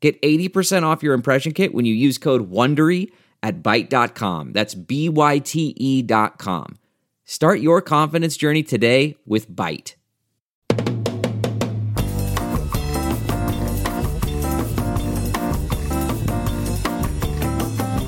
Get 0.00 0.20
80% 0.22 0.84
off 0.84 1.02
your 1.02 1.14
impression 1.14 1.52
kit 1.52 1.74
when 1.74 1.84
you 1.84 1.94
use 1.94 2.18
code 2.18 2.50
WONDERY 2.50 3.10
at 3.42 3.62
Byte.com. 3.62 4.52
That's 4.52 4.74
B-Y-T-E 4.74 6.02
dot 6.02 6.38
com. 6.38 6.78
Start 7.24 7.60
your 7.60 7.82
confidence 7.82 8.36
journey 8.36 8.62
today 8.62 9.16
with 9.26 9.50
Byte. 9.50 9.94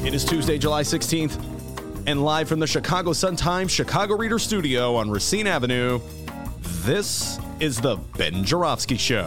It 0.06 0.14
is 0.14 0.24
Tuesday, 0.24 0.58
July 0.58 0.82
16th, 0.82 1.38
and 2.06 2.24
live 2.24 2.48
from 2.48 2.58
the 2.58 2.66
Chicago 2.66 3.12
Sun-Times 3.12 3.70
Chicago 3.70 4.16
Reader 4.16 4.38
Studio 4.38 4.96
on 4.96 5.10
Racine 5.10 5.46
Avenue, 5.46 6.00
this 6.82 7.38
is 7.60 7.80
the 7.80 7.96
Ben 8.16 8.42
Joravsky 8.42 8.96
Show. 8.96 9.26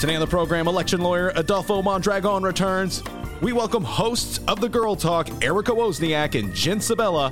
Today 0.00 0.14
on 0.14 0.20
the 0.20 0.26
program, 0.26 0.66
election 0.66 1.02
lawyer 1.02 1.30
Adolfo 1.36 1.82
Mondragon 1.82 2.42
returns. 2.42 3.02
We 3.42 3.52
welcome 3.52 3.84
hosts 3.84 4.40
of 4.48 4.58
the 4.58 4.68
Girl 4.70 4.96
Talk, 4.96 5.28
Erika 5.44 5.72
Wozniak 5.72 6.42
and 6.42 6.54
Jen 6.54 6.80
Sabella. 6.80 7.30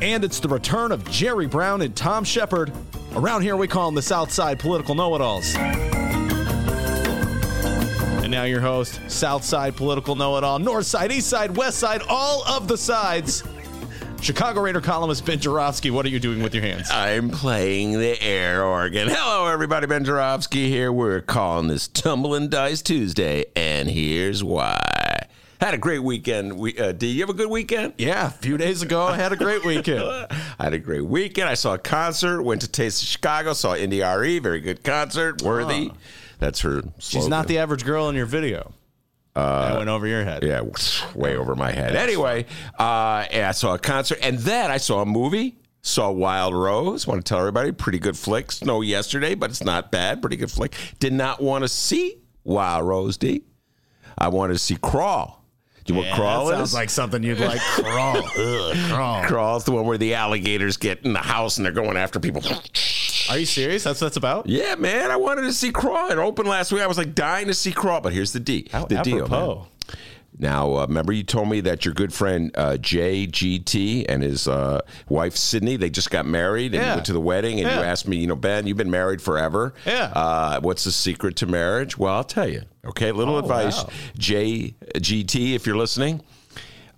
And 0.00 0.24
it's 0.24 0.40
the 0.40 0.48
return 0.48 0.92
of 0.92 1.04
Jerry 1.10 1.46
Brown 1.46 1.82
and 1.82 1.94
Tom 1.94 2.24
Shepherd. 2.24 2.72
Around 3.14 3.42
here, 3.42 3.54
we 3.54 3.68
call 3.68 3.88
them 3.88 3.96
the 3.96 4.00
Southside 4.00 4.58
political 4.58 4.94
know 4.94 5.14
it 5.14 5.20
alls. 5.20 5.54
And 8.22 8.30
now, 8.30 8.44
your 8.44 8.62
host, 8.62 8.98
Southside 9.06 9.76
political 9.76 10.16
know 10.16 10.38
it 10.38 10.44
all, 10.44 10.58
North 10.58 10.86
Side, 10.86 11.12
East 11.12 11.28
Side, 11.28 11.54
West 11.54 11.78
Side, 11.78 12.00
all 12.08 12.42
of 12.44 12.66
the 12.66 12.78
sides. 12.78 13.44
Chicago 14.22 14.60
Reader 14.60 14.82
columnist 14.82 15.24
Ben 15.24 15.38
Joravsky, 15.38 15.90
what 15.90 16.04
are 16.04 16.10
you 16.10 16.20
doing 16.20 16.42
with 16.42 16.54
your 16.54 16.62
hands? 16.62 16.90
I'm 16.90 17.30
playing 17.30 17.98
the 17.98 18.20
air 18.20 18.62
organ. 18.62 19.08
Hello, 19.08 19.46
everybody. 19.46 19.86
Ben 19.86 20.04
Joravsky 20.04 20.68
here. 20.68 20.92
We're 20.92 21.22
calling 21.22 21.68
this 21.68 21.88
Tumbling 21.88 22.50
Dice 22.50 22.82
Tuesday, 22.82 23.46
and 23.56 23.88
here's 23.88 24.44
why. 24.44 24.78
Had 25.58 25.72
a 25.72 25.78
great 25.78 26.00
weekend. 26.00 26.58
We, 26.58 26.78
uh, 26.78 26.92
D, 26.92 27.08
you 27.08 27.20
have 27.20 27.30
a 27.30 27.34
good 27.34 27.48
weekend? 27.50 27.94
Yeah, 27.96 28.26
a 28.26 28.30
few 28.30 28.58
days 28.58 28.82
ago, 28.82 29.02
I 29.02 29.16
had 29.16 29.32
a 29.32 29.36
great 29.36 29.64
weekend. 29.64 30.02
I 30.02 30.26
had 30.58 30.74
a 30.74 30.78
great 30.78 31.04
weekend. 31.06 31.48
I 31.48 31.54
saw 31.54 31.74
a 31.74 31.78
concert, 31.78 32.42
went 32.42 32.60
to 32.60 32.68
Taste 32.68 33.02
of 33.02 33.08
Chicago, 33.08 33.54
saw 33.54 33.74
India.Arie, 33.74 34.38
very 34.38 34.60
good 34.60 34.84
concert, 34.84 35.40
worthy. 35.42 35.92
That's 36.38 36.60
her 36.60 36.80
slogan. 36.80 36.94
She's 36.98 37.28
not 37.28 37.46
the 37.46 37.58
average 37.58 37.84
girl 37.84 38.08
in 38.10 38.16
your 38.16 38.26
video. 38.26 38.74
Uh, 39.36 39.68
that 39.70 39.78
went 39.78 39.88
over 39.88 40.06
your 40.06 40.24
head. 40.24 40.42
Yeah, 40.42 40.62
way 41.14 41.36
over 41.36 41.54
my 41.54 41.70
head. 41.70 41.94
Anyway, 41.96 42.46
uh, 42.78 43.26
yeah, 43.32 43.48
I 43.48 43.52
saw 43.52 43.74
a 43.74 43.78
concert, 43.78 44.18
and 44.22 44.38
then 44.38 44.70
I 44.70 44.76
saw 44.78 45.02
a 45.02 45.06
movie. 45.06 45.56
Saw 45.82 46.10
Wild 46.10 46.52
Rose. 46.54 47.06
Want 47.06 47.24
to 47.24 47.28
tell 47.28 47.38
everybody, 47.38 47.72
pretty 47.72 47.98
good 47.98 48.16
flick. 48.18 48.52
Snow 48.52 48.82
yesterday, 48.82 49.34
but 49.34 49.48
it's 49.50 49.64
not 49.64 49.90
bad. 49.90 50.20
Pretty 50.20 50.36
good 50.36 50.50
flick. 50.50 50.74
Did 50.98 51.14
not 51.14 51.40
want 51.42 51.62
to 51.64 51.68
see 51.68 52.18
Wild 52.44 52.86
Rose. 52.86 53.16
D. 53.16 53.44
I 54.18 54.28
wanted 54.28 54.52
to 54.54 54.58
see 54.58 54.76
Crawl. 54.76 55.42
Do 55.84 55.94
you 55.94 56.00
Yeah, 56.02 56.10
what 56.10 56.16
Crawl 56.16 56.46
that 56.46 56.52
is? 56.54 56.58
sounds 56.58 56.74
like 56.74 56.90
something 56.90 57.22
you'd 57.22 57.40
like. 57.40 57.60
Crawl. 57.74 58.18
Ugh, 58.18 58.76
crawl. 58.90 59.24
Crawl's 59.24 59.64
the 59.64 59.72
one 59.72 59.86
where 59.86 59.96
the 59.96 60.12
alligators 60.14 60.76
get 60.76 61.02
in 61.06 61.14
the 61.14 61.18
house 61.20 61.56
and 61.56 61.64
they're 61.64 61.72
going 61.72 61.96
after 61.96 62.20
people. 62.20 62.42
Are 63.30 63.38
you 63.38 63.46
serious? 63.46 63.84
That's 63.84 64.00
what 64.00 64.06
that's 64.06 64.16
about? 64.16 64.46
Yeah, 64.48 64.74
man, 64.74 65.10
I 65.10 65.16
wanted 65.16 65.42
to 65.42 65.52
see 65.52 65.70
Crawl. 65.70 66.10
It 66.10 66.18
opened 66.18 66.48
last 66.48 66.72
week. 66.72 66.82
I 66.82 66.86
was 66.86 66.98
like 66.98 67.14
dying 67.14 67.46
to 67.46 67.54
see 67.54 67.72
Crawl, 67.72 68.00
but 68.00 68.12
here's 68.12 68.32
the 68.32 68.40
D. 68.40 68.68
How 68.72 68.84
the 68.86 68.96
deal, 69.02 69.28
man. 69.28 69.58
Now, 70.38 70.74
uh, 70.76 70.86
remember 70.86 71.12
you 71.12 71.22
told 71.22 71.48
me 71.48 71.60
that 71.62 71.84
your 71.84 71.92
good 71.92 72.14
friend 72.14 72.50
uh, 72.56 72.78
JGT 72.80 74.06
and 74.08 74.22
his 74.22 74.48
uh, 74.48 74.80
wife 75.08 75.36
Sydney, 75.36 75.76
they 75.76 75.90
just 75.90 76.10
got 76.10 76.24
married 76.24 76.74
and 76.74 76.82
Yeah. 76.82 76.88
you 76.90 76.94
went 76.96 77.06
to 77.06 77.12
the 77.12 77.20
wedding, 77.20 77.60
and 77.60 77.70
you 77.70 77.82
asked 77.82 78.08
me, 78.08 78.16
you 78.16 78.26
know, 78.26 78.36
Ben, 78.36 78.66
you've 78.66 78.76
been 78.78 78.90
married 78.90 79.20
forever. 79.20 79.74
Yeah. 79.84 80.04
Uh, 80.14 80.60
what's 80.60 80.84
the 80.84 80.92
secret 80.92 81.36
to 81.36 81.46
marriage? 81.46 81.98
Well, 81.98 82.14
I'll 82.14 82.24
tell 82.24 82.48
you. 82.48 82.62
Okay, 82.86 83.12
little 83.12 83.38
advice, 83.38 83.80
Oh, 83.80 83.84
wow. 83.84 83.92
JGT, 84.18 85.54
if 85.54 85.66
you're 85.66 85.76
listening. 85.76 86.22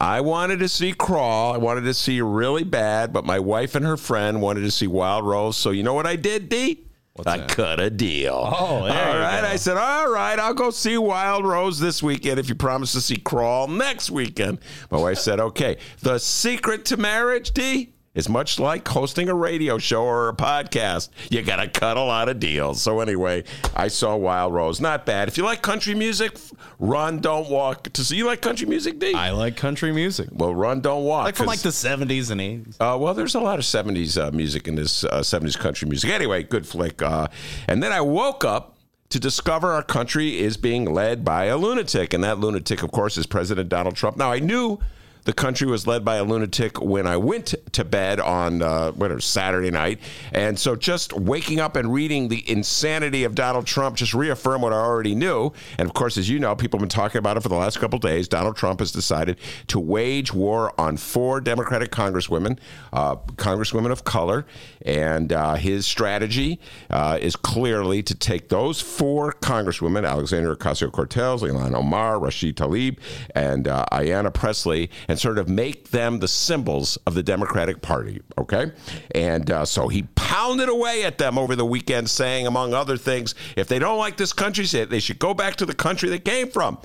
I 0.03 0.21
wanted 0.21 0.59
to 0.59 0.69
see 0.69 0.93
Crawl. 0.93 1.55
I 1.55 1.59
wanted 1.59 1.83
to 1.83 1.95
see 1.95 2.21
really 2.21 2.65
bad, 2.65 3.13
but 3.13 3.25
my 3.25 3.39
wife 3.39 3.77
and 3.77 3.87
her 3.87 3.97
friend 3.97 4.43
wanted 4.43 4.63
to 4.63 4.71
see 4.73 4.89
Wild 4.89 5.25
Rose. 5.25 5.57
So 5.57 5.71
you 5.71 5.85
know 5.85 5.95
what 5.95 6.07
I 6.07 6.17
did, 6.17 6.49
D? 6.49 6.87
I 7.25 7.39
that? 7.39 7.49
cut 7.49 7.79
a 7.79 7.89
deal. 7.89 8.35
Oh, 8.35 8.49
all 8.49 8.89
you 8.89 8.93
go. 8.93 8.97
I 8.97 9.55
said, 9.55 9.77
all 9.77 10.11
right, 10.11 10.37
I'll 10.41 10.55
go 10.55 10.71
see 10.71 10.99
Wild 10.99 11.47
Rose 11.47 11.79
this 11.79 12.03
weekend 12.03 12.41
if 12.41 12.49
you 12.49 12.57
promise 12.57 12.91
to 12.93 13.01
see 13.01 13.17
Crawl 13.17 13.69
next 13.69 14.11
weekend. 14.11 14.59
My 14.91 14.99
wife 14.99 15.19
said, 15.19 15.39
okay. 15.39 15.77
The 16.01 16.19
secret 16.19 16.85
to 16.87 16.97
marriage, 16.97 17.53
D, 17.53 17.93
is 18.15 18.29
much 18.29 18.59
like 18.59 18.87
hosting 18.87 19.29
a 19.29 19.35
radio 19.35 19.79
show 19.79 20.03
or 20.03 20.29
a 20.29 20.35
podcast. 20.35 21.09
You 21.31 21.43
got 21.43 21.57
to 21.57 21.69
cut 21.69 21.97
a 21.97 22.03
lot 22.03 22.29
of 22.29 22.39
deals. 22.39 22.83
So 22.83 23.01
anyway, 23.01 23.45
I 23.75 23.89
saw 23.89 24.17
Wild 24.17 24.53
Rose. 24.53 24.81
Not 24.81 25.07
bad. 25.07 25.29
If 25.29 25.39
you 25.39 25.45
like 25.45 25.63
country 25.63 25.95
music, 25.95 26.37
run, 26.79 27.21
don't 27.21 27.49
walk. 27.49 27.85
To 27.95 28.05
see 28.05 28.17
you 28.17 28.27
like 28.27 28.43
country 28.43 28.67
music, 28.67 28.99
D? 28.99 29.15
I 29.15 29.31
like 29.31 29.57
country 29.57 29.93
music. 29.93 30.29
well, 30.33 30.55
run, 30.55 30.81
don't 30.81 31.05
walk. 31.05 31.25
Like 31.25 31.37
from 31.37 31.47
like 31.47 31.61
the 31.61 31.71
70s 31.71 32.31
and 32.31 32.41
80s. 32.41 32.77
uh, 32.81 32.99
well, 32.99 33.15
there's 33.15 33.35
a 33.35 33.41
lot 33.41 33.59
of 33.59 33.65
70s 33.65 34.21
uh, 34.23 34.31
music 34.31 34.69
in 34.69 34.75
this 34.75 35.05
uh, 35.05 35.21
70s 35.21 35.59
country 35.59 35.89
music. 35.89 36.11
Anyway, 36.11 36.43
good 36.43 36.67
flick. 36.67 37.01
Uh, 37.01 37.29
and 37.67 37.83
then 37.83 37.93
I 37.93 38.03
woke 38.03 38.45
up 38.45 38.77
to 39.09 39.19
discover 39.21 39.73
our 39.73 39.83
country 39.83 40.39
is 40.39 40.57
being 40.57 40.87
led 40.93 41.25
by 41.25 41.45
a 41.45 41.57
lunatic. 41.57 42.13
And 42.15 42.25
that 42.25 42.39
lunatic, 42.39 42.83
of 42.83 42.93
course, 42.93 43.17
is 43.17 43.27
President 43.27 43.69
Donald 43.69 43.95
Trump. 43.97 44.17
Now, 44.17 44.33
I 44.33 44.39
knew 44.39 44.79
the 45.25 45.33
country 45.33 45.67
was 45.67 45.87
led 45.87 46.05
by 46.05 46.17
a 46.17 46.25
lunatic 46.25 46.81
when 46.81 47.07
I 47.07 47.17
went 47.17 47.55
to 47.73 47.85
bed 47.85 48.21
on 48.21 48.63
uh, 48.63 48.93
whatever 48.93 49.21
Saturday 49.21 49.71
night, 49.71 50.01
and 50.33 50.59
so 50.59 50.77
just 50.77 51.13
waking 51.13 51.61
up 51.61 51.77
and 51.77 51.93
reading 51.93 52.29
the 52.29 52.49
insanity 52.51 53.25
of 53.25 53.35
Donald 53.35 53.67
Trump 53.67 53.97
just 53.97 54.15
reaffirmed 54.15 54.63
what 54.63 54.73
I 54.73 54.77
already 54.77 55.15
knew. 55.15 55.53
And 55.79 55.89
of 55.89 55.95
course, 55.95 56.17
as 56.17 56.29
you 56.29 56.39
know, 56.39 56.57
people 56.57 56.79
have 56.79 56.83
been 56.83 56.89
talking 56.89 57.19
about 57.19 57.37
it 57.37 57.43
for 57.43 57.49
the 57.49 57.57
last 57.57 57.79
couple 57.79 57.99
days. 57.99 58.29
Donald 58.29 58.57
Trump 58.57 58.81
has 58.81 58.91
decided 58.91 59.39
to 59.69 59.79
wage 59.79 60.33
war 60.33 60.73
on 60.79 60.97
four 60.97 61.41
Democratic 61.41 61.91
congresswomen, 61.91 62.59
uh, 62.93 63.17
congresswomen 63.37 63.91
of 63.91 64.05
color, 64.05 64.45
and 64.85 65.33
uh, 65.33 65.55
his 65.55 65.87
strategy 65.87 66.59
uh, 66.91 67.19
is 67.21 67.37
clearly 67.37 68.03
to 68.03 68.15
take 68.15 68.49
those 68.49 68.81
four 68.81 69.33
congresswomen, 69.35 70.07
Alexandria 70.09 70.57
Ocasio-Cortez, 70.57 71.43
Ilhan 71.43 71.75
Omar, 71.75 72.19
Rashid 72.19 72.57
Tlaib, 72.57 72.99
and 73.35 73.69
uh, 73.69 73.85
Ayanna 73.93 74.33
Pressley, 74.33 74.91
and 75.13 75.21
sort 75.21 75.37
of 75.37 75.47
make 75.47 75.91
them 75.91 76.21
the 76.21 76.27
symbols 76.27 76.97
of 77.07 77.13
the 77.13 77.23
Democratic 77.23 77.83
Party. 77.83 78.23
Okay, 78.39 78.73
and 79.15 79.51
uh, 79.51 79.67
so 79.67 79.89
he 79.89 80.05
pounded 80.15 80.71
away 80.71 81.05
at 81.05 81.19
them 81.19 81.37
over 81.37 81.55
the 81.55 81.67
weekend, 81.67 82.09
saying, 82.09 82.47
among 82.47 82.73
other 82.73 82.97
things, 82.97 83.35
if 83.55 83.69
they 83.69 83.79
don't 83.79 83.99
like 83.99 84.17
this 84.17 84.33
country, 84.33 84.65
they 84.65 85.01
should 85.01 85.19
go 85.19 85.35
back 85.35 85.57
to 85.57 85.67
the 85.67 85.75
country 85.75 86.09
they 86.09 86.19
came 86.19 86.49
from. 86.49 86.79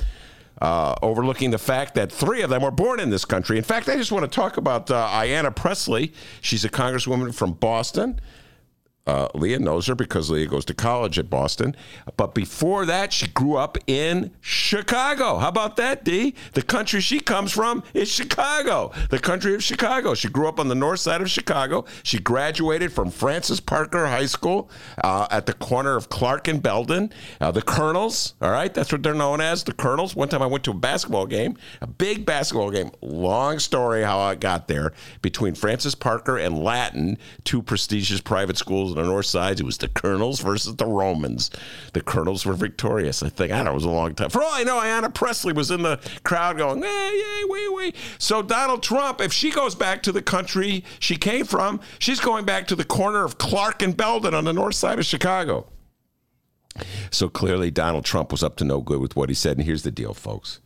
Uh, 0.62 0.96
overlooking 1.04 1.52
the 1.52 1.58
fact 1.58 1.96
that 1.96 2.12
three 2.12 2.42
of 2.42 2.50
them 2.50 2.64
were 2.64 2.72
born 2.72 3.00
in 3.00 3.10
this 3.12 3.24
country. 3.24 3.58
In 3.58 3.64
fact, 3.64 3.88
I 3.88 3.96
just 3.96 4.12
want 4.12 4.24
to 4.24 4.36
talk 4.36 4.58
about 4.58 4.92
uh, 4.92 5.08
Ayanna 5.08 5.56
Pressley. 5.56 6.12
She's 6.42 6.66
a 6.66 6.70
congresswoman 6.70 7.34
from 7.34 7.54
Boston. 7.54 8.20
Uh, 9.07 9.29
Leah 9.34 9.59
knows 9.59 9.88
her 9.88 9.95
because 9.95 10.30
Leah 10.30 10.48
goes 10.48 10.65
to 10.65 10.74
college 10.74 11.18
at 11.18 11.30
Boston. 11.30 11.75
But 12.18 12.36
before 12.36 12.86
that, 12.86 13.13
she 13.13 13.27
grew 13.27 13.56
up 13.56 13.77
in 13.88 14.31
Chicago. 14.42 15.38
How 15.38 15.48
about 15.48 15.77
that, 15.77 16.04
D? 16.04 16.36
The 16.54 16.62
country 16.62 17.00
she 17.00 17.21
comes 17.21 17.54
from 17.54 17.83
is 17.94 18.12
Chicago, 18.12 18.92
the 19.09 19.19
country 19.19 19.56
of 19.56 19.63
Chicago. 19.63 20.13
She 20.13 20.27
grew 20.27 20.50
up 20.50 20.59
on 20.59 20.68
the 20.68 20.75
north 20.75 21.00
side 21.00 21.21
of 21.21 21.31
Chicago. 21.31 21.86
She 22.04 22.19
graduated 22.19 22.92
from 22.92 23.09
Francis 23.09 23.62
Parker 23.62 24.07
High 24.07 24.25
School 24.25 24.69
uh, 25.04 25.27
at 25.31 25.45
the 25.45 25.53
corner 25.53 25.95
of 25.95 26.10
Clark 26.10 26.50
and 26.50 26.62
Belden. 26.62 27.13
Uh, 27.39 27.51
the 27.51 27.62
Colonels, 27.62 28.36
all 28.42 28.51
right, 28.51 28.74
that's 28.74 28.92
what 28.92 29.03
they're 29.03 29.13
known 29.13 29.39
as, 29.39 29.63
the 29.63 29.74
Colonels. 29.74 30.15
One 30.15 30.27
time 30.27 30.42
I 30.42 30.48
went 30.48 30.65
to 30.65 30.71
a 30.71 30.74
basketball 30.74 31.27
game, 31.27 31.57
a 31.81 31.88
big 31.88 32.25
basketball 32.25 32.71
game. 32.71 32.92
Long 33.01 33.60
story 33.60 34.03
how 34.03 34.19
I 34.19 34.36
got 34.36 34.68
there 34.68 34.92
between 35.21 35.56
Francis 35.56 35.95
Parker 35.95 36.38
and 36.38 36.62
Latin, 36.62 37.18
two 37.45 37.62
prestigious 37.62 38.19
private 38.19 38.57
schools 38.57 38.97
the 38.98 39.04
north 39.04 39.26
side. 39.26 39.60
It 39.60 39.66
was 39.66 39.78
the 39.78 39.88
Colonels 39.88 40.42
versus 40.42 40.76
the 40.76 40.86
Romans. 40.86 41.50
The 41.94 42.02
Colonels 42.02 42.46
were 42.46 42.54
victorious. 42.54 43.24
I 43.24 43.30
think 43.30 43.52
I 43.52 43.58
don't 43.58 43.66
know. 43.66 43.72
It 43.72 43.76
was 43.76 43.84
a 43.84 43.90
long 43.90 44.16
time. 44.16 44.30
For 44.30 44.42
all 44.42 44.52
I 44.52 44.64
know, 44.64 44.80
Ayanna 44.80 45.14
Pressley 45.14 45.54
was 45.54 45.72
in 45.72 45.84
the 45.84 46.00
crowd 46.24 46.58
going, 46.58 46.82
"Hey, 46.82 47.12
yay, 47.14 47.44
wee, 47.50 47.70
wee." 47.70 47.94
So 48.20 48.42
Donald 48.42 48.84
Trump, 48.84 49.22
if 49.22 49.34
she 49.34 49.52
goes 49.52 49.76
back 49.76 50.04
to 50.04 50.12
the 50.12 50.22
country 50.22 50.84
she 51.00 51.16
came 51.16 51.46
from, 51.46 51.80
she's 52.00 52.20
going 52.20 52.46
back 52.46 52.68
to 52.68 52.76
the 52.76 52.86
corner 52.86 53.24
of 53.24 53.38
Clark 53.38 53.82
and 53.82 53.96
Belden 53.96 54.34
on 54.34 54.46
the 54.46 54.54
north 54.54 54.76
side 54.76 55.00
of 55.00 55.06
Chicago. 55.06 55.68
So 57.12 57.30
clearly, 57.30 57.72
Donald 57.72 58.06
Trump 58.06 58.32
was 58.32 58.44
up 58.44 58.56
to 58.58 58.64
no 58.64 58.82
good 58.82 59.00
with 59.00 59.16
what 59.16 59.30
he 59.30 59.36
said. 59.36 59.58
And 59.58 59.66
here's 59.66 59.84
the 59.84 59.92
deal, 59.92 60.14
folks. 60.14 60.60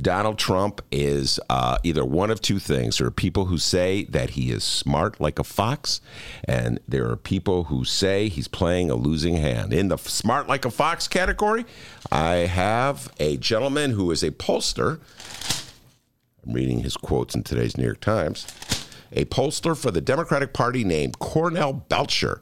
Donald 0.00 0.38
Trump 0.38 0.80
is 0.92 1.40
uh, 1.50 1.78
either 1.82 2.04
one 2.04 2.30
of 2.30 2.40
two 2.40 2.58
things. 2.58 2.98
There 2.98 3.06
are 3.06 3.12
people 3.12 3.46
who 3.46 3.58
say 3.58 4.04
that 4.04 4.30
he 4.30 4.50
is 4.50 4.62
smart 4.62 5.20
like 5.20 5.38
a 5.38 5.44
fox, 5.44 6.00
and 6.44 6.78
there 6.86 7.10
are 7.10 7.16
people 7.16 7.64
who 7.64 7.84
say 7.84 8.28
he's 8.28 8.48
playing 8.48 8.90
a 8.90 8.94
losing 8.94 9.36
hand. 9.36 9.72
In 9.72 9.88
the 9.88 9.96
smart 9.96 10.46
like 10.46 10.64
a 10.64 10.70
fox 10.70 11.08
category, 11.08 11.64
I 12.12 12.34
have 12.46 13.12
a 13.18 13.36
gentleman 13.38 13.90
who 13.90 14.10
is 14.12 14.22
a 14.22 14.30
pollster. 14.30 15.00
I'm 16.46 16.52
reading 16.52 16.80
his 16.80 16.96
quotes 16.96 17.34
in 17.34 17.42
today's 17.42 17.76
New 17.76 17.84
York 17.84 18.00
Times. 18.00 18.46
A 19.12 19.24
pollster 19.24 19.76
for 19.76 19.90
the 19.90 20.00
Democratic 20.00 20.52
Party 20.52 20.84
named 20.84 21.18
Cornell 21.18 21.72
Belcher. 21.72 22.40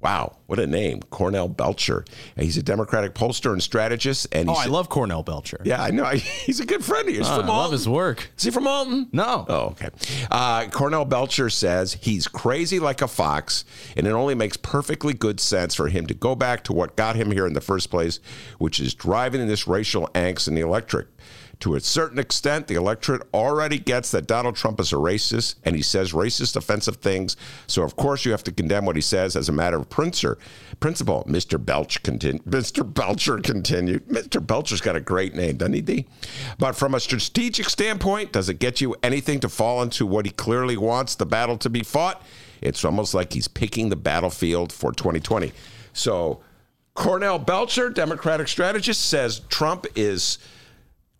Wow, 0.00 0.36
what 0.46 0.60
a 0.60 0.66
name, 0.68 1.00
Cornell 1.10 1.48
Belcher. 1.48 2.04
He's 2.36 2.56
a 2.56 2.62
Democratic 2.62 3.14
pollster 3.14 3.52
and 3.52 3.60
strategist. 3.60 4.28
And 4.30 4.48
Oh, 4.48 4.52
I 4.54 4.66
love 4.66 4.88
Cornell 4.88 5.24
Belcher. 5.24 5.60
yeah, 5.64 5.82
I 5.82 5.90
know. 5.90 6.04
He's 6.10 6.60
a 6.60 6.66
good 6.66 6.84
friend 6.84 7.08
of 7.08 7.14
yours. 7.14 7.26
Oh, 7.28 7.40
I 7.42 7.44
love 7.46 7.72
his 7.72 7.88
work. 7.88 8.30
Is 8.38 8.44
he 8.44 8.52
from 8.52 8.68
Alton? 8.68 9.08
No. 9.12 9.44
Oh, 9.48 9.60
okay. 9.70 9.88
Uh, 10.30 10.68
Cornell 10.68 11.04
Belcher 11.04 11.50
says 11.50 11.94
he's 12.00 12.28
crazy 12.28 12.78
like 12.78 13.02
a 13.02 13.08
fox, 13.08 13.64
and 13.96 14.06
it 14.06 14.10
only 14.10 14.36
makes 14.36 14.56
perfectly 14.56 15.14
good 15.14 15.40
sense 15.40 15.74
for 15.74 15.88
him 15.88 16.06
to 16.06 16.14
go 16.14 16.36
back 16.36 16.62
to 16.64 16.72
what 16.72 16.94
got 16.94 17.16
him 17.16 17.32
here 17.32 17.46
in 17.46 17.54
the 17.54 17.60
first 17.60 17.90
place, 17.90 18.20
which 18.58 18.78
is 18.78 18.94
driving 18.94 19.44
this 19.48 19.66
racial 19.66 20.06
angst 20.14 20.46
in 20.46 20.54
the 20.54 20.60
electorate. 20.60 21.08
To 21.60 21.74
a 21.74 21.80
certain 21.80 22.20
extent, 22.20 22.68
the 22.68 22.76
electorate 22.76 23.22
already 23.34 23.78
gets 23.80 24.12
that 24.12 24.28
Donald 24.28 24.54
Trump 24.54 24.78
is 24.78 24.92
a 24.92 24.96
racist, 24.96 25.56
and 25.64 25.74
he 25.74 25.82
says 25.82 26.12
racist, 26.12 26.54
offensive 26.54 26.96
things. 26.96 27.36
So, 27.66 27.82
of 27.82 27.96
course, 27.96 28.24
you 28.24 28.30
have 28.30 28.44
to 28.44 28.52
condemn 28.52 28.84
what 28.86 28.94
he 28.94 29.02
says 29.02 29.34
as 29.34 29.48
a 29.48 29.52
matter 29.52 29.76
of 29.76 29.90
principle. 29.90 30.40
Principle. 30.78 31.24
Mr. 31.28 31.62
Belch 31.62 32.02
continu- 32.04 32.40
Mr. 32.42 32.82
Belcher 32.94 33.38
continued. 33.38 34.06
Mr. 34.06 34.44
Belcher's 34.44 34.80
got 34.80 34.94
a 34.94 35.00
great 35.00 35.34
name, 35.34 35.56
doesn't 35.56 35.72
he, 35.72 35.80
D? 35.80 36.06
But 36.58 36.76
from 36.76 36.94
a 36.94 37.00
strategic 37.00 37.68
standpoint, 37.68 38.32
does 38.32 38.48
it 38.48 38.60
get 38.60 38.80
you 38.80 38.94
anything 39.02 39.40
to 39.40 39.48
fall 39.48 39.82
into 39.82 40.06
what 40.06 40.26
he 40.26 40.30
clearly 40.30 40.76
wants 40.76 41.16
the 41.16 41.26
battle 41.26 41.58
to 41.58 41.68
be 41.68 41.82
fought? 41.82 42.22
It's 42.60 42.84
almost 42.84 43.14
like 43.14 43.32
he's 43.32 43.48
picking 43.48 43.88
the 43.88 43.96
battlefield 43.96 44.72
for 44.72 44.92
2020. 44.92 45.52
So, 45.92 46.40
Cornell 46.94 47.38
Belcher, 47.38 47.90
Democratic 47.90 48.46
strategist, 48.48 49.06
says 49.06 49.40
Trump 49.48 49.86
is 49.96 50.38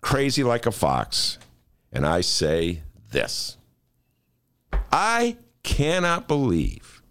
crazy 0.00 0.44
like 0.44 0.66
a 0.66 0.72
fox. 0.72 1.38
And 1.92 2.06
I 2.06 2.20
say 2.20 2.82
this 3.10 3.56
I 4.92 5.36
cannot 5.62 6.28
believe 6.28 7.02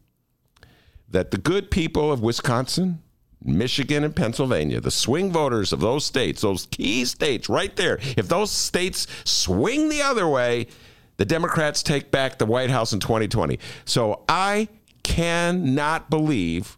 that 1.09 1.31
the 1.31 1.37
good 1.37 1.71
people 1.71 2.11
of 2.11 2.21
Wisconsin, 2.21 3.01
Michigan, 3.43 4.03
and 4.03 4.15
Pennsylvania, 4.15 4.81
the 4.81 4.91
swing 4.91 5.31
voters 5.31 5.71
of 5.71 5.79
those 5.79 6.05
states, 6.05 6.41
those 6.41 6.65
key 6.67 7.05
states 7.05 7.49
right 7.49 7.75
there, 7.75 7.99
if 8.17 8.27
those 8.27 8.51
states 8.51 9.07
swing 9.23 9.89
the 9.89 10.01
other 10.01 10.27
way, 10.27 10.67
the 11.17 11.25
Democrats 11.25 11.81
take 11.81 12.11
back 12.11 12.37
the 12.37 12.45
White 12.45 12.69
House 12.69 12.93
in 12.93 12.99
2020. 12.99 13.59
So 13.85 14.23
I 14.27 14.67
cannot 15.03 16.09
believe 16.09 16.77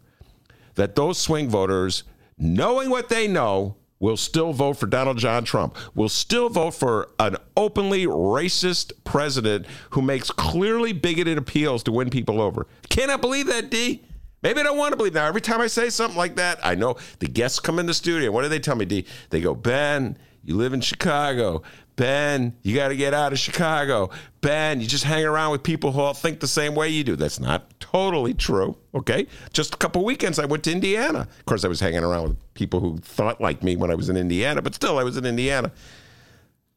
that 0.75 0.95
those 0.95 1.17
swing 1.17 1.49
voters, 1.49 2.03
knowing 2.37 2.89
what 2.89 3.09
they 3.09 3.27
know, 3.27 3.75
will 3.99 4.17
still 4.17 4.53
vote 4.53 4.77
for 4.77 4.87
Donald 4.87 5.17
John 5.17 5.43
Trump, 5.43 5.75
will 5.93 6.09
still 6.09 6.49
vote 6.49 6.71
for 6.71 7.09
an 7.19 7.35
openly 7.57 8.05
racist 8.05 8.93
president 9.03 9.65
who 9.91 10.01
makes 10.01 10.31
clearly 10.31 10.93
bigoted 10.93 11.37
appeals 11.37 11.83
to 11.83 11.91
win 11.91 12.09
people 12.09 12.41
over. 12.41 12.67
Cannot 12.89 13.21
believe 13.21 13.47
that, 13.47 13.69
D. 13.69 14.05
Maybe 14.41 14.61
I 14.61 14.63
don't 14.63 14.77
want 14.77 14.93
to 14.93 14.97
believe 14.97 15.13
now. 15.13 15.27
Every 15.27 15.41
time 15.41 15.59
I 15.59 15.67
say 15.67 15.89
something 15.89 16.17
like 16.17 16.37
that, 16.37 16.59
I 16.63 16.75
know 16.75 16.95
the 17.19 17.27
guests 17.27 17.59
come 17.59 17.77
in 17.77 17.87
the 17.87 17.93
studio. 17.93 18.31
What 18.31 18.43
do 18.43 18.49
they 18.49 18.59
tell 18.59 18.75
me, 18.75 18.85
D? 18.85 19.05
They 19.31 19.41
go, 19.41 19.53
Ben, 19.53 20.17
you 20.49 20.55
live 20.55 20.73
in 20.73 20.81
Chicago. 20.81 21.61
Ben, 21.95 22.55
you 22.63 22.73
got 22.75 22.87
to 22.87 22.95
get 22.95 23.13
out 23.13 23.33
of 23.33 23.39
Chicago. 23.39 24.09
Ben, 24.41 24.81
you 24.81 24.87
just 24.87 25.03
hang 25.03 25.23
around 25.23 25.51
with 25.51 25.63
people 25.63 25.91
who 25.91 25.99
all 25.99 26.13
think 26.13 26.39
the 26.39 26.47
same 26.47 26.73
way 26.73 26.89
you 26.89 27.03
do. 27.03 27.15
That's 27.15 27.39
not 27.39 27.79
totally 27.79 28.33
true. 28.33 28.77
Okay. 28.95 29.27
Just 29.53 29.75
a 29.75 29.77
couple 29.77 30.03
weekends, 30.03 30.39
I 30.39 30.45
went 30.45 30.63
to 30.63 30.71
Indiana. 30.71 31.27
Of 31.39 31.45
course, 31.45 31.63
I 31.63 31.67
was 31.67 31.79
hanging 31.79 32.03
around 32.03 32.23
with 32.23 32.53
people 32.55 32.79
who 32.79 32.97
thought 32.97 33.39
like 33.39 33.63
me 33.63 33.75
when 33.75 33.91
I 33.91 33.95
was 33.95 34.09
in 34.09 34.17
Indiana, 34.17 34.61
but 34.61 34.73
still, 34.73 34.97
I 34.97 35.03
was 35.03 35.17
in 35.17 35.25
Indiana. 35.25 35.71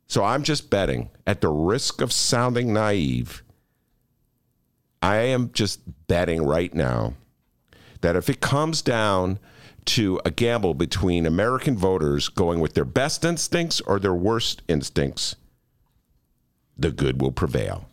So 0.06 0.22
I'm 0.22 0.42
just 0.42 0.69
betting, 0.69 1.08
at 1.26 1.40
the 1.40 1.48
risk 1.48 2.02
of 2.02 2.12
sounding 2.12 2.74
naive, 2.74 3.42
I 5.00 5.16
am 5.16 5.50
just 5.52 5.80
betting 6.08 6.44
right 6.44 6.74
now 6.74 7.14
that 8.02 8.16
if 8.16 8.28
it 8.28 8.40
comes 8.40 8.82
down 8.82 9.38
to 9.84 10.20
a 10.25 10.31
gamble 10.31 10.75
between 10.75 11.26
American 11.26 11.76
voters 11.76 12.29
going 12.29 12.61
with 12.61 12.75
their 12.75 12.84
best 12.84 13.25
instincts 13.25 13.81
or 13.82 13.99
their 13.99 14.14
worst 14.14 14.62
instincts, 14.69 15.37
the 16.76 16.90
good 16.90 17.20
will 17.20 17.32
prevail. 17.32 17.88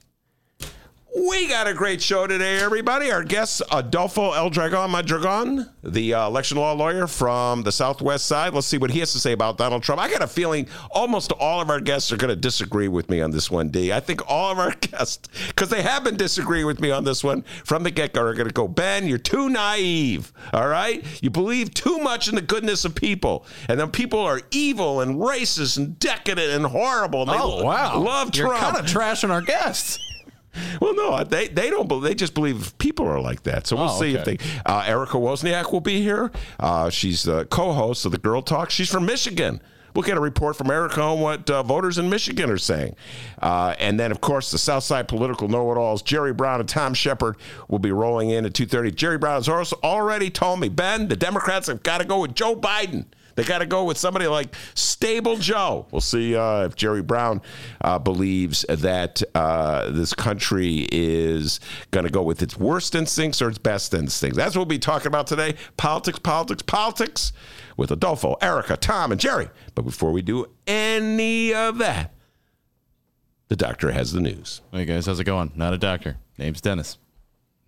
We 1.17 1.47
got 1.47 1.65
a 1.67 1.73
great 1.73 2.03
show 2.03 2.27
today, 2.27 2.59
everybody. 2.59 3.09
Our 3.11 3.23
guest, 3.23 3.63
Adolfo 3.71 4.33
El 4.33 4.51
Dragon 4.51 4.91
Mondragon, 4.91 5.67
the 5.83 6.13
uh, 6.13 6.27
election 6.27 6.57
law 6.59 6.73
lawyer 6.73 7.07
from 7.07 7.63
the 7.63 7.71
Southwest 7.71 8.27
side. 8.27 8.53
Let's 8.53 8.67
see 8.67 8.77
what 8.77 8.91
he 8.91 9.00
has 9.00 9.11
to 9.13 9.19
say 9.19 9.31
about 9.31 9.57
Donald 9.57 9.81
Trump. 9.81 10.00
I 10.00 10.09
got 10.09 10.21
a 10.21 10.27
feeling 10.27 10.67
almost 10.91 11.31
all 11.31 11.61
of 11.61 11.69
our 11.71 11.79
guests 11.79 12.11
are 12.11 12.17
going 12.17 12.29
to 12.29 12.35
disagree 12.35 12.88
with 12.88 13.09
me 13.09 13.21
on 13.21 13.31
this 13.31 13.50
one, 13.50 13.69
D. 13.69 13.91
I 13.91 14.00
think 14.01 14.21
all 14.29 14.51
of 14.51 14.59
our 14.59 14.69
guests, 14.81 15.27
because 15.47 15.69
they 15.69 15.81
have 15.81 16.03
been 16.03 16.15
disagreeing 16.15 16.67
with 16.67 16.79
me 16.79 16.91
on 16.91 17.06
this 17.06 17.23
one 17.23 17.41
from 17.65 17.81
the 17.81 17.89
get 17.91 18.13
go, 18.13 18.21
are 18.21 18.35
going 18.35 18.47
to 18.47 18.53
go, 18.53 18.67
Ben, 18.67 19.07
you're 19.07 19.17
too 19.17 19.50
naive. 19.50 20.31
All 20.53 20.67
right? 20.67 21.03
You 21.23 21.31
believe 21.31 21.73
too 21.73 21.97
much 21.97 22.27
in 22.27 22.35
the 22.35 22.41
goodness 22.41 22.85
of 22.85 22.94
people. 22.94 23.47
And 23.67 23.79
then 23.79 23.89
people 23.89 24.19
are 24.19 24.41
evil 24.51 25.01
and 25.01 25.15
racist 25.15 25.75
and 25.77 25.97
decadent 25.97 26.51
and 26.51 26.67
horrible. 26.67 27.23
And 27.23 27.31
they 27.31 27.38
Oh, 27.39 27.63
wow. 27.63 27.97
love 28.00 28.31
Trump. 28.31 28.51
You're 28.53 28.59
kind 28.59 28.77
of 28.77 28.85
trashing 28.85 29.31
our 29.31 29.41
guests. 29.41 29.97
Well, 30.81 30.96
no, 30.96 31.24
they 31.24 31.48
they 31.48 31.69
don't. 31.69 31.88
believe 31.88 32.04
They 32.04 32.16
just 32.16 32.34
believe 32.34 32.78
people 32.78 33.06
are 33.07 33.19
like 33.19 33.44
that. 33.44 33.68
So 33.68 33.75
we'll 33.75 33.90
Oh, 33.90 34.00
see 34.00 34.18
okay. 34.18 34.34
if 34.34 34.40
they. 34.40 34.62
Uh, 34.66 34.84
Erika 34.86 35.18
Wozniak 35.18 35.72
will 35.72 35.81
be 35.81 36.01
here. 36.01 36.31
Uh, 36.60 36.90
she's 36.90 37.24
the 37.24 37.46
co-host 37.46 38.06
of 38.06 38.12
the 38.12 38.18
Girl 38.18 38.42
Talk. 38.42 38.69
She's 38.69 38.90
from 38.90 39.06
Michigan. 39.06 39.62
We'll 39.96 40.04
get 40.04 40.18
a 40.18 40.22
report 40.22 40.56
from 40.56 40.69
Erika 40.69 41.01
on 41.01 41.19
what 41.19 41.50
uh, 41.50 41.63
voters 41.63 41.98
in 41.98 42.10
Michigan 42.10 42.50
are 42.51 42.57
saying. 42.60 42.96
Uh, 43.42 43.74
and 43.80 44.00
then, 44.00 44.12
of 44.12 44.22
course, 44.22 44.51
the 44.51 44.57
Southside 44.60 45.07
political 45.07 45.48
know-it-alls, 45.48 46.04
Jerry 46.04 46.31
Brown 46.31 46.60
and 46.60 46.69
Tom 46.69 46.94
Shepherd, 46.94 47.38
will 47.68 47.80
be 47.80 47.92
rolling 47.92 48.30
in 48.30 48.46
at 48.46 48.54
2.30. 48.54 48.94
Jerry 48.96 49.18
Brown 49.18 49.42
has 49.44 49.50
already 49.74 50.30
told 50.30 50.60
me, 50.60 50.69
Ben, 50.69 51.08
the 51.08 51.15
Democrats 51.15 51.68
have 51.68 51.82
got 51.82 51.98
to 51.98 52.06
go 52.06 52.22
with 52.22 52.36
Joe 52.36 52.56
Biden. 52.56 53.06
They 53.39 53.46
got 53.46 53.60
to 53.60 53.65
go 53.65 53.86
with 53.86 53.98
somebody 53.98 54.27
like 54.27 54.53
Stable 54.75 55.38
Joe. 55.38 55.88
We'll 55.91 56.01
see 56.01 56.36
uh, 56.36 56.65
if 56.65 56.75
Jerry 56.75 57.01
Brown 57.01 57.41
uh, 57.79 57.98
believes 57.98 58.65
that 58.67 59.24
uh, 59.34 59.91
this 59.91 60.13
country 60.13 60.89
is 60.91 61.62
going 61.91 62.05
to 62.05 62.12
go 62.12 62.22
with 62.22 62.41
its 62.41 62.58
worst 62.58 62.96
instincts 62.96 63.41
or 63.41 63.48
its 63.48 63.58
best 63.58 63.93
instincts. 63.93 64.36
That's 64.36 64.58
what 64.58 64.67
we'll 64.67 64.75
be 64.75 64.77
talking 64.77 65.08
about 65.08 65.25
today. 65.25 65.55
Politics, 65.77 66.19
politics, 66.19 66.63
politics 66.63 67.31
with 67.77 67.91
Adolfo, 67.91 68.36
Erika, 68.41 68.75
Tom, 68.75 69.13
and 69.13 69.22
Jerry. 69.22 69.48
But 69.74 69.84
before 69.84 70.12
we 70.12 70.22
do 70.22 70.48
any 70.67 71.53
of 71.53 71.77
that, 71.77 72.13
the 73.48 73.55
doctor 73.55 73.93
has 73.93 74.12
the 74.12 74.19
news. 74.19 74.60
Hey 74.74 74.84
guys, 74.84 75.05
how's 75.05 75.22
it 75.22 75.24
going? 75.24 75.53
Not 75.55 75.74
a 75.74 75.77
doctor. 75.77 76.17
Name's 76.38 76.60
Dennis. 76.60 76.98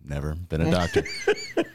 Never 0.03 0.35
been 0.35 0.59
a 0.59 0.69
doctor. 0.69 1.05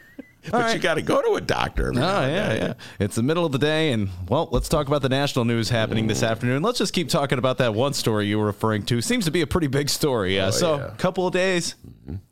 but 0.50 0.74
you 0.74 0.80
got 0.80 0.94
to 0.94 1.02
go 1.02 1.20
to 1.22 1.34
a 1.36 1.40
doctor. 1.40 1.92
Oh, 1.94 1.98
yeah, 1.98 2.54
yeah. 2.54 2.74
It's 2.98 3.16
the 3.16 3.22
middle 3.22 3.44
of 3.44 3.52
the 3.52 3.58
day, 3.58 3.92
and 3.92 4.08
well, 4.28 4.48
let's 4.52 4.68
talk 4.68 4.86
about 4.86 5.02
the 5.02 5.08
national 5.08 5.44
news 5.44 5.68
happening 5.68 6.06
this 6.06 6.22
afternoon. 6.22 6.62
Let's 6.62 6.78
just 6.78 6.92
keep 6.92 7.08
talking 7.08 7.38
about 7.38 7.58
that 7.58 7.74
one 7.74 7.92
story 7.92 8.26
you 8.26 8.38
were 8.38 8.46
referring 8.46 8.84
to. 8.86 9.00
Seems 9.00 9.24
to 9.24 9.30
be 9.30 9.42
a 9.42 9.46
pretty 9.46 9.66
big 9.68 9.88
story. 9.88 10.38
Uh, 10.40 10.50
so, 10.50 10.76
yeah. 10.76 10.86
a 10.86 10.96
couple 10.96 11.26
of 11.26 11.32
days 11.32 11.74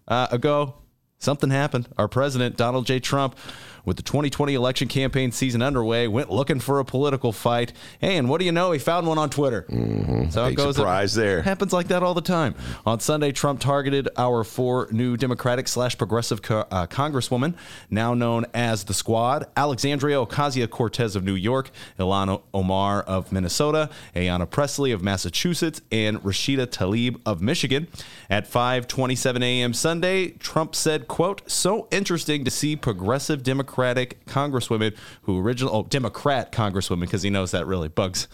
uh, 0.08 0.28
ago, 0.30 0.74
something 1.18 1.50
happened. 1.50 1.88
Our 1.98 2.08
president, 2.08 2.56
Donald 2.56 2.86
J. 2.86 3.00
Trump, 3.00 3.36
with 3.84 3.96
the 3.96 4.02
2020 4.02 4.54
election 4.54 4.88
campaign 4.88 5.32
season 5.32 5.62
underway, 5.62 6.08
went 6.08 6.30
looking 6.30 6.60
for 6.60 6.80
a 6.80 6.84
political 6.84 7.32
fight. 7.32 7.72
Hey, 8.00 8.16
and 8.16 8.28
what 8.28 8.38
do 8.38 8.44
you 8.44 8.52
know? 8.52 8.72
He 8.72 8.78
found 8.78 9.06
one 9.06 9.18
on 9.18 9.30
Twitter. 9.30 9.62
Mm-hmm. 9.68 10.30
So 10.30 10.44
Big 10.44 10.54
it 10.54 10.56
goes. 10.56 10.76
Surprise 10.76 11.14
there. 11.14 11.42
Happens 11.42 11.72
like 11.72 11.88
that 11.88 12.02
all 12.02 12.14
the 12.14 12.20
time. 12.20 12.54
On 12.86 13.00
Sunday, 13.00 13.32
Trump 13.32 13.60
targeted 13.60 14.08
our 14.16 14.44
four 14.44 14.88
new 14.90 15.16
Democratic 15.16 15.68
slash 15.68 15.96
progressive 15.98 16.42
co- 16.42 16.66
uh, 16.70 16.86
congresswomen, 16.86 17.54
now 17.90 18.14
known 18.14 18.46
as 18.54 18.84
the 18.84 18.94
Squad: 18.94 19.46
Alexandria 19.56 20.16
Ocasio 20.16 20.68
Cortez 20.68 21.16
of 21.16 21.24
New 21.24 21.34
York, 21.34 21.70
Ilhan 21.98 22.42
Omar 22.52 23.02
of 23.02 23.32
Minnesota, 23.32 23.90
Ayanna 24.14 24.48
Pressley 24.48 24.92
of 24.92 25.02
Massachusetts, 25.02 25.80
and 25.92 26.22
Rashida 26.22 26.66
Tlaib 26.66 27.20
of 27.26 27.40
Michigan. 27.42 27.88
At 28.30 28.50
5:27 28.50 29.42
a.m. 29.42 29.74
Sunday, 29.74 30.28
Trump 30.28 30.74
said, 30.74 31.08
"quote 31.08 31.42
So 31.50 31.88
interesting 31.90 32.44
to 32.44 32.50
see 32.50 32.76
progressive 32.76 33.42
Democratic 33.74 34.24
congresswomen 34.26 34.96
who 35.22 35.40
original 35.40 35.74
oh 35.74 35.82
Democrat 35.82 36.52
congresswomen 36.52 37.00
because 37.00 37.22
he 37.22 37.30
knows 37.30 37.50
that 37.50 37.66
really 37.66 37.88
bugs." 37.88 38.28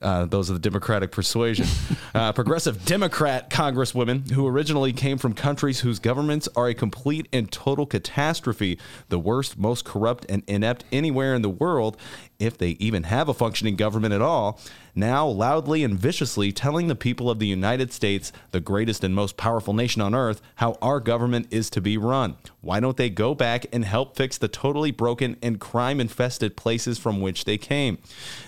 Uh, 0.00 0.26
those 0.26 0.48
are 0.48 0.52
the 0.52 0.60
Democratic 0.60 1.10
persuasion. 1.10 1.66
Uh, 2.14 2.32
progressive 2.32 2.84
Democrat 2.84 3.48
congresswomen 3.50 4.28
who 4.30 4.46
originally 4.46 4.92
came 4.92 5.18
from 5.18 5.34
countries 5.34 5.80
whose 5.80 5.98
governments 5.98 6.48
are 6.56 6.68
a 6.68 6.74
complete 6.74 7.28
and 7.32 7.52
total 7.52 7.86
catastrophe, 7.86 8.78
the 9.08 9.18
worst, 9.18 9.58
most 9.58 9.84
corrupt, 9.84 10.26
and 10.28 10.42
inept 10.48 10.84
anywhere 10.90 11.34
in 11.34 11.42
the 11.42 11.50
world, 11.50 11.96
if 12.38 12.56
they 12.56 12.70
even 12.78 13.02
have 13.02 13.28
a 13.28 13.34
functioning 13.34 13.74
government 13.74 14.14
at 14.14 14.22
all, 14.22 14.60
now 14.94 15.26
loudly 15.26 15.82
and 15.82 15.98
viciously 15.98 16.52
telling 16.52 16.86
the 16.86 16.94
people 16.94 17.28
of 17.28 17.40
the 17.40 17.46
United 17.46 17.92
States, 17.92 18.32
the 18.52 18.60
greatest 18.60 19.02
and 19.02 19.12
most 19.12 19.36
powerful 19.36 19.74
nation 19.74 20.00
on 20.00 20.14
earth, 20.14 20.40
how 20.56 20.76
our 20.80 21.00
government 21.00 21.48
is 21.50 21.68
to 21.70 21.80
be 21.80 21.98
run. 21.98 22.36
Why 22.60 22.78
don't 22.78 22.96
they 22.96 23.10
go 23.10 23.34
back 23.34 23.66
and 23.72 23.84
help 23.84 24.16
fix 24.16 24.38
the 24.38 24.46
totally 24.46 24.92
broken 24.92 25.36
and 25.42 25.58
crime 25.58 26.00
infested 26.00 26.56
places 26.56 26.96
from 26.96 27.20
which 27.20 27.44
they 27.44 27.58
came? 27.58 27.98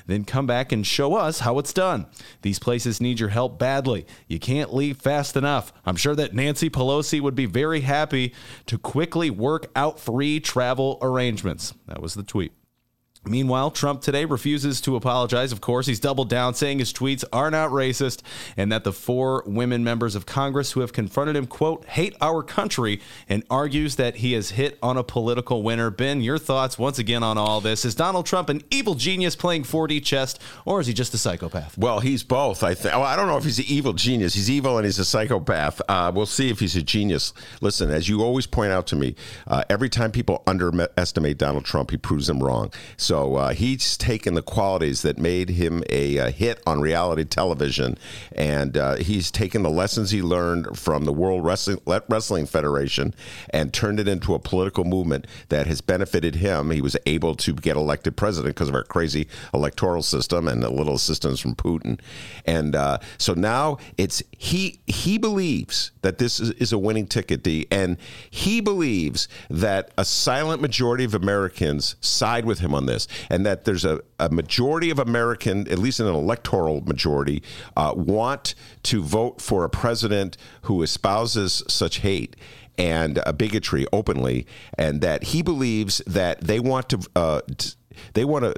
Then 0.07 0.25
come 0.25 0.47
back 0.47 0.71
and 0.71 0.87
show 0.87 1.17
us 1.17 1.41
how 1.41 1.59
it's 1.59 1.73
done. 1.73 2.07
These 2.43 2.61
places 2.61 3.01
need 3.01 3.19
your 3.19 3.31
help 3.31 3.59
badly. 3.59 4.07
You 4.29 4.39
can't 4.39 4.73
leave 4.73 4.99
fast 4.99 5.37
enough. 5.37 5.73
I'm 5.85 5.97
sure 5.97 6.15
that 6.15 6.35
Nancy 6.35 6.71
Pelosi 6.71 7.21
would 7.21 7.35
be 7.35 7.47
very 7.47 7.81
happy 7.81 8.35
to 8.67 8.79
quickly 8.79 9.31
work 9.31 9.69
out 9.75 9.99
free 9.99 10.39
travel 10.39 10.99
arrangements. 11.03 11.75
That 11.89 12.01
was 12.01 12.15
the 12.15 12.23
tweet. 12.23 12.53
Meanwhile, 13.27 13.73
Trump 13.73 14.01
today 14.01 14.25
refuses 14.25 14.81
to 14.81 14.97
apologize. 14.97 15.53
Of 15.53 15.61
course, 15.61 15.87
he's 15.87 16.01
doubled 16.01 16.31
down, 16.31 16.55
saying 16.55 16.79
his 16.79 16.91
tweets 16.91 17.23
are 17.35 17.51
not 17.51 17.71
racist 17.71 18.23
and 18.57 18.73
that 18.73 18.83
the 18.83 18.95
four 18.95 19.45
women 19.47 19.85
members 19.85 20.15
of 20.15 20.25
Congress 20.25 20.73
who 20.73 20.81
have 20.81 20.95
confronted 20.95 21.37
him, 21.37 21.47
quote, 21.47 21.85
hate 21.85 22.17
our 22.23 22.43
country 22.43 22.99
and 23.29 23.45
argues 23.51 23.97
that 23.97 24.17
he 24.17 24.33
has 24.33 24.51
hit 24.51 24.79
on 24.83 24.97
a 24.97 25.05
political 25.05 25.63
winner. 25.63 25.91
Ben, 25.91 26.23
your 26.23 26.39
thoughts 26.39 26.79
once 26.79 26.99
again 26.99 27.23
on 27.23 27.37
all 27.37 27.61
this. 27.61 27.85
Is 27.85 27.95
Donald 27.95 28.25
Trump 28.25 28.49
an 28.49 28.63
evil 28.71 28.95
genius 28.95 29.37
playing 29.37 29.65
4D 29.65 30.03
chess 30.03 30.39
or 30.65 30.81
is 30.81 30.87
he 30.87 30.95
just 30.95 31.13
a 31.13 31.19
psychopath? 31.19 31.77
Well, 31.77 32.01
he's 32.01 32.23
both. 32.23 32.63
I 32.63 32.73
think. 32.73 32.95
Well, 32.95 33.05
I 33.05 33.17
don't 33.17 33.27
know 33.27 33.37
if 33.37 33.45
he's 33.45 33.59
an 33.59 33.67
evil 33.69 33.93
genius. 33.93 34.33
He's 34.33 34.51
evil 34.51 34.79
and 34.79 34.87
he's 34.87 34.99
a 34.99 35.05
psychopath. 35.05 35.83
Uh, 35.89 36.11
we'll 36.15 36.25
see 36.25 36.49
if 36.49 36.59
he's 36.61 36.75
a 36.75 36.83
genius. 36.83 37.35
Listen, 37.61 37.91
as 37.91 38.09
you 38.09 38.23
always 38.23 38.47
point 38.47 38.73
out 38.73 38.87
to 38.87 38.97
me, 38.97 39.15
uh, 39.47 39.63
every 39.69 39.91
time 39.91 40.11
people 40.11 40.43
underestimate 40.47 41.37
Donald 41.37 41.67
Trump, 41.67 41.91
he 41.91 41.99
proves 41.99 42.27
them 42.27 42.43
wrong. 42.43 42.73
So 42.97 43.10
so 43.11 43.35
uh, 43.35 43.53
he's 43.55 43.97
taken 43.97 44.35
the 44.35 44.43
qualities 44.43 45.03
that 45.03 45.19
made 45.19 45.49
him 45.49 45.83
a, 45.91 46.19
a 46.19 46.31
hit 46.31 46.63
on 46.65 46.81
reality 46.81 47.25
television, 47.25 47.99
and 48.31 48.77
uh, 48.77 48.95
he's 48.95 49.33
taken 49.33 49.65
the 49.65 49.69
lessons 49.69 50.13
he 50.13 50.23
learned 50.23 50.79
from 50.79 51.07
the 51.07 51.13
World 51.13 51.45
Wrestling, 51.45 51.81
Wrestling 52.09 52.47
Federation 52.47 53.13
and 53.53 53.75
turned 53.75 53.99
it 53.99 54.07
into 54.07 54.33
a 54.33 54.39
political 54.39 54.85
movement 54.85 55.27
that 55.49 55.67
has 55.67 55.81
benefited 55.81 56.37
him. 56.37 56.71
He 56.71 56.81
was 56.81 56.97
able 57.05 57.35
to 57.35 57.53
get 57.53 57.75
elected 57.75 58.17
president 58.17 58.55
because 58.55 58.69
of 58.69 58.77
our 58.77 58.85
crazy 58.85 59.27
electoral 59.53 60.05
system 60.05 60.47
and 60.47 60.63
a 60.63 60.71
little 60.71 60.95
assistance 60.95 61.41
from 61.41 61.57
Putin, 61.57 61.99
and 62.47 62.77
uh, 62.77 62.99
so 63.19 63.35
now 63.35 63.79
it's 63.99 64.23
he 64.39 64.79
he 64.87 65.19
believes 65.19 65.91
that 66.03 66.19
this 66.19 66.39
is, 66.39 66.51
is 66.53 66.73
a 66.73 66.79
winning 66.79 67.09
ticket, 67.09 67.43
D, 67.43 67.67
and 67.73 67.97
he 68.31 68.61
believes 68.61 69.27
that 69.49 69.91
a 69.99 70.05
silent 70.05 70.63
majority 70.63 71.03
of 71.03 71.13
Americans 71.13 71.97
side 72.01 72.45
with 72.45 72.61
him 72.61 72.73
on 72.73 72.87
this 72.87 73.00
this, 73.07 73.27
and 73.29 73.47
that 73.47 73.65
there's 73.65 73.85
a, 73.85 74.01
a 74.19 74.29
majority 74.31 74.91
of 74.91 74.99
American, 74.99 75.69
at 75.69 75.79
least 75.79 76.01
an 76.01 76.07
electoral 76.07 76.81
majority, 76.83 77.43
uh, 77.77 77.95
want 77.97 78.55
to 78.85 79.03
vote 79.03 79.41
for 79.41 79.65
a 79.65 79.71
president 79.71 80.37
who 80.63 80.83
espouses 80.83 81.63
such 81.69 81.99
hate 81.99 82.37
and 82.79 83.21
uh, 83.27 83.33
bigotry 83.33 83.87
openly, 83.93 84.47
and 84.79 85.01
that 85.01 85.25
he 85.25 85.43
believes 85.43 85.99
that 86.07 86.41
they 86.41 86.61
want 86.61 86.89
to. 86.89 87.01
Uh, 87.15 87.41
they 88.15 88.25
want 88.25 88.45
to 88.45 88.55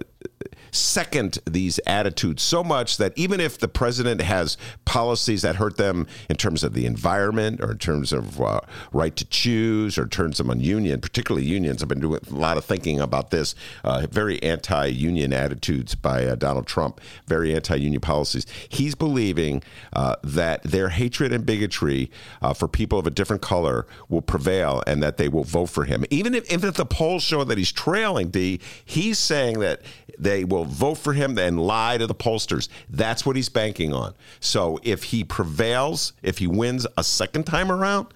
second 0.73 1.39
these 1.45 1.79
attitudes 1.87 2.43
so 2.43 2.65
much 2.65 2.97
that 2.97 3.13
even 3.17 3.41
if 3.41 3.59
the 3.59 3.69
president 3.69 4.21
has 4.21 4.57
policies 4.85 5.43
that 5.43 5.57
hurt 5.57 5.77
them 5.77 6.07
in 6.29 6.37
terms 6.37 6.65
of 6.65 6.73
the 6.73 6.87
environment 6.87 7.61
or 7.61 7.73
in 7.73 7.79
terms 7.79 8.13
of 8.13 8.41
uh, 8.41 8.61
right 8.93 9.15
to 9.17 9.25
choose 9.27 9.99
or 9.99 10.07
terms 10.07 10.41
of 10.41 10.49
on 10.51 10.61
union, 10.61 11.01
particularly 11.01 11.47
unions, 11.47 11.83
I've 11.83 11.89
been 11.89 12.01
doing 12.01 12.21
a 12.29 12.35
lot 12.35 12.57
of 12.57 12.65
thinking 12.65 13.01
about 13.01 13.31
this. 13.31 13.55
Uh, 13.85 14.07
very 14.11 14.43
anti-union 14.43 15.33
attitudes 15.33 15.95
by 15.95 16.25
uh, 16.27 16.35
Donald 16.35 16.67
Trump, 16.67 17.01
very 17.27 17.55
anti-union 17.55 18.01
policies. 18.01 18.47
He's 18.69 18.95
believing 18.95 19.63
uh, 19.93 20.17
that 20.25 20.63
their 20.63 20.89
hatred 20.89 21.33
and 21.33 21.45
bigotry 21.45 22.11
uh, 22.41 22.55
for 22.55 22.69
people 22.69 22.99
of 22.99 23.07
a 23.07 23.11
different 23.11 23.43
color 23.43 23.87
will 24.09 24.23
prevail 24.23 24.83
and 24.87 25.03
that 25.03 25.17
they 25.17 25.29
will 25.29 25.45
vote 25.45 25.67
for 25.67 25.85
him. 25.85 26.05
Even 26.11 26.35
if, 26.35 26.51
if 26.51 26.61
the 26.75 26.87
polls 26.87 27.23
show 27.23 27.45
that 27.45 27.59
he's 27.59 27.73
trailing, 27.73 28.31
D, 28.31 28.61
he's 28.85 29.19
saying 29.19 29.61
that 29.61 29.83
they 30.19 30.45
will 30.45 30.62
vote 30.65 30.97
for 30.97 31.13
him 31.13 31.39
and 31.39 31.61
lie 31.61 31.99
to 31.99 32.07
the 32.07 32.15
pollsters. 32.15 32.69
That's 32.89 33.25
what 33.25 33.37
he's 33.37 33.49
banking 33.49 33.93
on. 33.93 34.15
So 34.41 34.79
if 34.83 35.05
he 35.05 35.25
prevails, 35.25 36.13
if 36.23 36.39
he 36.39 36.47
wins 36.47 36.87
a 36.97 37.05
second 37.05 37.45
time 37.45 37.71
around, 37.71 38.09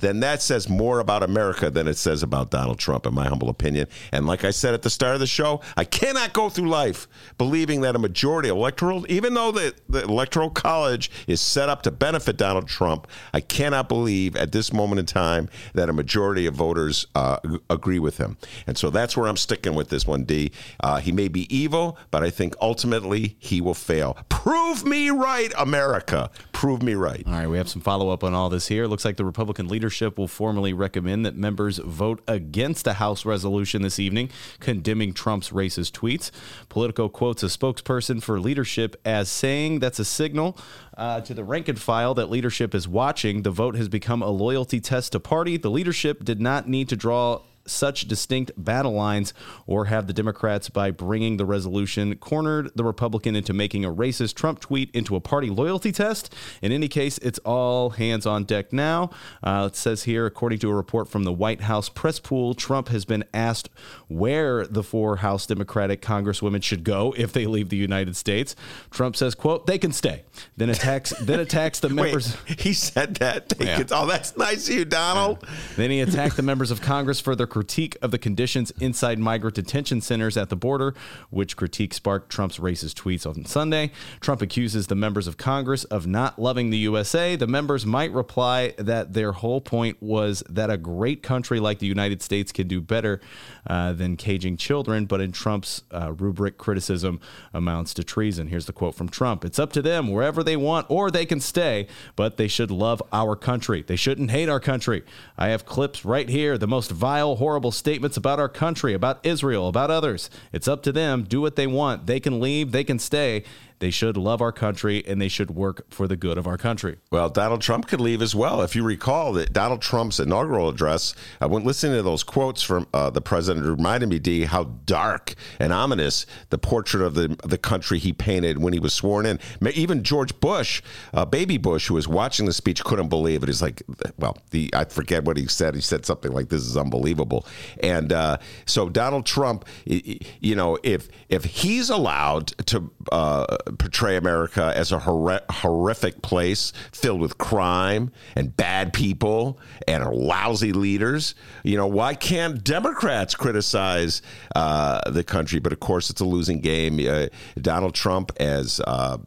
then 0.00 0.20
that 0.20 0.42
says 0.42 0.68
more 0.68 1.00
about 1.00 1.22
America 1.22 1.70
than 1.70 1.86
it 1.86 1.96
says 1.96 2.22
about 2.22 2.50
Donald 2.50 2.78
Trump, 2.78 3.06
in 3.06 3.14
my 3.14 3.28
humble 3.28 3.48
opinion. 3.48 3.86
And 4.12 4.26
like 4.26 4.44
I 4.44 4.50
said 4.50 4.74
at 4.74 4.82
the 4.82 4.90
start 4.90 5.14
of 5.14 5.20
the 5.20 5.26
show, 5.26 5.60
I 5.76 5.84
cannot 5.84 6.32
go 6.32 6.48
through 6.48 6.68
life 6.68 7.06
believing 7.38 7.82
that 7.82 7.94
a 7.94 7.98
majority 7.98 8.48
electoral, 8.48 9.04
even 9.10 9.34
though 9.34 9.52
the, 9.52 9.74
the 9.88 10.02
electoral 10.02 10.50
college 10.50 11.10
is 11.26 11.40
set 11.40 11.68
up 11.68 11.82
to 11.82 11.90
benefit 11.90 12.36
Donald 12.36 12.68
Trump, 12.68 13.06
I 13.32 13.40
cannot 13.40 13.88
believe 13.88 14.36
at 14.36 14.52
this 14.52 14.72
moment 14.72 14.98
in 14.98 15.06
time 15.06 15.48
that 15.74 15.88
a 15.88 15.92
majority 15.92 16.46
of 16.46 16.54
voters 16.54 17.06
uh, 17.14 17.38
agree 17.68 17.98
with 17.98 18.18
him. 18.18 18.36
And 18.66 18.78
so 18.78 18.90
that's 18.90 19.16
where 19.16 19.28
I'm 19.28 19.36
sticking 19.36 19.74
with 19.74 19.90
this 19.90 20.06
one, 20.06 20.24
D. 20.24 20.52
Uh, 20.80 20.98
he 20.98 21.12
may 21.12 21.28
be 21.28 21.54
evil, 21.54 21.98
but 22.10 22.22
I 22.22 22.30
think 22.30 22.54
ultimately 22.60 23.36
he 23.38 23.60
will 23.60 23.74
fail. 23.74 24.16
Prove 24.28 24.84
me 24.84 25.10
right, 25.10 25.52
America. 25.58 26.30
Prove 26.52 26.82
me 26.82 26.94
right. 26.94 27.22
All 27.26 27.32
right, 27.32 27.46
we 27.46 27.58
have 27.58 27.68
some 27.68 27.82
follow 27.82 28.10
up 28.10 28.24
on 28.24 28.34
all 28.34 28.48
this 28.48 28.68
here. 28.68 28.86
Looks 28.86 29.04
like 29.04 29.16
the 29.16 29.24
Republican 29.24 29.68
leadership 29.68 29.89
leadership 29.90 30.16
will 30.16 30.28
formally 30.28 30.72
recommend 30.72 31.26
that 31.26 31.34
members 31.34 31.78
vote 31.78 32.22
against 32.28 32.86
a 32.86 32.92
House 32.92 33.24
resolution 33.24 33.82
this 33.82 33.98
evening 33.98 34.30
condemning 34.60 35.12
Trump's 35.12 35.50
racist 35.50 35.90
tweets. 35.90 36.30
Politico 36.68 37.08
quotes 37.08 37.42
a 37.42 37.46
spokesperson 37.46 38.22
for 38.22 38.38
leadership 38.38 38.94
as 39.04 39.28
saying 39.28 39.80
that's 39.80 39.98
a 39.98 40.04
signal 40.04 40.56
uh, 40.96 41.20
to 41.22 41.34
the 41.34 41.42
rank 41.42 41.66
and 41.66 41.80
file 41.80 42.14
that 42.14 42.30
leadership 42.30 42.72
is 42.72 42.86
watching. 42.86 43.42
The 43.42 43.50
vote 43.50 43.74
has 43.74 43.88
become 43.88 44.22
a 44.22 44.30
loyalty 44.30 44.78
test 44.78 45.10
to 45.10 45.18
party. 45.18 45.56
The 45.56 45.72
leadership 45.72 46.22
did 46.22 46.40
not 46.40 46.68
need 46.68 46.88
to 46.90 46.96
draw 46.96 47.40
such 47.66 48.08
distinct 48.08 48.52
battle 48.56 48.92
lines 48.92 49.32
or 49.66 49.86
have 49.86 50.06
the 50.06 50.12
Democrats, 50.12 50.68
by 50.68 50.90
bringing 50.90 51.36
the 51.36 51.44
resolution, 51.44 52.16
cornered 52.16 52.70
the 52.74 52.84
Republican 52.84 53.36
into 53.36 53.52
making 53.52 53.84
a 53.84 53.92
racist 53.92 54.34
Trump 54.34 54.60
tweet 54.60 54.90
into 54.94 55.16
a 55.16 55.20
party 55.20 55.50
loyalty 55.50 55.92
test. 55.92 56.34
In 56.62 56.72
any 56.72 56.88
case, 56.88 57.18
it's 57.18 57.38
all 57.40 57.90
hands 57.90 58.26
on 58.26 58.44
deck 58.44 58.72
now. 58.72 59.10
Uh, 59.42 59.68
it 59.70 59.76
says 59.76 60.04
here, 60.04 60.26
according 60.26 60.58
to 60.60 60.70
a 60.70 60.74
report 60.74 61.08
from 61.08 61.24
the 61.24 61.32
White 61.32 61.62
House 61.62 61.88
press 61.88 62.18
pool, 62.18 62.54
Trump 62.54 62.88
has 62.88 63.04
been 63.04 63.24
asked 63.32 63.68
where 64.08 64.66
the 64.66 64.82
four 64.82 65.16
House 65.16 65.46
Democratic 65.46 66.02
congresswomen 66.02 66.62
should 66.62 66.84
go 66.84 67.14
if 67.16 67.32
they 67.32 67.46
leave 67.46 67.68
the 67.68 67.76
United 67.76 68.16
States. 68.16 68.56
Trump 68.90 69.16
says, 69.16 69.34
quote, 69.34 69.66
they 69.66 69.78
can 69.78 69.92
stay. 69.92 70.24
Then 70.56 70.70
attacks 70.70 71.10
then 71.20 71.40
attacks 71.40 71.80
the 71.80 71.88
members. 72.00 72.36
Wait, 72.48 72.60
he 72.60 72.72
said 72.72 73.16
that. 73.16 73.52
Yeah. 73.58 73.82
oh, 73.90 74.06
that's 74.06 74.36
nice 74.36 74.68
of 74.68 74.74
you, 74.74 74.84
Donald. 74.84 75.38
Yeah. 75.42 75.50
Then 75.76 75.90
he 75.90 76.00
attacked 76.00 76.36
the 76.36 76.42
members 76.42 76.70
of 76.70 76.80
Congress 76.80 77.20
for 77.20 77.36
their 77.36 77.46
critique 77.50 77.96
of 78.00 78.10
the 78.10 78.18
conditions 78.18 78.72
inside 78.80 79.18
migrant 79.18 79.56
detention 79.56 80.00
centers 80.00 80.36
at 80.36 80.48
the 80.48 80.56
border, 80.56 80.94
which 81.30 81.56
critique 81.56 81.92
sparked 81.92 82.30
Trump's 82.30 82.58
racist 82.58 82.94
tweets 82.94 83.26
on 83.26 83.44
Sunday. 83.44 83.90
Trump 84.20 84.40
accuses 84.40 84.86
the 84.86 84.94
members 84.94 85.26
of 85.26 85.36
Congress 85.36 85.84
of 85.84 86.06
not 86.06 86.38
loving 86.38 86.70
the 86.70 86.78
USA. 86.78 87.36
The 87.36 87.46
members 87.46 87.84
might 87.84 88.12
reply 88.12 88.74
that 88.78 89.12
their 89.12 89.32
whole 89.32 89.60
point 89.60 89.98
was 90.00 90.42
that 90.48 90.70
a 90.70 90.78
great 90.78 91.22
country 91.22 91.60
like 91.60 91.78
the 91.78 91.86
United 91.86 92.22
States 92.22 92.52
can 92.52 92.68
do 92.68 92.80
better 92.80 93.20
uh, 93.66 93.92
than 93.92 94.16
caging 94.16 94.56
children, 94.56 95.06
but 95.06 95.20
in 95.20 95.32
Trump's 95.32 95.82
uh, 95.90 96.12
rubric, 96.12 96.58
criticism 96.58 97.20
amounts 97.52 97.94
to 97.94 98.04
treason. 98.04 98.46
Here's 98.46 98.66
the 98.66 98.72
quote 98.72 98.94
from 98.94 99.08
Trump 99.08 99.44
It's 99.44 99.58
up 99.58 99.72
to 99.72 99.82
them 99.82 100.08
wherever 100.08 100.42
they 100.42 100.56
want, 100.56 100.86
or 100.88 101.10
they 101.10 101.26
can 101.26 101.40
stay, 101.40 101.88
but 102.16 102.36
they 102.36 102.48
should 102.48 102.70
love 102.70 103.02
our 103.12 103.36
country. 103.36 103.82
They 103.82 103.96
shouldn't 103.96 104.30
hate 104.30 104.48
our 104.48 104.60
country. 104.60 105.02
I 105.36 105.48
have 105.48 105.66
clips 105.66 106.04
right 106.04 106.28
here. 106.28 106.56
The 106.56 106.66
most 106.66 106.90
vile, 106.90 107.36
horrible 107.40 107.72
statements 107.72 108.16
about 108.16 108.38
our 108.38 108.48
country, 108.48 108.94
about 108.94 109.18
Israel, 109.24 109.66
about 109.66 109.90
others. 109.90 110.30
It's 110.52 110.68
up 110.68 110.84
to 110.84 110.92
them. 110.92 111.24
Do 111.24 111.40
what 111.40 111.56
they 111.56 111.66
want. 111.66 112.06
They 112.06 112.20
can 112.20 112.38
leave, 112.38 112.70
they 112.70 112.84
can 112.84 113.00
stay. 113.00 113.42
They 113.80 113.90
should 113.90 114.16
love 114.16 114.40
our 114.40 114.52
country 114.52 115.02
and 115.06 115.20
they 115.20 115.28
should 115.28 115.50
work 115.50 115.90
for 115.90 116.06
the 116.06 116.16
good 116.16 116.36
of 116.38 116.46
our 116.46 116.58
country. 116.58 116.98
Well, 117.10 117.30
Donald 117.30 117.62
Trump 117.62 117.88
could 117.88 118.00
leave 118.00 118.20
as 118.20 118.34
well. 118.34 118.60
If 118.60 118.76
you 118.76 118.84
recall 118.84 119.32
that 119.32 119.52
Donald 119.54 119.80
Trump's 119.80 120.20
inaugural 120.20 120.68
address, 120.68 121.14
I 121.40 121.46
went 121.46 121.64
listening 121.64 121.96
to 121.96 122.02
those 122.02 122.22
quotes 122.22 122.62
from 122.62 122.86
uh, 122.92 123.08
the 123.08 123.22
president 123.22 123.66
reminded 123.66 124.10
me, 124.10 124.18
D, 124.18 124.44
how 124.44 124.64
dark 124.84 125.34
and 125.58 125.72
ominous 125.72 126.26
the 126.50 126.58
portrait 126.58 127.02
of 127.02 127.14
the 127.14 127.36
the 127.44 127.56
country 127.56 127.98
he 127.98 128.12
painted 128.12 128.58
when 128.58 128.74
he 128.74 128.78
was 128.78 128.92
sworn 128.92 129.24
in. 129.24 129.38
Even 129.74 130.04
George 130.04 130.38
Bush, 130.40 130.82
uh, 131.14 131.24
baby 131.24 131.56
Bush, 131.56 131.88
who 131.88 131.94
was 131.94 132.06
watching 132.06 132.44
the 132.44 132.52
speech, 132.52 132.84
couldn't 132.84 133.08
believe 133.08 133.42
it. 133.42 133.48
He's 133.48 133.62
like, 133.62 133.82
well, 134.18 134.36
the 134.50 134.70
I 134.74 134.84
forget 134.84 135.24
what 135.24 135.38
he 135.38 135.46
said. 135.46 135.74
He 135.74 135.80
said 135.80 136.04
something 136.04 136.32
like, 136.32 136.50
"This 136.50 136.62
is 136.62 136.76
unbelievable." 136.76 137.46
And 137.82 138.12
uh, 138.12 138.36
so 138.66 138.90
Donald 138.90 139.24
Trump, 139.24 139.64
you 139.86 140.54
know, 140.54 140.78
if 140.82 141.08
if 141.30 141.44
he's 141.44 141.88
allowed 141.88 142.48
to 142.66 142.90
uh, 143.10 143.56
portray 143.78 144.16
America 144.16 144.72
as 144.74 144.92
a 144.92 144.98
hor- 144.98 145.40
horrific 145.50 146.22
place 146.22 146.72
filled 146.92 147.20
with 147.20 147.38
crime 147.38 148.10
and 148.36 148.56
bad 148.56 148.92
people 148.92 149.58
and 149.86 150.04
lousy 150.04 150.72
leaders. 150.72 151.34
You 151.62 151.76
know, 151.76 151.86
why 151.86 152.14
can't 152.14 152.62
Democrats 152.62 153.34
criticize 153.34 154.22
uh, 154.54 155.00
the 155.10 155.24
country? 155.24 155.60
But 155.60 155.72
of 155.72 155.80
course, 155.80 156.10
it's 156.10 156.20
a 156.20 156.24
losing 156.24 156.60
game. 156.60 156.98
Uh, 157.06 157.26
Donald 157.60 157.94
Trump, 157.94 158.32
as 158.38 158.80
uh, 158.86 159.18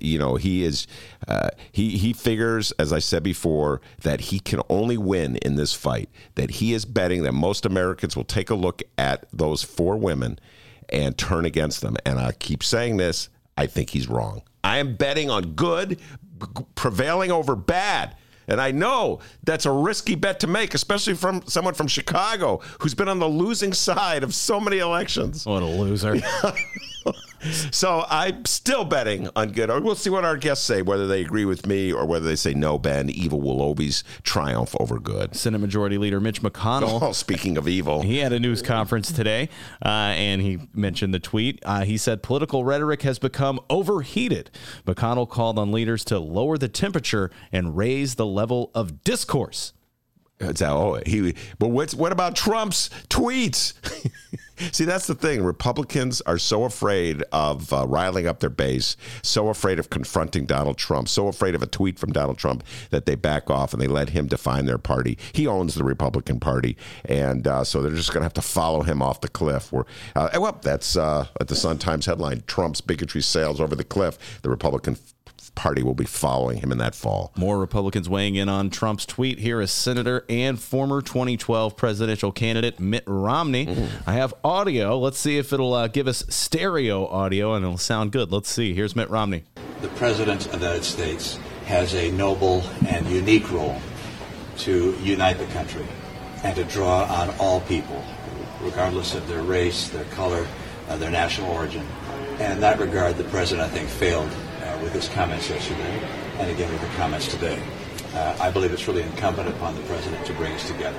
you 0.00 0.18
know, 0.18 0.36
he 0.36 0.64
is 0.64 0.86
uh, 1.28 1.50
he 1.70 1.96
he 1.96 2.12
figures, 2.12 2.72
as 2.72 2.92
I 2.92 2.98
said 2.98 3.22
before, 3.22 3.80
that 4.02 4.20
he 4.20 4.40
can 4.40 4.60
only 4.68 4.96
win 4.96 5.36
in 5.36 5.56
this 5.56 5.72
fight. 5.72 6.08
That 6.34 6.50
he 6.50 6.72
is 6.72 6.84
betting 6.84 7.22
that 7.22 7.32
most 7.32 7.64
Americans 7.64 8.16
will 8.16 8.24
take 8.24 8.50
a 8.50 8.54
look 8.54 8.82
at 8.98 9.26
those 9.32 9.62
four 9.62 9.96
women 9.96 10.38
and 10.88 11.16
turn 11.16 11.44
against 11.44 11.80
them. 11.80 11.96
And 12.04 12.18
I 12.18 12.32
keep 12.32 12.62
saying 12.62 12.96
this 12.96 13.28
I 13.56 13.66
think 13.66 13.90
he's 13.90 14.08
wrong. 14.08 14.42
I 14.64 14.78
am 14.78 14.96
betting 14.96 15.30
on 15.30 15.52
good 15.54 16.00
prevailing 16.74 17.30
over 17.30 17.54
bad. 17.54 18.16
And 18.48 18.60
I 18.60 18.72
know 18.72 19.20
that's 19.44 19.66
a 19.66 19.70
risky 19.70 20.14
bet 20.14 20.40
to 20.40 20.46
make, 20.46 20.74
especially 20.74 21.14
from 21.14 21.42
someone 21.46 21.74
from 21.74 21.86
Chicago 21.86 22.60
who's 22.80 22.94
been 22.94 23.08
on 23.08 23.18
the 23.18 23.28
losing 23.28 23.72
side 23.72 24.24
of 24.24 24.34
so 24.34 24.58
many 24.58 24.78
elections. 24.78 25.46
What 25.46 25.62
a 25.62 25.66
loser. 25.66 26.20
so 27.70 28.04
I'm 28.08 28.44
still 28.44 28.84
betting 28.84 29.28
on 29.34 29.52
good. 29.52 29.68
We'll 29.82 29.94
see 29.94 30.10
what 30.10 30.24
our 30.24 30.36
guests 30.36 30.64
say, 30.64 30.82
whether 30.82 31.06
they 31.06 31.20
agree 31.20 31.44
with 31.44 31.66
me 31.66 31.92
or 31.92 32.06
whether 32.06 32.26
they 32.26 32.36
say 32.36 32.54
no, 32.54 32.78
Ben. 32.78 33.10
Evil 33.10 33.40
will 33.40 33.60
always 33.60 34.04
triumph 34.22 34.74
over 34.78 34.98
good. 34.98 35.34
Senate 35.34 35.58
Majority 35.58 35.98
Leader 35.98 36.20
Mitch 36.20 36.42
McConnell. 36.42 37.02
Oh, 37.02 37.10
speaking 37.12 37.56
of 37.56 37.66
evil, 37.66 38.02
he 38.02 38.18
had 38.18 38.32
a 38.32 38.38
news 38.38 38.62
conference 38.62 39.10
today, 39.10 39.48
uh, 39.84 39.88
and 39.88 40.40
he 40.40 40.60
mentioned 40.72 41.12
the 41.12 41.18
tweet. 41.18 41.60
Uh, 41.64 41.84
he 41.84 41.96
said 41.96 42.22
political 42.22 42.64
rhetoric 42.64 43.02
has 43.02 43.18
become 43.18 43.58
overheated. 43.68 44.50
McConnell 44.86 45.28
called 45.28 45.58
on 45.58 45.72
leaders 45.72 46.04
to 46.04 46.20
lower 46.20 46.58
the 46.58 46.68
temperature 46.68 47.30
and 47.50 47.76
raise 47.76 48.14
the 48.14 48.26
level 48.26 48.70
of 48.72 49.02
discourse. 49.02 49.72
Oh, 50.42 51.00
he. 51.06 51.34
But 51.58 51.68
what's 51.68 51.94
what 51.94 52.12
about 52.12 52.36
Trump's 52.36 52.90
tweets? 53.08 53.74
See, 54.70 54.84
that's 54.84 55.06
the 55.06 55.14
thing. 55.14 55.42
Republicans 55.42 56.20
are 56.20 56.38
so 56.38 56.64
afraid 56.64 57.24
of 57.32 57.72
uh, 57.72 57.86
riling 57.86 58.28
up 58.28 58.40
their 58.40 58.50
base, 58.50 58.96
so 59.22 59.48
afraid 59.48 59.78
of 59.78 59.90
confronting 59.90 60.46
Donald 60.46 60.78
Trump, 60.78 61.08
so 61.08 61.26
afraid 61.26 61.54
of 61.54 61.62
a 61.62 61.66
tweet 61.66 61.98
from 61.98 62.12
Donald 62.12 62.38
Trump 62.38 62.62
that 62.90 63.06
they 63.06 63.16
back 63.16 63.50
off 63.50 63.72
and 63.72 63.82
they 63.82 63.88
let 63.88 64.10
him 64.10 64.26
define 64.26 64.66
their 64.66 64.78
party. 64.78 65.18
He 65.32 65.46
owns 65.46 65.74
the 65.74 65.84
Republican 65.84 66.38
Party, 66.38 66.76
and 67.04 67.46
uh, 67.46 67.64
so 67.64 67.82
they're 67.82 67.92
just 67.92 68.12
going 68.12 68.20
to 68.20 68.24
have 68.24 68.34
to 68.34 68.42
follow 68.42 68.82
him 68.82 69.02
off 69.02 69.20
the 69.20 69.28
cliff. 69.28 69.72
Where, 69.72 69.86
uh, 70.14 70.28
well, 70.34 70.58
that's 70.62 70.96
uh, 70.96 71.26
at 71.40 71.48
the 71.48 71.56
Sun 71.56 71.78
Times 71.78 72.06
headline: 72.06 72.44
Trump's 72.46 72.80
bigotry 72.80 73.22
sails 73.22 73.60
over 73.60 73.74
the 73.74 73.84
cliff. 73.84 74.40
The 74.42 74.50
Republican 74.50 74.96
Party 75.54 75.82
will 75.82 75.94
be 75.94 76.04
following 76.04 76.58
him 76.58 76.72
in 76.72 76.78
that 76.78 76.94
fall. 76.94 77.32
More 77.36 77.58
Republicans 77.58 78.08
weighing 78.08 78.34
in 78.34 78.48
on 78.48 78.70
Trump's 78.70 79.06
tweet. 79.06 79.38
Here 79.38 79.60
is 79.60 79.70
Senator 79.70 80.24
and 80.28 80.58
former 80.58 81.02
2012 81.02 81.76
presidential 81.76 82.32
candidate 82.32 82.80
Mitt 82.80 83.04
Romney. 83.06 83.66
Mm. 83.66 83.88
I 84.06 84.14
have 84.14 84.34
audio. 84.42 84.98
Let's 84.98 85.18
see 85.18 85.38
if 85.38 85.52
it'll 85.52 85.74
uh, 85.74 85.88
give 85.88 86.08
us 86.08 86.24
stereo 86.28 87.06
audio 87.06 87.54
and 87.54 87.64
it'll 87.64 87.78
sound 87.78 88.12
good. 88.12 88.32
Let's 88.32 88.48
see. 88.48 88.74
Here's 88.74 88.96
Mitt 88.96 89.10
Romney. 89.10 89.44
The 89.82 89.88
President 89.88 90.46
of 90.46 90.60
the 90.60 90.66
United 90.66 90.84
States 90.84 91.38
has 91.66 91.94
a 91.94 92.10
noble 92.12 92.62
and 92.88 93.06
unique 93.08 93.50
role 93.52 93.80
to 94.58 94.96
unite 95.02 95.38
the 95.38 95.46
country 95.46 95.86
and 96.42 96.56
to 96.56 96.64
draw 96.64 97.04
on 97.04 97.30
all 97.38 97.60
people, 97.62 98.02
regardless 98.60 99.14
of 99.14 99.28
their 99.28 99.42
race, 99.42 99.88
their 99.88 100.04
color, 100.06 100.46
uh, 100.88 100.96
their 100.96 101.10
national 101.10 101.50
origin. 101.50 101.86
And 102.38 102.54
in 102.54 102.60
that 102.60 102.80
regard, 102.80 103.16
the 103.16 103.24
President, 103.24 103.70
I 103.70 103.70
think, 103.70 103.88
failed 103.88 104.30
with 104.82 104.92
his 104.92 105.08
comments 105.08 105.48
yesterday 105.48 106.00
and 106.38 106.50
again 106.50 106.70
with 106.72 106.80
the 106.80 106.96
comments 106.96 107.28
today. 107.28 107.62
Uh, 108.14 108.36
I 108.40 108.50
believe 108.50 108.72
it's 108.72 108.86
really 108.88 109.02
incumbent 109.02 109.48
upon 109.48 109.74
the 109.74 109.82
president 109.82 110.26
to 110.26 110.32
bring 110.34 110.52
us 110.52 110.66
together, 110.66 110.98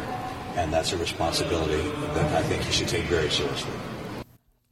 and 0.55 0.73
that's 0.73 0.93
a 0.93 0.97
responsibility 0.97 1.81
that 2.13 2.33
I 2.33 2.41
think 2.43 2.63
he 2.63 2.71
should 2.71 2.87
take 2.87 3.03
very 3.05 3.29
seriously. 3.29 3.73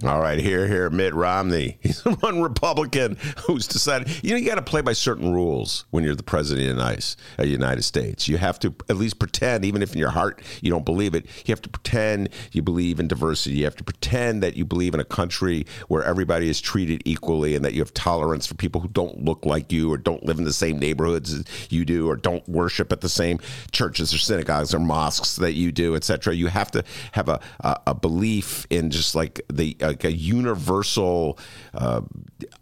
All 0.03 0.19
right, 0.19 0.39
here, 0.39 0.67
here, 0.67 0.89
Mitt 0.89 1.13
Romney. 1.13 1.77
He's 1.81 2.01
the 2.01 2.11
one 2.11 2.41
Republican 2.41 3.17
who's 3.45 3.67
decided. 3.67 4.09
You 4.23 4.31
know, 4.31 4.37
you 4.37 4.47
got 4.47 4.55
to 4.55 4.63
play 4.63 4.81
by 4.81 4.93
certain 4.93 5.31
rules 5.31 5.85
when 5.91 6.03
you're 6.03 6.15
the 6.15 6.23
president 6.23 6.79
of 6.79 7.15
the 7.37 7.47
United 7.47 7.83
States. 7.83 8.27
You 8.27 8.37
have 8.37 8.57
to 8.59 8.73
at 8.89 8.95
least 8.95 9.19
pretend, 9.19 9.63
even 9.63 9.83
if 9.83 9.93
in 9.93 9.99
your 9.99 10.09
heart 10.09 10.41
you 10.61 10.71
don't 10.71 10.85
believe 10.85 11.13
it. 11.13 11.25
You 11.45 11.51
have 11.51 11.61
to 11.61 11.69
pretend 11.69 12.29
you 12.51 12.63
believe 12.63 12.99
in 12.99 13.07
diversity. 13.07 13.57
You 13.57 13.65
have 13.65 13.75
to 13.75 13.83
pretend 13.83 14.41
that 14.41 14.55
you 14.55 14.65
believe 14.65 14.95
in 14.95 14.99
a 14.99 15.05
country 15.05 15.67
where 15.87 16.03
everybody 16.03 16.49
is 16.49 16.59
treated 16.59 17.03
equally 17.05 17.55
and 17.55 17.63
that 17.63 17.73
you 17.73 17.81
have 17.81 17.93
tolerance 17.93 18.47
for 18.47 18.55
people 18.55 18.81
who 18.81 18.87
don't 18.87 19.23
look 19.23 19.45
like 19.45 19.71
you 19.71 19.93
or 19.93 19.97
don't 19.97 20.23
live 20.23 20.39
in 20.39 20.45
the 20.45 20.53
same 20.53 20.79
neighborhoods 20.79 21.31
as 21.31 21.45
you 21.69 21.85
do 21.85 22.09
or 22.09 22.15
don't 22.15 22.47
worship 22.49 22.91
at 22.91 23.01
the 23.01 23.09
same 23.09 23.39
churches 23.71 24.13
or 24.15 24.17
synagogues 24.17 24.73
or 24.73 24.79
mosques 24.79 25.35
that 25.35 25.53
you 25.53 25.71
do, 25.71 25.95
etc. 25.95 26.33
You 26.33 26.47
have 26.47 26.71
to 26.71 26.83
have 27.11 27.29
a, 27.29 27.39
a, 27.59 27.79
a 27.87 27.93
belief 27.93 28.65
in 28.71 28.89
just 28.89 29.13
like 29.13 29.41
the 29.47 29.77
uh, 29.79 29.90
like 29.91 30.03
a 30.03 30.11
universal 30.11 31.37
uh, 31.73 32.01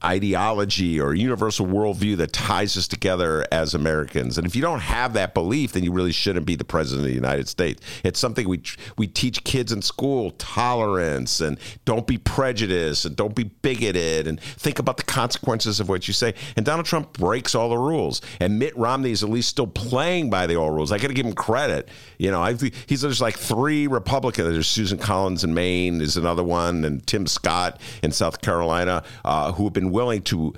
ideology 0.03 0.99
or 0.99 1.13
universal 1.13 1.65
worldview 1.65 2.17
that 2.17 2.33
ties 2.33 2.75
us 2.77 2.87
together 2.87 3.45
as 3.51 3.73
Americans. 3.73 4.37
And 4.37 4.47
if 4.47 4.55
you 4.55 4.61
don't 4.61 4.79
have 4.79 5.13
that 5.13 5.33
belief, 5.33 5.73
then 5.73 5.83
you 5.83 5.91
really 5.91 6.11
shouldn't 6.11 6.45
be 6.45 6.55
the 6.55 6.63
president 6.63 7.05
of 7.05 7.09
the 7.09 7.15
United 7.15 7.47
States. 7.47 7.81
It's 8.03 8.19
something 8.19 8.47
we 8.47 8.61
we 8.97 9.07
teach 9.07 9.43
kids 9.43 9.71
in 9.71 9.81
school: 9.81 10.31
tolerance 10.31 11.41
and 11.41 11.57
don't 11.85 12.07
be 12.07 12.17
prejudiced 12.17 13.05
and 13.05 13.15
don't 13.15 13.35
be 13.35 13.43
bigoted 13.43 14.27
and 14.27 14.39
think 14.41 14.79
about 14.79 14.97
the 14.97 15.03
consequences 15.03 15.79
of 15.79 15.89
what 15.89 16.07
you 16.07 16.13
say. 16.13 16.33
And 16.55 16.65
Donald 16.65 16.85
Trump 16.85 17.13
breaks 17.13 17.55
all 17.55 17.69
the 17.69 17.77
rules, 17.77 18.21
and 18.39 18.59
Mitt 18.59 18.75
Romney 18.77 19.11
is 19.11 19.23
at 19.23 19.29
least 19.29 19.49
still 19.49 19.67
playing 19.67 20.29
by 20.29 20.47
the 20.47 20.55
old 20.55 20.73
rules. 20.73 20.91
I 20.91 20.97
got 20.97 21.07
to 21.07 21.13
give 21.13 21.25
him 21.25 21.33
credit. 21.33 21.89
You 22.17 22.31
know, 22.31 22.41
I, 22.41 22.53
he's 22.87 23.01
there's 23.01 23.21
like 23.21 23.37
three 23.37 23.87
Republicans. 23.87 24.53
There's 24.53 24.67
Susan 24.67 24.97
Collins 24.97 25.43
in 25.43 25.53
Maine, 25.53 26.01
is 26.01 26.17
another 26.17 26.43
one, 26.43 26.83
and 26.85 27.05
Tim 27.05 27.18
Scott 27.27 27.79
in 28.03 28.11
South 28.11 28.41
Carolina, 28.41 29.03
uh, 29.25 29.51
who 29.53 29.65
have 29.65 29.73
been 29.73 29.91
willing 29.91 30.21
to 30.23 30.53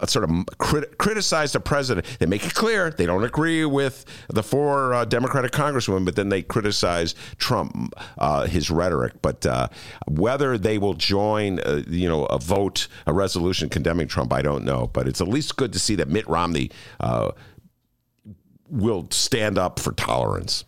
uh, 0.00 0.06
sort 0.06 0.24
of 0.28 0.30
crit- 0.58 0.98
criticize 0.98 1.52
the 1.52 1.60
president. 1.60 2.06
They 2.18 2.26
make 2.26 2.44
it 2.44 2.54
clear 2.54 2.90
they 2.90 3.06
don't 3.06 3.24
agree 3.24 3.64
with 3.64 4.04
the 4.28 4.42
four 4.42 4.94
uh, 4.94 5.04
Democratic 5.04 5.52
congresswomen, 5.52 6.04
but 6.04 6.16
then 6.16 6.28
they 6.28 6.42
criticize 6.42 7.14
Trump, 7.38 7.94
uh, 8.18 8.46
his 8.46 8.70
rhetoric. 8.70 9.14
But 9.22 9.46
uh, 9.46 9.68
whether 10.08 10.58
they 10.58 10.78
will 10.78 10.94
join, 10.94 11.60
uh, 11.60 11.82
you 11.88 12.08
know, 12.08 12.26
a 12.26 12.38
vote, 12.38 12.88
a 13.06 13.12
resolution 13.12 13.68
condemning 13.68 14.08
Trump, 14.08 14.32
I 14.32 14.42
don't 14.42 14.64
know. 14.64 14.90
But 14.92 15.08
it's 15.08 15.20
at 15.20 15.28
least 15.28 15.56
good 15.56 15.72
to 15.72 15.78
see 15.78 15.94
that 15.96 16.08
Mitt 16.08 16.26
Romney 16.28 16.70
will 18.68 19.06
stand 19.10 19.58
up 19.58 19.78
for 19.78 19.92
tolerance. 19.92 20.64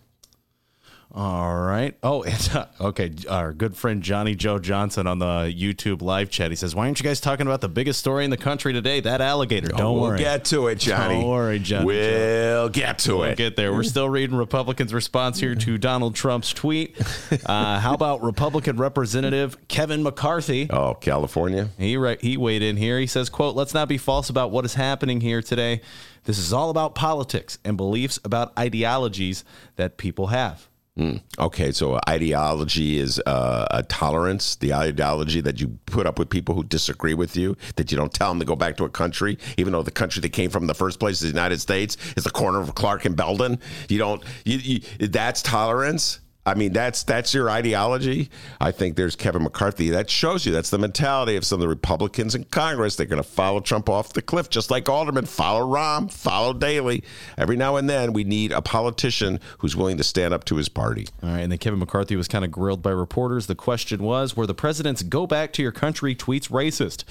All 1.15 1.57
right. 1.57 1.97
Oh, 2.03 2.23
and, 2.23 2.51
uh, 2.55 2.67
okay. 2.81 3.11
Our 3.31 3.55
good 3.55 3.75
friend 3.75 4.03
Johnny 4.03 4.35
Joe 4.35 4.59
Johnson 4.59 5.07
on 5.07 5.19
the 5.19 5.53
YouTube 5.57 6.03
live 6.03 6.29
chat. 6.29 6.51
He 6.51 6.57
says, 6.57 6.75
"Why 6.75 6.85
aren't 6.85 7.01
you 7.01 7.05
guys 7.05 7.19
talking 7.19 7.47
about 7.47 7.63
the 7.63 7.69
biggest 7.69 7.99
story 7.99 8.25
in 8.25 8.31
the 8.31 8.37
country 8.37 8.75
today? 8.75 9.01
That 9.01 9.23
alligator." 9.23 9.69
Don't 9.69 9.95
we'll 9.95 10.11
worry. 10.11 10.19
get 10.19 10.45
to 10.47 10.67
it, 10.67 10.77
Johnny. 10.79 11.21
Don't 11.21 11.29
worry, 11.29 11.59
Johnny. 11.61 11.87
We'll 11.87 12.69
get 12.69 12.99
to 13.01 13.17
we'll 13.17 13.25
it. 13.25 13.39
Get 13.39 13.57
there. 13.57 13.73
We're 13.73 13.85
still 13.85 14.09
reading 14.11 14.37
Republicans' 14.37 14.93
response 14.93 15.41
here 15.41 15.55
to 15.55 15.79
Donald 15.79 16.15
Trump's 16.15 16.53
tweet. 16.53 16.97
Uh, 17.45 17.79
how 17.79 17.95
about 17.95 18.23
Republican 18.23 18.77
Representative 18.77 19.69
Kevin 19.69 20.03
McCarthy? 20.03 20.69
Oh, 20.71 20.95
California. 20.95 21.69
He 21.79 21.97
right. 21.97 22.21
He 22.21 22.37
weighed 22.37 22.63
in 22.63 22.77
here. 22.77 22.99
He 22.99 23.07
says, 23.07 23.31
"quote 23.31 23.55
Let's 23.55 23.75
not 23.75 23.89
be 23.89 23.97
false 23.97 24.29
about 24.29 24.51
what 24.51 24.65
is 24.65 24.75
happening 24.75 25.21
here 25.21 25.41
today. 25.41 25.81
This 26.25 26.39
is 26.39 26.53
all 26.53 26.69
about 26.71 26.95
politics 26.95 27.59
and 27.65 27.77
beliefs 27.77 28.19
about 28.25 28.53
ideologies 28.59 29.45
that 29.77 29.97
people 29.97 30.29
have." 30.29 30.69
Mm. 30.99 31.21
Okay, 31.39 31.71
so 31.71 32.01
ideology 32.09 32.99
is 32.99 33.23
uh, 33.25 33.69
a 33.71 33.85
tolerance, 33.85 34.57
the 34.57 34.75
ideology 34.75 35.41
that 35.41 35.61
you 35.61 35.79
put 35.87 36.07
up 36.07 36.19
with 36.19 36.29
people 36.29 36.57
who 36.57 36.65
disagree 36.65 37.15
with 37.15 37.37
you, 37.37 37.57
that 37.77 37.93
you 37.93 37.97
don't 37.97 38.13
tell 38.13 38.31
them 38.31 38.41
to 38.41 38.45
go 38.45 38.57
back 38.57 38.77
to 38.79 38.85
a 38.85 38.89
country, 38.89 39.39
even 39.57 39.73
though 39.73 39.85
the 39.85 39.93
country 39.93 40.21
they 40.21 40.29
came 40.29 40.51
from 40.51 40.65
in 40.65 40.67
the 40.67 40.75
first 40.75 40.99
place, 40.99 41.21
the 41.21 41.29
United 41.29 41.61
States, 41.61 41.97
is 42.17 42.25
the 42.25 42.31
corner 42.31 42.61
of 42.61 42.75
Clark 42.75 43.05
and 43.05 43.17
Belden. 43.17 43.61
You 43.89 43.99
don't, 43.99 44.25
you, 44.45 44.59
you, 44.59 45.07
that's 45.07 45.41
tolerance. 45.41 46.19
I 46.49 46.55
mean, 46.55 46.73
that's 46.73 47.03
that's 47.03 47.35
your 47.35 47.51
ideology. 47.51 48.31
I 48.59 48.73
think 48.73 48.97
there's 48.97 49.15
Kevin 49.15 49.43
McCarthy. 49.43 49.91
That 49.91 50.09
shows 50.09 50.47
you 50.47 50.53
that's 50.53 50.71
the 50.71 50.79
mentality 50.79 51.37
of 51.37 51.45
some 51.45 51.57
of 51.57 51.61
the 51.61 51.69
Republicans 51.69 52.35
in 52.35 52.45
Congress. 52.45 52.97
They're 52.97 53.07
going 53.07 53.23
to 53.23 53.29
follow 53.29 53.61
Trump 53.61 53.91
off 53.91 54.15
the 54.15 54.23
cliff, 54.23 54.49
just 54.49 54.71
like 54.71 54.89
Alderman 54.89 55.27
follow 55.27 55.61
Rahm, 55.61 56.11
follow 56.11 56.55
Daley. 56.55 57.05
Every 57.37 57.57
now 57.57 57.77
and 57.77 57.89
then, 57.89 58.15
we 58.15 58.25
need 58.25 58.53
a 58.53 58.63
politician 58.63 59.41
who's 59.59 59.77
willing 59.77 59.99
to 59.99 60.05
stand 60.05 60.33
up 60.33 60.45
to 60.45 60.57
his 60.57 60.71
party. 60.71 61.07
All 61.23 61.29
right, 61.29 61.41
and 61.41 61.53
then 61.53 61.59
Kevin 61.59 61.81
McCarthy 61.81 62.17
was 62.17 62.29
kind 62.29 62.47
of 62.47 62.51
grilled 62.51 62.83
by 62.83 62.91
reporters. 62.91 63.47
The 63.47 63.55
question 63.55 64.03
was, 64.03 64.35
were 64.35 64.47
the 64.47 64.55
president's 64.55 65.03
"Go 65.03 65.27
back 65.27 65.53
to 65.53 65.63
your 65.63 65.73
country" 65.73 66.15
tweets 66.15 66.49
racist? 66.49 67.05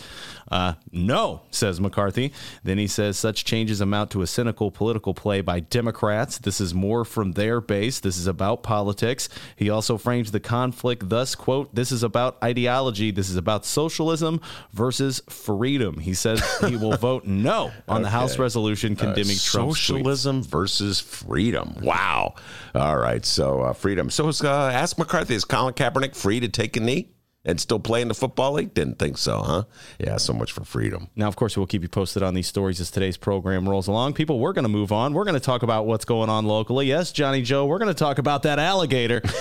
Uh, 0.49 0.73
no, 0.91 1.41
says 1.51 1.79
McCarthy. 1.79 2.33
Then 2.63 2.77
he 2.77 2.87
says 2.87 3.17
such 3.17 3.45
changes 3.45 3.81
amount 3.81 4.11
to 4.11 4.21
a 4.21 4.27
cynical 4.27 4.71
political 4.71 5.13
play 5.13 5.41
by 5.41 5.59
Democrats. 5.59 6.37
This 6.37 6.61
is 6.61 6.73
more 6.73 7.03
from 7.03 7.33
their 7.33 7.59
base. 7.59 7.99
This 7.99 8.17
is 8.17 8.27
about 8.27 8.63
politics. 8.63 9.29
He 9.55 9.69
also 9.69 9.97
frames 9.97 10.31
the 10.31 10.39
conflict 10.39 11.09
thus, 11.09 11.35
quote, 11.35 11.73
this 11.75 11.91
is 11.91 12.03
about 12.03 12.37
ideology. 12.43 13.11
This 13.11 13.29
is 13.29 13.35
about 13.35 13.65
socialism 13.65 14.41
versus 14.71 15.21
freedom. 15.29 15.99
He 15.99 16.13
says 16.13 16.41
he 16.61 16.75
will 16.75 16.97
vote 16.97 17.25
no 17.25 17.71
on 17.87 18.01
the 18.01 18.09
House 18.09 18.39
resolution 18.39 18.95
condemning 18.95 19.35
uh, 19.35 19.43
Trump's 19.43 19.79
socialism 19.79 20.41
tweets. 20.41 20.47
versus 20.47 20.99
freedom. 20.99 21.75
Wow. 21.81 22.35
All 22.73 22.97
right. 22.97 23.25
So 23.25 23.61
uh, 23.61 23.73
freedom. 23.73 24.09
So 24.09 24.29
uh, 24.29 24.69
ask 24.69 24.97
McCarthy, 24.97 25.35
is 25.35 25.45
Colin 25.45 25.73
Kaepernick 25.73 26.15
free 26.15 26.39
to 26.39 26.47
take 26.47 26.77
a 26.77 26.79
knee? 26.79 27.09
And 27.47 27.59
still 27.59 27.79
play 27.79 28.01
in 28.03 28.07
the 28.09 28.13
football 28.13 28.53
league? 28.53 28.75
Didn't 28.75 28.99
think 28.99 29.17
so, 29.17 29.41
huh? 29.41 29.63
Yeah, 29.97 30.17
so 30.17 30.33
much 30.33 30.51
for 30.51 30.63
freedom. 30.63 31.07
Now, 31.15 31.27
of 31.27 31.35
course, 31.35 31.57
we'll 31.57 31.65
keep 31.65 31.81
you 31.81 31.89
posted 31.89 32.21
on 32.21 32.35
these 32.35 32.47
stories 32.47 32.79
as 32.79 32.91
today's 32.91 33.17
program 33.17 33.67
rolls 33.67 33.87
along. 33.87 34.13
People, 34.13 34.39
we're 34.39 34.53
going 34.53 34.63
to 34.63 34.69
move 34.69 34.91
on. 34.91 35.13
We're 35.13 35.23
going 35.23 35.33
to 35.33 35.39
talk 35.39 35.63
about 35.63 35.87
what's 35.87 36.05
going 36.05 36.29
on 36.29 36.45
locally. 36.45 36.85
Yes, 36.85 37.11
Johnny 37.11 37.41
Joe, 37.41 37.65
we're 37.65 37.79
going 37.79 37.87
to 37.87 37.97
talk 37.97 38.19
about 38.19 38.43
that 38.43 38.59
alligator. 38.59 39.23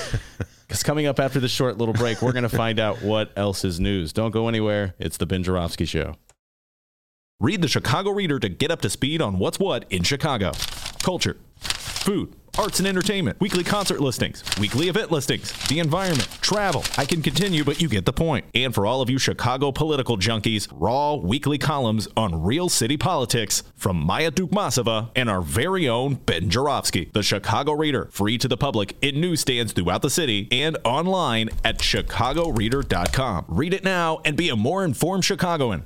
Because 0.66 0.82
coming 0.82 1.06
up 1.06 1.20
after 1.20 1.38
this 1.38 1.52
short 1.52 1.78
little 1.78 1.94
break, 1.94 2.20
we're 2.20 2.32
going 2.32 2.42
to 2.42 2.48
find 2.48 2.80
out 2.80 3.00
what 3.00 3.30
else 3.36 3.64
is 3.64 3.78
news. 3.78 4.12
Don't 4.12 4.32
go 4.32 4.48
anywhere. 4.48 4.96
It's 4.98 5.16
the 5.16 5.24
Ben 5.24 5.44
Joravsky 5.44 5.84
Show. 5.84 6.16
Read 7.38 7.62
the 7.62 7.68
Chicago 7.68 8.10
Reader 8.10 8.40
to 8.40 8.48
get 8.48 8.72
up 8.72 8.80
to 8.80 8.90
speed 8.90 9.22
on 9.22 9.38
what's 9.38 9.60
what 9.60 9.84
in 9.90 10.02
Chicago 10.02 10.50
culture, 11.02 11.36
food 12.06 12.36
arts 12.58 12.78
and 12.78 12.88
entertainment, 12.88 13.38
weekly 13.40 13.64
concert 13.64 14.00
listings, 14.00 14.42
weekly 14.58 14.88
event 14.88 15.10
listings, 15.10 15.52
the 15.68 15.78
environment, 15.78 16.28
travel. 16.40 16.82
I 16.96 17.04
can 17.04 17.22
continue, 17.22 17.64
but 17.64 17.80
you 17.80 17.88
get 17.88 18.04
the 18.04 18.12
point. 18.12 18.46
And 18.54 18.74
for 18.74 18.86
all 18.86 19.02
of 19.02 19.10
you 19.10 19.18
Chicago 19.18 19.72
political 19.72 20.16
junkies, 20.16 20.68
raw 20.72 21.14
weekly 21.14 21.58
columns 21.58 22.08
on 22.16 22.42
real 22.42 22.68
city 22.68 22.96
politics 22.96 23.62
from 23.74 23.96
Maya 23.96 24.30
Dukmasova 24.30 25.10
and 25.14 25.28
our 25.28 25.42
very 25.42 25.88
own 25.88 26.14
Ben 26.14 26.48
Joravsky, 26.48 27.10
The 27.12 27.22
Chicago 27.22 27.72
Reader, 27.72 28.08
free 28.10 28.38
to 28.38 28.48
the 28.48 28.56
public 28.56 28.96
in 29.02 29.20
newsstands 29.20 29.72
throughout 29.72 30.02
the 30.02 30.10
city 30.10 30.48
and 30.50 30.78
online 30.84 31.50
at 31.64 31.78
chicagoreader.com. 31.78 33.44
Read 33.48 33.74
it 33.74 33.84
now 33.84 34.20
and 34.24 34.36
be 34.36 34.48
a 34.48 34.56
more 34.56 34.84
informed 34.84 35.24
Chicagoan. 35.24 35.84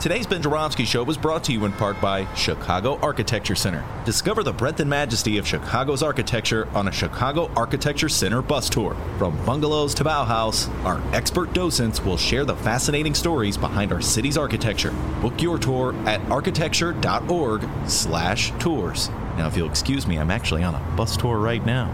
Today's 0.00 0.26
Ben 0.26 0.40
Joravsky 0.40 0.86
Show 0.86 1.04
was 1.04 1.18
brought 1.18 1.44
to 1.44 1.52
you 1.52 1.66
in 1.66 1.72
part 1.72 2.00
by 2.00 2.26
Chicago 2.32 2.98
Architecture 3.02 3.54
Center. 3.54 3.84
Discover 4.06 4.44
the 4.44 4.52
breadth 4.54 4.80
and 4.80 4.88
majesty 4.88 5.36
of 5.36 5.46
Chicago's 5.46 6.02
architecture 6.02 6.66
on 6.70 6.88
a 6.88 6.90
Chicago 6.90 7.50
Architecture 7.54 8.08
Center 8.08 8.40
bus 8.40 8.70
tour. 8.70 8.96
From 9.18 9.36
bungalows 9.44 9.92
to 9.96 10.04
Bauhaus, 10.04 10.74
our 10.86 11.02
expert 11.14 11.52
docents 11.52 12.02
will 12.02 12.16
share 12.16 12.46
the 12.46 12.56
fascinating 12.56 13.12
stories 13.12 13.58
behind 13.58 13.92
our 13.92 14.00
city's 14.00 14.38
architecture. 14.38 14.94
Book 15.20 15.42
your 15.42 15.58
tour 15.58 15.94
at 16.08 16.22
architecture.org 16.30 17.68
slash 17.86 18.52
tours. 18.58 19.10
Now, 19.36 19.48
if 19.48 19.56
you'll 19.58 19.68
excuse 19.68 20.06
me, 20.06 20.18
I'm 20.18 20.30
actually 20.30 20.62
on 20.62 20.76
a 20.76 20.96
bus 20.96 21.14
tour 21.14 21.36
right 21.36 21.64
now. 21.66 21.90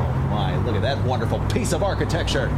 Oh 0.00 0.30
my, 0.30 0.56
look 0.64 0.74
at 0.74 0.80
that 0.80 1.04
wonderful 1.04 1.38
piece 1.50 1.74
of 1.74 1.82
architecture. 1.82 2.48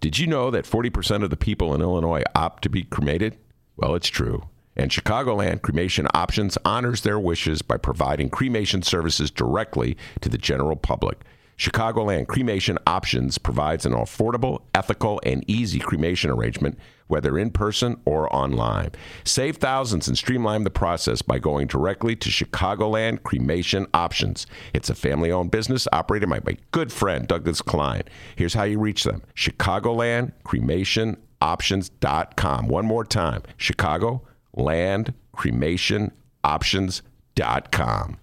Did 0.00 0.18
you 0.18 0.28
know 0.28 0.50
that 0.52 0.64
40% 0.64 1.24
of 1.24 1.30
the 1.30 1.36
people 1.36 1.74
in 1.74 1.80
Illinois 1.80 2.22
opt 2.34 2.62
to 2.62 2.68
be 2.68 2.84
cremated? 2.84 3.36
Well, 3.76 3.96
it's 3.96 4.08
true. 4.08 4.44
And 4.76 4.92
Chicagoland 4.92 5.62
Cremation 5.62 6.06
Options 6.14 6.56
honors 6.64 7.00
their 7.00 7.18
wishes 7.18 7.62
by 7.62 7.78
providing 7.78 8.30
cremation 8.30 8.82
services 8.82 9.28
directly 9.28 9.96
to 10.20 10.28
the 10.28 10.38
general 10.38 10.76
public. 10.76 11.18
Chicagoland 11.58 12.28
Cremation 12.28 12.78
Options 12.86 13.38
provides 13.38 13.84
an 13.84 13.92
affordable, 13.92 14.62
ethical, 14.72 15.20
and 15.24 15.42
easy 15.48 15.80
cremation 15.80 16.30
arrangement 16.30 16.78
whether 17.08 17.38
in 17.38 17.50
person 17.50 18.00
or 18.04 18.34
online. 18.34 18.92
Save 19.24 19.56
thousands 19.56 20.08
and 20.08 20.16
streamline 20.16 20.64
the 20.64 20.70
process 20.70 21.20
by 21.22 21.38
going 21.38 21.66
directly 21.66 22.14
to 22.16 22.30
Chicagoland 22.30 23.22
Cremation 23.24 23.86
Options. 23.92 24.46
It's 24.72 24.90
a 24.90 24.94
family 24.94 25.32
owned 25.32 25.50
business 25.50 25.88
operated 25.92 26.28
by 26.30 26.40
my 26.44 26.56
good 26.70 26.92
friend 26.92 27.26
Douglas 27.26 27.60
Klein. 27.60 28.02
Here's 28.36 28.54
how 28.54 28.64
you 28.64 28.78
reach 28.78 29.04
them 29.04 29.22
Chicagoland 29.34 30.32
Cremation 30.44 31.16
Options.com. 31.40 32.68
One 32.68 32.86
more 32.86 33.04
time 33.04 33.42
Chicago 33.56 34.22
Land 34.54 35.14
Cremation 35.32 36.12
Options.com. 36.44 38.18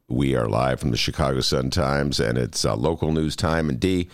we 0.08 0.34
are 0.36 0.48
live 0.48 0.80
from 0.80 0.90
the 0.90 0.96
Chicago 0.96 1.40
Sun-Times, 1.40 2.20
and 2.20 2.36
it's 2.38 2.64
uh, 2.64 2.74
local 2.76 3.12
news 3.12 3.36
time. 3.36 3.68
And 3.68 3.78
D, 3.80 4.08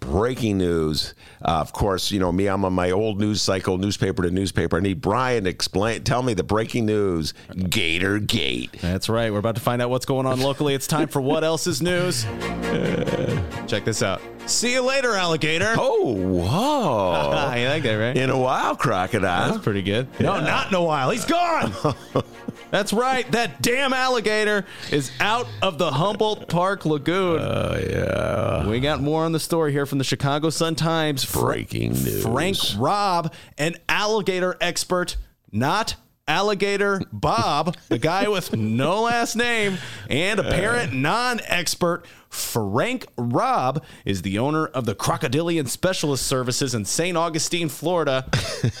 breaking 0.00 0.58
news. 0.58 1.14
Uh, 1.42 1.60
of 1.60 1.72
course, 1.72 2.10
you 2.10 2.18
know 2.18 2.32
me. 2.32 2.46
I'm 2.46 2.64
on 2.64 2.72
my 2.72 2.90
old 2.90 3.20
news 3.20 3.40
cycle, 3.40 3.78
newspaper 3.78 4.22
to 4.22 4.30
newspaper. 4.30 4.78
I 4.78 4.80
need 4.80 5.00
Brian 5.00 5.44
to 5.44 5.50
explain. 5.50 6.02
Tell 6.02 6.22
me 6.22 6.34
the 6.34 6.42
breaking 6.42 6.86
news. 6.86 7.34
Gator 7.68 8.18
Gate. 8.18 8.72
That's 8.80 9.08
right. 9.08 9.32
We're 9.32 9.38
about 9.38 9.54
to 9.54 9.60
find 9.60 9.80
out 9.80 9.90
what's 9.90 10.06
going 10.06 10.26
on 10.26 10.40
locally. 10.40 10.74
It's 10.74 10.86
time 10.86 11.08
for 11.08 11.20
what 11.20 11.44
else 11.44 11.66
is 11.66 11.80
news. 11.80 12.24
Uh, 12.24 13.66
check 13.66 13.84
this 13.84 14.02
out. 14.02 14.20
See 14.46 14.72
you 14.72 14.82
later, 14.82 15.14
alligator. 15.14 15.74
Oh, 15.78 16.12
whoa! 16.12 17.54
you 17.56 17.68
like 17.68 17.82
that, 17.84 17.94
right? 17.94 18.16
In 18.16 18.30
a 18.30 18.38
while, 18.38 18.74
crocodile. 18.74 19.52
That's 19.52 19.62
pretty 19.62 19.82
good. 19.82 20.08
No, 20.18 20.40
not 20.40 20.68
in 20.68 20.74
a 20.74 20.82
while. 20.82 21.10
He's 21.10 21.24
gone. 21.24 21.72
That's 22.70 22.92
right. 22.92 23.30
That 23.32 23.62
damn 23.62 23.92
alligator 23.92 24.64
is 24.90 25.10
out 25.20 25.46
of 25.62 25.78
the 25.78 25.90
Humboldt 25.90 26.48
Park 26.48 26.84
Lagoon. 26.84 27.40
Oh, 27.40 27.78
yeah. 27.78 28.68
We 28.68 28.80
got 28.80 29.00
more 29.00 29.24
on 29.24 29.32
the 29.32 29.40
story 29.40 29.72
here 29.72 29.86
from 29.86 29.98
the 29.98 30.04
Chicago 30.04 30.50
Sun 30.50 30.76
Times. 30.76 31.24
Breaking 31.24 31.92
news. 31.92 32.22
Frank 32.22 32.56
Robb, 32.78 33.32
an 33.58 33.76
alligator 33.88 34.56
expert, 34.60 35.16
not 35.52 35.96
alligator 36.30 37.02
Bob, 37.12 37.76
the 37.88 37.98
guy 37.98 38.28
with 38.28 38.54
no 38.54 39.02
last 39.02 39.34
name, 39.34 39.78
and 40.08 40.38
apparent 40.38 40.60
parent 40.60 40.92
non 40.94 41.40
expert. 41.46 42.04
Frank 42.28 43.06
Robb 43.16 43.84
is 44.04 44.22
the 44.22 44.38
owner 44.38 44.66
of 44.66 44.86
the 44.86 44.94
Crocodilian 44.94 45.66
Specialist 45.66 46.24
Services 46.24 46.74
in 46.76 46.84
St. 46.84 47.16
Augustine, 47.16 47.68
Florida. 47.68 48.28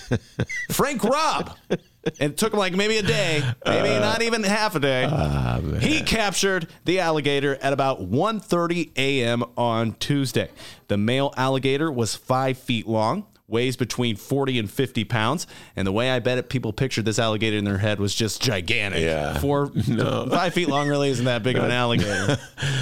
Frank 0.70 1.02
Robb 1.02 1.56
it 2.04 2.36
took 2.36 2.52
him 2.52 2.58
like 2.58 2.74
maybe 2.74 2.96
a 2.96 3.02
day, 3.02 3.42
maybe 3.64 3.88
uh, 3.90 4.00
not 4.00 4.22
even 4.22 4.42
half 4.42 4.74
a 4.74 4.80
day. 4.80 5.08
Ah, 5.10 5.60
he 5.80 6.00
captured 6.02 6.68
the 6.84 7.00
alligator 7.00 7.56
at 7.56 7.72
about 7.72 8.00
1.30 8.00 8.92
a.m. 8.96 9.44
on 9.56 9.92
Tuesday. 9.94 10.50
The 10.88 10.96
male 10.96 11.32
alligator 11.36 11.90
was 11.90 12.14
five 12.14 12.58
feet 12.58 12.86
long, 12.86 13.26
weighs 13.50 13.76
between 13.76 14.16
40 14.16 14.58
and 14.58 14.70
50 14.70 15.04
pounds. 15.04 15.46
And 15.76 15.86
the 15.86 15.92
way 15.92 16.10
I 16.10 16.18
bet 16.18 16.38
it 16.38 16.48
people 16.48 16.72
pictured 16.72 17.04
this 17.04 17.18
alligator 17.18 17.56
in 17.56 17.64
their 17.64 17.78
head 17.78 17.98
was 17.98 18.14
just 18.14 18.42
gigantic. 18.42 19.02
Yeah. 19.02 19.38
Four, 19.40 19.66
five 20.30 20.54
feet 20.54 20.68
long 20.68 20.88
really 20.88 21.10
isn't 21.10 21.24
that 21.24 21.42
big 21.42 21.56
of 21.56 21.64
an 21.64 21.70
alligator. 21.70 22.38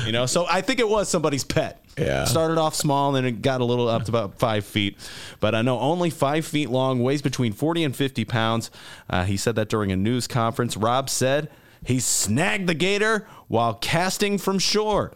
you 0.06 0.12
know, 0.12 0.26
so 0.26 0.46
I 0.50 0.60
think 0.60 0.80
it 0.80 0.88
was 0.88 1.08
somebody's 1.08 1.44
pet. 1.44 1.84
Yeah. 1.96 2.24
Started 2.26 2.58
off 2.58 2.74
small 2.74 3.14
and 3.14 3.16
then 3.16 3.34
it 3.34 3.42
got 3.42 3.60
a 3.60 3.64
little 3.64 3.88
up 3.88 4.04
to 4.04 4.10
about 4.10 4.38
five 4.38 4.64
feet. 4.64 4.96
But 5.40 5.54
I 5.54 5.62
know 5.62 5.80
only 5.80 6.10
five 6.10 6.46
feet 6.46 6.70
long, 6.70 7.02
weighs 7.02 7.22
between 7.22 7.52
40 7.52 7.84
and 7.84 7.96
50 7.96 8.24
pounds. 8.24 8.70
Uh, 9.10 9.24
he 9.24 9.36
said 9.36 9.56
that 9.56 9.68
during 9.68 9.90
a 9.90 9.96
news 9.96 10.28
conference. 10.28 10.76
Robb 10.76 11.10
said 11.10 11.50
he 11.84 11.98
snagged 11.98 12.68
the 12.68 12.74
gator 12.74 13.26
while 13.48 13.74
casting 13.74 14.38
from 14.38 14.58
shore. 14.58 15.12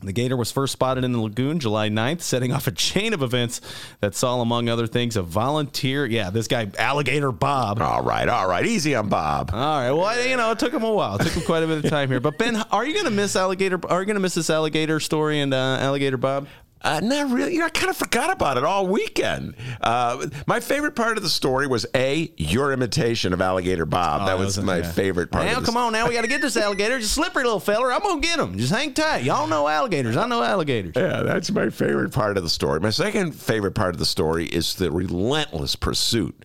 The 0.00 0.12
gator 0.12 0.36
was 0.36 0.52
first 0.52 0.72
spotted 0.72 1.02
in 1.02 1.12
the 1.12 1.20
lagoon 1.20 1.58
July 1.58 1.88
9th, 1.88 2.20
setting 2.20 2.52
off 2.52 2.68
a 2.68 2.70
chain 2.70 3.12
of 3.12 3.22
events 3.22 3.60
that 4.00 4.14
saw, 4.14 4.40
among 4.40 4.68
other 4.68 4.86
things, 4.86 5.16
a 5.16 5.22
volunteer. 5.22 6.06
Yeah, 6.06 6.30
this 6.30 6.46
guy, 6.46 6.70
Alligator 6.78 7.32
Bob. 7.32 7.80
All 7.82 8.02
right, 8.02 8.28
all 8.28 8.48
right. 8.48 8.64
Easy 8.64 8.94
on 8.94 9.08
Bob. 9.08 9.50
All 9.52 9.58
right. 9.58 9.90
Well, 9.90 10.28
you 10.28 10.36
know, 10.36 10.52
it 10.52 10.58
took 10.60 10.72
him 10.72 10.84
a 10.84 10.92
while. 10.92 11.16
It 11.16 11.24
took 11.24 11.32
him 11.32 11.42
quite 11.42 11.64
a 11.64 11.66
bit 11.66 11.84
of 11.84 11.90
time 11.90 12.08
here. 12.08 12.20
But 12.20 12.38
Ben, 12.38 12.56
are 12.70 12.86
you 12.86 12.92
going 12.92 13.06
to 13.06 13.10
miss 13.10 13.34
alligator? 13.34 13.80
Are 13.90 14.00
you 14.00 14.06
going 14.06 14.14
to 14.14 14.20
miss 14.20 14.34
this 14.34 14.50
alligator 14.50 15.00
story 15.00 15.40
and 15.40 15.52
uh, 15.52 15.78
alligator 15.80 16.16
Bob? 16.16 16.46
Uh, 16.82 17.00
not 17.00 17.30
really. 17.30 17.54
You 17.54 17.58
know, 17.60 17.66
I 17.66 17.70
kind 17.70 17.90
of 17.90 17.96
forgot 17.96 18.30
about 18.32 18.56
it 18.56 18.64
all 18.64 18.86
weekend. 18.86 19.54
Uh, 19.80 20.26
my 20.46 20.60
favorite 20.60 20.94
part 20.94 21.16
of 21.16 21.22
the 21.22 21.28
story 21.28 21.66
was 21.66 21.84
a 21.94 22.32
your 22.36 22.72
imitation 22.72 23.32
of 23.32 23.40
Alligator 23.40 23.84
Bob. 23.84 24.20
that 24.20 24.26
that 24.26 24.38
was 24.38 24.56
was- 24.56 24.64
my 24.64 24.78
yeah. 24.78 24.92
favorite 24.92 25.30
part. 25.30 25.44
Now, 25.46 25.58
of 25.58 25.64
come 25.64 25.76
on, 25.76 25.92
now 25.92 26.06
we 26.06 26.14
got 26.14 26.22
to 26.22 26.28
get 26.28 26.40
this 26.40 26.56
alligator. 26.56 26.98
Just 27.00 27.14
slippery 27.14 27.44
little 27.44 27.58
feller. 27.60 27.92
I'm 27.92 28.00
gonna 28.00 28.20
get 28.20 28.38
him. 28.38 28.56
Just 28.58 28.72
hang 28.72 28.94
tight. 28.94 29.24
Y'all 29.24 29.46
know 29.48 29.66
alligators. 29.66 30.16
I 30.16 30.26
know 30.26 30.42
alligators. 30.42 30.92
Yeah, 30.96 31.22
that's 31.22 31.50
my 31.50 31.70
favorite 31.70 32.12
part 32.12 32.36
of 32.36 32.42
the 32.42 32.48
story. 32.48 32.80
My 32.80 32.90
second 32.90 33.32
favorite 33.34 33.74
part 33.74 33.94
of 33.94 33.98
the 33.98 34.06
story 34.06 34.46
is 34.46 34.74
the 34.74 34.90
relentless 34.92 35.74
pursuit 35.76 36.44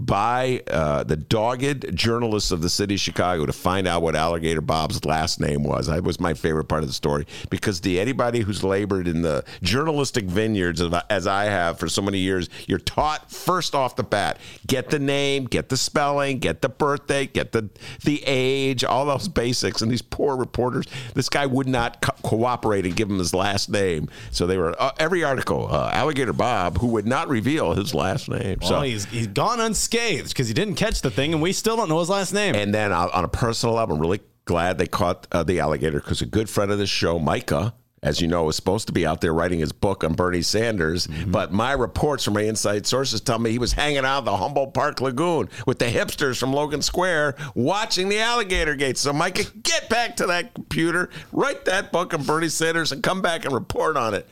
by 0.00 0.62
uh, 0.68 1.04
the 1.04 1.16
dogged 1.16 1.94
journalists 1.94 2.50
of 2.50 2.62
the 2.62 2.70
city 2.70 2.94
of 2.94 3.00
Chicago 3.00 3.44
to 3.44 3.52
find 3.52 3.86
out 3.86 4.00
what 4.00 4.16
Alligator 4.16 4.62
Bob's 4.62 5.04
last 5.04 5.40
name 5.40 5.62
was. 5.62 5.88
That 5.88 6.02
was 6.04 6.18
my 6.18 6.32
favorite 6.32 6.64
part 6.64 6.82
of 6.82 6.88
the 6.88 6.94
story 6.94 7.26
because 7.50 7.82
the 7.82 8.00
anybody 8.00 8.40
who's 8.40 8.64
labored 8.64 9.06
in 9.06 9.20
the 9.20 9.44
journalistic 9.62 10.24
vineyards 10.24 10.80
of, 10.80 10.94
as 11.10 11.26
I 11.26 11.44
have 11.44 11.78
for 11.78 11.86
so 11.86 12.00
many 12.00 12.16
years, 12.16 12.48
you're 12.66 12.78
taught 12.78 13.30
first 13.30 13.74
off 13.74 13.94
the 13.96 14.02
bat 14.02 14.38
get 14.66 14.88
the 14.88 14.98
name, 14.98 15.44
get 15.44 15.68
the 15.68 15.76
spelling, 15.76 16.38
get 16.38 16.62
the 16.62 16.70
birthday, 16.70 17.26
get 17.26 17.52
the 17.52 17.68
the 18.02 18.22
age, 18.24 18.84
all 18.84 19.04
those 19.04 19.28
basics. 19.28 19.82
And 19.82 19.92
these 19.92 20.00
poor 20.00 20.34
reporters, 20.34 20.86
this 21.12 21.28
guy 21.28 21.44
would 21.44 21.68
not 21.68 22.00
co- 22.00 22.16
cooperate 22.22 22.86
and 22.86 22.96
give 22.96 23.10
him 23.10 23.18
his 23.18 23.34
last 23.34 23.68
name. 23.68 24.08
So 24.30 24.46
they 24.46 24.56
were 24.56 24.74
uh, 24.80 24.92
every 24.98 25.24
article, 25.24 25.68
uh, 25.70 25.90
Alligator 25.92 26.32
Bob, 26.32 26.78
who 26.78 26.86
would 26.86 27.06
not 27.06 27.28
reveal 27.28 27.74
his 27.74 27.94
last 27.94 28.30
name. 28.30 28.62
So 28.62 28.68
So 28.68 28.80
he's 28.80 29.04
he's 29.04 29.26
gone 29.26 29.60
unscathed 29.60 29.89
because 29.90 30.48
he 30.48 30.54
didn't 30.54 30.76
catch 30.76 31.02
the 31.02 31.10
thing, 31.10 31.32
and 31.32 31.42
we 31.42 31.52
still 31.52 31.76
don't 31.76 31.88
know 31.88 31.98
his 31.98 32.08
last 32.08 32.32
name. 32.32 32.54
And 32.54 32.74
then 32.74 32.92
uh, 32.92 33.08
on 33.12 33.24
a 33.24 33.28
personal 33.28 33.74
level, 33.74 33.96
I'm 33.96 34.00
really 34.00 34.20
glad 34.44 34.78
they 34.78 34.86
caught 34.86 35.26
uh, 35.32 35.42
the 35.42 35.60
alligator 35.60 36.00
because 36.00 36.22
a 36.22 36.26
good 36.26 36.48
friend 36.48 36.70
of 36.70 36.78
the 36.78 36.86
show, 36.86 37.18
Micah, 37.18 37.74
as 38.02 38.20
you 38.20 38.26
know, 38.26 38.48
is 38.48 38.56
supposed 38.56 38.86
to 38.86 38.92
be 38.92 39.06
out 39.06 39.20
there 39.20 39.34
writing 39.34 39.60
his 39.60 39.72
book 39.72 40.02
on 40.02 40.14
Bernie 40.14 40.42
Sanders. 40.42 41.06
But 41.26 41.52
my 41.52 41.72
reports 41.72 42.24
from 42.24 42.34
my 42.34 42.42
inside 42.42 42.86
sources 42.86 43.20
tell 43.20 43.38
me 43.38 43.50
he 43.50 43.58
was 43.58 43.74
hanging 43.74 44.04
out 44.06 44.18
at 44.18 44.24
the 44.24 44.36
Humboldt 44.36 44.72
Park 44.72 45.00
Lagoon 45.00 45.50
with 45.66 45.78
the 45.78 45.84
hipsters 45.84 46.38
from 46.38 46.52
Logan 46.52 46.82
Square 46.82 47.36
watching 47.54 48.08
the 48.08 48.18
alligator 48.18 48.74
gate. 48.74 48.96
So, 48.96 49.12
Micah, 49.12 49.44
get 49.62 49.88
back 49.90 50.16
to 50.16 50.26
that 50.26 50.54
computer, 50.54 51.10
write 51.32 51.66
that 51.66 51.92
book 51.92 52.14
on 52.14 52.22
Bernie 52.22 52.48
Sanders, 52.48 52.90
and 52.90 53.02
come 53.02 53.20
back 53.20 53.44
and 53.44 53.52
report 53.52 53.96
on 53.96 54.14
it. 54.14 54.26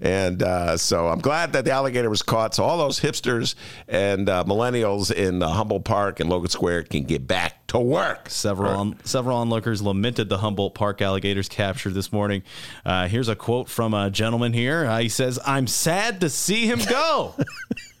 And 0.00 0.42
uh, 0.42 0.76
so 0.76 1.08
I'm 1.08 1.18
glad 1.20 1.52
that 1.52 1.64
the 1.64 1.72
alligator 1.72 2.10
was 2.10 2.22
caught. 2.22 2.54
So 2.54 2.64
all 2.64 2.78
those 2.78 3.00
hipsters 3.00 3.54
and 3.88 4.28
uh, 4.28 4.44
millennials 4.46 5.12
in 5.12 5.42
uh, 5.42 5.48
Humboldt 5.48 5.84
Park 5.84 6.20
and 6.20 6.30
Logan 6.30 6.50
Square 6.50 6.84
can 6.84 7.04
get 7.04 7.26
back 7.26 7.66
to 7.68 7.78
work. 7.78 8.30
Several 8.30 8.70
on, 8.70 8.96
several 9.04 9.36
onlookers 9.36 9.82
lamented 9.82 10.28
the 10.28 10.38
Humboldt 10.38 10.74
Park 10.74 11.02
alligators 11.02 11.48
captured 11.48 11.94
this 11.94 12.12
morning. 12.12 12.42
Uh, 12.84 13.08
here's 13.08 13.28
a 13.28 13.36
quote 13.36 13.68
from 13.68 13.94
a 13.94 14.10
gentleman 14.10 14.52
here. 14.52 14.86
Uh, 14.86 14.98
he 15.00 15.08
says, 15.08 15.38
"I'm 15.44 15.66
sad 15.66 16.20
to 16.20 16.30
see 16.30 16.66
him 16.66 16.80
go 16.88 17.34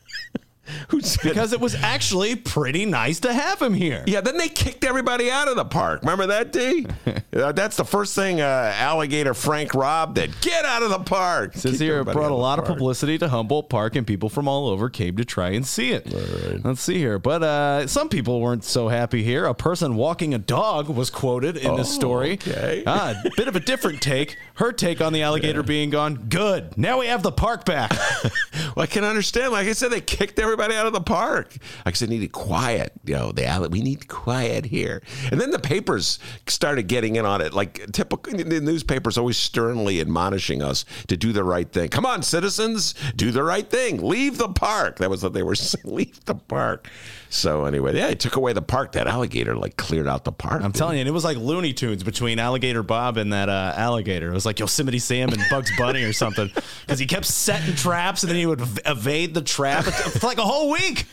Who 0.88 1.00
said 1.00 1.22
because 1.22 1.52
it 1.52 1.60
was 1.60 1.74
actually 1.76 2.36
pretty 2.36 2.84
nice 2.84 3.20
to 3.20 3.32
have 3.32 3.60
him 3.60 3.74
here." 3.74 4.04
Yeah, 4.06 4.20
then 4.20 4.36
they 4.38 4.48
kicked 4.48 4.84
everybody 4.84 5.30
out 5.30 5.48
of 5.48 5.56
the 5.56 5.64
park. 5.64 6.00
Remember 6.02 6.26
that, 6.26 6.52
D? 6.52 6.86
Uh, 7.38 7.52
that's 7.52 7.76
the 7.76 7.84
first 7.84 8.14
thing 8.14 8.40
uh, 8.40 8.72
alligator 8.76 9.32
Frank 9.34 9.74
Robb 9.74 10.14
did. 10.14 10.32
Get 10.40 10.64
out 10.64 10.82
of 10.82 10.90
the 10.90 10.98
park. 10.98 11.52
Says 11.54 11.72
Kicked 11.72 11.82
here 11.82 11.92
it 11.96 12.00
everybody 12.00 12.14
brought 12.16 12.24
out 12.26 12.32
a 12.32 12.34
the 12.36 12.40
lot 12.40 12.58
of 12.58 12.64
park. 12.64 12.78
publicity 12.78 13.18
to 13.18 13.28
Humboldt 13.28 13.68
Park, 13.68 13.94
and 13.96 14.06
people 14.06 14.28
from 14.28 14.48
all 14.48 14.66
over 14.68 14.88
came 14.88 15.16
to 15.18 15.24
try 15.24 15.50
and 15.50 15.64
see 15.64 15.92
it. 15.92 16.06
Let's 16.64 16.80
see 16.80 16.96
here, 16.98 17.18
but 17.18 17.42
uh, 17.42 17.86
some 17.86 18.08
people 18.08 18.40
weren't 18.40 18.64
so 18.64 18.88
happy 18.88 19.22
here. 19.22 19.44
A 19.44 19.54
person 19.54 19.94
walking 19.94 20.34
a 20.34 20.38
dog 20.38 20.88
was 20.88 21.10
quoted 21.10 21.56
in 21.58 21.76
this 21.76 21.94
story. 21.94 22.32
okay. 22.32 22.82
Ah, 22.86 23.14
a 23.24 23.30
bit 23.36 23.46
of 23.46 23.54
a 23.56 23.60
different 23.60 24.00
take. 24.00 24.36
Her 24.58 24.72
take 24.72 25.00
on 25.00 25.12
the 25.12 25.22
alligator 25.22 25.62
being 25.62 25.90
gone. 25.90 26.26
Good. 26.28 26.76
Now 26.76 26.98
we 26.98 27.06
have 27.06 27.22
the 27.22 27.30
park 27.32 27.64
back. 27.64 27.92
Well, 28.74 28.84
I 28.84 28.86
can 28.86 29.02
understand. 29.02 29.52
Like 29.52 29.66
I 29.66 29.72
said, 29.72 29.90
they 29.90 30.00
kicked 30.00 30.38
everybody 30.38 30.74
out 30.74 30.86
of 30.86 30.92
the 30.92 31.00
park. 31.00 31.56
Like 31.84 31.94
I 31.94 31.96
said, 31.96 32.10
needed 32.10 32.32
quiet. 32.32 32.92
You 33.04 33.14
know, 33.14 33.32
the 33.32 33.44
alley, 33.44 33.68
we 33.68 33.82
need 33.82 34.08
quiet 34.08 34.66
here. 34.66 35.02
And 35.30 35.40
then 35.40 35.50
the 35.50 35.58
papers 35.58 36.18
started 36.46 36.86
getting 36.86 37.16
in 37.16 37.24
on 37.24 37.40
it. 37.40 37.52
Like 37.54 37.90
typical, 37.92 38.32
the 38.32 38.60
newspapers 38.60 39.18
always 39.18 39.36
sternly 39.36 40.00
admonishing 40.00 40.62
us 40.62 40.84
to 41.08 41.16
do 41.16 41.32
the 41.32 41.44
right 41.44 41.70
thing. 41.70 41.88
Come 41.88 42.06
on, 42.06 42.22
citizens, 42.22 42.94
do 43.16 43.30
the 43.30 43.42
right 43.42 43.68
thing. 43.68 44.00
Leave 44.06 44.38
the 44.38 44.48
park. 44.48 44.98
That 44.98 45.10
was 45.10 45.22
what 45.22 45.32
they 45.32 45.42
were 45.42 45.54
saying. 45.56 45.82
Leave 45.84 46.24
the 46.26 46.34
park. 46.34 46.88
So 47.30 47.64
anyway, 47.64 47.94
yeah, 47.96 48.08
they 48.08 48.14
took 48.14 48.36
away 48.36 48.52
the 48.52 48.62
park. 48.62 48.92
That 48.92 49.06
alligator 49.06 49.54
like 49.54 49.76
cleared 49.76 50.06
out 50.08 50.24
the 50.24 50.32
park. 50.32 50.62
I'm 50.62 50.72
telling 50.72 50.96
you, 50.96 51.00
and 51.00 51.08
it 51.08 51.12
was 51.12 51.24
like 51.24 51.36
Looney 51.36 51.72
Tunes 51.72 52.02
between 52.02 52.38
Alligator 52.38 52.82
Bob 52.82 53.16
and 53.16 53.32
that 53.32 53.48
uh, 53.48 53.74
alligator. 53.76 54.30
It 54.30 54.34
was 54.34 54.46
like 54.48 54.58
Yosemite 54.58 54.98
Sam 54.98 55.28
and 55.30 55.42
Bugs 55.50 55.70
Bunny 55.78 56.02
or 56.02 56.12
something. 56.12 56.50
Because 56.80 56.98
he 56.98 57.06
kept 57.06 57.26
setting 57.26 57.74
traps 57.76 58.22
and 58.22 58.30
then 58.30 58.36
he 58.38 58.46
would 58.46 58.60
ev- 58.60 58.78
evade 58.86 59.34
the 59.34 59.42
trap 59.42 59.84
for 59.84 60.26
like 60.26 60.38
a 60.38 60.42
whole 60.42 60.70
week. 60.70 61.06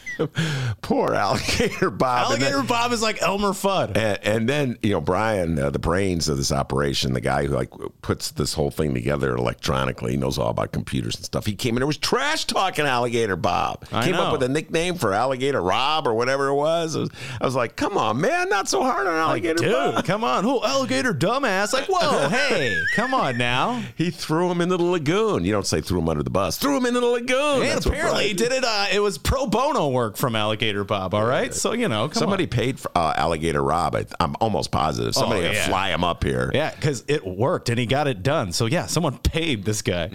Poor 0.81 1.13
alligator 1.13 1.89
Bob. 1.89 2.31
And 2.31 2.41
then- 2.41 2.51
Alligator 2.53 2.67
Bob 2.67 2.91
is 2.93 3.01
like 3.01 3.21
Elmer 3.21 3.49
Fudd. 3.49 3.97
And, 3.97 4.19
and 4.23 4.49
then 4.49 4.77
you 4.81 4.91
know 4.91 5.01
Brian, 5.01 5.59
uh, 5.59 5.69
the 5.69 5.79
brains 5.79 6.29
of 6.29 6.37
this 6.37 6.51
operation, 6.51 7.13
the 7.13 7.21
guy 7.21 7.45
who 7.45 7.53
like 7.53 7.69
puts 8.01 8.31
this 8.31 8.53
whole 8.53 8.71
thing 8.71 8.93
together 8.93 9.35
electronically, 9.35 10.11
he 10.11 10.17
knows 10.17 10.37
all 10.37 10.49
about 10.49 10.71
computers 10.71 11.15
and 11.15 11.25
stuff. 11.25 11.45
He 11.45 11.53
came 11.55 11.75
in 11.75 11.81
there 11.81 11.87
was 11.87 11.97
trash 11.97 12.45
talking 12.45 12.85
Alligator 12.85 13.35
Bob. 13.35 13.85
I 13.91 14.05
came 14.05 14.13
know. 14.13 14.23
up 14.23 14.31
with 14.31 14.43
a 14.43 14.49
nickname 14.49 14.95
for 14.95 15.13
Alligator 15.13 15.61
Rob 15.61 16.07
or 16.07 16.13
whatever 16.13 16.47
it 16.47 16.55
was. 16.55 16.95
It 16.95 16.99
was- 16.99 17.09
I 17.41 17.45
was 17.45 17.55
like, 17.55 17.75
come 17.75 17.97
on, 17.97 18.21
man, 18.21 18.47
not 18.49 18.69
so 18.69 18.83
hard 18.83 19.07
on 19.07 19.13
Alligator 19.15 19.55
Dude, 19.63 19.71
Bob. 19.73 20.05
come 20.05 20.23
on. 20.23 20.45
Oh, 20.45 20.63
alligator 20.63 21.13
dumbass. 21.13 21.73
Like, 21.73 21.87
whoa, 21.87 22.29
hey, 22.29 22.73
come 22.95 23.13
on 23.13 23.24
now. 23.33 23.81
He 23.95 24.11
threw 24.11 24.51
him 24.51 24.59
into 24.59 24.75
the 24.77 24.83
lagoon. 24.83 25.45
You 25.45 25.53
don't 25.53 25.65
say 25.65 25.79
threw 25.79 25.99
him 25.99 26.09
under 26.09 26.23
the 26.23 26.29
bus. 26.29 26.57
Threw 26.57 26.75
him 26.77 26.85
into 26.85 26.99
the 26.99 27.05
lagoon. 27.05 27.61
And 27.61 27.69
That's 27.71 27.85
apparently 27.85 28.27
he 28.27 28.33
did 28.33 28.51
it. 28.51 28.63
Uh, 28.65 28.87
it 28.91 28.99
was 28.99 29.17
pro 29.17 29.47
bono 29.47 29.87
work 29.89 30.17
from 30.17 30.35
Alligator 30.35 30.83
Bob. 30.83 31.13
All 31.13 31.25
right, 31.25 31.53
so 31.53 31.71
you 31.73 31.87
know, 31.87 32.09
Somebody 32.11 32.43
on. 32.43 32.49
paid 32.49 32.79
for 32.79 32.91
uh, 32.95 33.13
Alligator 33.15 33.63
Rob. 33.63 33.95
I, 33.95 34.05
I'm 34.19 34.35
almost 34.41 34.71
positive. 34.71 35.13
Somebody 35.15 35.47
Oh, 35.47 35.51
yeah. 35.51 35.67
fly 35.67 35.89
him 35.91 36.03
up 36.03 36.23
here. 36.23 36.51
Yeah, 36.53 36.75
because 36.75 37.03
it 37.07 37.25
worked 37.25 37.69
and 37.69 37.79
he 37.79 37.85
got 37.85 38.07
it 38.07 38.21
done. 38.23 38.51
So 38.51 38.65
yeah, 38.65 38.87
someone 38.87 39.17
paid 39.19 39.63
this 39.63 39.81
guy. 39.81 40.09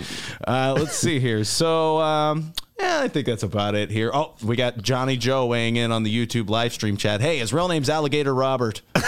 Uh, 0.46 0.74
let's 0.78 0.96
see 0.96 1.18
here. 1.20 1.44
So 1.44 1.98
um, 2.00 2.52
yeah, 2.78 3.00
I 3.02 3.08
think 3.08 3.26
that's 3.26 3.42
about 3.42 3.74
it 3.74 3.90
here. 3.90 4.10
Oh, 4.12 4.34
we 4.44 4.56
got 4.56 4.78
Johnny 4.82 5.16
Joe 5.16 5.46
weighing 5.46 5.76
in 5.76 5.92
on 5.92 6.02
the 6.02 6.14
YouTube 6.26 6.50
live 6.50 6.72
stream 6.72 6.96
chat. 6.96 7.20
Hey, 7.20 7.38
his 7.38 7.52
real 7.52 7.68
name's 7.68 7.88
Alligator 7.90 8.34
Robert. 8.34 8.82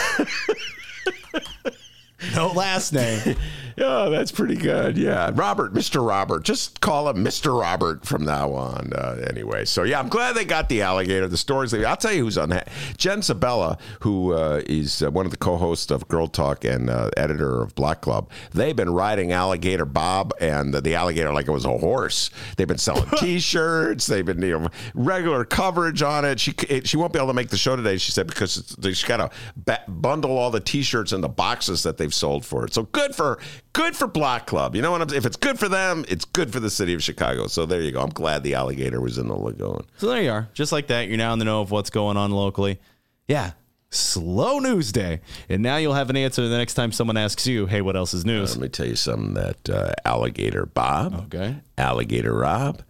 no 2.34 2.48
last 2.48 2.92
name. 2.92 3.36
Yeah, 3.76 4.08
that's 4.10 4.32
pretty 4.32 4.56
good. 4.56 4.96
Yeah, 4.96 5.30
Robert, 5.34 5.72
Mr. 5.72 6.06
Robert, 6.06 6.44
just 6.44 6.80
call 6.80 7.08
him 7.08 7.24
Mr. 7.24 7.58
Robert 7.58 8.04
from 8.04 8.24
now 8.24 8.52
on. 8.52 8.92
Uh, 8.92 9.24
anyway, 9.28 9.64
so 9.64 9.82
yeah, 9.82 9.98
I'm 9.98 10.08
glad 10.08 10.34
they 10.34 10.44
got 10.44 10.68
the 10.68 10.82
alligator. 10.82 11.28
The 11.28 11.36
stories. 11.36 11.72
I'll 11.74 11.96
tell 11.96 12.12
you 12.12 12.24
who's 12.24 12.38
on 12.38 12.50
that. 12.50 12.68
Jen 12.96 13.22
Sabella, 13.22 13.78
who 14.00 14.32
uh, 14.32 14.62
is 14.66 15.02
uh, 15.02 15.10
one 15.10 15.26
of 15.26 15.30
the 15.30 15.38
co-hosts 15.38 15.90
of 15.90 16.06
Girl 16.08 16.28
Talk 16.28 16.64
and 16.64 16.90
uh, 16.90 17.10
editor 17.16 17.62
of 17.62 17.74
Block 17.74 18.02
Club. 18.02 18.30
They've 18.52 18.76
been 18.76 18.90
riding 18.90 19.32
Alligator 19.32 19.84
Bob 19.84 20.32
and 20.40 20.74
the, 20.74 20.80
the 20.80 20.94
alligator 20.94 21.32
like 21.32 21.48
it 21.48 21.52
was 21.52 21.64
a 21.64 21.78
horse. 21.78 22.30
They've 22.56 22.68
been 22.68 22.78
selling 22.78 23.08
T-shirts. 23.18 24.06
They've 24.06 24.24
been 24.24 24.42
you 24.42 24.58
know 24.58 24.68
regular 24.94 25.44
coverage 25.44 26.02
on 26.02 26.24
it. 26.24 26.40
She 26.40 26.54
it, 26.68 26.88
she 26.88 26.96
won't 26.96 27.12
be 27.12 27.18
able 27.18 27.28
to 27.28 27.34
make 27.34 27.48
the 27.48 27.56
show 27.56 27.76
today. 27.76 27.96
She 27.96 28.12
said 28.12 28.26
because 28.26 28.76
she's 28.82 29.04
got 29.04 29.30
to 29.56 29.80
bundle 29.88 30.36
all 30.38 30.50
the 30.50 30.60
T-shirts 30.60 31.12
in 31.12 31.20
the 31.20 31.28
boxes 31.28 31.82
that 31.82 31.96
they've 31.96 32.14
sold 32.14 32.44
for 32.44 32.64
it. 32.64 32.74
So 32.74 32.84
good 32.84 33.14
for 33.14 33.38
good 33.72 33.96
for 33.96 34.06
Block 34.06 34.46
Club. 34.46 34.74
You 34.76 34.82
know 34.82 34.90
what 34.90 35.02
I'm? 35.02 35.08
Saying? 35.08 35.18
If 35.18 35.26
it's 35.26 35.36
good 35.36 35.58
for 35.58 35.68
them, 35.68 36.04
it's 36.08 36.24
good 36.24 36.52
for 36.52 36.60
the 36.60 36.70
city 36.70 36.94
of 36.94 37.02
Chicago. 37.02 37.46
So 37.46 37.66
there 37.66 37.80
you 37.80 37.90
go. 37.92 38.00
I'm 38.00 38.10
glad 38.10 38.42
the 38.42 38.54
alligator 38.54 39.00
was 39.00 39.18
in 39.18 39.28
the 39.28 39.34
lagoon. 39.34 39.82
So 39.98 40.08
there 40.08 40.22
you 40.22 40.30
are. 40.30 40.48
Just 40.54 40.72
like 40.72 40.86
that, 40.88 41.08
you're 41.08 41.18
now 41.18 41.32
in 41.32 41.38
the 41.38 41.44
know 41.44 41.60
of 41.60 41.70
what's 41.70 41.90
going 41.90 42.16
on 42.16 42.30
locally. 42.30 42.80
Yeah. 43.28 43.52
Slow 43.90 44.58
news 44.58 44.90
day. 44.90 45.20
And 45.50 45.62
now 45.62 45.76
you'll 45.76 45.92
have 45.92 46.08
an 46.08 46.16
answer 46.16 46.48
the 46.48 46.56
next 46.56 46.74
time 46.74 46.92
someone 46.92 47.18
asks 47.18 47.46
you, 47.46 47.66
hey, 47.66 47.82
what 47.82 47.94
else 47.94 48.14
is 48.14 48.24
news? 48.24 48.56
Let 48.56 48.62
me 48.62 48.68
tell 48.68 48.86
you 48.86 48.96
something 48.96 49.34
that 49.34 49.68
uh, 49.68 49.92
Alligator 50.06 50.64
Bob, 50.64 51.14
Okay. 51.26 51.56
Alligator 51.76 52.34
Rob, 52.34 52.82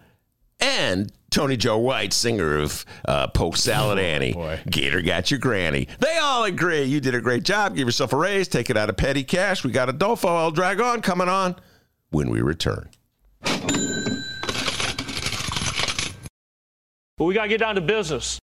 and 0.60 1.10
Tony 1.32 1.56
Joe 1.56 1.78
White, 1.78 2.12
singer 2.12 2.58
of 2.58 2.84
uh, 3.06 3.26
Polk 3.28 3.56
Salad 3.56 3.98
Annie, 3.98 4.34
boy. 4.34 4.60
Gator 4.70 5.00
Got 5.00 5.30
Your 5.30 5.40
Granny. 5.40 5.88
They 5.98 6.18
all 6.18 6.44
agree 6.44 6.84
you 6.84 7.00
did 7.00 7.14
a 7.14 7.20
great 7.20 7.42
job. 7.42 7.74
Give 7.74 7.88
yourself 7.88 8.12
a 8.12 8.16
raise. 8.16 8.48
Take 8.48 8.68
it 8.68 8.76
out 8.76 8.90
of 8.90 8.98
petty 8.98 9.24
cash. 9.24 9.64
We 9.64 9.72
got 9.72 9.88
Adolfo 9.88 10.28
El 10.28 10.50
Dragon 10.50 11.00
coming 11.00 11.30
on 11.30 11.56
when 12.10 12.28
we 12.28 12.42
return. 12.42 12.90
But 17.16 17.24
we 17.24 17.34
got 17.34 17.44
to 17.44 17.48
get 17.48 17.60
down 17.60 17.76
to 17.76 17.80
business. 17.80 18.38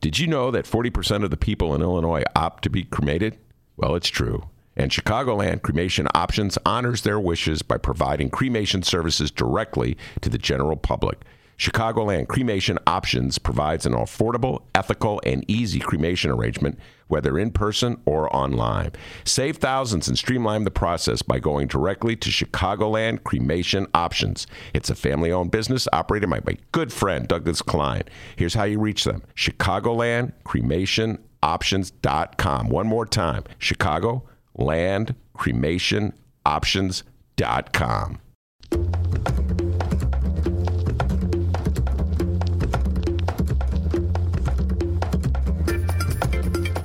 Did 0.00 0.18
you 0.18 0.26
know 0.26 0.50
that 0.50 0.64
40% 0.64 1.22
of 1.22 1.30
the 1.30 1.36
people 1.36 1.74
in 1.74 1.82
Illinois 1.82 2.22
opt 2.34 2.64
to 2.64 2.70
be 2.70 2.84
cremated? 2.84 3.38
Well, 3.76 3.94
it's 3.94 4.08
true. 4.08 4.48
And 4.76 4.90
Chicagoland 4.90 5.62
Cremation 5.62 6.08
Options 6.14 6.56
honors 6.64 7.02
their 7.02 7.20
wishes 7.20 7.62
by 7.62 7.76
providing 7.76 8.30
cremation 8.30 8.82
services 8.82 9.30
directly 9.30 9.96
to 10.22 10.28
the 10.30 10.38
general 10.38 10.76
public. 10.76 11.20
Chicagoland 11.58 12.28
Cremation 12.28 12.78
Options 12.86 13.38
provides 13.38 13.86
an 13.86 13.92
affordable, 13.92 14.62
ethical, 14.74 15.20
and 15.24 15.44
easy 15.48 15.78
cremation 15.78 16.30
arrangement, 16.30 16.78
whether 17.08 17.38
in 17.38 17.50
person 17.50 18.00
or 18.04 18.34
online. 18.34 18.92
Save 19.24 19.58
thousands 19.58 20.08
and 20.08 20.18
streamline 20.18 20.64
the 20.64 20.70
process 20.70 21.22
by 21.22 21.38
going 21.38 21.68
directly 21.68 22.16
to 22.16 22.30
Chicagoland 22.30 23.24
Cremation 23.24 23.86
Options. 23.94 24.46
It's 24.72 24.90
a 24.90 24.94
family 24.94 25.30
owned 25.30 25.50
business 25.50 25.86
operated 25.92 26.30
by 26.30 26.40
my 26.44 26.56
good 26.72 26.92
friend 26.92 27.28
Douglas 27.28 27.62
Klein. 27.62 28.02
Here's 28.36 28.54
how 28.54 28.64
you 28.64 28.80
reach 28.80 29.04
them 29.04 29.22
Chicagoland 29.34 30.32
Cremation 30.44 31.18
Options.com. 31.42 32.68
One 32.68 32.86
more 32.86 33.06
time 33.06 33.44
Chicago 33.58 34.24
Land 34.56 35.14
Cremation 35.34 36.14
Options.com. 36.46 38.20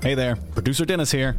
Hey 0.02 0.16
there, 0.16 0.38
producer 0.38 0.86
Dennis 0.86 1.12
here. 1.12 1.34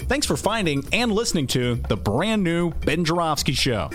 Thanks 0.00 0.26
for 0.26 0.36
finding 0.36 0.84
and 0.92 1.10
listening 1.10 1.46
to 1.48 1.76
the 1.88 1.96
brand 1.96 2.44
new 2.44 2.70
Ben 2.84 3.06
Joravsky 3.06 3.54
Show. 3.54 3.88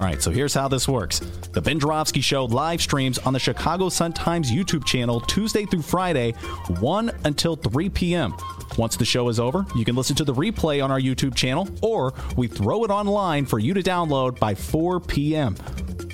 All 0.00 0.06
right, 0.06 0.22
so 0.22 0.30
here's 0.30 0.54
how 0.54 0.68
this 0.68 0.88
works. 0.88 1.18
The 1.52 1.60
Ben 1.60 1.78
Joravsky 1.78 2.22
Show 2.22 2.46
live 2.46 2.80
streams 2.80 3.18
on 3.18 3.34
the 3.34 3.38
Chicago 3.38 3.90
Sun-Times 3.90 4.50
YouTube 4.50 4.86
channel 4.86 5.20
Tuesday 5.20 5.66
through 5.66 5.82
Friday, 5.82 6.32
1 6.80 7.10
until 7.24 7.56
3 7.56 7.90
p.m. 7.90 8.34
Once 8.78 8.96
the 8.96 9.04
show 9.04 9.28
is 9.28 9.38
over, 9.38 9.66
you 9.74 9.84
can 9.84 9.96
listen 9.96 10.16
to 10.16 10.24
the 10.24 10.32
replay 10.32 10.82
on 10.82 10.90
our 10.90 11.00
YouTube 11.00 11.34
channel, 11.34 11.68
or 11.82 12.14
we 12.38 12.46
throw 12.46 12.84
it 12.84 12.90
online 12.90 13.44
for 13.44 13.58
you 13.58 13.74
to 13.74 13.82
download 13.82 14.38
by 14.38 14.54
4 14.54 14.98
p.m. 15.00 15.54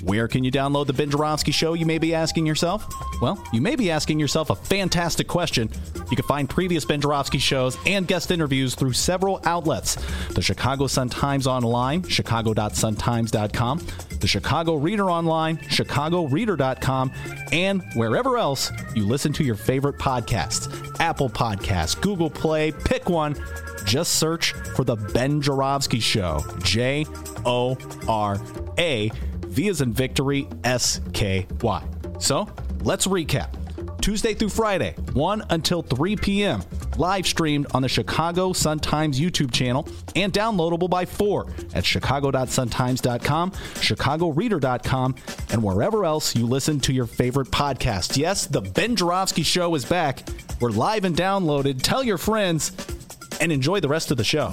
Where 0.05 0.27
can 0.27 0.43
you 0.43 0.51
download 0.51 0.85
the 0.85 0.93
Ben 0.93 1.09
Joravsky 1.09 1.51
Show, 1.51 1.73
you 1.73 1.87
may 1.87 1.97
be 1.97 2.13
asking 2.13 2.45
yourself? 2.45 2.85
Well, 3.23 3.43
you 3.51 3.59
may 3.59 3.75
be 3.75 3.89
asking 3.89 4.19
yourself 4.19 4.51
a 4.51 4.55
fantastic 4.55 5.27
question. 5.27 5.67
You 6.11 6.15
can 6.15 6.27
find 6.27 6.47
previous 6.47 6.85
Ben 6.85 7.01
Joravsky 7.01 7.39
shows 7.39 7.75
and 7.87 8.07
guest 8.07 8.29
interviews 8.29 8.75
through 8.75 8.93
several 8.93 9.41
outlets 9.45 9.95
the 10.35 10.43
Chicago 10.43 10.85
Sun-Times 10.85 11.47
Online, 11.47 12.03
chicago.suntimes.com, 12.03 13.81
the 14.19 14.27
Chicago 14.27 14.75
Reader 14.75 15.09
Online, 15.09 15.57
chicagoreader.com, 15.57 17.11
and 17.51 17.81
wherever 17.95 18.37
else 18.37 18.71
you 18.93 19.07
listen 19.07 19.33
to 19.33 19.43
your 19.43 19.55
favorite 19.55 19.97
podcasts 19.97 20.71
Apple 20.99 21.29
Podcasts, 21.29 21.99
Google 21.99 22.29
Play, 22.29 22.71
pick 22.71 23.09
one. 23.09 23.35
Just 23.85 24.15
search 24.15 24.53
for 24.75 24.83
The 24.83 24.95
Ben 24.95 25.41
Joravsky 25.41 25.99
Show. 25.99 26.43
J 26.63 27.05
O 27.45 27.77
R 28.07 28.39
A, 28.77 29.11
V 29.55 29.69
as 29.69 29.81
in 29.81 29.93
victory, 29.93 30.47
S 30.63 31.01
K 31.13 31.47
Y. 31.61 31.83
So 32.19 32.47
let's 32.83 33.07
recap. 33.07 33.49
Tuesday 34.01 34.35
through 34.35 34.49
Friday, 34.49 34.93
1 35.13 35.45
until 35.49 35.81
3 35.81 36.15
p.m. 36.17 36.61
Live 36.97 37.25
streamed 37.25 37.65
on 37.73 37.81
the 37.81 37.89
Chicago 37.89 38.53
Sun-Times 38.53 39.19
YouTube 39.19 39.51
channel 39.51 39.87
and 40.15 40.31
downloadable 40.31 40.89
by 40.89 41.05
4 41.05 41.47
at 41.73 41.83
chicago.suntimes.com, 41.83 43.51
chicagoreader.com, 43.51 45.15
and 45.49 45.63
wherever 45.63 46.05
else 46.05 46.35
you 46.35 46.45
listen 46.45 46.79
to 46.81 46.93
your 46.93 47.07
favorite 47.07 47.49
podcast. 47.49 48.15
Yes, 48.15 48.45
the 48.45 48.61
Ben 48.61 48.95
Joravsky 48.95 49.43
Show 49.43 49.73
is 49.73 49.85
back. 49.85 50.27
We're 50.61 50.69
live 50.69 51.03
and 51.03 51.15
downloaded. 51.15 51.81
Tell 51.81 52.03
your 52.03 52.19
friends 52.19 52.73
and 53.41 53.51
enjoy 53.51 53.79
the 53.79 53.89
rest 53.89 54.11
of 54.11 54.17
the 54.17 54.23
show. 54.23 54.51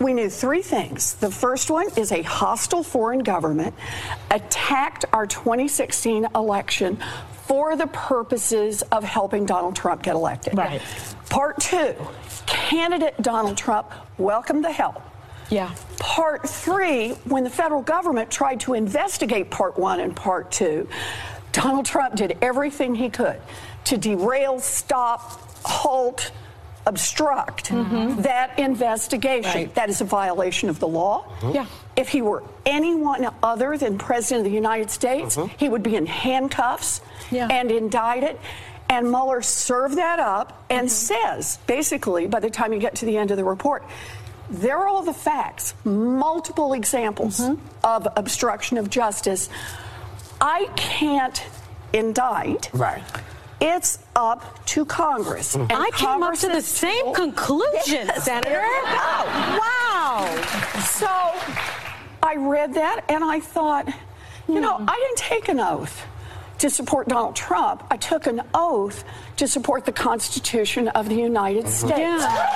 We 0.00 0.14
knew 0.14 0.30
three 0.30 0.62
things. 0.62 1.14
The 1.14 1.30
first 1.30 1.70
one 1.70 1.88
is 1.96 2.10
a 2.10 2.22
hostile 2.22 2.82
foreign 2.82 3.18
government 3.18 3.74
attacked 4.30 5.04
our 5.12 5.26
2016 5.26 6.26
election 6.34 6.98
for 7.46 7.76
the 7.76 7.86
purposes 7.88 8.80
of 8.92 9.04
helping 9.04 9.44
Donald 9.44 9.76
Trump 9.76 10.02
get 10.02 10.14
elected. 10.14 10.56
Right. 10.56 10.80
Part 11.28 11.60
two, 11.60 11.94
candidate 12.46 13.20
Donald 13.20 13.58
Trump 13.58 13.92
welcomed 14.16 14.64
the 14.64 14.72
help. 14.72 15.02
Yeah. 15.50 15.74
Part 15.98 16.48
three, 16.48 17.10
when 17.24 17.44
the 17.44 17.50
federal 17.50 17.82
government 17.82 18.30
tried 18.30 18.60
to 18.60 18.74
investigate 18.74 19.50
part 19.50 19.78
one 19.78 20.00
and 20.00 20.16
part 20.16 20.50
two, 20.50 20.88
Donald 21.52 21.84
Trump 21.84 22.14
did 22.14 22.38
everything 22.40 22.94
he 22.94 23.10
could 23.10 23.40
to 23.84 23.98
derail, 23.98 24.60
stop, 24.60 25.20
halt, 25.64 26.30
obstruct 26.90 27.70
mm-hmm. 27.70 28.20
that 28.22 28.58
investigation. 28.58 29.62
Right. 29.62 29.74
That 29.74 29.88
is 29.88 30.00
a 30.00 30.04
violation 30.04 30.68
of 30.68 30.80
the 30.80 30.88
law. 30.88 31.32
Yeah. 31.52 31.66
If 31.96 32.08
he 32.08 32.20
were 32.20 32.42
anyone 32.66 33.28
other 33.42 33.78
than 33.78 33.96
President 33.96 34.44
of 34.44 34.50
the 34.50 34.56
United 34.56 34.90
States, 34.90 35.38
uh-huh. 35.38 35.54
he 35.56 35.68
would 35.68 35.82
be 35.82 35.94
in 35.96 36.06
handcuffs 36.06 37.00
Yeah. 37.30 37.48
and 37.48 37.70
indicted. 37.70 38.38
And 38.88 39.08
Mueller 39.08 39.40
served 39.40 39.96
that 39.98 40.18
up 40.18 40.64
and 40.68 40.88
mm-hmm. 40.88 41.14
says, 41.14 41.58
basically, 41.66 42.26
by 42.26 42.40
the 42.40 42.50
time 42.50 42.72
you 42.72 42.80
get 42.80 42.96
to 42.96 43.06
the 43.06 43.16
end 43.16 43.30
of 43.30 43.36
the 43.36 43.44
report, 43.44 43.84
there 44.50 44.76
are 44.78 44.88
all 44.88 45.02
the 45.02 45.14
facts, 45.14 45.74
multiple 45.84 46.72
examples 46.72 47.38
mm-hmm. 47.38 47.62
of 47.84 48.08
obstruction 48.16 48.78
of 48.78 48.90
justice. 48.90 49.48
I 50.40 50.68
can't 50.74 51.40
indict. 51.92 52.68
Right. 52.72 53.02
It's 53.60 53.98
up 54.16 54.64
to 54.66 54.84
Congress. 54.84 55.54
And 55.54 55.70
I 55.72 55.90
came 55.90 56.22
up 56.22 56.34
to 56.38 56.48
the 56.48 56.62
same 56.62 56.92
still- 57.00 57.12
conclusion, 57.12 58.06
Yes, 58.06 58.24
Senator. 58.24 58.48
there 58.48 58.66
you 58.66 58.82
go. 58.84 59.58
Wow. 59.60 60.26
So 60.84 61.08
I 62.22 62.36
read 62.36 62.74
that 62.74 63.04
and 63.08 63.22
I 63.24 63.40
thought, 63.40 63.86
you 64.48 64.54
Hmm. 64.56 64.60
know, 64.62 64.76
I 64.88 64.94
didn't 64.96 65.18
take 65.18 65.48
an 65.48 65.60
oath 65.60 66.02
to 66.58 66.70
support 66.70 67.08
Donald 67.08 67.36
Trump. 67.36 67.84
I 67.90 67.96
took 67.96 68.26
an 68.26 68.42
oath 68.54 69.04
to 69.36 69.46
support 69.46 69.84
the 69.84 69.92
Constitution 69.92 70.88
of 70.88 71.08
the 71.08 71.14
United 71.16 71.68
States. 71.68 71.98
Yeah. 71.98 72.46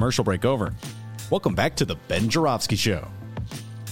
Commercial 0.00 0.24
break 0.24 0.46
over. 0.46 0.72
Welcome 1.28 1.54
back 1.54 1.76
to 1.76 1.84
the 1.84 1.94
Ben 2.08 2.30
Joravsky 2.30 2.76
Show. 2.76 3.06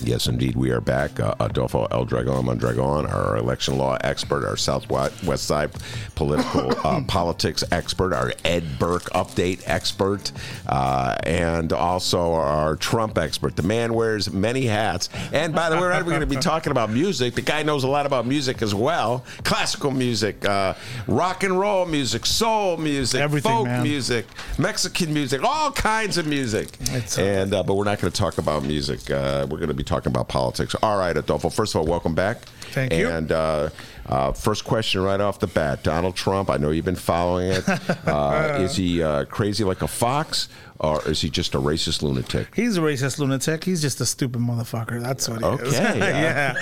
Yes, 0.03 0.27
indeed, 0.27 0.55
we 0.57 0.71
are 0.71 0.81
back. 0.81 1.19
Uh, 1.19 1.35
Adolfo 1.41 1.87
El 1.91 2.05
Dragon 2.05 2.45
Mondragon, 2.45 3.07
our 3.07 3.37
election 3.37 3.77
law 3.79 3.97
expert, 4.03 4.47
our 4.47 4.57
Southwest 4.57 5.25
West 5.25 5.45
Side 5.45 5.71
political 6.15 6.73
uh, 6.87 7.03
politics 7.07 7.65
expert, 7.73 8.13
our 8.13 8.33
Ed 8.45 8.79
Burke 8.79 9.05
update 9.11 9.63
expert, 9.67 10.33
uh, 10.67 11.17
and 11.25 11.73
also 11.73 12.33
our 12.35 12.77
Trump 12.77 13.19
expert. 13.19 13.57
The 13.57 13.63
man 13.63 13.95
wears 13.95 14.33
many 14.33 14.67
hats. 14.67 15.09
And 15.33 15.55
by 15.55 15.69
the 15.71 15.77
way, 15.77 15.83
we're 15.83 16.03
going 16.05 16.21
to 16.21 16.27
be 16.27 16.37
talking 16.41 16.71
about 16.71 16.91
music. 16.91 17.35
The 17.35 17.43
guy 17.43 17.63
knows 17.63 17.85
a 17.85 17.89
lot 17.89 18.07
about 18.07 18.27
music 18.27 18.63
as 18.63 18.75
well 18.75 19.25
classical 19.45 19.91
music, 19.91 20.45
uh, 20.45 20.75
rock 21.07 21.43
and 21.43 21.59
roll 21.59 21.87
music, 21.87 22.27
soul 22.27 22.77
music, 22.77 23.21
Everything, 23.21 23.51
folk 23.51 23.65
man. 23.67 23.83
music, 23.83 24.27
Mexican 24.59 25.13
music, 25.13 25.43
all 25.43 25.73
kinds 25.73 26.19
of 26.19 26.27
music. 26.27 26.69
It's, 26.81 27.19
uh, 27.19 27.23
and 27.23 27.55
uh, 27.55 27.63
but 27.63 27.75
we're 27.75 27.85
not 27.85 28.01
going 28.01 28.13
to 28.13 28.19
talk 28.19 28.39
about 28.39 28.63
music. 28.63 29.11
Uh, 29.11 29.47
we're 29.51 29.59
going 29.59 29.69
to 29.69 29.75
be 29.75 29.85
talking 29.89 30.13
about 30.13 30.29
politics. 30.29 30.75
All 30.83 30.99
right, 30.99 31.17
Adolfo. 31.17 31.49
First 31.49 31.75
of 31.75 31.81
all, 31.81 31.87
welcome 31.87 32.15
back. 32.15 32.39
Thank 32.73 32.93
you. 32.93 33.09
And 33.09 33.33
uh, 33.33 33.71
uh, 34.07 34.33
first 34.33 34.65
question 34.65 35.03
right 35.03 35.21
off 35.21 35.41
the 35.41 35.47
bat: 35.47 35.83
Donald 35.83 36.15
Trump. 36.15 36.51
I 36.51 36.59
know 36.59 36.71
you've 36.71 36.85
been 36.85 36.95
following 36.97 37.49
it. 37.53 37.65
Uh, 38.09 38.59
is 38.61 38.77
he 38.77 39.03
uh, 39.03 39.25
crazy 39.27 39.65
like 39.65 39.83
a 39.83 39.87
fox, 39.89 40.49
or 40.79 41.07
is 41.09 41.21
he 41.21 41.29
just 41.29 41.55
a 41.55 41.59
racist 41.59 42.03
lunatic? 42.03 42.55
He's 42.55 42.77
a 42.79 42.81
racist 42.81 43.19
lunatic. 43.19 43.65
He's 43.65 43.83
just 43.83 44.01
a 44.01 44.07
stupid 44.07 44.41
motherfucker. 44.41 45.01
That's 45.03 45.29
what 45.29 45.43
he 45.43 45.67
is. 45.67 45.75
Okay, 45.79 45.99
yeah. 45.99 46.55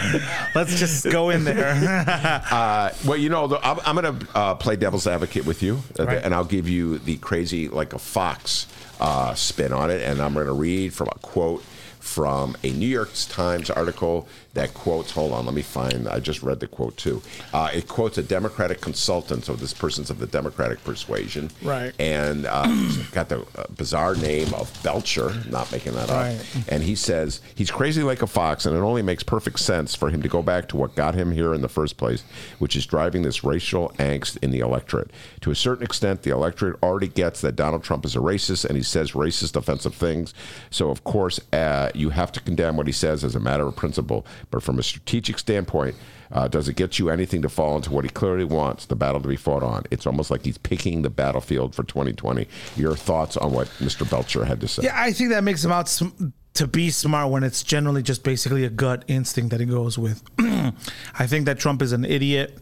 Let's 0.55 0.79
just 0.79 1.05
go 1.11 1.31
in 1.31 1.45
there. 1.45 1.66
Uh, 2.51 2.91
well, 3.07 3.16
you 3.16 3.29
know, 3.29 3.59
I'm, 3.62 3.79
I'm 3.85 3.97
going 4.03 4.18
to 4.18 4.27
uh, 4.37 4.55
play 4.55 4.77
devil's 4.77 5.07
advocate 5.07 5.45
with 5.47 5.62
you, 5.62 5.81
Right. 5.99 6.18
and 6.22 6.35
I'll 6.35 6.45
give 6.45 6.68
you 6.68 6.99
the 6.99 7.16
crazy 7.18 7.68
like 7.68 7.93
a 7.93 7.99
fox 7.99 8.66
uh, 9.01 9.35
spin 9.35 9.72
on 9.72 9.91
it, 9.91 10.03
and 10.03 10.20
I'm 10.20 10.35
going 10.35 10.47
to 10.47 10.53
read 10.53 10.95
from 10.95 11.09
a 11.09 11.18
quote 11.20 11.62
from 12.07 12.57
a 12.63 12.71
New 12.71 12.87
York 12.87 13.11
Times 13.29 13.69
article 13.69 14.29
that 14.57 14.75
quotes. 14.75 15.13
Hold 15.13 15.33
on, 15.33 15.45
let 15.47 15.55
me 15.55 15.63
find. 15.63 16.09
I 16.09 16.19
just 16.19 16.43
read 16.43 16.61
the 16.61 16.67
quote 16.67 16.97
too. 16.97 17.23
Uh, 17.53 17.71
it 17.73 17.89
quotes 17.89 18.19
a 18.19 18.23
Democratic 18.23 18.81
consultant, 18.81 19.45
so 19.45 19.55
this 19.55 19.73
person's 19.73 20.11
of 20.11 20.19
the 20.19 20.27
Democratic 20.27 20.83
persuasion, 20.83 21.51
Right. 21.63 21.93
And 21.99 22.47
uh, 22.47 22.67
got 23.13 23.29
the 23.29 23.41
uh, 23.57 23.65
bizarre 23.77 24.15
name 24.17 24.53
of 24.55 24.73
Belcher. 24.83 25.33
Not 25.49 25.71
making 25.71 25.93
that 25.95 26.11
up. 26.11 26.17
Right. 26.17 26.65
And 26.69 26.83
he 26.83 26.95
says 26.95 27.41
he's 27.55 27.71
crazy 27.71 28.03
like 28.03 28.23
a 28.23 28.27
fox, 28.27 28.67
and 28.67 28.77
it 28.77 28.81
only 28.81 29.03
makes 29.03 29.23
perfect 29.23 29.61
sense 29.61 29.95
for 29.95 30.11
him 30.11 30.23
to 30.23 30.29
go 30.29 30.43
back 30.43 30.69
to 30.69 30.77
what 30.77 30.95
got 30.95 31.15
him 31.15 31.33
here 31.33 31.55
in 31.55 31.61
the 31.61 31.69
first 31.69 31.97
place, 31.97 32.25
which 32.59 32.77
is 32.77 32.87
driving 32.87 33.23
this 33.23 33.45
racial 33.45 33.91
angst 33.99 34.39
in 34.43 34.51
the 34.51 34.61
electorate. 34.61 35.11
To 35.43 35.51
a 35.51 35.55
certain 35.55 35.85
extent, 35.85 36.23
the 36.23 36.31
electorate 36.31 36.83
already 36.83 37.09
gets 37.09 37.41
that 37.43 37.57
Donald 37.57 37.85
Trump 37.85 38.05
is 38.05 38.17
a 38.17 38.21
racist, 38.21 38.65
and 38.65 38.77
he 38.77 38.83
says 38.83 39.13
racist, 39.13 39.55
offensive 39.57 39.95
things. 39.95 40.33
So, 40.71 40.91
of 40.91 41.05
course, 41.05 41.41
uh, 41.53 41.91
you 41.95 42.11
have 42.11 42.33
to 42.33 42.41
condemn 42.41 42.77
what 42.77 42.87
he 42.87 42.93
says 42.93 43.23
as 43.23 43.35
a 43.35 43.41
matter 43.41 43.67
of 43.67 43.77
principle. 43.77 44.27
But 44.51 44.63
from 44.63 44.79
a 44.79 44.83
strategic 44.83 45.39
standpoint, 45.39 45.97
uh, 46.33 46.49
does 46.49 46.69
it 46.69 46.77
get 46.77 46.99
you 46.99 47.11
anything 47.11 47.43
to 47.43 47.49
fall 47.49 47.77
into 47.77 47.93
what 47.93 48.05
he 48.05 48.11
clearly 48.11 48.45
wants, 48.45 48.87
the 48.87 48.97
battle 48.97 49.21
to 49.21 49.29
be 49.29 49.37
fought 49.37 49.63
on? 49.63 49.85
It's 49.91 50.07
almost 50.07 50.31
like 50.31 50.45
he's 50.45 50.59
picking 50.59 51.03
the 51.03 51.11
battlefield 51.11 51.75
for 51.75 51.83
2020. 51.85 52.49
Your 52.77 52.95
thoughts 52.95 53.37
on 53.37 53.53
what 53.53 53.69
Mr. 53.79 54.09
Belcher 54.09 54.45
had 54.45 54.61
to 54.61 54.69
say? 54.69 54.85
yeah, 54.85 55.01
I 55.01 55.13
think 55.13 55.31
that 55.31 55.45
makes 55.45 55.65
him 55.65 55.73
out 55.73 55.89
sm- 55.89 56.29
to 56.55 56.67
be 56.67 56.91
smart 56.91 57.31
when 57.31 57.45
it's 57.45 57.63
generally 57.63 58.03
just 58.03 58.25
basically 58.25 58.65
a 58.65 58.71
gut 58.71 59.05
instinct 59.09 59.51
that 59.51 59.61
he 59.61 59.67
goes 59.67 59.99
with. 59.99 60.23
I 60.39 61.27
think 61.27 61.45
that 61.47 61.59
Trump 61.59 61.83
is 61.83 61.93
an 61.93 62.05
idiot, 62.05 62.57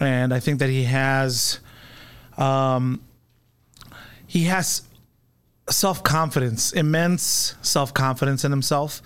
and 0.00 0.32
I 0.32 0.40
think 0.40 0.60
that 0.60 0.70
he 0.70 0.84
has, 0.84 1.60
um, 2.38 3.02
he 4.26 4.44
has 4.44 4.87
self 5.70 6.02
confidence, 6.02 6.72
immense 6.72 7.54
self 7.62 7.92
confidence 7.94 8.44
in 8.44 8.50
himself, 8.50 9.02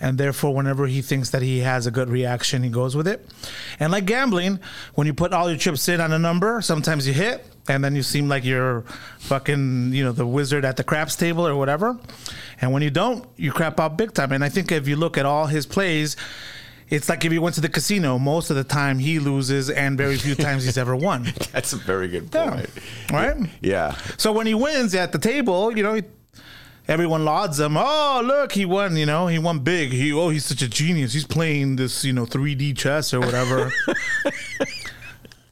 and 0.00 0.18
therefore, 0.18 0.54
whenever 0.54 0.86
he 0.86 1.02
thinks 1.02 1.30
that 1.30 1.42
he 1.42 1.60
has 1.60 1.86
a 1.86 1.90
good 1.90 2.08
reaction, 2.08 2.62
he 2.62 2.70
goes 2.70 2.96
with 2.96 3.08
it. 3.08 3.26
And 3.80 3.92
like 3.92 4.04
gambling, 4.06 4.60
when 4.94 5.06
you 5.06 5.14
put 5.14 5.32
all 5.32 5.48
your 5.48 5.58
chips 5.58 5.88
in 5.88 6.00
on 6.00 6.12
a 6.12 6.18
number, 6.18 6.60
sometimes 6.60 7.06
you 7.06 7.14
hit, 7.14 7.46
and 7.68 7.82
then 7.82 7.96
you 7.96 8.02
seem 8.02 8.28
like 8.28 8.44
you're 8.44 8.82
fucking, 9.18 9.92
you 9.92 10.04
know, 10.04 10.12
the 10.12 10.26
wizard 10.26 10.64
at 10.64 10.76
the 10.76 10.84
craps 10.84 11.16
table 11.16 11.46
or 11.46 11.56
whatever. 11.56 11.98
And 12.60 12.72
when 12.72 12.82
you 12.82 12.90
don't, 12.90 13.26
you 13.36 13.52
crap 13.52 13.80
out 13.80 13.96
big 13.96 14.12
time. 14.12 14.32
And 14.32 14.44
I 14.44 14.48
think 14.48 14.72
if 14.72 14.88
you 14.88 14.96
look 14.96 15.18
at 15.18 15.26
all 15.26 15.46
his 15.46 15.66
plays, 15.66 16.16
it's 16.88 17.08
like 17.08 17.24
if 17.24 17.32
you 17.32 17.40
went 17.42 17.54
to 17.56 17.60
the 17.60 17.68
casino, 17.68 18.18
most 18.18 18.50
of 18.50 18.56
the 18.56 18.64
time 18.64 18.98
he 18.98 19.18
loses, 19.18 19.70
and 19.70 19.96
very 19.98 20.16
few 20.16 20.34
times 20.34 20.64
he's 20.64 20.78
ever 20.78 20.94
won. 20.96 21.24
That's 21.52 21.72
a 21.72 21.76
very 21.76 22.08
good 22.08 22.28
Yeah. 22.32 22.50
point. 22.50 22.70
Right? 23.12 23.36
Yeah. 23.60 23.96
So 24.18 24.32
when 24.32 24.46
he 24.46 24.54
wins 24.54 24.94
at 24.94 25.12
the 25.12 25.18
table, 25.18 25.76
you 25.76 25.82
know, 25.82 26.00
everyone 26.88 27.24
lauds 27.24 27.58
him. 27.58 27.76
Oh, 27.76 28.22
look, 28.24 28.52
he 28.52 28.64
won. 28.64 28.96
You 28.96 29.06
know, 29.06 29.26
he 29.26 29.38
won 29.38 29.58
big. 29.60 29.90
He 29.90 30.12
oh, 30.12 30.28
he's 30.28 30.44
such 30.44 30.62
a 30.62 30.68
genius. 30.68 31.12
He's 31.12 31.26
playing 31.26 31.76
this, 31.76 32.04
you 32.04 32.12
know, 32.12 32.26
3D 32.26 32.76
chess 32.76 33.12
or 33.12 33.20
whatever. 33.20 33.72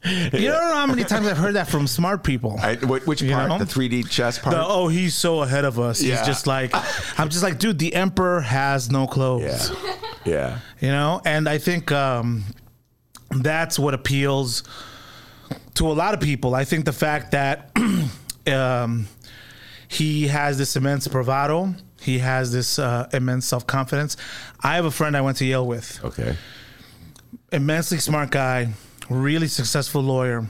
You 0.05 0.29
don't 0.29 0.69
know 0.69 0.75
how 0.75 0.85
many 0.87 1.03
times 1.05 1.27
I've 1.27 1.37
heard 1.37 1.55
that 1.55 1.67
from 1.67 1.87
smart 1.87 2.23
people. 2.23 2.57
I, 2.61 2.75
wh- 2.75 3.07
which 3.07 3.21
You 3.21 3.31
part? 3.33 3.49
know? 3.49 3.57
The 3.57 3.65
3D 3.65 4.09
chess 4.09 4.37
part? 4.39 4.55
The, 4.55 4.63
oh, 4.65 4.87
he's 4.87 5.15
so 5.15 5.41
ahead 5.41 5.65
of 5.65 5.79
us. 5.79 6.01
Yeah. 6.01 6.17
He's 6.17 6.25
just 6.27 6.47
like, 6.47 6.71
I'm 7.19 7.29
just 7.29 7.43
like, 7.43 7.57
dude, 7.59 7.79
the 7.79 7.93
emperor 7.95 8.41
has 8.41 8.91
no 8.91 9.07
clothes. 9.07 9.71
yeah. 9.71 9.95
Yeah. 10.25 10.59
You 10.79 10.89
know, 10.89 11.21
and 11.25 11.47
I 11.49 11.57
think 11.57 11.91
um, 11.91 12.43
that's 13.31 13.77
what 13.79 13.93
appeals 13.93 14.63
to 15.75 15.87
a 15.87 15.93
lot 15.93 16.13
of 16.13 16.19
people. 16.19 16.55
I 16.55 16.65
think 16.65 16.85
the 16.85 16.93
fact 16.93 17.31
that 17.31 17.71
um, 18.47 19.07
he 19.87 20.27
has 20.27 20.57
this 20.57 20.75
immense 20.75 21.07
bravado, 21.07 21.75
he 22.01 22.19
has 22.19 22.51
this 22.51 22.79
uh, 22.79 23.07
immense 23.13 23.45
self 23.47 23.65
confidence. 23.67 24.17
I 24.61 24.75
have 24.75 24.85
a 24.85 24.91
friend 24.91 25.15
I 25.17 25.21
went 25.21 25.37
to 25.37 25.45
Yale 25.45 25.65
with, 25.65 25.99
Okay. 26.03 26.35
immensely 27.51 27.99
smart 27.99 28.31
guy, 28.31 28.73
really 29.09 29.47
successful 29.47 30.01
lawyer. 30.01 30.45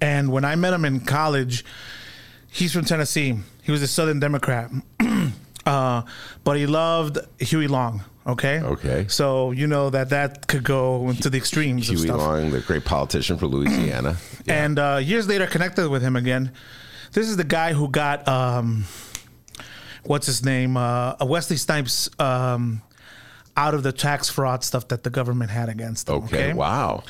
And 0.00 0.30
when 0.30 0.44
I 0.44 0.54
met 0.54 0.72
him 0.72 0.84
in 0.84 1.00
college, 1.00 1.64
he's 2.50 2.72
from 2.72 2.84
Tennessee. 2.84 3.36
He 3.62 3.72
was 3.72 3.82
a 3.82 3.88
Southern 3.88 4.20
Democrat, 4.20 4.70
uh, 5.66 6.02
but 6.44 6.56
he 6.56 6.66
loved 6.66 7.18
Huey 7.40 7.66
Long. 7.66 8.04
Okay. 8.26 8.60
Okay. 8.60 9.06
So 9.08 9.52
you 9.52 9.66
know 9.66 9.90
that 9.90 10.10
that 10.10 10.46
could 10.46 10.62
go 10.62 11.08
into 11.08 11.30
the 11.30 11.38
extremes 11.38 11.88
Huey. 11.88 12.08
Long, 12.08 12.50
the 12.50 12.60
great 12.60 12.84
politician 12.84 13.38
for 13.38 13.46
Louisiana. 13.46 14.16
And 14.46 14.78
uh, 14.78 14.98
years 15.02 15.28
later, 15.28 15.46
connected 15.46 15.90
with 15.90 16.00
him 16.00 16.16
again. 16.16 16.52
This 17.12 17.28
is 17.28 17.36
the 17.36 17.44
guy 17.44 17.74
who 17.74 17.88
got 17.88 18.26
um, 18.26 18.84
what's 20.04 20.26
his 20.26 20.44
name? 20.44 20.76
Uh, 20.76 21.14
Wesley 21.20 21.56
Snipes 21.56 22.08
um, 22.18 22.82
out 23.58 23.74
of 23.74 23.82
the 23.82 23.90
tax 23.92 24.30
fraud 24.30 24.62
stuff 24.62 24.86
that 24.88 25.02
the 25.02 25.10
government 25.10 25.50
had 25.50 25.68
against 25.68 26.08
him. 26.08 26.14
Okay. 26.14 26.36
Okay. 26.50 26.52
Wow. 26.52 27.02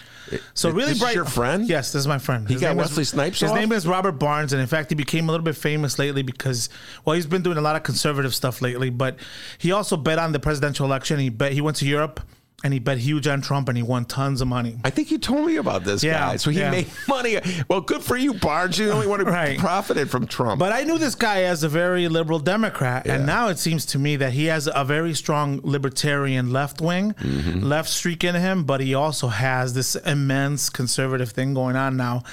So 0.55 0.71
really 0.71 0.91
this 0.93 0.99
bright. 0.99 1.15
Your 1.15 1.25
friend? 1.27 1.69
Yes, 1.69 1.93
this 1.93 2.01
is 2.01 2.09
my 2.09 2.17
friend. 2.19 2.49
He 2.49 2.55
got 2.55 2.71
name 2.71 2.81
is- 2.81 2.89
Wesley 2.91 3.05
Snipes 3.05 3.41
His 3.41 3.51
off? 3.51 3.57
name 3.57 3.71
is 3.73 3.87
Robert 3.87 4.13
Barnes, 4.13 4.53
and 4.55 4.61
in 4.61 4.67
fact, 4.67 4.91
he 4.91 4.95
became 4.95 5.29
a 5.29 5.33
little 5.33 5.45
bit 5.45 5.57
famous 5.57 5.99
lately 5.99 6.23
because, 6.23 6.71
well, 7.05 7.15
he's 7.17 7.27
been 7.27 7.43
doing 7.43 7.59
a 7.59 7.61
lot 7.61 7.77
of 7.77 7.83
conservative 7.83 8.35
stuff 8.35 8.63
lately. 8.63 8.89
But 8.91 9.17
he 9.59 9.73
also 9.73 9.97
bet 9.97 10.19
on 10.19 10.33
the 10.33 10.41
presidential 10.41 10.87
election. 10.87 11.19
He 11.19 11.29
bet 11.29 11.53
he 11.53 11.61
went 11.61 11.77
to 11.79 11.87
Europe 11.87 12.21
and 12.65 12.73
he 12.73 12.81
bet 12.81 12.99
huge 12.99 13.29
on 13.29 13.41
Trump, 13.41 13.69
and 13.69 13.77
he 13.79 13.85
won 13.85 14.05
tons 14.05 14.41
of 14.41 14.49
money. 14.49 14.79
I 14.85 14.91
think 14.91 15.13
you 15.13 15.19
told 15.19 15.47
me 15.47 15.57
about 15.57 15.85
this 15.85 16.03
Yeah, 16.03 16.19
guy. 16.31 16.37
So 16.39 16.51
he 16.51 16.59
yeah. 16.59 16.73
made 16.73 16.89
money. 17.07 17.39
Well, 17.69 17.81
good 17.81 18.03
for 18.03 18.17
you, 18.17 18.35
Barnes. 18.35 18.77
You're 18.77 18.89
the 18.89 18.95
only 18.95 19.07
one 19.07 19.21
who 19.21 19.27
Right. 19.27 19.57
profited 19.59 20.11
from 20.11 20.27
Trump. 20.27 20.59
But 20.59 20.73
I 20.73 20.83
knew 20.83 20.99
this 20.99 21.15
guy 21.15 21.43
as 21.45 21.63
a 21.63 21.69
very 21.69 22.09
liberal 22.09 22.41
Democrat, 22.41 23.05
Yeah. 23.07 23.15
and 23.15 23.27
now 23.27 23.47
it 23.47 23.61
seems 23.61 23.87
to 23.87 23.99
me 23.99 24.17
that 24.17 24.33
he 24.33 24.47
has 24.47 24.69
a 24.75 24.85
very 24.85 25.15
strong 25.15 25.61
libertarian 25.63 26.53
left 26.53 26.81
wing, 26.81 27.15
Mm-hmm. 27.23 27.61
left 27.63 27.89
streak 27.89 28.25
in 28.25 28.35
him, 28.35 28.65
but 28.65 28.81
he 28.81 28.93
also 28.93 29.29
has 29.29 29.75
this 29.75 29.95
immense 29.95 30.69
conservative 30.69 31.31
thing 31.31 31.55
going 31.55 31.77
on 31.77 31.97
now 31.97 32.25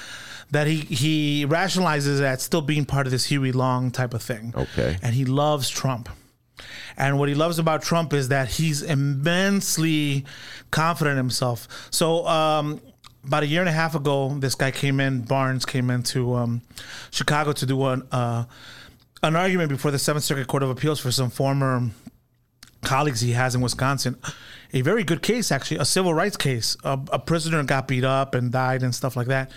that 0.50 0.66
he 0.66 0.76
he 0.80 1.46
rationalizes 1.46 2.18
that 2.18 2.40
still 2.40 2.62
being 2.62 2.84
part 2.84 3.06
of 3.06 3.10
this 3.12 3.26
Huey 3.26 3.52
Long 3.52 3.90
type 3.92 4.12
of 4.14 4.22
thing. 4.22 4.52
Okay. 4.56 4.96
And 5.02 5.14
he 5.14 5.24
loves 5.24 5.68
Trump. 5.70 6.08
And 6.96 7.18
what 7.18 7.28
he 7.28 7.34
loves 7.34 7.58
about 7.58 7.82
Trump 7.82 8.12
is 8.12 8.28
that 8.28 8.48
he's 8.48 8.82
immensely 8.82 10.24
confident 10.70 11.12
in 11.12 11.18
himself. 11.18 11.68
So, 11.90 12.26
um, 12.26 12.80
about 13.24 13.42
a 13.42 13.46
year 13.46 13.60
and 13.60 13.68
a 13.68 13.72
half 13.72 13.94
ago, 13.94 14.34
this 14.38 14.54
guy 14.54 14.70
came 14.70 15.00
in, 15.00 15.22
Barnes 15.22 15.66
came 15.66 15.90
into 15.90 16.34
um, 16.34 16.62
Chicago 17.10 17.52
to 17.52 17.66
do 17.66 17.84
an, 17.86 18.06
uh, 18.12 18.44
an 19.22 19.34
argument 19.34 19.68
before 19.68 19.90
the 19.90 19.98
Seventh 19.98 20.24
Circuit 20.24 20.46
Court 20.46 20.62
of 20.62 20.70
Appeals 20.70 21.00
for 21.00 21.10
some 21.10 21.30
former 21.30 21.90
colleagues 22.82 23.20
he 23.20 23.32
has 23.32 23.54
in 23.54 23.60
Wisconsin. 23.60 24.16
A 24.72 24.80
very 24.80 25.02
good 25.02 25.22
case, 25.22 25.50
actually, 25.50 25.78
a 25.78 25.84
civil 25.84 26.14
rights 26.14 26.36
case. 26.36 26.76
A, 26.84 26.98
a 27.12 27.18
prisoner 27.18 27.62
got 27.64 27.88
beat 27.88 28.04
up 28.04 28.34
and 28.34 28.52
died 28.52 28.82
and 28.82 28.94
stuff 28.94 29.16
like 29.16 29.26
that. 29.26 29.50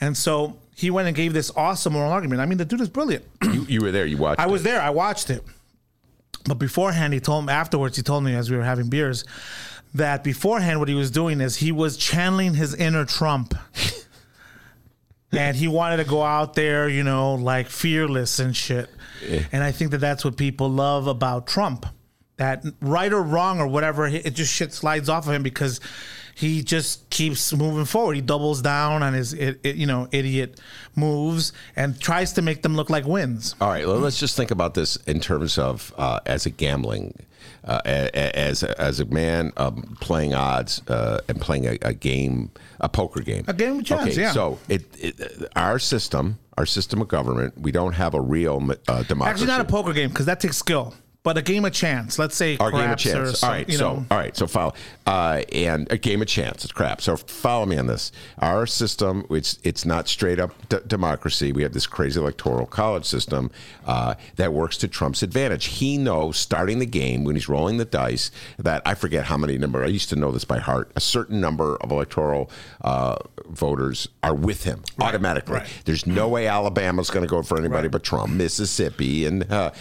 And 0.00 0.16
so 0.16 0.58
he 0.74 0.90
went 0.90 1.08
and 1.08 1.16
gave 1.16 1.32
this 1.32 1.50
awesome 1.56 1.96
oral 1.96 2.12
argument. 2.12 2.40
I 2.40 2.46
mean, 2.46 2.58
the 2.58 2.64
dude 2.64 2.80
is 2.80 2.88
brilliant. 2.88 3.24
you, 3.42 3.66
you 3.68 3.80
were 3.80 3.92
there. 3.92 4.06
You 4.06 4.16
watched. 4.16 4.40
I 4.40 4.44
it. 4.44 4.50
was 4.50 4.62
there. 4.62 4.80
I 4.80 4.90
watched 4.90 5.30
it. 5.30 5.44
But 6.46 6.58
beforehand, 6.58 7.12
he 7.12 7.20
told 7.20 7.46
me 7.46 7.52
afterwards. 7.52 7.96
He 7.96 8.02
told 8.02 8.24
me 8.24 8.34
as 8.34 8.50
we 8.50 8.56
were 8.56 8.64
having 8.64 8.88
beers 8.88 9.24
that 9.96 10.24
beforehand, 10.24 10.78
what 10.78 10.88
he 10.88 10.94
was 10.94 11.10
doing 11.10 11.40
is 11.40 11.56
he 11.56 11.72
was 11.72 11.96
channeling 11.96 12.54
his 12.54 12.74
inner 12.74 13.04
Trump, 13.04 13.54
and 15.32 15.56
he 15.56 15.68
wanted 15.68 15.98
to 15.98 16.04
go 16.04 16.22
out 16.22 16.54
there, 16.54 16.88
you 16.88 17.02
know, 17.02 17.34
like 17.34 17.68
fearless 17.68 18.38
and 18.38 18.56
shit. 18.56 18.90
And 19.52 19.62
I 19.64 19.72
think 19.72 19.90
that 19.92 19.98
that's 19.98 20.24
what 20.24 20.36
people 20.36 20.68
love 20.68 21.06
about 21.06 21.46
Trump. 21.46 21.86
That 22.36 22.64
right 22.82 23.12
or 23.12 23.22
wrong 23.22 23.60
or 23.60 23.66
whatever, 23.66 24.06
it 24.06 24.34
just 24.34 24.52
shit 24.52 24.74
slides 24.74 25.08
off 25.08 25.26
of 25.26 25.32
him 25.32 25.42
because 25.42 25.80
he 26.36 26.62
just 26.62 27.08
keeps 27.08 27.54
moving 27.54 27.86
forward. 27.86 28.14
He 28.14 28.20
doubles 28.20 28.60
down 28.60 29.02
on 29.02 29.14
his, 29.14 29.32
it, 29.32 29.58
it, 29.64 29.76
you 29.76 29.86
know, 29.86 30.06
idiot 30.12 30.60
moves 30.94 31.54
and 31.76 31.98
tries 31.98 32.34
to 32.34 32.42
make 32.42 32.60
them 32.60 32.76
look 32.76 32.90
like 32.90 33.06
wins. 33.06 33.54
All 33.58 33.70
right, 33.70 33.86
well, 33.86 33.96
let's 33.98 34.20
just 34.20 34.36
think 34.36 34.50
about 34.50 34.74
this 34.74 34.96
in 35.06 35.18
terms 35.20 35.56
of 35.56 35.94
uh, 35.96 36.20
as 36.26 36.44
a 36.44 36.50
gambling, 36.50 37.14
uh, 37.64 37.80
as 37.86 38.62
a, 38.62 38.78
as 38.78 39.00
a 39.00 39.06
man 39.06 39.50
um, 39.56 39.96
playing 40.02 40.34
odds 40.34 40.82
uh, 40.88 41.20
and 41.26 41.40
playing 41.40 41.64
a, 41.68 41.78
a 41.80 41.94
game, 41.94 42.50
a 42.80 42.88
poker 42.90 43.20
game, 43.22 43.44
A 43.48 43.54
game 43.54 43.78
of 43.78 43.86
chance, 43.86 44.10
Okay, 44.10 44.20
yeah. 44.20 44.32
so 44.32 44.58
it, 44.68 44.84
it 44.98 45.48
our 45.56 45.78
system, 45.78 46.38
our 46.58 46.66
system 46.66 47.00
of 47.00 47.08
government, 47.08 47.58
we 47.58 47.72
don't 47.72 47.94
have 47.94 48.12
a 48.12 48.20
real 48.20 48.56
uh, 48.88 49.02
democracy. 49.04 49.30
Actually, 49.42 49.46
not 49.46 49.62
a 49.62 49.64
poker 49.64 49.94
game 49.94 50.10
because 50.10 50.26
that 50.26 50.40
takes 50.40 50.58
skill. 50.58 50.92
But 51.26 51.36
a 51.36 51.42
game 51.42 51.64
of 51.64 51.72
chance. 51.72 52.20
Let's 52.20 52.36
say 52.36 52.56
Our 52.58 52.70
game 52.70 52.88
of 52.92 52.98
chance. 52.98 53.40
some- 53.40 53.48
all 53.50 53.56
right, 53.56 53.72
so 53.72 53.78
know. 53.94 54.06
all 54.12 54.16
right, 54.16 54.36
so 54.36 54.46
follow 54.46 54.74
uh, 55.08 55.42
and 55.52 55.90
a 55.90 55.98
game 55.98 56.22
of 56.22 56.28
chance. 56.28 56.62
It's 56.64 56.72
crap. 56.72 57.00
So 57.00 57.16
follow 57.16 57.66
me 57.66 57.76
on 57.78 57.88
this. 57.88 58.12
Our 58.38 58.64
system, 58.64 59.22
which 59.26 59.56
it's 59.64 59.84
not 59.84 60.06
straight 60.06 60.38
up 60.38 60.52
d- 60.68 60.78
democracy. 60.86 61.50
We 61.50 61.64
have 61.64 61.72
this 61.72 61.88
crazy 61.88 62.20
electoral 62.20 62.64
college 62.66 63.04
system 63.06 63.50
uh, 63.84 64.14
that 64.36 64.52
works 64.52 64.76
to 64.78 64.88
Trump's 64.88 65.24
advantage. 65.24 65.64
He 65.64 65.98
knows 65.98 66.36
starting 66.38 66.78
the 66.78 66.86
game 66.86 67.24
when 67.24 67.34
he's 67.34 67.48
rolling 67.48 67.78
the 67.78 67.84
dice 67.84 68.30
that 68.58 68.82
I 68.86 68.94
forget 68.94 69.24
how 69.24 69.36
many 69.36 69.58
number. 69.58 69.82
I 69.82 69.88
used 69.88 70.08
to 70.10 70.16
know 70.16 70.30
this 70.30 70.44
by 70.44 70.58
heart. 70.60 70.92
A 70.94 71.00
certain 71.00 71.40
number 71.40 71.76
of 71.78 71.90
electoral 71.90 72.52
uh, 72.82 73.16
voters 73.46 74.06
are 74.22 74.34
with 74.34 74.62
him 74.62 74.84
automatically. 75.00 75.54
right. 75.54 75.68
There's 75.86 76.06
no 76.06 76.28
way 76.28 76.46
Alabama's 76.46 77.10
going 77.10 77.24
to 77.26 77.30
go 77.30 77.42
for 77.42 77.58
anybody 77.58 77.88
but 77.88 78.04
Trump. 78.04 78.32
Mississippi 78.32 79.26
and 79.26 79.50
uh, 79.50 79.72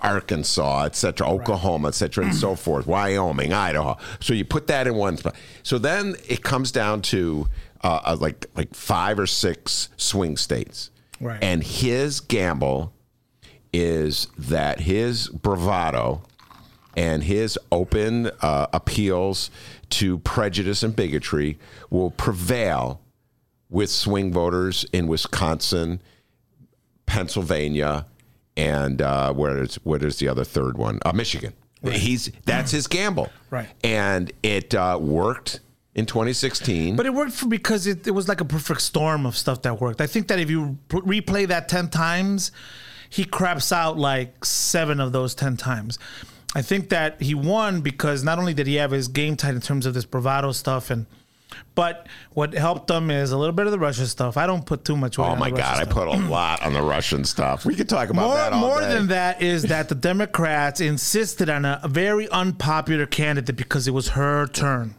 Arkansas, 0.00 0.88
et 0.94 0.96
cetera, 0.96 1.28
Oklahoma, 1.28 1.88
etc., 1.88 2.24
and 2.24 2.34
so 2.34 2.54
forth. 2.54 2.86
Wyoming, 2.86 3.52
Idaho. 3.52 3.96
So 4.20 4.32
you 4.32 4.44
put 4.44 4.68
that 4.68 4.86
in 4.86 4.94
one 4.94 5.16
spot. 5.16 5.34
So 5.64 5.76
then 5.76 6.14
it 6.28 6.44
comes 6.44 6.70
down 6.70 7.02
to 7.02 7.48
uh, 7.82 8.00
uh, 8.04 8.16
like 8.20 8.46
like 8.54 8.72
five 8.74 9.18
or 9.18 9.26
six 9.26 9.88
swing 9.96 10.36
states. 10.36 10.90
Right. 11.20 11.42
And 11.42 11.64
his 11.64 12.20
gamble 12.20 12.92
is 13.72 14.28
that 14.38 14.80
his 14.80 15.28
bravado 15.28 16.22
and 16.96 17.24
his 17.24 17.58
open 17.72 18.30
uh, 18.40 18.68
appeals 18.72 19.50
to 19.90 20.18
prejudice 20.20 20.84
and 20.84 20.94
bigotry 20.94 21.58
will 21.90 22.12
prevail 22.12 23.00
with 23.68 23.90
swing 23.90 24.32
voters 24.32 24.86
in 24.92 25.08
Wisconsin, 25.08 26.00
Pennsylvania, 27.06 28.06
and 28.56 29.02
uh, 29.02 29.32
where 29.32 29.62
is 29.62 29.76
what 29.76 30.02
is 30.02 30.18
the 30.18 30.28
other 30.28 30.44
third 30.44 30.78
one? 30.78 31.00
Uh, 31.04 31.12
Michigan. 31.12 31.52
He's 31.82 32.30
that's 32.46 32.70
his 32.70 32.86
gamble, 32.86 33.30
Right. 33.50 33.68
And 33.82 34.32
it 34.42 34.74
uh, 34.74 34.98
worked 34.98 35.60
in 35.94 36.06
2016. 36.06 36.96
But 36.96 37.06
it 37.06 37.12
worked 37.12 37.32
for 37.32 37.46
because 37.46 37.86
it, 37.86 38.06
it 38.06 38.12
was 38.12 38.26
like 38.26 38.40
a 38.40 38.44
perfect 38.44 38.80
storm 38.80 39.26
of 39.26 39.36
stuff 39.36 39.62
that 39.62 39.80
worked. 39.80 40.00
I 40.00 40.06
think 40.06 40.28
that 40.28 40.38
if 40.38 40.50
you 40.50 40.78
replay 40.88 41.46
that 41.48 41.68
10 41.68 41.90
times, 41.90 42.52
he 43.10 43.24
craps 43.24 43.70
out 43.70 43.98
like 43.98 44.44
seven 44.44 44.98
of 44.98 45.12
those 45.12 45.34
10 45.34 45.56
times. 45.56 45.98
I 46.54 46.62
think 46.62 46.88
that 46.88 47.20
he 47.20 47.34
won 47.34 47.80
because 47.80 48.24
not 48.24 48.38
only 48.38 48.54
did 48.54 48.66
he 48.66 48.76
have 48.76 48.90
his 48.90 49.08
game 49.08 49.36
tight 49.36 49.54
in 49.54 49.60
terms 49.60 49.86
of 49.86 49.94
this 49.94 50.04
bravado 50.04 50.52
stuff 50.52 50.90
and 50.90 51.06
but 51.74 52.08
what 52.32 52.54
helped 52.54 52.86
them 52.88 53.10
is 53.10 53.32
a 53.32 53.36
little 53.36 53.52
bit 53.54 53.66
of 53.66 53.72
the 53.72 53.78
Russian 53.78 54.06
stuff. 54.06 54.36
I 54.36 54.46
don't 54.46 54.64
put 54.64 54.84
too 54.84 54.96
much 54.96 55.18
weight 55.18 55.26
oh 55.26 55.30
on 55.30 55.38
my 55.38 55.50
God, 55.50 55.80
I 55.80 55.84
put 55.84 56.08
a 56.08 56.10
lot 56.28 56.62
on 56.62 56.72
the 56.72 56.82
Russian 56.82 57.24
stuff. 57.24 57.64
We 57.64 57.74
could 57.74 57.88
talk 57.88 58.10
about 58.10 58.26
more, 58.26 58.36
that 58.36 58.52
more 58.52 58.80
day. 58.80 58.94
than 58.94 59.08
that 59.08 59.42
is 59.42 59.64
that 59.64 59.88
the 59.88 59.94
Democrats 59.94 60.80
insisted 60.80 61.48
on 61.48 61.64
a, 61.64 61.80
a 61.82 61.88
very 61.88 62.28
unpopular 62.28 63.06
candidate 63.06 63.56
because 63.56 63.88
it 63.88 63.92
was 63.92 64.10
her 64.10 64.46
turn. 64.46 64.94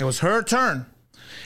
It 0.00 0.04
was 0.04 0.20
her 0.20 0.42
turn. 0.42 0.86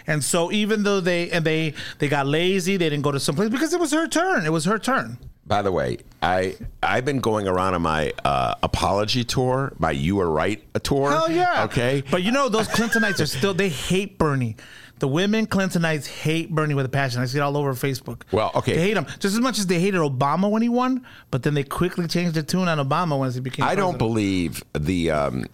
And 0.07 0.23
so 0.23 0.53
even 0.53 0.85
though 0.85 1.01
they 1.01 1.31
and 1.31 1.45
they 1.45 1.75
they 1.99 2.09
got 2.09 2.27
lazy, 2.27 2.77
they 2.77 2.89
didn't 2.89 3.03
go 3.03 3.13
to 3.13 3.21
some 3.21 3.35
place 3.35 3.51
because 3.51 3.73
it 3.75 3.81
was 3.81 3.93
her 3.93 4.07
turn. 4.07 4.47
It 4.47 4.53
was 4.53 4.65
her 4.65 4.79
turn. 4.79 5.19
By 5.47 5.63
the 5.63 5.71
way, 5.71 5.99
I 6.23 6.57
I've 6.83 7.05
been 7.05 7.21
going 7.21 7.47
around 7.47 7.75
on 7.75 7.83
my 7.83 8.13
uh, 8.25 8.55
apology 8.63 9.23
tour, 9.23 9.73
my 9.79 9.93
"You 9.93 10.17
Were 10.17 10.31
Right" 10.31 10.63
a 10.75 10.81
tour. 10.81 11.11
Hell 11.11 11.31
yeah. 11.31 11.65
Okay, 11.65 12.03
But 12.11 12.25
you 12.25 12.33
know 12.33 12.49
those 12.49 12.67
Clintonites 12.69 13.21
are 13.21 13.27
still 13.27 13.55
they 13.55 13.69
hate 13.69 14.19
Bernie. 14.19 14.57
The 14.99 15.07
women 15.07 15.47
Clintonites 15.47 16.07
hate 16.07 16.51
Bernie 16.51 16.75
with 16.75 16.87
a 16.87 16.89
passion. 16.89 17.21
I 17.21 17.27
see 17.27 17.39
it 17.39 17.43
all 17.43 17.57
over 17.57 17.75
Facebook. 17.75 18.23
Well, 18.33 18.51
okay. 18.55 18.75
They 18.75 18.81
hate 18.81 18.97
him 18.97 19.05
just 19.05 19.35
as 19.35 19.41
much 19.41 19.59
as 19.59 19.67
they 19.67 19.79
hated 19.79 20.01
Obama 20.01 20.51
when 20.51 20.63
he 20.63 20.69
won, 20.69 21.07
but 21.31 21.43
then 21.43 21.55
they 21.55 21.65
quickly 21.65 22.09
changed 22.09 22.35
the 22.35 22.43
tune 22.43 22.67
on 22.67 22.79
Obama 22.79 23.19
once 23.19 23.35
he 23.35 23.41
became 23.41 23.65
I 23.65 23.75
don't 23.75 23.99
believe 23.99 24.65
the. 24.73 25.11
Um, 25.11 25.45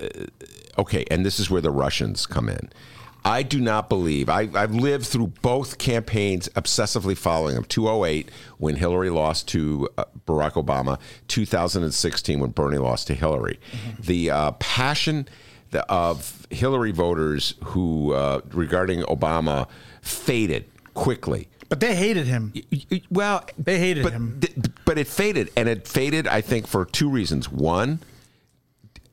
uh, 0.00 0.08
okay, 0.78 1.04
and 1.10 1.24
this 1.24 1.38
is 1.38 1.50
where 1.50 1.60
the 1.60 1.70
Russians 1.70 2.26
come 2.26 2.48
in. 2.48 2.70
I 3.26 3.42
do 3.42 3.60
not 3.60 3.88
believe. 3.88 4.28
I, 4.28 4.48
I've 4.54 4.72
lived 4.74 5.04
through 5.06 5.32
both 5.42 5.78
campaigns, 5.78 6.48
obsessively 6.50 7.16
following 7.18 7.56
them. 7.56 7.64
208 7.64 8.30
when 8.58 8.76
Hillary 8.76 9.10
lost 9.10 9.48
to 9.48 9.88
uh, 9.98 10.04
Barack 10.26 10.52
Obama. 10.52 11.00
2016 11.26 12.38
when 12.38 12.50
Bernie 12.50 12.78
lost 12.78 13.08
to 13.08 13.14
Hillary. 13.14 13.58
The 13.98 14.30
uh, 14.30 14.50
passion 14.52 15.28
the, 15.72 15.84
of 15.90 16.46
Hillary 16.50 16.92
voters 16.92 17.54
who 17.64 18.12
uh, 18.12 18.42
regarding 18.52 19.02
Obama 19.02 19.66
faded 20.02 20.66
quickly. 20.94 21.48
But 21.68 21.80
they 21.80 21.96
hated 21.96 22.28
him. 22.28 22.52
Well, 23.10 23.44
They 23.58 23.80
hated 23.80 24.04
but, 24.04 24.12
him. 24.12 24.38
th- 24.40 24.54
but 24.84 24.98
it 24.98 25.08
faded, 25.08 25.50
and 25.56 25.68
it 25.68 25.88
faded. 25.88 26.28
I 26.28 26.42
think 26.42 26.68
for 26.68 26.84
two 26.84 27.10
reasons. 27.10 27.50
One, 27.50 27.98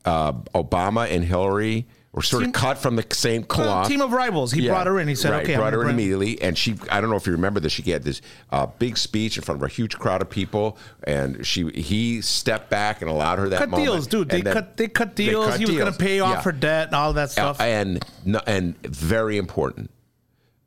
uh, 0.05 0.33
Obama 0.53 1.09
and 1.09 1.23
Hillary 1.23 1.87
were 2.13 2.21
sort 2.21 2.43
Team- 2.43 2.49
of 2.49 2.53
cut 2.53 2.77
from 2.77 2.95
the 2.95 3.05
same 3.11 3.43
cloth. 3.43 3.87
team 3.87 3.99
of 3.99 4.11
rivals. 4.11 4.51
He 4.51 4.61
Yeah, 4.61 4.71
brought 4.71 4.85
her 4.87 4.99
in. 4.99 5.07
He 5.07 5.15
said, 5.15 5.31
right, 5.31 5.43
"Okay, 5.43 5.55
I'm 5.55 5.59
brought 5.59 5.73
her 5.73 5.83
in 5.83 5.89
immediately, 5.89 6.39
and 6.41 6.55
she. 6.57 6.75
I 6.91 7.01
don't 7.01 7.09
know 7.09 7.15
if 7.15 7.25
you 7.25 7.33
remember 7.33 7.59
this. 7.59 7.71
She 7.73 7.81
had 7.89 8.03
this 8.03 8.21
uh, 8.51 8.67
big 8.67 8.97
speech 8.97 9.35
in 9.35 9.43
front 9.43 9.59
of 9.59 9.65
a 9.65 9.67
huge 9.67 9.97
crowd 9.97 10.21
of 10.21 10.29
people, 10.29 10.77
and 11.05 11.45
she 11.45 11.69
he 11.71 12.21
stepped 12.21 12.69
back 12.69 13.01
and 13.01 13.09
allowed 13.09 13.39
her 13.39 13.49
that 13.49 13.57
cut 13.57 13.69
moment. 13.69 13.87
deals, 13.89 14.07
dude. 14.07 14.29
They 14.29 14.41
cut 14.43 14.77
they 14.77 14.87
cut 14.87 15.15
they 15.15 15.25
deals. 15.25 15.47
cut 15.47 15.59
he 15.59 15.65
was 15.65 15.75
going 15.75 15.91
to 15.91 15.97
pay 15.97 16.19
off 16.19 16.35
Yeah. 16.37 16.41
her 16.43 16.51
debt 16.51 16.87
and 16.87 16.95
all 16.95 17.13
that 17.13 17.31
stuff. 17.31 17.59
Uh, 17.59 17.63
and 17.63 18.05
and 18.45 18.77
very 18.83 19.37
important, 19.37 19.89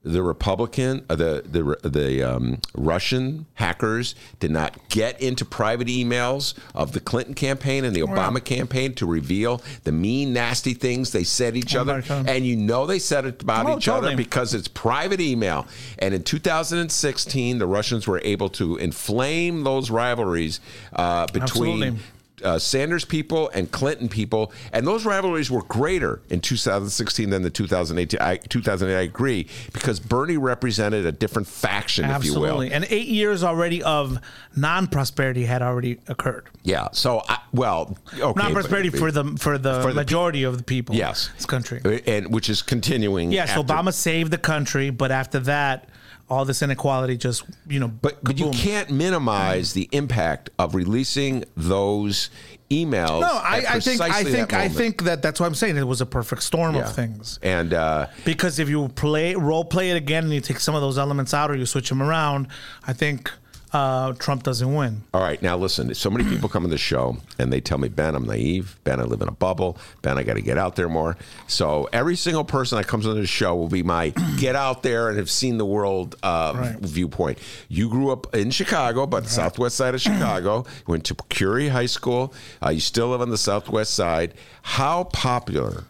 the 0.07 0.23
Republican, 0.23 1.05
uh, 1.11 1.17
the 1.17 1.43
the 1.45 1.89
the 1.89 2.23
um, 2.23 2.61
Russian 2.75 3.47
hackers 3.55 4.15
did 4.39 4.53
not 4.53 4.89
get 4.89 5.21
into 5.21 5.45
private 5.45 5.89
emails 5.89 6.55
of 6.75 6.93
the 6.93 7.01
Clinton 7.01 7.35
campaign 7.35 7.85
and 7.85 7.95
the 7.95 8.01
Obama 8.01 8.43
campaign 8.43 8.95
to 8.95 9.07
reveal 9.07 9.61
the 9.83 9.91
mean, 9.91 10.33
nasty 10.33 10.75
things 10.75 11.11
they 11.11 11.25
said 11.25 11.57
each 11.57 11.75
Oh, 11.75 11.81
other. 11.81 12.05
And 12.09 12.47
you 12.47 12.55
know 12.57 12.87
they 12.87 13.01
said 13.01 13.25
it 13.27 13.43
about 13.43 13.67
Oh, 13.67 13.77
each 13.77 13.89
other 13.89 14.17
because 14.17 14.55
it's 14.55 14.69
private 14.69 15.21
email. 15.21 15.67
And 15.99 16.15
in 16.15 16.23
2016, 16.23 17.59
the 17.59 17.67
Russians 17.67 18.07
were 18.07 18.21
able 18.23 18.49
to 18.51 18.77
inflame 18.77 19.65
those 19.65 19.91
rivalries 19.91 20.61
uh, 20.93 21.27
between 21.27 21.83
Absolutely. 21.83 22.01
Uh, 22.43 22.59
Sanders 22.59 23.05
people 23.05 23.49
and 23.55 23.71
Clinton 23.71 24.09
people, 24.09 24.53
and 24.73 24.87
those 24.87 25.05
rivalries 25.05 25.51
were 25.51 25.63
greater 25.63 26.21
in 26.29 26.41
2016 26.41 27.31
than 27.31 27.43
the 27.43 27.51
2018. 27.51 28.21
I, 28.21 28.37
2008, 28.37 28.97
I 28.97 29.01
agree, 29.03 29.47
because 29.73 30.01
Bernie 30.01 30.37
represented 30.37 31.07
a 31.07 31.13
different 31.13 31.49
faction, 31.49 32.05
if 32.11 32.25
you 32.25 32.35
will. 32.35 32.45
Absolutely. 32.45 32.73
And 32.73 32.87
eight 32.91 33.09
years 33.09 33.43
already 33.43 33.83
of 33.83 34.19
non-prosperity 34.55 35.45
had 35.47 35.63
already 35.63 35.99
occurred. 36.09 36.49
Yeah. 36.63 36.89
So, 36.93 37.23
I, 37.29 37.39
well, 37.53 37.97
okay, 38.13 38.41
non-prosperity 38.41 38.91
but- 38.91 38.99
for 38.99 39.11
the 39.13 39.25
for 39.39 39.59
the 39.59 39.81
For 39.83 39.89
the 39.89 39.95
majority 39.95 40.43
of 40.43 40.59
the 40.59 40.65
people. 40.65 40.95
yes, 40.95 41.31
this 41.37 41.47
country. 41.47 41.81
and 42.07 42.33
which 42.33 42.51
is 42.51 42.63
continuing. 42.63 43.33
Yes, 43.33 43.51
after- 43.51 43.63
Obama 43.63 43.93
saved 43.93 44.31
the 44.31 44.39
country, 44.39 44.91
but 44.91 45.11
after 45.11 45.39
that, 45.41 45.89
all 46.29 46.45
this 46.45 46.63
inequality 46.63 47.17
just 47.17 47.45
you 47.69 47.79
know. 47.81 47.89
But 47.89 48.23
but 48.25 48.39
you 48.39 48.51
can't 48.51 48.91
minimize 48.91 49.73
the 49.73 49.89
impact 49.93 50.51
of 50.59 50.75
releasing 50.75 51.45
those 51.57 52.31
emails. 52.71 53.21
No, 53.21 53.29
I, 53.29 53.65
I 53.69 53.81
think 53.81 54.01
I 54.01 54.25
think 54.25 54.53
I 54.53 54.69
think 54.69 55.05
that 55.05 55.23
that's 55.23 55.39
what 55.39 55.47
I'm 55.47 55.55
saying. 55.55 55.77
It 55.77 55.87
was 55.87 56.01
a 56.01 56.07
perfect 56.07 56.43
storm 56.43 56.75
Yeah. 56.75 56.83
of 56.83 56.95
things. 56.95 57.39
And 57.43 57.73
uh, 57.73 58.09
Because 58.25 58.59
if 58.59 58.69
you 58.69 58.89
play 58.89 59.35
role 59.35 59.65
play 59.65 59.91
it 59.91 59.97
again 59.97 60.25
and 60.25 60.33
you 60.33 60.41
take 60.41 60.59
some 60.61 60.75
of 60.75 60.81
those 60.81 60.99
elements 60.99 61.33
out 61.33 61.51
or 61.51 61.55
you 61.57 61.67
switch 61.67 61.89
them 61.89 62.03
around, 62.03 62.49
I 62.87 62.93
think 62.93 63.31
uh, 63.77 64.13
Trump 64.15 64.43
doesn't 64.43 64.75
win. 64.75 65.03
All 65.13 65.21
right, 65.21 65.41
now 65.43 65.57
listen. 65.57 65.95
So 65.95 66.09
many 66.09 66.25
people 66.29 66.49
come 66.49 66.65
on 66.65 66.71
the 66.71 66.79
show 66.79 67.19
and 67.39 67.53
they 67.53 67.61
tell 67.61 67.77
me, 67.79 67.89
Ben, 67.89 68.15
I'm 68.15 68.25
naive. 68.25 68.79
Ben, 68.85 69.01
I 69.01 69.03
live 69.05 69.21
in 69.21 69.29
a 69.29 69.33
bubble. 69.33 69.77
Ben, 70.03 70.17
I 70.17 70.23
got 70.23 70.35
to 70.35 70.41
get 70.41 70.57
out 70.57 70.77
there 70.77 70.89
more. 70.89 71.17
So 71.47 71.89
every 71.93 72.17
single 72.17 72.45
person 72.45 72.79
that 72.79 72.87
comes 72.87 73.07
on 73.07 73.17
the 73.17 73.27
show 73.27 73.55
will 73.55 73.69
be 73.69 73.83
my 73.83 74.11
get 74.39 74.57
out 74.57 74.83
there 74.83 75.09
and 75.11 75.19
have 75.19 75.31
seen 75.31 75.59
the 75.59 75.67
world 75.67 76.17
uh, 76.23 76.53
Right. 76.57 76.77
viewpoint. 76.81 77.39
You 77.69 77.91
grew 77.91 78.11
up 78.11 78.35
in 78.35 78.51
Chicago, 78.51 79.07
but 79.07 79.25
the 79.25 79.31
southwest 79.31 79.77
side 79.77 79.95
of 79.95 80.01
Chicago. 80.09 80.65
Went 80.87 81.05
to 81.05 81.15
Curie 81.29 81.69
High 81.69 81.87
School. 81.87 82.33
Uh, 82.65 82.71
you 82.71 82.81
still 82.81 83.09
live 83.09 83.21
on 83.21 83.29
the 83.31 83.39
southwest 83.39 83.93
side. 83.93 84.33
How 84.63 85.05
popular 85.05 85.85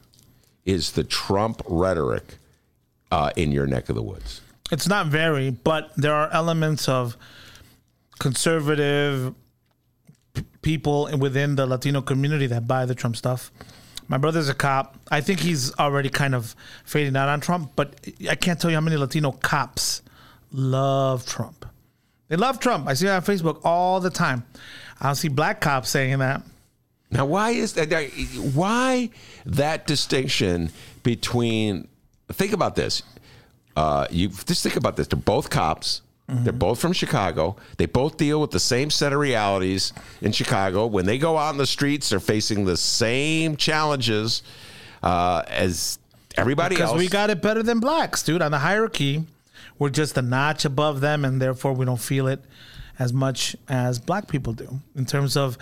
is 0.64 0.92
the 0.92 1.04
Trump 1.04 1.62
rhetoric 1.68 2.38
uh, 3.12 3.30
in 3.36 3.52
your 3.52 3.66
neck 3.68 3.88
of 3.88 3.94
the 3.94 4.02
woods? 4.02 4.40
It's 4.72 4.88
not 4.88 5.06
very, 5.06 5.50
but 5.50 5.92
there 5.96 6.12
are 6.14 6.28
elements 6.32 6.88
of 6.88 7.16
conservative 8.18 9.34
p- 10.34 10.44
people 10.62 11.08
within 11.18 11.56
the 11.56 11.66
Latino 11.66 12.02
community 12.02 12.46
that 12.46 12.66
buy 12.66 12.86
the 12.86 12.94
Trump 12.94 13.16
stuff. 13.16 13.50
My 14.08 14.18
brother's 14.18 14.48
a 14.48 14.54
cop. 14.54 14.96
I 15.10 15.20
think 15.20 15.40
he's 15.40 15.74
already 15.76 16.08
kind 16.08 16.34
of 16.34 16.54
fading 16.84 17.16
out 17.16 17.28
on 17.28 17.40
Trump, 17.40 17.72
but 17.74 17.94
I 18.30 18.36
can't 18.36 18.60
tell 18.60 18.70
you 18.70 18.76
how 18.76 18.80
many 18.80 18.96
Latino 18.96 19.32
cops 19.32 20.02
love 20.52 21.26
Trump. 21.26 21.66
They 22.28 22.36
love 22.36 22.60
Trump. 22.60 22.88
I 22.88 22.94
see 22.94 23.06
it 23.06 23.10
on 23.10 23.22
Facebook 23.22 23.60
all 23.64 24.00
the 24.00 24.10
time. 24.10 24.44
I 25.00 25.06
don't 25.06 25.14
see 25.14 25.28
black 25.28 25.60
cops 25.60 25.90
saying 25.90 26.18
that. 26.18 26.42
Now, 27.10 27.26
why 27.26 27.50
is 27.50 27.74
that? 27.74 27.92
Why 28.54 29.10
that 29.44 29.86
distinction 29.86 30.70
between? 31.02 31.88
Think 32.32 32.52
about 32.52 32.74
this. 32.74 33.02
Uh, 33.76 34.06
you 34.10 34.28
just 34.28 34.62
think 34.62 34.76
about 34.76 34.96
this. 34.96 35.06
They're 35.06 35.18
both 35.18 35.50
cops. 35.50 36.02
They're 36.28 36.52
both 36.52 36.80
from 36.80 36.92
Chicago. 36.92 37.54
They 37.76 37.86
both 37.86 38.16
deal 38.16 38.40
with 38.40 38.50
the 38.50 38.58
same 38.58 38.90
set 38.90 39.12
of 39.12 39.20
realities 39.20 39.92
in 40.20 40.32
Chicago. 40.32 40.86
When 40.86 41.06
they 41.06 41.18
go 41.18 41.38
out 41.38 41.50
in 41.52 41.58
the 41.58 41.66
streets, 41.68 42.08
they're 42.08 42.18
facing 42.18 42.64
the 42.64 42.76
same 42.76 43.54
challenges 43.56 44.42
uh, 45.04 45.42
as 45.46 46.00
everybody 46.36 46.74
Because 46.74 46.90
else. 46.90 46.98
we 46.98 47.06
got 47.08 47.30
it 47.30 47.40
better 47.40 47.62
than 47.62 47.78
blacks, 47.78 48.24
dude. 48.24 48.42
On 48.42 48.50
the 48.50 48.58
hierarchy, 48.58 49.24
we're 49.78 49.88
just 49.90 50.18
a 50.18 50.22
notch 50.22 50.64
above 50.64 51.00
them, 51.00 51.24
and 51.24 51.40
therefore 51.40 51.72
we 51.74 51.84
don't 51.84 52.00
feel 52.00 52.26
it 52.26 52.42
as 52.98 53.12
much 53.12 53.54
as 53.68 54.00
black 54.00 54.26
people 54.26 54.52
do 54.52 54.80
in 54.96 55.06
terms 55.06 55.36
of 55.36 55.56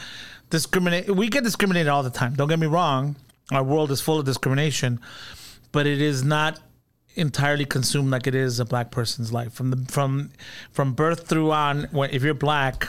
discriminate. 0.49 1.15
We 1.15 1.29
get 1.29 1.45
discriminated 1.45 1.89
all 1.89 2.03
the 2.03 2.11
time. 2.11 2.35
Don't 2.37 2.49
get 2.49 2.59
me 2.59 2.67
wrong. 2.69 3.17
Our 3.53 3.63
world 3.63 3.91
is 3.91 4.01
full 4.01 4.19
of 4.19 4.25
discrimination, 4.25 4.99
but 5.73 5.87
it 5.87 6.01
is 6.01 6.25
not 6.25 6.59
entirely 7.15 7.65
consumed 7.65 8.11
like 8.11 8.27
it 8.27 8.35
is 8.35 8.61
a 8.61 8.65
black 8.65 8.91
person's 8.91 9.33
life. 9.33 9.53
From 9.53 9.71
the 9.71 9.93
from 9.93 10.31
from 10.71 10.93
birth 10.93 11.27
through 11.29 11.53
on 11.53 11.85
when 11.91 12.11
if 12.11 12.23
you're 12.23 12.35
black 12.35 12.89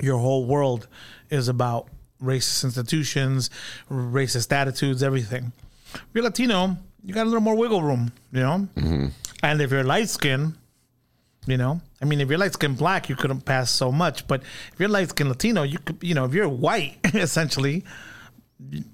your 0.00 0.18
whole 0.18 0.44
world 0.44 0.88
is 1.30 1.48
about 1.48 1.88
racist 2.22 2.64
institutions 2.64 3.50
racist 3.90 4.52
attitudes 4.52 5.02
everything. 5.02 5.52
If 5.94 6.06
you're 6.14 6.24
latino 6.24 6.76
you 7.04 7.14
got 7.14 7.22
a 7.22 7.30
little 7.30 7.40
more 7.40 7.56
wiggle 7.56 7.82
room 7.82 8.12
you 8.32 8.40
know? 8.40 8.68
Mm-hmm. 8.76 9.06
And 9.42 9.60
if 9.60 9.70
you're 9.70 9.84
light 9.84 10.08
skinned 10.08 10.54
you 11.46 11.56
know 11.56 11.80
i 12.02 12.04
mean 12.04 12.20
if 12.20 12.28
you're 12.28 12.38
light 12.38 12.52
skinned 12.52 12.76
black 12.76 13.08
you 13.08 13.14
couldn't 13.14 13.42
pass 13.42 13.70
so 13.70 13.92
much 13.92 14.26
but 14.26 14.42
if 14.72 14.80
you're 14.80 14.88
light 14.88 15.08
skinned 15.10 15.28
latino 15.28 15.62
you 15.62 15.78
could 15.78 15.96
you 16.02 16.12
know 16.12 16.24
if 16.24 16.34
you're 16.34 16.48
white 16.48 16.96
essentially 17.14 17.84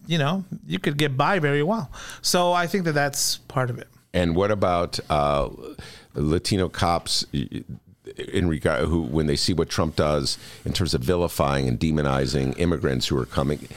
you 0.06 0.18
know 0.18 0.44
you 0.66 0.78
could 0.78 0.98
get 0.98 1.16
by 1.16 1.38
very 1.38 1.62
well. 1.62 1.90
So 2.20 2.52
i 2.52 2.66
think 2.66 2.84
that 2.84 2.92
that's 2.92 3.38
part 3.38 3.70
of 3.70 3.78
it 3.78 3.88
And 4.14 4.36
what 4.36 4.50
about 4.50 5.00
uh, 5.08 5.48
Latino 6.14 6.68
cops 6.68 7.24
in 7.32 8.48
regard 8.48 8.84
who, 8.86 9.02
when 9.02 9.26
they 9.26 9.36
see 9.36 9.54
what 9.54 9.68
Trump 9.70 9.96
does 9.96 10.36
in 10.64 10.72
terms 10.72 10.92
of 10.94 11.00
vilifying 11.00 11.66
and 11.68 11.78
demonizing 11.80 12.58
immigrants 12.58 13.06
who 13.06 13.18
are 13.18 13.26
coming? 13.26 13.68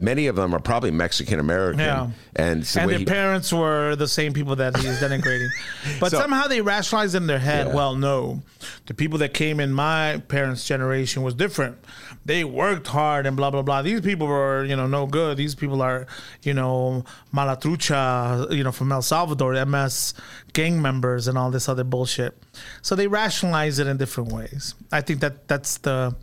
Many 0.00 0.28
of 0.28 0.36
them 0.36 0.54
are 0.54 0.60
probably 0.60 0.92
Mexican 0.92 1.40
American, 1.40 1.80
Yeah. 1.80 2.10
and, 2.36 2.62
the 2.62 2.80
and 2.80 2.90
their 2.90 2.98
he- 3.00 3.04
parents 3.04 3.52
were 3.52 3.96
the 3.96 4.06
same 4.06 4.32
people 4.32 4.54
that 4.56 4.76
he's 4.76 5.00
denigrating. 5.00 5.48
But 6.00 6.12
So- 6.12 6.20
somehow 6.20 6.46
they 6.46 6.60
rationalize 6.60 7.16
in 7.16 7.26
their 7.26 7.40
head, 7.40 7.66
Yeah. 7.68 7.74
well, 7.74 7.96
no, 7.96 8.42
the 8.86 8.94
people 8.94 9.18
that 9.18 9.34
came 9.34 9.58
in 9.58 9.72
my 9.72 10.22
parents' 10.28 10.64
generation 10.64 11.22
was 11.24 11.34
different. 11.34 11.78
They 12.24 12.44
worked 12.44 12.88
hard 12.88 13.26
and 13.26 13.36
blah 13.36 13.50
blah 13.50 13.62
blah. 13.62 13.82
These 13.82 14.02
people 14.02 14.26
were, 14.26 14.64
you 14.64 14.76
know, 14.76 14.86
no 14.86 15.06
good. 15.06 15.36
These 15.36 15.54
people 15.54 15.82
are, 15.82 16.06
you 16.42 16.54
know, 16.54 17.04
malatrucha, 17.32 18.52
you 18.52 18.62
know, 18.62 18.72
from 18.72 18.92
El 18.92 19.02
Salvador, 19.02 19.64
MS 19.64 20.14
gang 20.52 20.82
members 20.82 21.28
and 21.28 21.38
all 21.38 21.50
this 21.50 21.68
other 21.68 21.84
bullshit. 21.84 22.36
So 22.82 22.94
they 22.94 23.06
rationalize 23.06 23.78
it 23.78 23.86
in 23.86 23.96
different 23.96 24.32
ways. 24.32 24.74
I 24.92 25.00
think 25.00 25.20
that 25.20 25.48
that's 25.48 25.78
the 25.78 26.14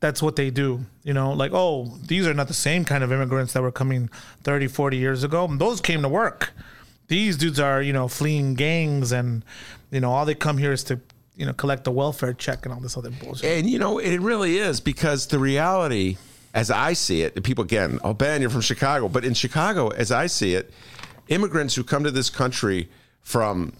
that's 0.00 0.20
what 0.20 0.36
they 0.36 0.50
do 0.50 0.84
you 1.02 1.14
know 1.14 1.32
like 1.32 1.52
oh 1.54 1.86
these 2.06 2.26
are 2.26 2.34
not 2.34 2.46
the 2.46 2.52
same 2.52 2.84
kind 2.84 3.02
of 3.02 3.10
immigrants 3.10 3.54
that 3.54 3.62
were 3.62 3.72
coming 3.72 4.10
30 4.42 4.68
40 4.68 4.98
years 4.98 5.24
ago 5.24 5.46
those 5.46 5.80
came 5.80 6.02
to 6.02 6.10
work 6.10 6.52
these 7.08 7.38
dudes 7.38 7.58
are 7.58 7.80
you 7.80 7.92
know 7.94 8.06
fleeing 8.06 8.52
gangs 8.52 9.12
and 9.12 9.42
you 9.90 10.00
know 10.00 10.12
all 10.12 10.26
they 10.26 10.34
come 10.34 10.58
here 10.58 10.72
is 10.72 10.84
to 10.84 11.00
you 11.36 11.46
know 11.46 11.52
collect 11.52 11.84
the 11.84 11.90
welfare 11.90 12.32
check 12.32 12.64
and 12.64 12.74
all 12.74 12.80
this 12.80 12.96
other 12.96 13.10
bullshit 13.10 13.50
And 13.50 13.68
you 13.68 13.78
know, 13.78 13.98
it 13.98 14.18
really 14.20 14.58
is 14.58 14.80
because 14.80 15.26
the 15.26 15.38
reality, 15.38 16.16
as 16.52 16.70
I 16.70 16.92
see 16.92 17.22
it, 17.22 17.42
people 17.42 17.64
again, 17.64 17.98
oh 18.04 18.14
Ben, 18.14 18.40
you're 18.40 18.50
from 18.50 18.60
Chicago, 18.60 19.08
but 19.08 19.24
in 19.24 19.34
Chicago, 19.34 19.88
as 19.88 20.12
I 20.12 20.26
see 20.26 20.54
it, 20.54 20.72
immigrants 21.28 21.74
who 21.74 21.84
come 21.84 22.04
to 22.04 22.10
this 22.10 22.30
country 22.30 22.88
from 23.20 23.72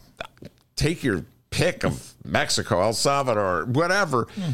take 0.77 1.05
your 1.05 1.25
pick 1.51 1.85
of 1.85 2.15
Mexico, 2.25 2.81
El 2.81 2.93
Salvador, 2.93 3.67
whatever, 3.67 4.27
hmm. 4.35 4.51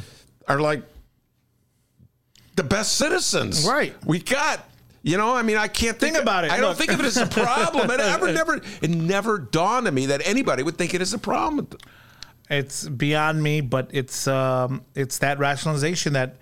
are 0.49 0.61
like 0.61 0.83
the 2.57 2.65
best 2.65 2.97
citizens. 2.97 3.67
Right. 3.67 3.95
We 4.05 4.21
got. 4.21 4.67
You 5.03 5.17
know, 5.17 5.35
I 5.35 5.41
mean, 5.41 5.57
I 5.57 5.67
can't 5.67 5.99
think, 5.99 6.13
Think 6.13 6.23
about 6.23 6.45
it. 6.45 6.51
I 6.51 6.61
don't 6.61 6.77
think 6.77 6.93
of 6.93 7.01
it 7.01 7.07
as 7.07 7.17
a 7.17 7.25
problem. 7.25 7.91
It 7.91 8.01
ever, 8.01 8.33
never, 8.35 8.61
it 8.83 8.91
never 8.91 9.39
dawned 9.39 9.87
on 9.87 9.95
me 9.95 10.05
that 10.07 10.21
anybody 10.27 10.63
would 10.63 10.77
think 10.77 10.93
it 10.93 11.01
is 11.01 11.15
a 11.15 11.19
problem. 11.19 11.69
It's 12.51 12.89
beyond 12.89 13.43
me 13.43 13.61
but 13.61 13.89
it's 13.93 14.27
um 14.27 14.83
it's 14.95 15.19
that 15.19 15.39
rationalization 15.39 16.13
that 16.15 16.37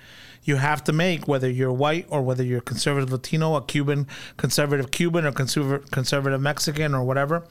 you 0.44 0.56
have 0.56 0.82
to 0.84 0.92
make 0.92 1.28
whether 1.28 1.50
you're 1.50 1.72
white 1.72 2.06
or 2.09 2.22
whether 2.22 2.42
you're 2.42 2.62
conservative 2.62 3.12
latino 3.12 3.54
a 3.56 3.62
cuban 3.62 4.06
conservative 4.38 4.90
cuban 4.90 5.26
or 5.26 5.32
conservative 5.32 5.90
conservative 5.90 6.40
mexican 6.40 6.94
or 6.94 7.04
whatever. 7.04 7.44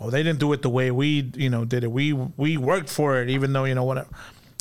Oh 0.00 0.10
they 0.10 0.22
didn't 0.24 0.40
do 0.40 0.52
it 0.52 0.62
the 0.62 0.70
way 0.70 0.90
we 0.90 1.30
you 1.36 1.48
know 1.48 1.64
did 1.64 1.84
it. 1.84 1.92
We 1.92 2.12
we 2.12 2.56
worked 2.56 2.88
for 2.88 3.22
it 3.22 3.30
even 3.30 3.52
though 3.52 3.64
you 3.64 3.74
know 3.76 3.84
whatever. 3.84 4.08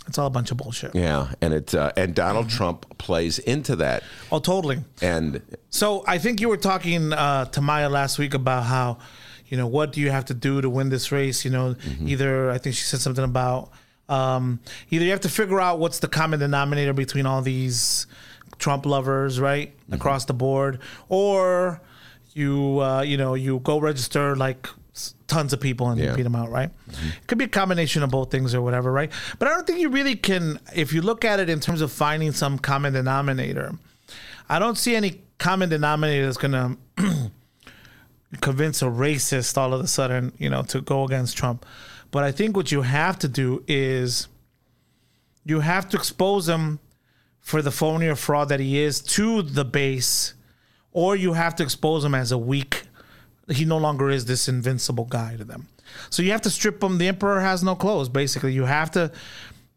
It's 0.08 0.18
all 0.18 0.28
a 0.28 0.32
bunch 0.32 0.50
of 0.52 0.58
bullshit. 0.58 0.96
Yeah, 0.96 1.34
and 1.42 1.54
it 1.54 1.74
uh, 1.74 1.92
and 1.96 2.14
Donald 2.16 2.48
Mm-hmm. 2.48 2.58
Trump 2.58 2.98
plays 2.98 3.40
into 3.40 3.76
that, 3.78 4.04
oh 4.32 4.40
totally. 4.40 4.80
And 5.02 5.42
So 5.70 6.04
I 6.08 6.18
think 6.20 6.42
you 6.42 6.50
were 6.50 6.58
talking 6.58 7.14
uh, 7.14 7.46
to 7.46 7.62
Maya 7.62 7.90
last 7.90 8.18
week 8.20 8.34
about 8.34 8.64
how, 8.64 8.98
you 9.50 9.58
know, 9.58 9.68
what 9.68 9.92
do 9.92 10.00
you 10.00 10.12
have 10.12 10.26
to 10.26 10.34
do 10.34 10.62
to 10.62 10.70
win 10.70 10.90
this 10.90 11.12
race? 11.12 11.44
You 11.44 11.52
know, 11.52 11.76
either 12.06 12.50
I 12.50 12.58
think 12.58 12.76
she 12.76 12.84
said 12.84 13.00
something 13.02 13.24
about 13.26 13.72
um, 14.08 14.60
either 14.90 15.04
you 15.06 15.12
have 15.12 15.22
to 15.22 15.30
figure 15.30 15.60
out 15.60 15.80
what's 15.80 16.00
the 16.00 16.08
common 16.08 16.40
denominator 16.40 16.94
between 16.94 17.26
all 17.26 17.42
these 17.42 18.08
Trump 18.58 18.86
lovers, 18.86 19.40
right, 19.40 19.74
across 19.92 20.26
the 20.26 20.34
board, 20.34 20.80
or 21.10 21.82
you 22.34 22.80
uh, 22.80 23.02
you 23.02 23.18
know 23.18 23.34
you 23.36 23.60
go 23.60 23.80
register 23.80 24.36
like 24.36 24.68
tons 25.28 25.54
of 25.54 25.62
people 25.62 25.90
and 25.90 26.02
Yeah. 26.02 26.16
beat 26.16 26.24
them 26.24 26.36
out, 26.36 26.50
right? 26.50 26.72
It 26.90 27.28
could 27.28 27.38
be 27.38 27.46
a 27.46 27.50
combination 27.50 28.02
of 28.04 28.10
both 28.10 28.32
things 28.32 28.54
or 28.56 28.62
whatever, 28.62 28.92
right? 28.92 29.12
But 29.38 29.48
I 29.48 29.52
don't 29.52 29.66
think 29.66 29.80
you 29.80 29.90
really 29.90 30.16
can, 30.16 30.60
if 30.76 30.92
you 30.92 31.02
look 31.02 31.24
at 31.24 31.40
it 31.40 31.50
in 31.50 31.60
terms 31.60 31.82
of 31.82 31.92
finding 31.92 32.32
some 32.32 32.58
common 32.60 32.94
denominator. 32.94 33.76
I 34.50 34.58
don't 34.60 34.78
see 34.78 34.96
any 34.96 35.22
common 35.38 35.70
denominator 35.70 36.26
that's 36.26 36.38
gonna 36.38 36.76
convince 38.42 38.82
a 38.82 38.86
racist 38.86 39.58
all 39.58 39.74
of 39.74 39.82
a 39.82 39.88
sudden, 39.88 40.34
you 40.38 40.50
know, 40.50 40.64
to 40.64 40.82
go 40.82 41.04
against 41.04 41.38
Trump. 41.38 41.66
But 42.12 42.24
I 42.24 42.32
think 42.32 42.56
what 42.56 42.72
you 42.72 42.82
have 42.82 43.20
to 43.20 43.28
do 43.28 43.64
is 43.68 44.28
you 45.46 45.62
have 45.62 45.90
to 45.90 45.98
expose 45.98 46.48
him 46.48 46.80
for 47.40 47.62
the 47.62 47.72
phony 47.72 48.08
or 48.08 48.16
fraud 48.16 48.50
that 48.50 48.60
he 48.60 48.80
is 48.80 49.02
to 49.02 49.42
the 49.42 49.66
base, 49.66 50.34
or 50.92 51.16
you 51.16 51.34
have 51.34 51.56
to 51.56 51.64
expose 51.64 52.04
him 52.04 52.14
as 52.14 52.32
a 52.32 52.38
weak. 52.38 52.84
He 53.48 53.66
no 53.66 53.78
longer 53.78 54.10
is 54.10 54.26
this 54.26 54.48
invincible 54.48 55.06
guy 55.06 55.36
to 55.38 55.44
them. 55.44 55.68
So 56.12 56.22
you 56.22 56.32
have 56.32 56.42
to 56.42 56.52
strip 56.52 56.84
him. 56.84 57.00
The 57.00 57.08
emperor 57.08 57.40
has 57.40 57.64
no 57.64 57.76
clothes. 57.76 58.10
Basically, 58.10 58.54
you 58.54 58.66
have 58.66 58.92
to 58.92 59.12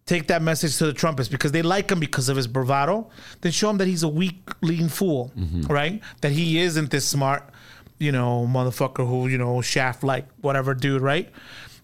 take 0.04 0.26
that 0.28 0.42
message 0.42 0.76
to 0.78 0.86
the 0.86 0.92
Trumpists 0.92 1.30
because 1.30 1.52
they 1.52 1.62
like 1.62 1.90
him 1.90 2.00
because 2.00 2.28
of 2.28 2.36
his 2.36 2.46
bravado. 2.46 3.08
Then 3.40 3.52
show 3.52 3.70
him 3.70 3.78
that 3.78 3.88
he's 3.88 4.02
a 4.02 4.08
weak, 4.08 4.50
lean 4.60 4.88
fool, 4.88 5.32
mm-hmm. 5.36 5.72
right? 5.72 6.02
That 6.20 6.32
he 6.32 6.58
isn't 6.58 6.90
this 6.90 7.06
smart, 7.06 7.48
you 8.02 8.12
know, 8.12 8.46
motherfucker 8.48 9.06
who 9.06 9.28
you 9.28 9.38
know 9.38 9.60
shaft 9.62 10.02
like 10.02 10.26
whatever 10.40 10.74
dude, 10.74 11.02
right? 11.02 11.28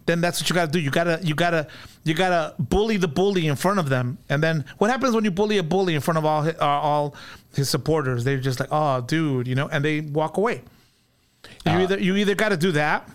Then 0.06 0.20
that's 0.22 0.40
what 0.40 0.48
you 0.48 0.54
gotta 0.54 0.72
do. 0.72 0.80
You 0.80 0.90
gotta, 0.90 1.20
you 1.22 1.34
gotta, 1.34 1.68
you 2.04 2.14
gotta 2.14 2.54
bully 2.58 2.96
the 2.96 3.08
bully 3.08 3.46
in 3.46 3.56
front 3.56 3.78
of 3.78 3.90
them. 3.90 4.16
And 4.30 4.42
then 4.42 4.64
what 4.78 4.90
happens 4.90 5.14
when 5.14 5.22
you 5.24 5.30
bully 5.30 5.58
a 5.58 5.62
bully 5.62 5.94
in 5.94 6.00
front 6.00 6.16
of 6.16 6.24
all 6.24 6.42
his, 6.42 6.54
uh, 6.54 6.64
all 6.64 7.14
his 7.54 7.68
supporters? 7.68 8.24
They're 8.24 8.38
just 8.40 8.58
like, 8.58 8.70
oh, 8.72 9.02
dude, 9.02 9.46
you 9.46 9.54
know, 9.54 9.68
and 9.68 9.84
they 9.84 10.00
walk 10.00 10.38
away. 10.38 10.62
You 11.66 11.72
either 11.72 11.98
you 12.00 12.16
either 12.16 12.34
got 12.34 12.48
to 12.48 12.56
do 12.56 12.72
that, 12.72 13.08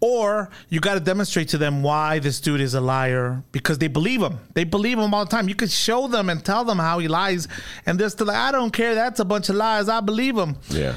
or 0.00 0.50
you 0.68 0.80
got 0.80 0.94
to 0.94 1.00
demonstrate 1.00 1.48
to 1.48 1.58
them 1.58 1.82
why 1.82 2.18
this 2.20 2.40
dude 2.40 2.60
is 2.60 2.74
a 2.74 2.80
liar 2.80 3.42
because 3.52 3.78
they 3.78 3.88
believe 3.88 4.22
him. 4.22 4.38
They 4.54 4.64
believe 4.64 4.98
him 4.98 5.12
all 5.14 5.24
the 5.24 5.30
time. 5.30 5.48
You 5.48 5.54
could 5.54 5.70
show 5.70 6.06
them 6.08 6.30
and 6.30 6.44
tell 6.44 6.64
them 6.64 6.78
how 6.78 6.98
he 7.00 7.08
lies, 7.08 7.48
and 7.86 7.98
they're 7.98 8.08
still 8.10 8.28
like, 8.28 8.36
I 8.36 8.52
don't 8.52 8.70
care. 8.72 8.94
That's 8.94 9.18
a 9.20 9.24
bunch 9.24 9.48
of 9.48 9.56
lies. 9.56 9.88
I 9.88 10.00
believe 10.00 10.36
him. 10.36 10.56
yeah, 10.68 10.94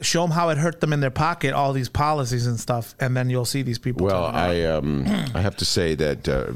Show 0.00 0.22
them 0.22 0.30
how 0.30 0.48
it 0.50 0.58
hurt 0.58 0.80
them 0.80 0.92
in 0.92 1.00
their 1.00 1.10
pocket, 1.10 1.52
all 1.54 1.72
these 1.72 1.88
policies 1.88 2.46
and 2.46 2.60
stuff, 2.60 2.94
and 3.00 3.16
then 3.16 3.30
you'll 3.30 3.44
see 3.44 3.62
these 3.62 3.80
people. 3.80 4.06
Well. 4.06 4.26
I 4.26 4.62
um, 4.62 5.04
I 5.34 5.40
have 5.40 5.56
to 5.56 5.64
say 5.64 5.96
that 5.96 6.28
uh, 6.28 6.52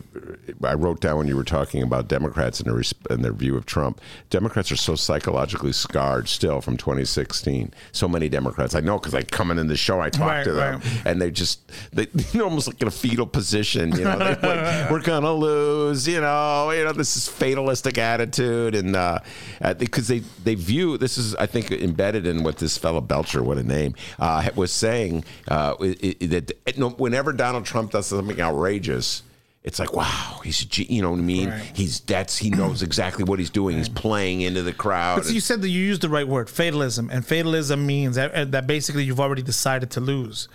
I 0.64 0.74
wrote 0.74 1.01
down 1.01 1.16
when 1.18 1.26
you 1.26 1.36
were 1.36 1.43
talking 1.43 1.82
about 1.82 2.07
Democrats 2.07 2.61
and 2.61 2.72
their 2.72 2.82
and 3.11 3.24
their 3.24 3.32
view 3.32 3.57
of 3.57 3.66
Trump. 3.66 4.01
Democrats 4.30 4.70
are 4.70 4.76
so 4.76 4.95
psychologically 4.95 5.72
scarred 5.72 6.28
still 6.28 6.61
from 6.61 6.76
2016. 6.76 7.72
So 7.90 8.09
many 8.09 8.28
Democrats 8.28 8.76
I 8.76 8.80
know 8.80 8.99
because 8.99 9.14
I 9.14 9.22
come 9.22 9.51
in 9.51 9.66
the 9.66 9.76
show, 9.76 10.01
I 10.01 10.11
talk 10.11 10.28
Right, 10.28 10.45
to 10.45 10.53
them, 10.53 10.80
right. 10.80 11.03
and 11.05 11.20
they 11.20 11.32
just 11.32 11.61
they 11.93 12.05
they're 12.14 12.45
almost 12.45 12.68
like 12.68 12.80
in 12.80 12.86
a 12.86 12.93
fetal 12.93 13.26
position. 13.26 13.90
You 13.90 14.05
know, 14.05 14.18
like, 14.18 14.40
we're 14.90 15.03
gonna 15.03 15.32
lose. 15.32 16.07
You 16.07 16.20
know, 16.20 16.70
you 16.70 16.84
know 16.84 16.93
this 16.93 17.16
is 17.16 17.26
fatalistic 17.26 17.99
attitude, 17.99 18.76
and 18.76 18.95
uh, 18.95 19.18
uh, 19.61 19.74
because 19.74 20.07
they 20.07 20.20
they 20.45 20.55
view 20.55 20.97
this 20.97 21.18
is 21.18 21.34
I 21.34 21.47
think 21.47 21.72
embedded 21.72 22.24
in 22.26 22.45
what 22.45 22.59
this 22.59 22.78
fellow 22.78 23.01
Belcher, 23.01 23.32
what 23.41 23.59
a 23.59 23.62
name, 23.62 23.95
uh, 24.18 24.49
was 24.57 24.72
saying 24.72 25.24
uh, 25.47 25.76
that 25.76 26.53
whenever 26.99 27.33
Donald 27.33 27.64
Trump 27.64 27.93
does 27.93 28.07
something 28.07 28.41
outrageous. 28.41 29.22
It's 29.64 29.78
like 29.78 29.93
wow, 29.93 30.41
he's 30.43 30.76
you 30.76 31.03
know 31.03 31.12
what 31.12 31.20
I 31.20 31.22
mean. 31.22 31.51
Right. 31.51 31.70
He's 31.72 32.01
that's 32.01 32.37
he 32.37 32.51
knows 32.51 32.83
exactly 32.83 33.22
what 33.22 33.39
he's 33.39 33.49
doing. 33.49 33.76
He's 33.76 33.89
playing 33.89 34.41
into 34.41 34.62
the 34.62 34.72
crowd. 34.72 35.22
But 35.22 35.33
you 35.33 35.39
said 35.39 35.62
that 35.62 35.68
you 35.68 35.80
used 35.80 36.01
the 36.01 36.09
right 36.09 36.26
word, 36.26 36.51
fatalism, 36.51 37.09
and 37.11 37.24
fatalism 37.24 37.87
means 37.87 38.16
that, 38.16 38.51
that 38.51 38.66
basically 38.66 39.05
you've 39.05 39.20
already 39.20 39.43
decided 39.43 39.89
to 39.93 40.01
lose. 40.01 40.49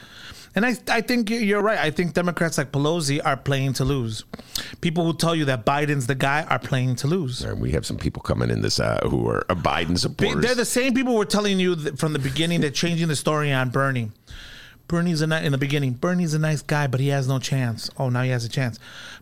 And 0.57 0.65
I, 0.65 0.75
I 0.87 1.01
think 1.01 1.29
you're 1.29 1.61
right. 1.61 1.77
I 1.77 1.91
think 1.91 2.13
Democrats 2.13 2.57
like 2.57 2.71
Pelosi 2.71 3.21
are 3.23 3.37
playing 3.37 3.73
to 3.73 3.85
lose. 3.85 4.23
People 4.81 5.05
who 5.05 5.15
tell 5.15 5.35
you 5.35 5.45
that 5.45 5.67
Biden's 5.67 6.07
the 6.07 6.15
guy 6.15 6.47
are 6.49 6.57
playing 6.57 6.95
to 6.95 7.05
lose. 7.07 7.43
And 7.43 7.61
we 7.61 7.73
have 7.73 7.85
some 7.85 7.97
people 7.97 8.23
coming 8.23 8.49
in 8.49 8.63
this 8.63 8.79
uh, 8.79 9.07
who 9.07 9.29
are 9.29 9.45
uh, 9.51 9.53
Biden 9.53 9.99
supporters. 9.99 10.43
They're 10.43 10.55
the 10.55 10.65
same 10.65 10.95
people 10.95 11.11
who 11.11 11.19
were 11.19 11.25
telling 11.25 11.59
you 11.59 11.75
that 11.75 11.99
from 11.99 12.13
the 12.13 12.17
beginning. 12.17 12.61
They're 12.61 12.71
changing 12.71 13.07
the 13.07 13.15
story 13.15 13.53
on 13.53 13.69
Bernie. 13.69 14.09
Bernie's 14.87 15.21
a 15.21 15.27
ni- 15.27 15.45
in 15.45 15.51
the 15.51 15.59
beginning. 15.59 15.93
Bernie's 15.93 16.33
a 16.33 16.39
nice 16.39 16.63
guy, 16.63 16.87
but 16.87 16.99
he 16.99 17.09
has 17.09 17.27
no 17.27 17.37
chance. 17.37 17.91
Oh, 17.99 18.09
now 18.09 18.23
he 18.23 18.31
has 18.31 18.43
a 18.43 18.49
chance. 18.49 18.79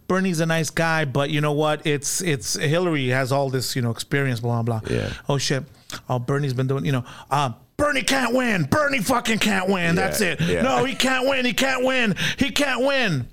Bernie's 0.07 0.39
a 0.39 0.45
nice 0.45 0.69
guy, 0.69 1.03
but 1.03 1.31
you 1.31 1.41
know 1.41 1.51
what? 1.51 1.86
It's 1.86 2.21
it's 2.21 2.53
Hillary 2.53 3.09
has 3.09 3.33
all 3.33 3.49
this 3.49 3.75
you 3.75 3.81
know 3.81 3.91
experience. 3.91 4.39
Blah 4.39 4.63
blah. 4.63 4.79
blah. 4.79 4.95
Yeah. 4.95 5.11
Oh 5.27 5.38
shit. 5.38 5.65
Oh, 6.07 6.17
Bernie's 6.17 6.53
been 6.53 6.67
doing. 6.67 6.86
You 6.86 6.93
know. 6.93 7.05
Uh, 7.29 7.51
Bernie 7.86 8.03
can't 8.03 8.33
win. 8.33 8.63
Bernie 8.63 8.99
fucking 8.99 9.39
can't 9.39 9.69
win. 9.69 9.95
That's 9.95 10.21
it. 10.21 10.39
No, 10.39 10.83
he 10.83 10.95
can't 10.95 11.27
win. 11.27 11.45
He 11.45 11.53
can't 11.53 11.86
win. 11.86 12.15
He 12.38 12.49
can't 12.49 12.86
win. 12.86 13.27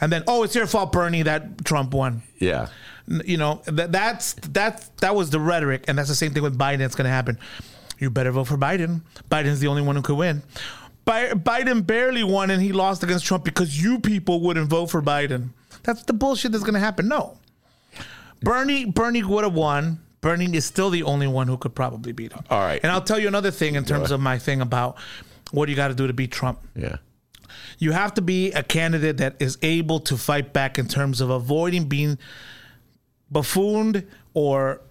And 0.00 0.12
then, 0.12 0.24
oh, 0.26 0.42
it's 0.42 0.54
your 0.54 0.66
fault, 0.66 0.92
Bernie, 0.92 1.22
that 1.22 1.64
Trump 1.64 1.94
won 1.94 2.22
yeah. 2.44 2.68
you 3.24 3.36
know 3.36 3.62
that 3.66 3.90
that's 3.90 4.34
that's 4.34 4.88
that 5.00 5.14
was 5.14 5.30
the 5.30 5.40
rhetoric 5.40 5.84
and 5.88 5.98
that's 5.98 6.08
the 6.08 6.14
same 6.14 6.32
thing 6.32 6.42
with 6.42 6.56
biden 6.56 6.80
it's 6.80 6.94
going 6.94 7.04
to 7.04 7.10
happen 7.10 7.38
you 7.98 8.10
better 8.10 8.30
vote 8.30 8.44
for 8.44 8.56
biden 8.56 9.02
biden's 9.30 9.60
the 9.60 9.66
only 9.66 9.82
one 9.82 9.96
who 9.96 10.02
could 10.02 10.16
win 10.16 10.42
Bi- 11.04 11.30
biden 11.30 11.86
barely 11.86 12.24
won 12.24 12.50
and 12.50 12.62
he 12.62 12.72
lost 12.72 13.02
against 13.02 13.24
trump 13.24 13.44
because 13.44 13.82
you 13.82 13.98
people 13.98 14.40
wouldn't 14.40 14.68
vote 14.68 14.86
for 14.86 15.02
biden 15.02 15.50
that's 15.82 16.02
the 16.04 16.12
bullshit 16.12 16.52
that's 16.52 16.64
going 16.64 16.74
to 16.74 16.80
happen 16.80 17.08
no 17.08 17.38
bernie 18.42 18.84
bernie 18.84 19.22
would 19.22 19.44
have 19.44 19.54
won 19.54 20.00
bernie 20.24 20.56
is 20.56 20.64
still 20.64 20.88
the 20.90 21.02
only 21.02 21.26
one 21.26 21.46
who 21.46 21.56
could 21.58 21.74
probably 21.74 22.10
beat 22.12 22.32
him 22.32 22.42
All 22.50 22.60
right. 22.60 22.80
and 22.82 22.90
i'll 22.90 23.02
tell 23.02 23.18
you 23.18 23.28
another 23.28 23.50
thing 23.50 23.74
in 23.74 23.84
terms 23.84 24.10
of 24.10 24.20
my 24.20 24.38
thing 24.38 24.60
about 24.62 24.96
what 25.52 25.68
you 25.68 25.76
got 25.76 25.88
to 25.88 25.94
do 25.94 26.06
to 26.06 26.12
beat 26.14 26.32
trump 26.32 26.58
Yeah. 26.74 26.96
you 27.78 27.92
have 27.92 28.14
to 28.14 28.22
be 28.22 28.50
a 28.52 28.62
candidate 28.62 29.18
that 29.18 29.36
is 29.38 29.58
able 29.62 30.00
to 30.00 30.16
fight 30.16 30.52
back 30.52 30.78
in 30.78 30.88
terms 30.88 31.20
of 31.20 31.28
avoiding 31.30 31.84
being 31.84 32.18
buffooned 33.30 34.06
or 34.34 34.82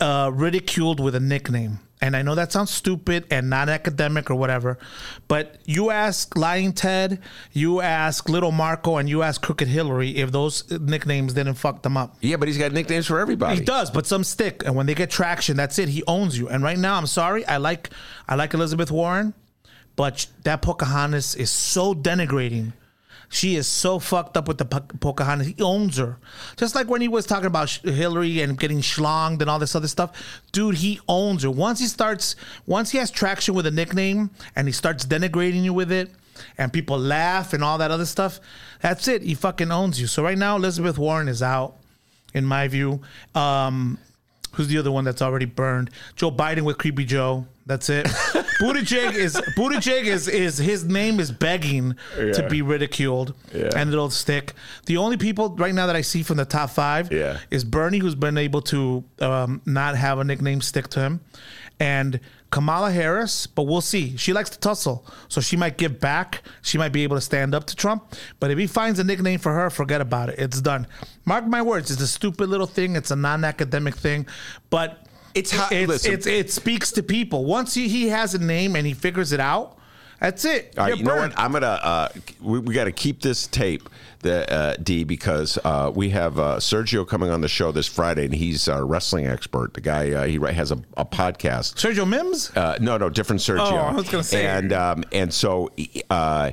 uh, 0.00 0.30
ridiculed 0.34 1.00
with 1.00 1.14
a 1.14 1.20
nickname. 1.20 1.78
And 2.00 2.14
I 2.14 2.22
know 2.22 2.36
that 2.36 2.52
sounds 2.52 2.70
stupid 2.70 3.24
and 3.30 3.50
not 3.50 3.68
academic 3.68 4.30
or 4.30 4.36
whatever, 4.36 4.78
but 5.26 5.56
you 5.64 5.90
ask 5.90 6.36
Lying 6.36 6.72
Ted, 6.72 7.20
you 7.52 7.80
ask 7.80 8.28
Little 8.28 8.52
Marco, 8.52 8.98
and 8.98 9.08
you 9.08 9.24
ask 9.24 9.42
Crooked 9.42 9.66
Hillary 9.66 10.16
if 10.16 10.30
those 10.30 10.70
nicknames 10.70 11.34
didn't 11.34 11.54
fuck 11.54 11.82
them 11.82 11.96
up. 11.96 12.16
Yeah, 12.20 12.36
but 12.36 12.46
he's 12.46 12.58
got 12.58 12.70
nicknames 12.70 13.06
for 13.06 13.18
everybody. 13.18 13.58
He 13.58 13.64
does, 13.64 13.90
but 13.90 14.06
some 14.06 14.22
stick, 14.22 14.62
and 14.64 14.76
when 14.76 14.86
they 14.86 14.94
get 14.94 15.10
traction, 15.10 15.56
that's 15.56 15.76
it. 15.80 15.88
He 15.88 16.04
owns 16.06 16.38
you. 16.38 16.48
And 16.48 16.62
right 16.62 16.78
now, 16.78 16.94
I'm 16.94 17.06
sorry, 17.06 17.44
I 17.46 17.56
like 17.56 17.90
I 18.28 18.36
like 18.36 18.54
Elizabeth 18.54 18.92
Warren, 18.92 19.34
but 19.96 20.28
that 20.44 20.62
Pocahontas 20.62 21.34
is 21.34 21.50
so 21.50 21.94
denigrating. 21.94 22.74
She 23.28 23.56
is 23.56 23.66
so 23.66 23.98
fucked 23.98 24.36
up 24.36 24.48
with 24.48 24.58
the 24.58 24.64
Po- 24.64 24.80
Pocahontas. 25.00 25.48
He 25.48 25.62
owns 25.62 25.98
her, 25.98 26.18
just 26.56 26.74
like 26.74 26.88
when 26.88 27.00
he 27.00 27.08
was 27.08 27.26
talking 27.26 27.46
about 27.46 27.68
Hillary 27.70 28.40
and 28.40 28.58
getting 28.58 28.80
schlonged 28.80 29.40
and 29.42 29.50
all 29.50 29.58
this 29.58 29.74
other 29.74 29.88
stuff. 29.88 30.42
Dude, 30.52 30.76
he 30.76 31.00
owns 31.08 31.42
her. 31.42 31.50
Once 31.50 31.80
he 31.80 31.86
starts, 31.86 32.36
once 32.66 32.90
he 32.90 32.98
has 32.98 33.10
traction 33.10 33.54
with 33.54 33.66
a 33.66 33.70
nickname 33.70 34.30
and 34.56 34.66
he 34.66 34.72
starts 34.72 35.04
denigrating 35.04 35.62
you 35.62 35.74
with 35.74 35.92
it, 35.92 36.10
and 36.56 36.72
people 36.72 36.98
laugh 36.98 37.52
and 37.52 37.62
all 37.64 37.78
that 37.78 37.90
other 37.90 38.06
stuff, 38.06 38.40
that's 38.80 39.08
it. 39.08 39.22
He 39.22 39.34
fucking 39.34 39.70
owns 39.70 40.00
you. 40.00 40.06
So 40.06 40.22
right 40.22 40.38
now, 40.38 40.56
Elizabeth 40.56 40.96
Warren 40.98 41.28
is 41.28 41.42
out 41.42 41.74
in 42.34 42.44
my 42.44 42.68
view. 42.68 43.00
Um, 43.34 43.98
who's 44.52 44.68
the 44.68 44.78
other 44.78 44.92
one 44.92 45.04
that's 45.04 45.22
already 45.22 45.46
burned? 45.46 45.90
Joe 46.16 46.30
Biden 46.30 46.62
with 46.62 46.78
Creepy 46.78 47.04
Joe. 47.04 47.46
That's 47.66 47.90
it. 47.90 48.08
Buttigieg 48.60 49.14
is 49.14 49.36
Buttigieg 49.56 50.04
is 50.04 50.26
is 50.28 50.58
his 50.58 50.84
name 50.84 51.20
is 51.20 51.30
begging 51.30 51.94
to 52.16 52.46
be 52.50 52.62
ridiculed, 52.62 53.34
Yeah. 53.54 53.70
and 53.76 53.90
it'll 53.92 54.10
stick. 54.10 54.52
The 54.86 54.96
only 54.96 55.16
people 55.16 55.54
right 55.56 55.74
now 55.74 55.86
that 55.86 55.96
I 55.96 56.00
see 56.02 56.22
from 56.22 56.36
the 56.38 56.44
top 56.44 56.70
five 56.70 57.12
Yeah. 57.12 57.38
is 57.50 57.64
Bernie, 57.64 57.98
who's 57.98 58.14
been 58.16 58.36
able 58.38 58.62
to 58.62 59.04
um, 59.20 59.62
not 59.64 59.96
have 59.96 60.18
a 60.18 60.24
nickname 60.24 60.60
stick 60.60 60.88
to 60.88 61.00
him, 61.00 61.20
and 61.78 62.18
Kamala 62.50 62.90
Harris. 62.90 63.46
But 63.46 63.64
we'll 63.64 63.80
see. 63.82 64.16
She 64.16 64.32
likes 64.32 64.50
to 64.50 64.58
tussle, 64.58 65.06
so 65.28 65.40
she 65.40 65.56
might 65.56 65.76
give 65.78 66.00
back. 66.00 66.42
She 66.62 66.78
might 66.78 66.92
be 66.92 67.02
able 67.04 67.16
to 67.16 67.20
stand 67.22 67.54
up 67.54 67.64
to 67.66 67.76
Trump. 67.76 68.14
But 68.40 68.50
if 68.50 68.58
he 68.58 68.66
finds 68.66 68.98
a 68.98 69.04
nickname 69.04 69.38
for 69.38 69.52
her, 69.52 69.70
forget 69.70 70.00
about 70.00 70.30
it. 70.30 70.38
It's 70.38 70.60
done. 70.60 70.86
Mark 71.26 71.46
my 71.46 71.62
words. 71.62 71.90
It's 71.90 72.00
a 72.02 72.06
stupid 72.08 72.48
little 72.48 72.66
thing. 72.66 72.96
It's 72.96 73.10
a 73.10 73.16
non-academic 73.16 73.94
thing, 73.96 74.26
but. 74.70 75.04
It's 75.34 75.50
how- 75.50 75.68
it's, 75.70 75.88
listen. 75.88 76.12
it's 76.14 76.26
it 76.26 76.50
speaks 76.50 76.92
to 76.92 77.02
people. 77.02 77.44
Once 77.44 77.74
he, 77.74 77.88
he 77.88 78.08
has 78.08 78.34
a 78.34 78.38
name 78.38 78.74
and 78.76 78.86
he 78.86 78.94
figures 78.94 79.32
it 79.32 79.40
out, 79.40 79.76
that's 80.20 80.44
it. 80.44 80.74
All 80.76 80.84
right, 80.84 80.88
You're 80.88 80.96
you 80.98 81.04
know 81.04 81.14
burned. 81.14 81.32
what? 81.34 81.40
I'm 81.40 81.52
gonna. 81.52 81.66
Uh, 81.66 82.08
we 82.40 82.58
we 82.58 82.74
got 82.74 82.84
to 82.84 82.92
keep 82.92 83.22
this 83.22 83.46
tape, 83.46 83.88
the 84.20 84.52
uh, 84.52 84.74
D, 84.82 85.04
because 85.04 85.58
uh, 85.64 85.92
we 85.94 86.10
have 86.10 86.40
uh, 86.40 86.56
Sergio 86.56 87.06
coming 87.06 87.30
on 87.30 87.40
the 87.40 87.46
show 87.46 87.70
this 87.70 87.86
Friday, 87.86 88.24
and 88.24 88.34
he's 88.34 88.66
a 88.66 88.82
wrestling 88.82 89.26
expert. 89.28 89.74
The 89.74 89.80
guy 89.80 90.10
uh, 90.12 90.24
he 90.26 90.38
has 90.54 90.72
a, 90.72 90.78
a 90.96 91.04
podcast. 91.04 91.76
Sergio 91.76 92.08
Mims. 92.08 92.50
Uh, 92.56 92.76
no, 92.80 92.96
no, 92.96 93.08
different 93.10 93.40
Sergio. 93.42 93.60
Oh, 93.70 93.76
I 93.76 93.92
was 93.92 94.08
gonna 94.08 94.24
say. 94.24 94.44
And 94.44 94.72
um, 94.72 95.04
and 95.12 95.32
so, 95.32 95.70
uh, 96.10 96.50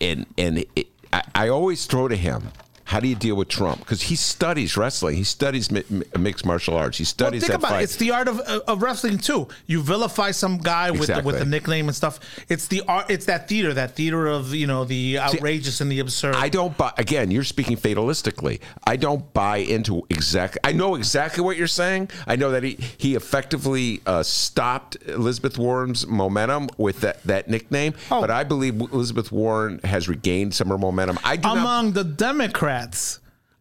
and 0.00 0.24
and 0.38 0.64
it, 0.76 0.86
I, 1.12 1.22
I 1.34 1.48
always 1.48 1.86
throw 1.86 2.06
to 2.06 2.14
him. 2.16 2.44
How 2.88 3.00
do 3.00 3.06
you 3.08 3.14
deal 3.14 3.36
with 3.36 3.48
Trump? 3.48 3.80
Because 3.80 4.00
he 4.00 4.16
studies 4.16 4.76
wrestling. 4.78 5.14
He 5.16 5.24
studies 5.24 5.70
mi- 5.70 5.84
mi- 5.90 6.04
mixed 6.18 6.46
martial 6.46 6.74
arts. 6.74 6.96
He 6.96 7.04
studies 7.04 7.42
Well, 7.42 7.48
think 7.50 7.58
about 7.60 7.70
fight. 7.72 7.80
it. 7.80 7.84
It's 7.84 7.96
the 7.96 8.12
art 8.12 8.28
of, 8.28 8.40
of 8.40 8.80
wrestling 8.82 9.18
too. 9.18 9.46
You 9.66 9.82
vilify 9.82 10.30
some 10.30 10.56
guy 10.56 10.90
with 10.90 11.08
the, 11.08 11.20
with 11.22 11.40
a 11.40 11.44
nickname 11.44 11.88
and 11.88 11.94
stuff. 11.94 12.18
It's 12.48 12.66
the 12.68 12.80
art. 12.88 13.10
It's 13.10 13.26
that 13.26 13.46
theater. 13.46 13.74
That 13.74 13.94
theater 13.94 14.26
of 14.26 14.54
you 14.54 14.66
know 14.66 14.84
the 14.84 15.18
outrageous 15.18 15.82
and 15.82 15.92
the 15.92 16.00
absurd. 16.00 16.34
I 16.36 16.48
don't 16.48 16.74
buy. 16.78 16.92
Again, 16.96 17.30
you're 17.30 17.44
speaking 17.44 17.76
fatalistically. 17.76 18.60
I 18.86 18.96
don't 18.96 19.34
buy 19.34 19.58
into 19.58 20.06
exact. 20.08 20.56
I 20.64 20.72
know 20.72 20.94
exactly 20.94 21.44
what 21.44 21.58
you're 21.58 21.66
saying. 21.66 22.08
I 22.26 22.36
know 22.36 22.52
that 22.52 22.62
he 22.62 22.78
he 22.96 23.14
effectively 23.16 24.00
uh, 24.06 24.22
stopped 24.22 24.96
Elizabeth 25.06 25.58
Warren's 25.58 26.06
momentum 26.06 26.70
with 26.78 27.00
that 27.02 27.22
that 27.24 27.48
nickname. 27.50 27.92
Oh. 28.10 28.22
But 28.22 28.30
I 28.30 28.44
believe 28.44 28.80
Elizabeth 28.80 29.30
Warren 29.30 29.78
has 29.84 30.08
regained 30.08 30.54
some 30.54 30.68
of 30.70 30.78
her 30.78 30.78
momentum. 30.78 31.18
I 31.22 31.36
do 31.36 31.48
not. 31.48 31.58
among 31.58 31.92
the 31.92 32.04
Democrats, 32.04 32.77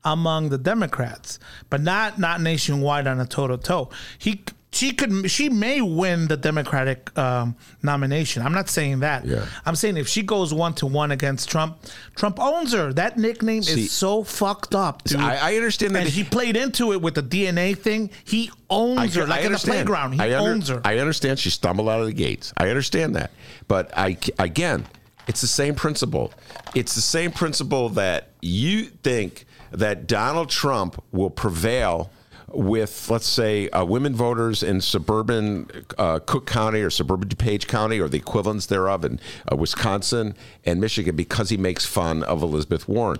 among 0.03 0.49
the 0.49 0.57
Democrats, 0.57 1.39
but 1.69 1.81
not 1.81 2.17
not 2.19 2.41
nationwide 2.41 3.07
on 3.07 3.19
a 3.19 3.25
toe 3.25 3.47
to 3.47 3.57
toe. 3.57 3.89
He 4.17 4.43
she 4.71 4.91
could 4.91 5.29
she 5.31 5.49
may 5.49 5.81
win 5.81 6.27
the 6.27 6.37
Democratic 6.37 7.17
um, 7.17 7.55
nomination. 7.81 8.43
I'm 8.43 8.51
not 8.53 8.69
saying 8.69 8.99
that. 8.99 9.25
Yeah. 9.25 9.45
I'm 9.65 9.75
saying 9.75 9.97
if 9.97 10.07
she 10.07 10.21
goes 10.21 10.53
one 10.53 10.73
to 10.75 10.85
one 10.85 11.11
against 11.11 11.49
Trump, 11.49 11.77
Trump 12.15 12.37
owns 12.39 12.73
her. 12.73 12.93
That 12.93 13.17
nickname 13.17 13.63
See- 13.63 13.85
is 13.85 13.91
so 13.91 14.23
fucked 14.23 14.75
up, 14.75 15.03
dude. 15.03 15.19
I- 15.19 15.51
I 15.51 15.55
understand 15.55 15.95
that 15.95 16.01
And 16.03 16.09
he- 16.09 16.23
played 16.23 16.55
into 16.57 16.91
it 16.93 17.01
with 17.01 17.15
the 17.15 17.23
DNA 17.23 17.73
thing. 17.77 18.09
He 18.23 18.51
owns 18.69 19.15
her 19.15 19.25
like 19.25 19.45
in 19.45 19.53
the 19.53 19.57
playground. 19.57 20.13
He 20.13 20.19
I 20.21 20.37
under- 20.37 20.51
owns 20.51 20.67
her. 20.69 20.81
I 20.85 20.97
understand 20.99 21.39
she 21.39 21.49
stumbled 21.49 21.89
out 21.89 22.01
of 22.01 22.05
the 22.05 22.13
gates. 22.13 22.53
I 22.57 22.69
understand 22.69 23.15
that. 23.15 23.31
But 23.67 23.91
I 23.97 24.17
again, 24.37 24.85
it's 25.27 25.41
the 25.41 25.47
same 25.47 25.75
principle. 25.75 26.33
It's 26.73 26.95
the 26.95 27.01
same 27.01 27.31
principle 27.31 27.89
that 27.89 28.29
you 28.41 28.83
think 28.85 29.45
that 29.71 30.07
Donald 30.07 30.49
Trump 30.49 31.03
will 31.11 31.29
prevail 31.29 32.09
with, 32.49 33.09
let's 33.09 33.27
say, 33.27 33.69
uh, 33.69 33.83
women 33.83 34.15
voters 34.15 34.63
in 34.63 34.79
suburban 34.79 35.69
uh, 35.97 36.19
Cook 36.25 36.45
County 36.45 36.81
or 36.81 36.89
suburban 36.89 37.27
DuPage 37.27 37.67
County 37.67 37.99
or 37.99 38.07
the 38.07 38.17
equivalents 38.17 38.67
thereof 38.67 39.03
in 39.03 39.19
uh, 39.51 39.55
Wisconsin 39.55 40.35
and 40.65 40.79
Michigan 40.79 41.15
because 41.15 41.49
he 41.49 41.57
makes 41.57 41.85
fun 41.85 42.23
of 42.23 42.41
Elizabeth 42.41 42.87
Warren. 42.87 43.19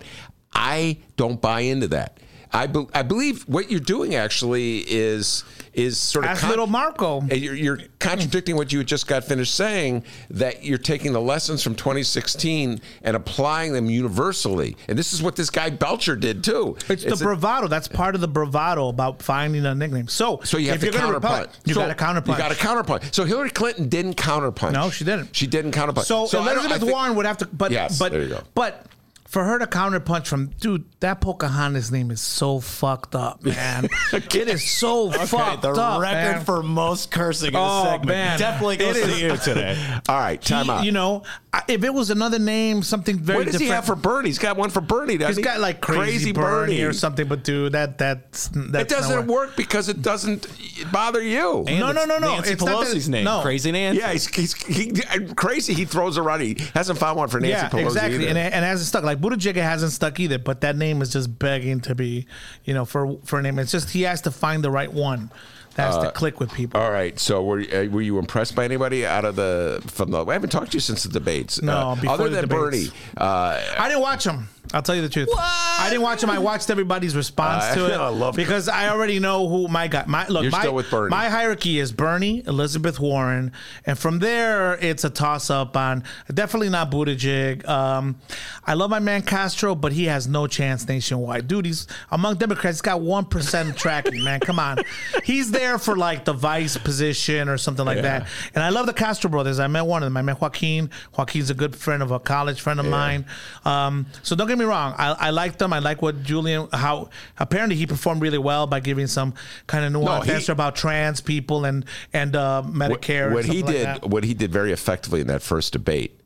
I 0.53 0.97
don't 1.17 1.41
buy 1.41 1.61
into 1.61 1.87
that. 1.89 2.19
I, 2.53 2.67
be- 2.67 2.87
I 2.93 3.01
believe 3.03 3.43
what 3.43 3.69
you're 3.69 3.79
doing 3.79 4.15
actually 4.15 4.79
is 4.79 5.43
is 5.73 5.99
sort 5.99 6.25
of 6.25 6.31
Ask 6.31 6.47
little 6.47 6.65
Marco. 6.65 7.21
You're, 7.27 7.53
you're 7.53 7.79
contradicting 7.99 8.55
what 8.55 8.73
you 8.73 8.83
just 8.83 9.05
got 9.05 9.23
finished 9.23 9.53
saying 9.53 10.03
that 10.31 10.63
you're 10.63 10.79
taking 10.79 11.13
the 11.13 11.21
lessons 11.21 11.61
from 11.61 11.75
2016 11.75 12.81
and 13.03 13.15
applying 13.15 13.73
them 13.73 13.87
universally. 13.87 14.75
And 14.87 14.97
this 14.97 15.13
is 15.13 15.21
what 15.21 15.35
this 15.35 15.51
guy 15.51 15.69
Belcher 15.69 16.15
did 16.15 16.43
too. 16.43 16.77
It's, 16.89 17.03
the 17.03 17.13
a- 17.13 17.17
bravado. 17.17 17.67
That's 17.67 17.87
part 17.87 18.15
of 18.15 18.21
the 18.21 18.27
bravado 18.27 18.87
about 18.87 19.21
finding 19.21 19.65
a 19.67 19.75
nickname. 19.75 20.07
So, 20.07 20.39
so 20.43 20.57
you 20.57 20.69
have 20.69 20.83
if 20.83 20.91
to 20.91 20.97
counterpunch. 20.97 21.53
You 21.65 21.75
So 21.75 21.81
got 21.81 21.95
to 21.95 22.03
counterpunch. 22.03 22.27
You 22.27 22.37
got 22.37 22.51
to 22.51 22.55
counterpunch. 22.57 23.13
So 23.13 23.23
Hillary 23.25 23.51
Clinton 23.51 23.87
didn't 23.87 24.15
counterpunch. 24.15 24.71
No, 24.73 24.89
she 24.89 25.03
didn't. 25.05 25.35
She 25.35 25.45
didn't 25.45 25.73
counterpunch. 25.73 26.05
So, 26.05 26.25
I 26.39 26.53
Elizabeth 26.53 26.79
think- 26.79 26.91
Warren 26.91 27.15
would 27.15 27.25
have 27.27 27.37
to, 27.37 27.45
but 27.47 27.71
Yes, 27.71 27.99
but 27.99 28.11
there 28.11 28.23
you 28.23 28.29
go. 28.29 28.41
but 28.55 28.87
for 29.27 29.43
her 29.43 29.59
to 29.59 29.67
counterpunch 29.67 30.25
from 30.27 30.47
dude, 30.59 30.85
that 31.01 31.21
Pocahontas 31.21 31.91
name 31.91 32.11
is 32.11 32.21
so 32.21 32.59
fucked 32.59 33.13
up, 33.13 33.43
man. 33.45 33.87
It 34.13 34.33
is 34.35 34.63
so 34.69 35.11
fucked 35.11 35.61
the 35.61 35.69
up. 35.71 35.97
The 35.97 36.01
record 36.01 36.35
man. 36.37 36.45
for 36.45 36.63
most 36.63 37.11
cursing 37.11 37.49
in 37.49 37.55
a 37.55 37.59
Oh, 37.61 37.83
segment 37.83 38.07
man. 38.07 38.39
definitely 38.39 38.77
goes 38.77 38.99
to 39.01 39.19
you 39.19 39.35
today. 39.37 39.77
All 40.09 40.15
right, 40.17 40.41
time 40.41 40.65
He- 40.65 40.71
out. 40.71 40.85
You 40.85 40.91
know, 40.93 41.23
if 41.67 41.83
it 41.83 41.93
was 41.93 42.09
another 42.09 42.39
name, 42.39 42.83
something 42.83 43.17
very 43.17 43.39
what 43.39 43.45
does 43.45 43.53
different. 43.53 43.69
he 43.69 43.75
have 43.75 43.85
for 43.85 43.95
Bernie? 43.95 44.29
He's 44.29 44.39
got 44.39 44.57
one 44.57 44.69
for 44.69 44.81
Bernie. 44.81 45.17
He's 45.17 45.35
he? 45.37 45.41
got 45.43 45.59
like 45.59 45.81
crazy, 45.81 46.31
Bernie, 46.31 46.81
or 46.81 46.93
something, 46.93 47.27
but 47.27 47.43
dude, 47.43 47.73
that 47.73 47.97
that's, 47.97 48.49
that's 48.53 48.91
It 48.91 48.95
doesn't 48.95 49.27
work 49.27 49.55
because 49.55 49.89
it 49.89 50.01
doesn't 50.01 50.47
bother 50.91 51.21
you. 51.21 51.65
And 51.67 51.79
No, 51.79 51.91
no, 51.91 52.05
no, 52.05 52.19
no. 52.19 52.35
Nancy 52.35 52.53
It's 52.53 52.63
Pelosi's 52.63 53.09
name. 53.09 53.25
no. 53.25 53.41
Crazy 53.41 53.71
Nancy. 53.71 53.99
yeah, 53.99 54.11
he's, 54.13 54.27
he's 54.27 54.53
he, 54.53 54.91
crazy. 55.35 55.73
He 55.73 55.85
throws 55.85 56.17
around. 56.17 56.41
He 56.41 56.57
hasn't 56.73 56.99
found 56.99 57.17
one 57.17 57.27
for 57.27 57.39
Nancy 57.39 57.51
yeah, 57.63 57.69
Pelosi 57.69 57.85
exactly, 57.87 58.27
and 58.27 58.37
and 58.37 58.63
it 58.65 58.83
stuck. 58.83 59.03
Like 59.03 59.16
Buttigieg 59.17 59.55
hasn't 59.55 59.91
stuck 59.91 60.19
either, 60.19 60.39
but 60.39 60.61
that 60.61 60.75
name 60.75 61.01
is 61.01 61.11
just 61.11 61.39
begging 61.39 61.81
to 61.81 61.95
be, 61.95 62.27
you 62.63 62.73
know, 62.73 62.85
for 62.85 63.17
for 63.23 63.39
a 63.39 63.41
name. 63.41 63.59
It's 63.59 63.71
just 63.71 63.91
he 63.91 64.03
has 64.03 64.21
to 64.21 64.31
find 64.31 64.63
the 64.63 64.71
right 64.71 64.91
one 64.91 65.31
that 65.77 65.93
has 65.93 65.97
to 66.03 66.11
click 66.11 66.39
with 66.39 66.51
people. 66.53 66.79
All 66.81 66.91
right. 66.91 67.17
So 67.19 67.43
were 67.43 67.59
uh, 67.61 67.85
were 67.89 68.01
you 68.01 68.19
impressed 68.19 68.53
by 68.55 68.65
anybody 68.65 69.05
out 69.05 69.23
of 69.25 69.35
the 69.35 69.81
from 69.87 70.11
the? 70.11 70.25
I 70.25 70.33
haven't 70.33 70.49
talked 70.49 70.71
to 70.71 70.75
you 70.77 70.81
since 70.81 71.03
the 71.03 71.09
debates. 71.09 71.61
No, 71.61 71.71
Uh, 71.91 71.95
before 71.95 72.11
other 72.11 72.29
the 72.29 72.35
than 72.35 72.49
debates. 72.49 72.89
Bernie. 72.89 72.99
Uh, 73.15 73.61
I 73.79 73.87
didn't 73.87 74.01
watch 74.01 74.25
them. 74.25 74.49
I'll 74.73 74.81
tell 74.81 74.95
you 74.95 75.01
the 75.01 75.07
truth. 75.07 75.29
I 75.37 75.87
didn't 75.89 76.01
watch 76.01 76.19
them. 76.19 76.29
I 76.29 76.39
watched 76.39 76.69
everybody's 76.69 77.15
response 77.15 77.73
to 77.73 77.85
it 77.93 77.97
I 77.97 78.09
love 78.09 78.35
because 78.35 78.67
I 78.67 78.89
already 78.89 79.17
know 79.17 79.47
who 79.47 79.69
my 79.69 79.87
guy. 79.87 80.03
My 80.07 80.27
look, 80.27 80.43
You're 80.43 80.51
my, 80.51 80.59
still 80.59 80.75
with 80.75 80.91
Bernie. 80.91 81.09
my 81.09 81.29
hierarchy 81.29 81.79
is 81.79 81.93
Bernie, 81.93 82.43
Elizabeth 82.45 82.99
Warren, 82.99 83.53
and 83.85 83.97
from 83.97 84.19
there 84.19 84.73
it's 84.73 85.05
a 85.05 85.09
toss 85.09 85.49
up 85.49 85.77
on 85.77 86.03
definitely 86.33 86.67
not 86.67 86.91
Buttigieg. 86.91 87.65
Um, 87.65 88.17
I 88.65 88.73
love 88.73 88.89
my 88.89 88.99
man 88.99 89.21
Castro, 89.21 89.73
but 89.73 89.93
he 89.93 90.05
has 90.05 90.27
no 90.27 90.47
chance 90.47 90.85
nationwide. 90.85 91.47
Dude, 91.47 91.65
he's 91.65 91.87
among 92.11 92.35
Democrats. 92.35 92.77
He's 92.77 92.81
got 92.81 92.99
one 92.99 93.23
percent 93.23 93.77
tracking. 93.77 94.21
Man, 94.21 94.41
come 94.41 94.59
on. 94.59 94.79
He's 95.23 95.49
there 95.51 95.66
for 95.77 95.97
like 95.97 96.25
the 96.25 96.33
vice 96.33 96.77
position 96.77 97.49
or 97.49 97.57
something 97.57 97.85
like 97.85 98.01
that. 98.01 98.27
And 98.55 98.63
I 98.63 98.69
love 98.69 98.85
the 98.85 98.93
Castro 98.93 99.29
brothers. 99.29 99.59
I 99.59 99.67
met 99.67 99.85
one 99.85 100.03
of 100.03 100.07
them. 100.07 100.15
I 100.17 100.21
met 100.21 100.39
Joaquin. 100.39 100.89
Joaquin's 101.17 101.49
a 101.49 101.53
good 101.53 101.75
friend 101.75 102.01
of 102.01 102.11
a 102.11 102.19
college 102.19 102.61
friend 102.61 102.79
of 102.79 102.85
mine. 102.85 103.25
Um, 103.65 104.05
so 104.23 104.35
don't 104.35 104.47
get 104.47 104.57
me 104.57 104.65
wrong. 104.65 104.95
I, 104.97 105.11
I 105.13 105.29
like 105.31 105.57
them. 105.57 105.73
I 105.73 105.79
like 105.79 106.01
what 106.01 106.23
Julian 106.23 106.67
how 106.71 107.09
apparently 107.37 107.75
he 107.75 107.85
performed 107.85 108.21
really 108.21 108.37
well 108.37 108.67
by 108.67 108.79
giving 108.79 109.07
some 109.07 109.33
kind 109.67 109.83
of 109.83 110.01
nuanced 110.01 110.25
he- 110.25 110.31
answer 110.31 110.51
about 110.51 110.75
trans 110.75 111.21
people 111.21 111.65
and 111.65 111.85
and 112.13 112.35
uh, 112.35 112.61
what, 112.61 112.73
Medicare. 112.73 113.25
and 113.25 113.35
what 113.35 113.45
he 113.45 113.61
like 113.61 113.73
did, 113.73 113.85
that. 113.85 114.09
what 114.09 114.23
he 114.23 114.33
did 114.33 114.51
very 114.51 114.71
effectively 114.71 115.21
in 115.21 115.27
that 115.27 115.41
first 115.41 115.73
debate. 115.73 116.19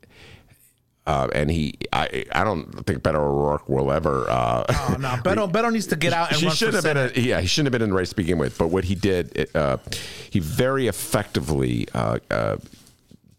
Uh, 1.04 1.26
and 1.34 1.50
he, 1.50 1.74
I, 1.92 2.24
I 2.30 2.44
don't 2.44 2.86
think 2.86 3.02
Beto 3.02 3.16
O'Rourke 3.16 3.68
will 3.68 3.90
ever. 3.92 4.24
Uh, 4.30 4.64
Oh 4.68 4.96
no, 5.00 5.08
Beto, 5.08 5.50
Beto 5.50 5.72
needs 5.72 5.88
to 5.88 5.96
get 5.96 6.12
out 6.12 6.32
and 6.32 6.40
run 6.42 6.54
should 6.54 6.74
have 6.74 6.84
been. 6.84 6.96
A, 6.96 7.10
yeah, 7.16 7.40
he 7.40 7.46
shouldn't 7.48 7.66
have 7.66 7.72
been 7.72 7.82
in 7.82 7.90
the 7.90 7.96
race 7.96 8.10
to 8.10 8.16
begin 8.16 8.38
with. 8.38 8.56
But 8.56 8.68
what 8.68 8.84
he 8.84 8.94
did, 8.94 9.36
it, 9.36 9.54
uh, 9.56 9.78
he 10.30 10.38
very 10.38 10.86
effectively 10.86 11.88
uh, 11.92 12.18
uh, 12.30 12.58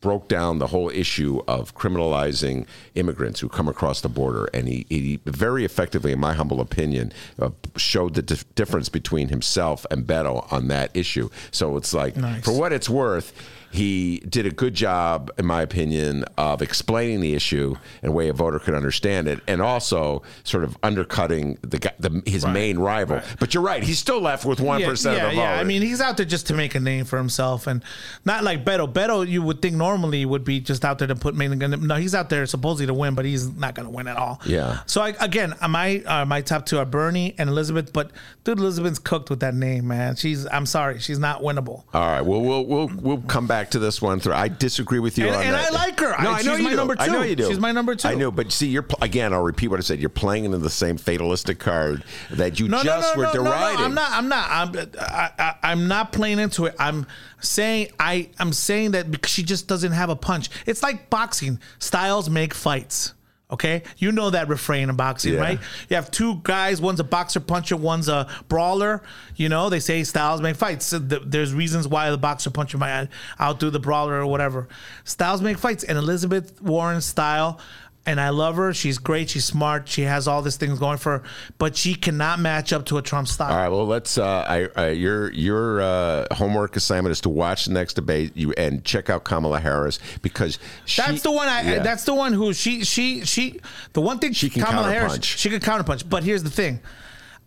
broke 0.02 0.28
down 0.28 0.60
the 0.60 0.68
whole 0.68 0.90
issue 0.90 1.42
of 1.48 1.74
criminalizing 1.76 2.66
immigrants 2.96 3.40
who 3.40 3.48
come 3.48 3.70
across 3.70 4.02
the 4.02 4.10
border, 4.10 4.50
and 4.54 4.68
he, 4.68 4.86
he 4.90 5.22
very 5.26 5.64
effectively, 5.64 6.12
in 6.12 6.20
my 6.20 6.34
humble 6.34 6.60
opinion, 6.60 7.14
uh, 7.40 7.50
showed 7.78 8.14
the 8.16 8.22
dif- 8.22 8.54
difference 8.56 8.90
between 8.90 9.30
himself 9.30 9.86
and 9.90 10.06
Beto 10.06 10.52
on 10.52 10.68
that 10.68 10.92
issue. 10.94 11.30
So 11.52 11.78
it's 11.78 11.94
like, 11.94 12.18
Nice. 12.18 12.44
for 12.44 12.52
what 12.52 12.74
it's 12.74 12.90
worth. 12.90 13.32
He 13.74 14.20
did 14.30 14.46
a 14.46 14.52
good 14.52 14.76
job, 14.76 15.32
in 15.40 15.48
my 15.48 15.64
opinion, 15.64 16.26
of 16.38 16.62
explaining 16.62 17.22
the 17.22 17.34
issue 17.34 17.76
in 18.04 18.10
a 18.10 18.12
way 18.12 18.28
a 18.30 18.34
voter 18.34 18.60
could 18.60 18.76
understand 18.76 19.28
it, 19.28 19.40
and 19.48 19.64
also 19.64 20.22
sort 20.44 20.64
of 20.64 20.78
undercutting 20.84 21.58
the, 21.62 21.92
the 21.98 22.22
his 22.24 22.46
main 22.46 22.78
rival. 22.78 23.20
But 23.40 23.56
you're 23.56 23.64
right; 23.64 23.82
he's 23.82 23.98
still 23.98 24.22
left 24.22 24.46
with 24.46 24.62
one 24.62 24.80
yeah, 24.80 24.92
of 24.92 25.04
yeah, 25.04 25.14
the 25.14 25.20
vote. 25.20 25.36
yeah. 25.36 25.60
I 25.60 25.64
mean, 25.64 25.82
he's 25.82 26.02
out 26.02 26.18
there 26.18 26.26
just 26.28 26.46
to 26.48 26.54
make 26.54 26.76
a 26.76 26.80
name 26.80 27.06
for 27.06 27.18
himself, 27.18 27.66
and 27.66 27.84
not 28.26 28.44
like 28.44 28.64
Beto. 28.64 28.92
Beto, 28.92 29.28
you 29.28 29.42
would 29.42 29.60
think 29.60 29.76
normally 29.76 30.24
would 30.24 30.44
be 30.44 30.60
just 30.60 30.86
out 30.86 31.00
there 31.00 31.08
to 31.08 31.16
put 31.16 31.34
main. 31.34 31.58
No, 31.58 31.96
he's 31.96 32.14
out 32.14 32.30
there 32.30 32.46
supposedly 32.46 32.86
to 32.86 32.94
win, 32.94 33.16
but 33.16 33.26
he's 33.26 33.50
not 33.50 33.74
going 33.74 33.88
to 33.88 33.92
win 33.92 34.08
at 34.08 34.18
all. 34.18 34.40
Yeah. 34.46 34.82
So 34.86 35.02
I, 35.02 35.16
again, 35.20 35.56
uh, 35.62 35.68
my 35.68 36.04
uh, 36.06 36.26
my 36.26 36.42
top 36.42 36.68
two 36.68 36.78
are 36.78 36.86
Bernie 36.86 37.34
and 37.40 37.50
Elizabeth, 37.50 37.92
but 37.92 38.12
dude, 38.44 38.60
Elizabeth's 38.60 39.00
cooked 39.00 39.32
with 39.32 39.40
that 39.40 39.56
name, 39.56 39.88
man. 39.88 40.16
She's 40.16 40.46
I'm 40.52 40.68
sorry, 40.68 41.00
she's 41.00 41.18
not 41.18 41.42
winnable. 41.42 41.86
All 41.92 42.08
right. 42.08 42.22
Well, 42.22 42.42
we'll 42.42 42.66
we'll 42.66 42.92
we'll 43.02 43.22
come 43.22 43.48
back 43.48 43.63
to 43.72 43.80
this 43.80 44.02
one. 44.02 44.20
Through. 44.20 44.34
I 44.34 44.48
disagree 44.48 45.00
with 45.00 45.18
you 45.18 45.28
And- 45.28 45.36
on 45.36 45.44
and 45.44 45.54
that. 45.54 45.72
I 45.72 45.74
like 45.74 46.00
her. 46.00 46.10
No, 46.24 46.30
I- 46.30 46.40
I, 46.40 46.42
know 46.42 46.52
she's 46.52 46.58
you 46.60 46.64
my 46.64 46.70
do. 46.72 46.76
number 46.76 46.96
I 47.00 47.08
know 47.08 47.24
two. 47.24 47.30
you 47.30 47.36
do. 47.36 47.48
She's 47.48 47.60
my 47.60 47.72
number 47.72 47.96
two. 47.96 48.08
I 48.08 48.16
know, 48.16 48.32
but 48.32 48.52
see, 48.52 48.68
you're 48.68 48.86
again. 49.02 49.34
I'll 49.34 49.42
repeat 49.44 49.70
what 49.70 49.80
I 49.80 49.84
said. 49.84 50.00
You're 50.00 50.10
playing 50.10 50.46
into 50.46 50.58
the 50.58 50.70
same 50.70 50.98
fatalistic 50.98 51.60
card 51.60 52.04
that 52.32 52.60
you 52.60 52.68
No, 52.68 52.84
just 52.84 53.16
no, 53.16 53.20
were 53.20 53.24
no, 53.28 53.34
no, 53.34 53.44
no, 53.44 53.50
deriding. 53.50 53.80
no. 53.80 53.86
I'm 53.86 53.94
not. 53.94 54.12
I'm 54.12 54.28
not. 54.30 54.50
I'm. 54.50 54.90
I, 55.00 55.30
I, 55.40 55.56
I'm 55.64 55.88
not 55.88 56.12
playing 56.14 56.40
into 56.40 56.66
it. 56.66 56.76
I'm 56.80 57.06
saying. 57.42 57.90
I. 58.00 58.30
I'm 58.40 58.54
saying 58.54 58.92
that 58.92 59.12
because 59.12 59.32
she 59.32 59.44
just 59.44 59.68
doesn't 59.68 59.92
have 59.92 60.10
a 60.10 60.16
punch. 60.16 60.50
It's 60.66 60.84
like 60.84 61.10
boxing. 61.10 61.60
Styles 61.80 62.30
make 62.30 62.54
fights. 62.54 63.14
Okay, 63.54 63.84
you 63.98 64.12
know 64.12 64.32
that 64.32 64.48
refrain 64.50 64.90
in 64.90 64.96
boxing, 64.96 65.34
Yeah. 65.36 65.40
right? 65.42 65.60
You 65.88 65.96
have 65.96 66.10
two 66.10 66.42
guys. 66.44 66.82
One's 66.82 67.00
a 67.00 67.04
boxer 67.04 67.40
puncher. 67.40 67.78
One's 67.78 68.10
a 68.10 68.28
brawler. 68.50 69.04
You 69.36 69.48
know 69.48 69.70
they 69.70 69.80
say 69.80 70.04
styles 70.04 70.42
make 70.42 70.56
fights. 70.56 70.88
So 70.88 71.00
th- 71.00 71.22
there's 71.26 71.54
reasons 71.54 71.88
why 71.88 72.10
the 72.10 72.18
boxer 72.18 72.50
puncher 72.50 72.78
might 72.80 73.08
outdo 73.40 73.70
the 73.70 73.80
brawler 73.80 74.16
or 74.20 74.26
whatever. 74.26 74.68
Styles 75.04 75.42
make 75.42 75.58
fights, 75.60 75.84
and 75.84 75.98
Elizabeth 75.98 76.62
Warren's 76.62 77.06
style 77.06 77.60
and 78.06 78.20
I 78.20 78.30
love 78.30 78.58
her. 78.58 78.74
She's 78.74 78.98
great. 78.98 79.30
She's 79.30 79.46
smart. 79.46 79.88
She 79.88 80.02
has 80.02 80.28
all 80.28 80.42
these 80.42 80.58
things 80.58 80.78
going 80.80 80.98
for 80.98 81.20
her, 81.20 81.24
but 81.58 81.78
she 81.78 81.96
cannot 81.96 82.40
match 82.40 82.74
up 82.74 82.86
to 82.88 82.98
a 82.98 83.02
Trump 83.02 83.28
style. 83.28 83.52
All 83.52 83.58
right. 83.58 83.70
Well, 83.70 83.86
let's. 83.86 84.18
Uh, 84.18 84.26
I, 84.26 84.68
I, 84.76 84.90
your 84.90 85.32
your 85.32 85.82
uh, 85.82 86.28
homework 86.34 86.76
assignment 86.76 87.12
is 87.12 87.22
to 87.22 87.30
watch 87.30 87.66
the 87.66 87.74
next 87.74 87.94
debate 87.94 88.36
you 88.36 88.52
and 88.54 88.84
check 88.84 89.10
out 89.10 89.24
Kamala 89.24 89.60
Harris 89.60 90.00
because 90.22 90.60
she, 90.86 91.02
That's 91.02 91.22
the 91.22 91.32
one. 91.32 91.48
I. 91.48 91.62
Yeah. 91.62 91.80
That's 91.84 92.04
the 92.04 92.14
one 92.14 92.34
who 92.34 92.54
she 92.54 92.84
she 92.84 93.24
she. 93.26 93.62
The 93.94 94.02
one 94.02 94.20
thing 94.20 94.34
She 94.34 94.50
can 94.50 94.64
Kamala 94.64 94.92
Harris 94.92 95.24
she 95.24 95.50
can 95.50 95.60
counterpunch. 95.60 96.10
But 96.10 96.24
here's 96.24 96.44
the 96.44 96.50
thing, 96.50 96.82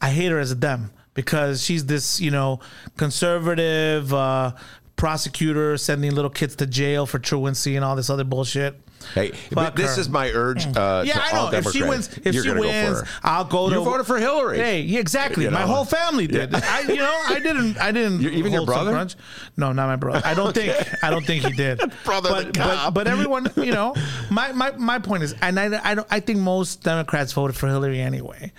I 0.00 0.10
hate 0.10 0.30
her 0.30 0.38
as 0.38 0.50
a 0.50 0.54
dem 0.54 0.90
because 1.14 1.62
she's 1.62 1.84
this 1.86 2.20
you 2.20 2.30
know 2.30 2.60
conservative 2.96 4.12
uh, 4.14 4.52
prosecutor 4.96 5.76
sending 5.76 6.14
little 6.14 6.30
kids 6.30 6.56
to 6.56 6.66
jail 6.66 7.04
for 7.04 7.18
truancy 7.18 7.76
and 7.76 7.84
all 7.84 7.96
this 7.96 8.08
other 8.08 8.24
bullshit. 8.24 8.80
Hey, 9.14 9.30
Fuck 9.30 9.50
but 9.54 9.76
this 9.76 9.94
her. 9.94 10.00
is 10.00 10.08
my 10.08 10.30
urge. 10.30 10.66
Uh, 10.66 11.02
Yeah, 11.06 11.14
to 11.14 11.22
I 11.24 11.32
know. 11.32 11.56
If 11.58 11.64
she 11.70 11.78
Democrats. 11.78 12.08
wins, 12.08 12.18
if 12.26 12.34
You're 12.34 12.42
she 12.42 12.48
gonna 12.48 12.60
go 12.62 12.66
wins. 12.68 13.02
I'll 13.22 13.44
go 13.44 13.68
to. 13.70 13.76
You 13.76 13.84
voted 13.84 14.06
for 14.06 14.18
Hillary. 14.18 14.58
Hey, 14.58 14.80
yeah, 14.82 15.00
exactly. 15.00 15.44
You 15.44 15.50
My 15.50 15.62
whole 15.62 15.84
family 15.84 16.26
did. 16.26 16.50
Yeah. 16.52 16.60
I, 16.64 16.80
you 16.82 16.96
know, 16.96 17.22
I 17.26 17.38
didn't. 17.38 17.78
I 17.78 17.92
didn't. 17.92 18.20
You- 18.26 18.30
even 18.30 18.52
your 18.52 18.66
brother? 18.66 19.06
No, 19.56 19.72
not 19.72 19.86
my 19.86 19.96
brother. 19.96 20.22
I 20.24 20.34
don't 20.34 20.52
think. 20.54 20.74
I 21.02 21.10
don't 21.10 21.24
think 21.24 21.44
he 21.44 21.52
did. 21.52 21.78
Brother 22.04 22.28
but, 22.30 22.52
but 22.54 22.90
but 22.90 23.06
everyone, 23.06 23.48
you 23.56 23.72
know, 23.72 23.94
my 24.30 24.52
my, 24.52 24.72
my 24.72 24.98
point 24.98 25.22
is, 25.22 25.34
and 25.40 25.58
I 25.58 25.80
I 25.90 25.94
don't. 25.94 26.06
I 26.10 26.20
think 26.20 26.40
most 26.40 26.82
Democrats 26.82 27.32
voted 27.32 27.56
for 27.56 27.68
Hillary 27.68 28.00
anyway. 28.00 28.52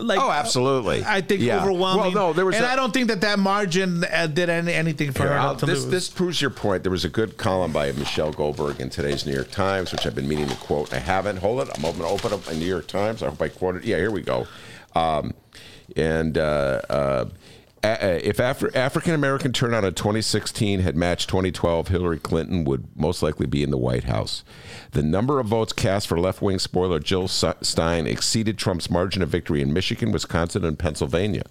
Like, 0.00 0.18
Oh, 0.18 0.30
absolutely. 0.30 1.04
I 1.04 1.20
think 1.20 1.42
Yeah. 1.42 1.60
overwhelming. 1.60 2.14
Well, 2.14 2.28
no, 2.28 2.32
there 2.32 2.46
was 2.46 2.56
and 2.56 2.64
I 2.64 2.72
I 2.72 2.76
don't 2.76 2.92
think 2.94 3.08
that 3.08 3.20
that 3.20 3.38
margin 3.38 4.02
uh, 4.04 4.26
did 4.26 4.48
any, 4.48 4.72
anything 4.72 5.12
for 5.12 5.24
Here, 5.24 5.38
her 5.38 5.54
to 5.56 5.66
this, 5.66 5.82
lose. 5.82 5.90
this 5.90 6.08
proves 6.08 6.40
your 6.40 6.48
point. 6.50 6.82
There 6.84 6.90
was 6.92 7.04
a 7.04 7.08
good 7.10 7.36
column 7.36 7.70
by 7.72 7.92
Michelle 7.92 8.32
Goldberg 8.32 8.80
in 8.80 8.88
today's 8.88 9.26
New 9.26 9.34
York 9.34 9.50
Times, 9.50 9.92
which 9.92 10.06
I've 10.06 10.14
been 10.14 10.26
meaning 10.26 10.48
to 10.48 10.56
quote. 10.56 10.92
I 10.94 10.98
haven't. 11.00 11.36
Hold 11.36 11.60
it. 11.68 11.70
I'm 11.74 11.82
going 11.82 11.96
to 11.98 12.04
open 12.06 12.32
up 12.32 12.46
my 12.46 12.54
New 12.54 12.64
York 12.64 12.86
Times. 12.86 13.22
I 13.22 13.28
hope 13.28 13.42
I 13.42 13.48
quote 13.48 13.76
it. 13.76 13.84
Yeah, 13.84 13.96
here 13.98 14.10
we 14.10 14.22
go. 14.22 14.46
Um, 14.94 15.34
and 15.96 16.38
uh, 16.38 16.40
uh, 16.88 16.94
a- 16.94 17.28
a- 17.28 17.28
if 17.84 18.38
Afri- 18.38 18.74
African 18.74 19.14
American 19.14 19.52
turnout 19.52 19.84
in 19.84 19.94
2016 19.94 20.80
had 20.80 20.96
matched 20.96 21.28
2012, 21.28 21.88
Hillary 21.88 22.18
Clinton 22.18 22.64
would 22.64 22.86
most 22.96 23.22
likely 23.22 23.46
be 23.46 23.62
in 23.62 23.70
the 23.70 23.78
White 23.78 24.04
House. 24.04 24.44
The 24.92 25.02
number 25.02 25.38
of 25.38 25.46
votes 25.46 25.72
cast 25.72 26.06
for 26.06 26.18
left 26.18 26.42
wing 26.42 26.58
spoiler 26.58 26.98
Jill 26.98 27.28
Stein 27.28 28.06
exceeded 28.06 28.58
Trump's 28.58 28.90
margin 28.90 29.22
of 29.22 29.28
victory 29.28 29.60
in 29.60 29.72
Michigan, 29.72 30.12
Wisconsin, 30.12 30.64
and 30.64 30.78
Pennsylvania. 30.78 31.44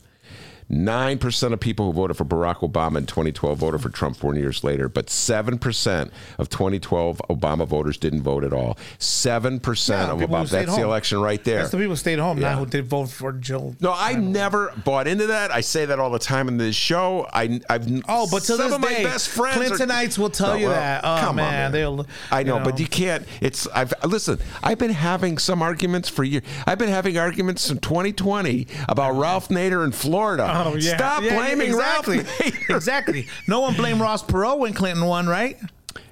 Nine 0.74 1.20
percent 1.20 1.54
of 1.54 1.60
people 1.60 1.86
who 1.86 1.94
voted 1.94 2.18
for 2.18 2.26
Barack 2.26 2.68
Obama 2.68 2.98
in 2.98 3.06
2012 3.06 3.60
voted 3.60 3.82
for 3.82 3.90
Trump 3.90 4.18
four 4.18 4.36
years 4.36 4.64
later, 4.64 4.90
but 4.90 5.08
seven 5.08 5.60
percent 5.60 6.12
of 6.40 6.50
2012 6.50 7.22
Obama 7.30 7.68
voters 7.68 7.98
didn't 7.98 8.24
vote 8.24 8.44
at 8.44 8.54
all. 8.54 8.78
Seven 8.98 9.60
percent 9.60 10.08
Yeah, 10.08 10.24
of 10.24 10.30
Obama. 10.30 10.50
That's 10.50 10.76
the 10.76 10.82
election 10.82 11.20
right 11.22 11.44
there. 11.44 11.60
That's 11.60 11.70
the 11.72 11.78
people 11.78 11.92
who 11.92 11.96
stayed 11.98 12.18
home, 12.18 12.40
Yeah. 12.40 12.50
not 12.50 12.60
who 12.60 12.66
did 12.66 12.86
vote 12.88 13.10
for 13.10 13.34
Jill. 13.34 13.76
No, 13.82 13.94
I 13.96 14.14
never 14.16 14.74
bought 14.84 15.08
into 15.08 15.28
that. 15.28 15.52
I 15.52 15.62
say 15.62 15.86
that 15.86 16.00
all 16.00 16.10
the 16.10 16.18
time 16.18 16.48
in 16.48 16.58
this 16.58 16.76
show. 16.76 17.28
I, 17.32 17.62
I've 17.70 17.88
Oh, 18.10 18.28
but 18.32 18.40
to 18.40 18.46
some 18.46 18.58
this 18.58 18.74
of 18.74 18.82
my 18.82 19.04
best 19.04 19.30
friends 19.30 19.72
are- 19.72 19.76
Clintonites 19.86 20.18
will 20.18 20.32
tell 20.32 20.54
No, 20.54 20.56
you 20.56 20.68
well, 20.68 20.76
that. 20.76 21.02
Oh 21.04 21.18
come 21.20 21.30
on, 21.30 21.52
man, 21.52 21.72
they'll. 21.72 22.08
I 22.32 22.42
know, 22.42 22.58
you 22.58 22.64
but 22.64 22.80
you 22.80 22.88
can't. 22.88 23.28
It's. 23.42 23.68
I've 23.68 23.94
listen. 24.04 24.40
I've 24.64 24.80
been 24.80 24.90
having 24.92 25.38
some 25.38 25.62
arguments 25.62 26.10
for 26.10 26.24
years. 26.24 26.44
I've 26.66 26.80
been 26.80 26.90
having 26.90 27.16
arguments 27.20 27.70
in 27.70 27.78
2020 27.78 28.66
about 28.90 29.12
uh-huh. 29.12 29.22
Ralph 29.22 29.50
Nader 29.50 29.84
in 29.86 29.92
Florida. 29.92 30.44
Uh-huh. 30.46 30.62
Yeah. 30.78 30.95
Stop 30.97 31.24
Yeah, 31.24 31.36
blaming 31.36 31.68
exactly. 31.70 32.18
Ralph 32.18 32.70
exactly. 32.70 33.28
No 33.47 33.59
one 33.61 33.76
blamed 33.76 34.01
Ross 34.01 34.24
Perot 34.24 34.59
when 34.59 34.74
Clinton 34.74 35.05
won, 35.05 35.28
right? 35.28 35.57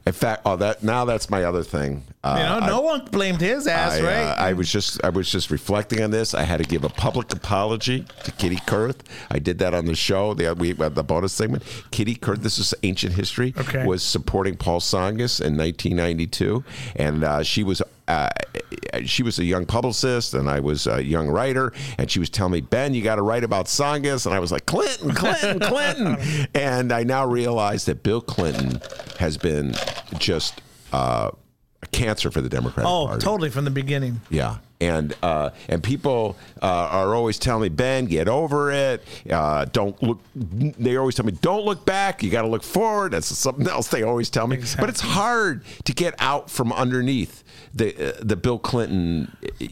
In 0.05 0.13
fact, 0.13 0.41
oh, 0.47 0.55
that 0.55 0.81
now 0.83 1.05
that's 1.05 1.29
my 1.29 1.43
other 1.43 1.61
thing. 1.63 2.03
Uh, 2.23 2.35
you 2.39 2.43
know, 2.43 2.65
I- 2.65 2.67
no 2.67 2.81
one 2.81 3.05
blamed 3.05 3.39
his 3.39 3.67
ass, 3.67 3.93
I, 3.93 3.99
uh, 3.99 4.03
right? 4.03 4.35
I 4.39 4.53
was 4.53 4.71
just 4.71 5.03
I 5.03 5.09
was 5.09 5.31
just 5.31 5.51
reflecting 5.51 6.01
on 6.01 6.09
this. 6.09 6.33
I 6.33 6.41
had 6.41 6.57
to 6.57 6.63
give 6.63 6.83
a 6.83 6.89
public 6.89 7.31
apology 7.33 8.05
to 8.23 8.31
Kitty 8.31 8.55
Kurth. 8.65 9.01
I 9.29 9.37
did 9.37 9.59
that 9.59 9.75
on 9.75 9.85
the 9.85 9.93
show. 9.95 10.33
The 10.33 10.55
we 10.55 10.73
uh, 10.75 10.89
the 10.89 11.03
bonus 11.03 11.33
segment. 11.33 11.63
Kitty 11.91 12.15
Kurth. 12.15 12.39
This 12.41 12.57
is 12.57 12.73
ancient 12.81 13.13
history. 13.13 13.53
Okay. 13.57 13.85
Was 13.85 14.01
supporting 14.01 14.57
Paul 14.57 14.79
Tsongas 14.79 15.39
in 15.39 15.55
1992, 15.55 16.63
and 16.95 17.23
uh, 17.23 17.43
she 17.43 17.63
was. 17.63 17.81
Uh, 18.11 18.29
she 19.05 19.23
was 19.23 19.39
a 19.39 19.45
young 19.45 19.65
publicist, 19.65 20.33
and 20.33 20.49
I 20.49 20.59
was 20.59 20.85
a 20.85 21.01
young 21.03 21.29
writer. 21.29 21.71
And 21.97 22.11
she 22.11 22.19
was 22.19 22.29
telling 22.29 22.53
me, 22.53 22.61
"Ben, 22.61 22.93
you 22.93 23.01
got 23.01 23.15
to 23.15 23.21
write 23.21 23.43
about 23.43 23.67
Tsongas." 23.67 24.25
And 24.25 24.35
I 24.35 24.39
was 24.39 24.51
like, 24.51 24.65
"Clinton, 24.65 25.13
Clinton, 25.13 25.59
Clinton." 25.69 26.47
and 26.53 26.91
I 26.91 27.03
now 27.03 27.25
realize 27.25 27.85
that 27.85 28.03
Bill 28.03 28.21
Clinton 28.21 28.81
has 29.17 29.37
been 29.37 29.73
just 30.17 30.61
uh, 30.91 31.31
a 31.83 31.87
cancer 31.87 32.31
for 32.31 32.41
the 32.41 32.49
Democratic 32.49 32.89
oh, 32.89 33.07
Party. 33.07 33.21
totally 33.21 33.49
from 33.49 33.65
the 33.65 33.71
beginning. 33.71 34.21
Yeah, 34.29 34.57
and 34.79 35.15
uh, 35.21 35.51
and 35.67 35.81
people 35.81 36.37
uh, 36.61 36.65
are 36.65 37.15
always 37.15 37.37
telling 37.37 37.63
me, 37.63 37.69
Ben, 37.69 38.05
get 38.05 38.27
over 38.27 38.71
it. 38.71 39.03
Uh, 39.29 39.65
don't 39.65 40.01
look. 40.01 40.19
They 40.35 40.97
always 40.97 41.15
tell 41.15 41.25
me, 41.25 41.33
don't 41.33 41.65
look 41.65 41.85
back. 41.85 42.23
You 42.23 42.29
got 42.29 42.41
to 42.41 42.47
look 42.47 42.63
forward. 42.63 43.13
That's 43.13 43.27
something 43.27 43.67
else 43.67 43.87
they 43.87 44.03
always 44.03 44.29
tell 44.29 44.47
me. 44.47 44.57
But 44.79 44.89
it's 44.89 45.01
hard 45.01 45.63
to 45.85 45.93
get 45.93 46.15
out 46.19 46.49
from 46.49 46.73
underneath 46.73 47.43
the 47.73 48.09
uh, 48.09 48.19
the 48.21 48.35
Bill 48.35 48.59
Clinton 48.59 49.35
uh, 49.43 49.65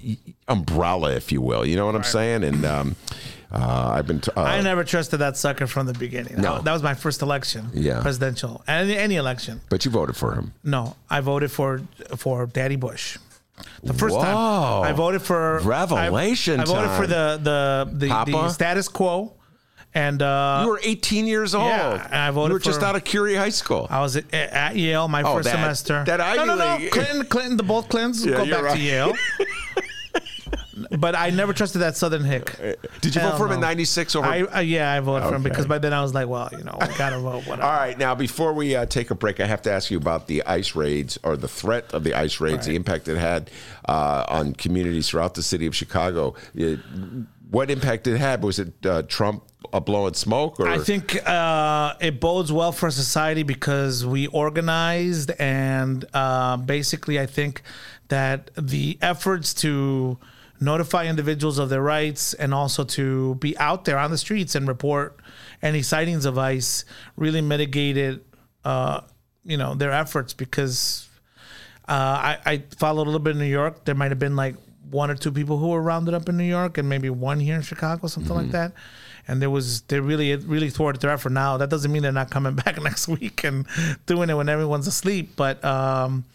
umbrella, 0.47 1.13
if 1.13 1.31
you 1.31 1.41
will. 1.41 1.65
You 1.65 1.75
know 1.75 1.85
what 1.85 1.95
I'm 1.95 2.03
saying? 2.03 2.43
And 2.43 2.65
um, 2.65 2.95
uh, 3.51 3.91
I've 3.95 4.05
been. 4.07 4.19
T- 4.21 4.31
uh, 4.35 4.41
I 4.43 4.61
never 4.61 4.83
trusted 4.83 5.19
that 5.19 5.37
sucker 5.37 5.67
from 5.67 5.87
the 5.87 5.93
beginning. 5.93 6.39
No. 6.41 6.59
that 6.61 6.71
was 6.73 6.83
my 6.83 6.93
first 6.93 7.21
election. 7.21 7.69
Yeah. 7.73 8.01
presidential, 8.01 8.63
any 8.67 8.95
any 8.97 9.15
election. 9.15 9.61
but 9.69 9.85
you 9.85 9.91
voted 9.91 10.15
for 10.15 10.35
him. 10.35 10.53
No, 10.63 10.95
I 11.09 11.21
voted 11.21 11.51
for 11.51 11.81
for 12.15 12.45
Daddy 12.45 12.75
Bush. 12.75 13.17
The 13.83 13.93
first 13.93 14.15
Whoa. 14.15 14.23
time 14.23 14.83
I 14.83 14.93
voted 14.93 15.21
for 15.21 15.59
Revelation 15.59 16.59
I, 16.61 16.63
I 16.63 16.65
voted 16.65 16.91
for 16.91 17.07
the 17.07 17.39
the 17.43 17.89
the, 17.91 18.07
the 18.31 18.49
status 18.49 18.87
quo, 18.87 19.33
and 19.93 20.21
uh, 20.21 20.61
You 20.63 20.69
were 20.69 20.79
18 20.81 21.25
years 21.27 21.53
old. 21.53 21.67
yeah, 21.67 22.05
and 22.05 22.15
I 22.15 22.31
voted 22.31 22.49
you 22.51 22.53
were 22.53 22.59
just 22.59 22.81
out 22.83 22.95
of 22.95 23.03
Curie 23.03 23.35
High 23.35 23.49
School. 23.49 23.85
I 23.89 23.99
was 23.99 24.15
at, 24.15 24.33
at 24.33 24.75
Yale 24.77 25.07
my 25.09 25.23
Oh, 25.23 25.35
first 25.35 25.45
that- 25.49 25.55
semester. 25.55 26.03
that 26.05 26.21
Ivy 26.21 26.37
no, 26.37 26.45
no, 26.45 26.55
no. 26.55 26.89
Clinton, 26.89 27.25
Clinton, 27.25 27.57
the 27.57 27.63
both 27.63 27.89
Clintons 27.89 28.25
Yeah, 28.25 28.37
go 28.37 28.45
back 28.49 28.63
right. 28.63 28.77
to 28.77 28.81
Yale. 28.81 29.13
but 30.97 31.15
I 31.15 31.29
never 31.29 31.53
trusted 31.53 31.81
that 31.81 31.95
Southern 31.97 32.23
hick. 32.23 32.55
Did 33.01 33.15
you 33.15 33.21
Hell 33.21 33.31
vote 33.31 33.37
for 33.37 33.45
him 33.45 33.53
in 33.53 33.59
no. 33.59 33.67
'96 33.67 34.15
or? 34.15 34.25
I, 34.25 34.41
uh, 34.41 34.59
yeah, 34.59 34.91
I 34.93 34.99
voted 34.99 35.27
for 35.29 35.35
him 35.35 35.41
Okay. 35.41 35.49
because 35.49 35.65
by 35.67 35.77
then 35.77 35.93
I 35.93 36.01
was 36.01 36.13
like, 36.13 36.27
well, 36.27 36.49
you 36.51 36.63
know, 36.63 36.77
I 36.79 36.87
gotta 36.97 37.19
vote. 37.19 37.45
Whatever. 37.47 37.63
All 37.63 37.73
right, 37.77 37.97
now 37.97 38.15
before 38.15 38.53
we 38.53 38.75
uh, 38.75 38.85
take 38.85 39.11
a 39.11 39.15
break, 39.15 39.39
I 39.39 39.45
have 39.45 39.61
to 39.63 39.71
ask 39.71 39.91
you 39.91 39.97
about 39.97 40.27
the 40.27 40.43
ICE 40.45 40.75
raids 40.75 41.17
or 41.23 41.37
the 41.37 41.47
threat 41.47 41.93
of 41.93 42.03
the 42.03 42.13
ICE 42.13 42.39
raids, 42.39 42.65
the 42.65 42.75
impact 42.75 43.07
it 43.07 43.17
had 43.17 43.51
uh, 43.87 44.25
on 44.27 44.53
communities 44.53 45.09
throughout 45.09 45.33
the 45.35 45.43
city 45.43 45.65
of 45.65 45.75
Chicago. 45.75 46.35
It- 46.55 46.79
what 47.51 47.71
impact 47.71 48.05
it 48.05 48.19
had? 48.19 48.43
Was 48.43 48.59
it 48.59 48.85
uh, 48.85 49.01
Trump 49.07 49.43
uh, 49.73 49.79
blowing 49.79 50.13
smoke? 50.13 50.59
Or 50.59 50.67
I 50.67 50.77
think 50.77 51.17
uh, 51.27 51.95
it 51.99 52.19
bodes 52.19 52.51
well 52.51 52.71
for 52.71 52.91
society 52.91 53.41
because 53.41 54.05
we 54.05 54.27
organized, 54.27 55.31
and 55.39 56.05
uh, 56.13 56.57
basically, 56.57 57.19
I 57.19 57.25
think 57.25 57.63
that 58.09 58.51
the 58.55 58.99
efforts 59.01 59.53
to 59.55 60.19
notify 60.59 61.05
individuals 61.05 61.57
of 61.57 61.69
their 61.69 61.81
rights 61.81 62.33
and 62.33 62.53
also 62.53 62.83
to 62.83 63.35
be 63.35 63.57
out 63.57 63.85
there 63.85 63.97
on 63.97 64.11
the 64.11 64.17
streets 64.17 64.55
and 64.55 64.67
report 64.67 65.19
any 65.61 65.81
sightings 65.81 66.25
of 66.25 66.37
ICE 66.37 66.85
really 67.15 67.41
mitigated, 67.41 68.23
uh, 68.65 69.01
you 69.43 69.57
know, 69.57 69.73
their 69.73 69.91
efforts 69.91 70.33
because 70.33 71.07
uh, 71.87 71.91
I, 71.91 72.37
I 72.45 72.63
followed 72.77 73.03
a 73.03 73.09
little 73.09 73.19
bit 73.19 73.31
in 73.31 73.39
New 73.39 73.45
York. 73.45 73.85
There 73.85 73.95
might 73.95 74.11
have 74.11 74.19
been 74.19 74.35
like 74.35 74.55
one 74.91 75.09
or 75.09 75.15
two 75.15 75.31
people 75.31 75.57
who 75.57 75.69
were 75.69 75.81
rounded 75.81 76.13
up 76.13 76.27
in 76.29 76.37
New 76.37 76.43
York, 76.43 76.77
and 76.77 76.89
maybe 76.89 77.09
one 77.09 77.39
here 77.39 77.55
in 77.55 77.61
Chicago, 77.61 78.07
something 78.07 78.35
like 78.35 78.51
that. 78.51 78.73
And 79.27 79.41
there 79.41 79.49
was 79.49 79.81
they 79.81 79.99
really 79.99 80.31
it 80.31 80.43
really 80.43 80.69
thwarted 80.69 81.01
their 81.01 81.11
effort. 81.11 81.31
Now 81.31 81.57
that 81.57 81.69
doesn't 81.69 81.91
mean 81.91 82.01
they're 82.01 82.11
not 82.11 82.31
coming 82.31 82.55
back 82.63 82.81
next 82.81 83.07
week 83.07 83.43
and 83.43 83.67
doing 84.05 84.29
it 84.29 84.33
when 84.33 84.49
everyone's 84.49 84.87
asleep, 84.87 85.33
but 85.35 85.63
um, 85.63 86.25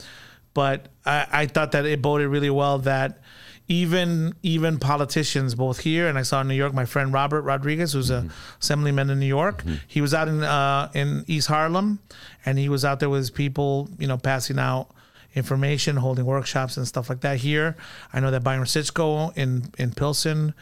but 0.55 0.89
I, 1.05 1.27
I 1.33 1.47
thought 1.47 1.73
that 1.73 1.85
it 1.85 2.01
boded 2.01 2.29
really 2.29 2.51
well 2.51 2.79
that 2.81 3.21
even 3.67 4.35
even 4.43 4.79
politicians 4.79 5.55
both 5.55 5.81
here 5.81 6.07
and 6.07 6.19
I 6.19 6.23
saw 6.23 6.43
in 6.43 6.49
New 6.49 6.55
York 6.55 6.75
my 6.75 6.85
friend 6.85 7.13
Robert 7.13 7.43
Rodriguez 7.43 7.95
who's 7.95 8.11
a 8.11 8.29
assemblyman 8.61 9.09
in 9.09 9.19
New 9.19 9.27
York. 9.27 9.65
He 9.87 10.01
was 10.01 10.13
out 10.13 10.29
in 10.29 10.43
uh, 10.43 10.91
in 10.95 11.25
East 11.27 11.49
Harlem 11.49 11.99
and 12.45 12.59
he 12.59 12.69
was 12.69 12.85
out 12.85 13.01
there 13.01 13.09
with 13.09 13.21
his 13.21 13.31
people 13.31 13.89
you 13.99 14.07
know 14.07 14.19
passing 14.19 14.59
out 14.59 14.89
information 15.35 15.97
holding 15.97 16.25
workshops 16.27 16.77
and 16.77 16.87
stuff 16.87 17.09
like 17.09 17.21
that. 17.23 17.39
Here 17.39 17.75
I 18.13 18.21
know 18.21 18.31
that 18.31 18.45
Byron 18.45 18.65
Sigcho 18.65 19.37
in 19.37 19.71
in 19.79 19.93
Pilsen 19.93 20.53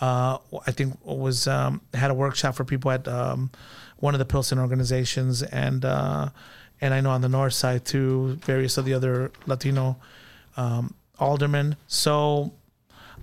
uh, 0.00 0.38
I 0.66 0.70
think 0.70 0.96
was 1.04 1.48
um, 1.48 1.80
had 1.94 2.12
a 2.12 2.14
workshop 2.14 2.54
for 2.54 2.64
people 2.64 2.92
at 2.92 3.08
um, 3.08 3.50
one 3.98 4.14
of 4.14 4.20
the 4.20 4.24
Pilsen 4.24 4.60
organizations 4.60 5.42
and 5.42 5.84
uh, 5.84 6.28
and 6.80 6.94
I 6.94 7.00
know 7.00 7.10
on 7.10 7.22
the 7.22 7.28
north 7.28 7.54
side 7.54 7.84
too 7.84 8.38
various 8.44 8.78
of 8.78 8.84
the 8.84 8.94
other 8.94 9.32
Latino 9.46 9.96
um, 10.56 10.94
aldermen. 11.22 11.76
So 11.86 12.52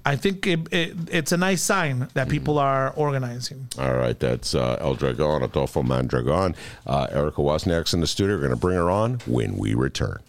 I 0.05 0.15
think 0.15 0.47
it, 0.47 0.71
it, 0.71 0.95
it's 1.11 1.31
a 1.31 1.37
nice 1.37 1.61
sign 1.61 2.07
that 2.13 2.29
people 2.29 2.57
are 2.57 2.91
organizing. 2.95 3.67
All 3.77 3.93
right, 3.93 4.17
that's 4.19 4.55
uh, 4.55 4.77
El 4.79 4.95
Dragon, 4.95 5.43
Adolfo 5.43 5.83
Mondragon. 5.83 6.55
Uh, 6.87 7.07
Erika 7.11 7.41
Wozniak's 7.41 7.93
in 7.93 7.99
the 7.99 8.07
studio. 8.07 8.35
We're 8.35 8.41
going 8.41 8.51
to 8.51 8.55
bring 8.55 8.77
her 8.77 8.89
on 8.89 9.19
when 9.27 9.57
we 9.57 9.73
return. 9.73 10.19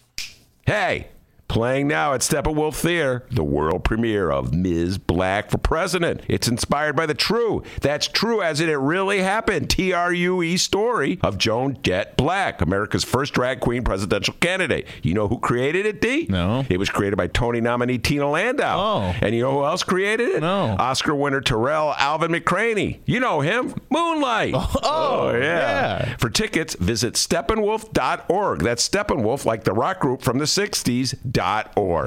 Hey, 0.65 1.07
playing 1.51 1.85
now 1.85 2.13
at 2.13 2.21
Steppenwolf 2.21 2.75
Theater, 2.75 3.25
the 3.29 3.43
world 3.43 3.83
premiere 3.83 4.31
of 4.31 4.53
Ms. 4.53 4.97
Blakk 4.97 5.51
for 5.51 5.57
President. 5.57 6.21
It's 6.29 6.47
inspired 6.47 6.95
by 6.95 7.05
the 7.05 7.13
true, 7.13 7.61
that's 7.81 8.07
true 8.07 8.41
as 8.41 8.61
in 8.61 8.69
it 8.69 8.75
really 8.75 9.19
happened, 9.19 9.69
T 9.69 9.91
R 9.91 10.13
U 10.13 10.41
E 10.41 10.55
story 10.55 11.19
of 11.21 11.37
Joan 11.37 11.77
Jett 11.83 12.15
Blakk, 12.15 12.61
America's 12.61 13.03
first 13.03 13.33
drag 13.33 13.59
queen 13.59 13.83
presidential 13.83 14.33
candidate. 14.39 14.87
You 15.03 15.13
know 15.13 15.27
who 15.27 15.39
created 15.39 15.85
it, 15.85 15.99
D? 15.99 16.25
No. 16.29 16.65
It 16.69 16.77
was 16.77 16.89
created 16.89 17.17
by 17.17 17.27
Tony 17.27 17.59
nominee 17.59 17.97
Tina 17.97 18.29
Landau. 18.29 18.79
Oh. 18.79 19.15
And 19.21 19.35
you 19.35 19.41
know 19.41 19.51
who 19.51 19.65
else 19.65 19.83
created 19.83 20.29
it? 20.29 20.39
No. 20.39 20.77
Oscar 20.79 21.13
winner 21.13 21.41
Tarell 21.41 21.93
Alvin 21.97 22.31
McCraney. 22.31 22.99
You 23.05 23.19
know 23.19 23.41
him. 23.41 23.75
Moonlight. 23.89 24.53
Oh, 24.55 24.71
oh, 24.75 24.81
oh 24.83 25.37
yeah. 25.37 26.15
For 26.15 26.29
tickets, 26.29 26.75
visit 26.75 27.15
steppenwolf.org. 27.15 28.59
That's 28.61 28.87
Steppenwolf, 28.87 29.43
like 29.43 29.65
the 29.65 29.73
rock 29.73 29.99
group 29.99 30.21
from 30.21 30.37
the 30.37 30.45
60s, 30.45 31.13
dot 31.29 31.40
org. 31.40 31.40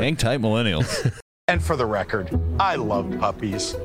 Hang 0.01 0.16
tight, 0.16 0.41
millennials. 0.41 1.12
And 1.47 1.62
for 1.62 1.76
the 1.76 1.85
record, 1.85 2.41
I 2.59 2.76
love 2.76 3.18
puppies. 3.20 3.76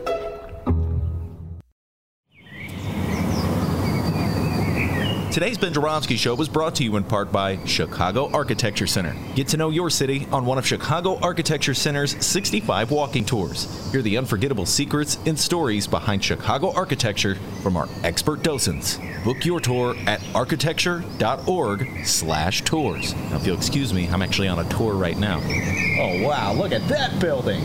Today's 5.32 5.60
Ben 5.60 5.72
Joravsky 5.72 6.18
Show 6.18 6.34
was 6.34 6.50
brought 6.50 6.74
to 6.76 6.84
you 6.84 6.96
in 6.96 7.04
part 7.04 7.32
by 7.32 7.64
Chicago 7.66 8.32
Architecture 8.32 8.88
Center. 8.88 9.16
Get 9.36 9.48
to 9.50 9.58
know 9.58 9.70
your 9.70 9.92
city 9.92 10.28
on 10.32 10.44
one 10.44 10.58
of 10.58 10.66
Chicago 10.66 11.20
Architecture 11.20 11.76
Center's 11.76 12.26
65 12.26 12.90
walking 12.90 13.24
tours. 13.24 13.92
Hear 13.92 14.02
the 14.02 14.18
unforgettable 14.18 14.66
secrets 14.66 15.20
and 15.28 15.38
stories 15.38 15.86
behind 15.86 16.24
Chicago 16.24 16.74
architecture 16.74 17.36
from 17.62 17.78
our 17.78 17.88
expert 18.04 18.42
docents. 18.42 19.00
Book 19.24 19.46
your 19.46 19.60
tour 19.60 19.96
at 20.08 20.20
architecture.org 20.34 22.08
slash 22.08 22.64
tours. 22.64 23.14
Now, 23.14 23.36
if 23.36 23.46
you'll 23.46 23.58
excuse 23.58 23.94
me, 23.94 24.08
I'm 24.08 24.24
actually 24.24 24.48
on 24.48 24.58
a 24.58 24.68
tour 24.70 24.96
right 24.96 25.18
now. 25.18 25.42
Oh, 25.44 26.24
wow, 26.28 26.54
look 26.54 26.72
at 26.72 26.88
that 26.88 27.20
building! 27.20 27.64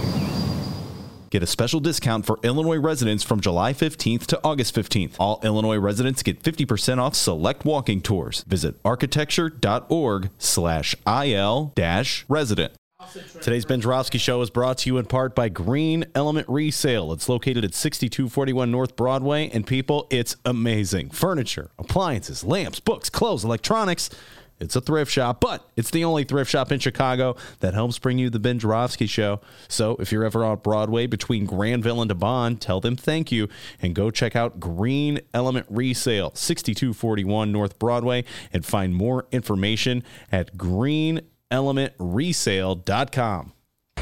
Get 1.35 1.43
a 1.43 1.49
special 1.49 1.81
discount 1.81 2.25
for 2.25 2.39
Illinois 2.45 2.79
residents 2.79 3.25
from 3.25 3.41
July 3.41 3.73
15th 3.73 4.27
to 4.27 4.41
August 4.45 4.73
15th. 4.73 5.17
All 5.19 5.41
Illinois 5.43 5.79
residents 5.79 6.23
get 6.23 6.41
50% 6.41 6.99
off 6.99 7.17
select 7.17 7.65
walking 7.65 8.01
tours. 8.03 8.45
Visit 8.47 8.77
architecture.org 8.85 10.31
slash 10.39 10.95
IL 11.05 11.73
dash 11.75 12.25
resident. 12.29 12.75
Today's 13.41 13.65
Ben 13.65 13.81
Show 13.81 14.43
is 14.43 14.51
brought 14.51 14.79
to 14.79 14.89
you 14.89 14.97
in 14.97 15.07
part 15.07 15.35
by 15.35 15.49
Green 15.49 16.05
Element 16.15 16.49
Resale. 16.49 17.13
It's 17.13 17.29
located 17.29 17.65
at 17.65 17.75
6241 17.75 18.71
North 18.71 18.95
Broadway, 18.95 19.51
and 19.53 19.67
people, 19.67 20.07
it's 20.11 20.37
amazing. 20.45 21.11
Furniture, 21.11 21.73
appliances, 21.81 22.45
lamps, 22.45 22.79
books, 22.79 23.11
clothes, 23.11 23.45
electronics. 23.45 24.09
It's 24.61 24.77
a 24.77 24.81
thrift 24.81 25.11
shop, 25.11 25.41
but 25.41 25.69
it's 25.77 25.91
the 25.91 26.05
only 26.05 26.25
thrift 26.25 26.51
shop 26.51 26.71
in 26.71 26.79
Chicago 26.79 27.37
that 27.61 27.75
helps 27.75 27.99
bring 27.99 28.19
you 28.19 28.31
the 28.31 28.39
Ben 28.39 28.59
Joravsky 28.59 29.07
Show. 29.07 29.41
So 29.69 29.97
if 29.99 30.13
you're 30.13 30.25
ever 30.25 30.45
on 30.45 30.59
Broadway 30.59 31.07
between 31.07 31.45
Granville 31.45 32.01
and 32.01 32.09
Devon, 32.09 32.57
tell 32.57 32.81
them 32.81 32.97
thank 32.97 33.33
you 33.33 33.49
and 33.83 33.95
go 33.95 34.11
check 34.11 34.37
out 34.37 34.61
Green 34.61 35.21
Element 35.33 35.67
Resale, 35.69 36.33
6241 36.35 37.53
North 37.53 37.79
Broadway, 37.79 38.25
and 38.53 38.65
find 38.65 38.95
more 38.95 39.27
information 39.33 40.03
at 40.31 40.57
greenelementresale.com. 40.57 43.53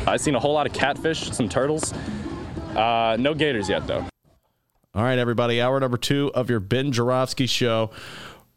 I've 0.06 0.20
seen 0.20 0.34
a 0.34 0.40
whole 0.40 0.52
lot 0.52 0.66
of 0.66 0.72
catfish, 0.72 1.30
some 1.30 1.48
turtles. 1.48 1.92
Uh, 2.74 3.16
no 3.18 3.34
gators 3.34 3.68
yet, 3.68 3.86
though. 3.86 4.04
All 4.94 5.02
right, 5.02 5.18
everybody. 5.18 5.60
Hour 5.60 5.80
number 5.80 5.96
two 5.96 6.30
of 6.34 6.50
your 6.50 6.60
Ben 6.60 6.92
Joravsky 6.92 7.46
show. 7.46 7.90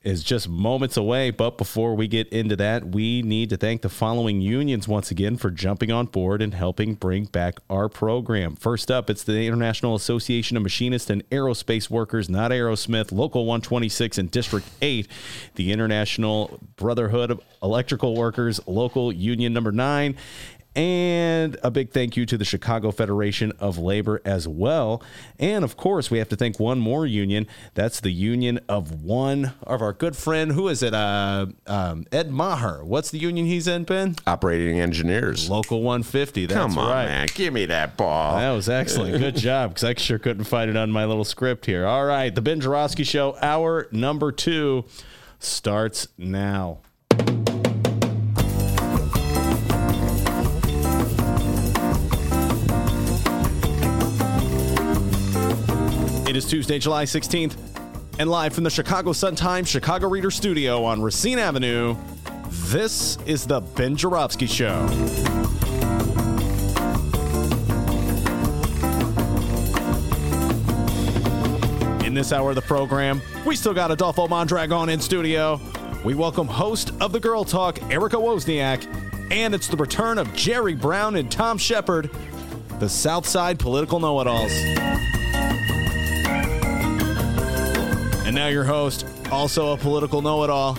Is 0.05 0.23
just 0.23 0.47
moments 0.47 0.95
away. 0.95 1.31
But 1.31 1.57
before 1.57 1.95
we 1.95 2.07
get 2.07 2.29
into 2.29 2.55
that, 2.57 2.85
we 2.89 3.23
need 3.23 3.49
to 3.49 3.57
thank 3.57 3.81
the 3.81 3.89
following 3.89 4.39
unions 4.39 4.87
once 4.87 5.09
again 5.09 5.35
for 5.35 5.49
jumping 5.49 5.91
on 5.91 6.05
board 6.05 6.41
and 6.41 6.53
helping 6.53 6.93
bring 6.93 7.25
back 7.25 7.59
our 7.69 7.89
program. 7.89 8.55
First 8.55 8.91
up, 8.91 9.09
it's 9.09 9.23
the 9.23 9.47
International 9.47 9.95
Association 9.95 10.55
of 10.55 10.63
Machinists 10.63 11.09
and 11.09 11.27
Aerospace 11.31 11.89
Workers, 11.89 12.29
not 12.29 12.51
Aerosmith, 12.51 13.11
Local 13.11 13.45
126 13.45 14.19
in 14.19 14.27
District 14.27 14.69
8, 14.81 15.07
the 15.55 15.71
International 15.71 16.59
Brotherhood 16.75 17.31
of 17.31 17.41
Electrical 17.63 18.15
Workers, 18.15 18.59
Local 18.67 19.11
Union 19.11 19.53
number 19.53 19.71
9 19.71 20.15
and 20.75 21.57
a 21.63 21.71
big 21.71 21.91
thank 21.91 22.17
you 22.17 22.25
to 22.25 22.37
the 22.37 22.45
Chicago 22.45 22.91
Federation 22.91 23.51
of 23.59 23.77
Labor 23.77 24.21
as 24.25 24.47
well. 24.47 25.01
And 25.39 25.63
of 25.63 25.77
course, 25.77 26.11
we 26.11 26.17
have 26.17 26.29
to 26.29 26.35
thank 26.35 26.59
one 26.59 26.79
more 26.79 27.05
union. 27.05 27.47
That's 27.73 27.99
the 27.99 28.11
union 28.11 28.59
of 28.67 29.03
one 29.03 29.53
of 29.63 29.81
our 29.81 29.93
good 29.93 30.15
friend. 30.17 30.51
Who 30.51 30.67
is 30.67 30.83
it? 30.83 30.93
Uh, 30.93 31.47
um, 31.65 32.05
Ed 32.11 32.31
Maher. 32.31 32.83
What's 32.83 33.11
the 33.11 33.19
union 33.19 33.45
he's 33.45 33.67
in, 33.67 33.83
Ben? 33.85 34.15
Operating 34.27 34.79
engineers. 34.79 35.49
Local 35.49 35.81
150. 35.81 36.47
That's 36.47 36.59
Come 36.59 36.77
on, 36.77 36.89
right. 36.89 37.05
man. 37.05 37.27
Give 37.33 37.53
me 37.53 37.65
that 37.67 37.95
ball. 37.97 38.37
That 38.37 38.51
was 38.51 38.67
excellent. 38.67 39.17
Good 39.17 39.35
job, 39.37 39.71
because 39.71 39.83
I 39.83 39.93
sure 39.95 40.19
couldn't 40.19 40.43
find 40.43 40.69
it 40.69 40.75
on 40.77 40.91
my 40.91 41.05
little 41.05 41.23
script 41.25 41.65
here. 41.65 41.85
All 41.85 42.05
right, 42.05 42.33
the 42.33 42.41
Ben 42.41 42.59
Joravsky 42.59 43.03
Show, 43.03 43.37
hour 43.41 43.87
number 43.91 44.31
two, 44.31 44.85
starts 45.39 46.07
now. 46.17 46.79
It 56.35 56.39
is 56.39 56.49
Tuesday, 56.49 56.79
July 56.79 57.05
16th, 57.05 57.55
and 58.19 58.29
live 58.29 58.53
from 58.53 58.65
the 58.65 58.69
Chicago 58.69 59.13
Sun-Times 59.13 59.69
Chicago 59.69 60.09
Reader 60.09 60.29
Studio 60.29 60.83
on 60.83 61.01
Racine 61.01 61.39
Avenue, 61.39 61.95
this 62.49 63.17
is 63.25 63.47
the 63.47 63.61
Ben 63.61 63.95
Joravsky 63.95 64.45
Show. 64.45 64.85
In 72.03 72.13
this 72.13 72.33
hour 72.33 72.49
of 72.49 72.55
the 72.55 72.63
program, 72.67 73.21
we 73.45 73.55
still 73.55 73.73
got 73.73 73.89
Adolfo 73.91 74.27
Mondragon 74.27 74.89
in 74.89 74.99
studio. 74.99 75.57
We 76.03 76.15
welcome 76.15 76.47
host 76.47 76.91
of 76.99 77.13
the 77.13 77.19
Girl 77.21 77.45
Talk, 77.45 77.81
Erika 77.89 78.17
Wozniak, 78.17 78.85
and 79.31 79.55
it's 79.55 79.69
the 79.69 79.77
return 79.77 80.17
of 80.17 80.33
Jerry 80.33 80.75
Brown 80.75 81.15
and 81.15 81.31
Tom 81.31 81.57
Shepherd, 81.57 82.09
the 82.79 82.89
Southside 82.89 83.57
political 83.57 84.01
know-it-alls. 84.01 85.24
And 88.25 88.33
now 88.33 88.47
your 88.47 88.63
host, 88.63 89.05
also 89.31 89.73
a 89.73 89.77
political 89.77 90.19
know-it-all, 90.19 90.77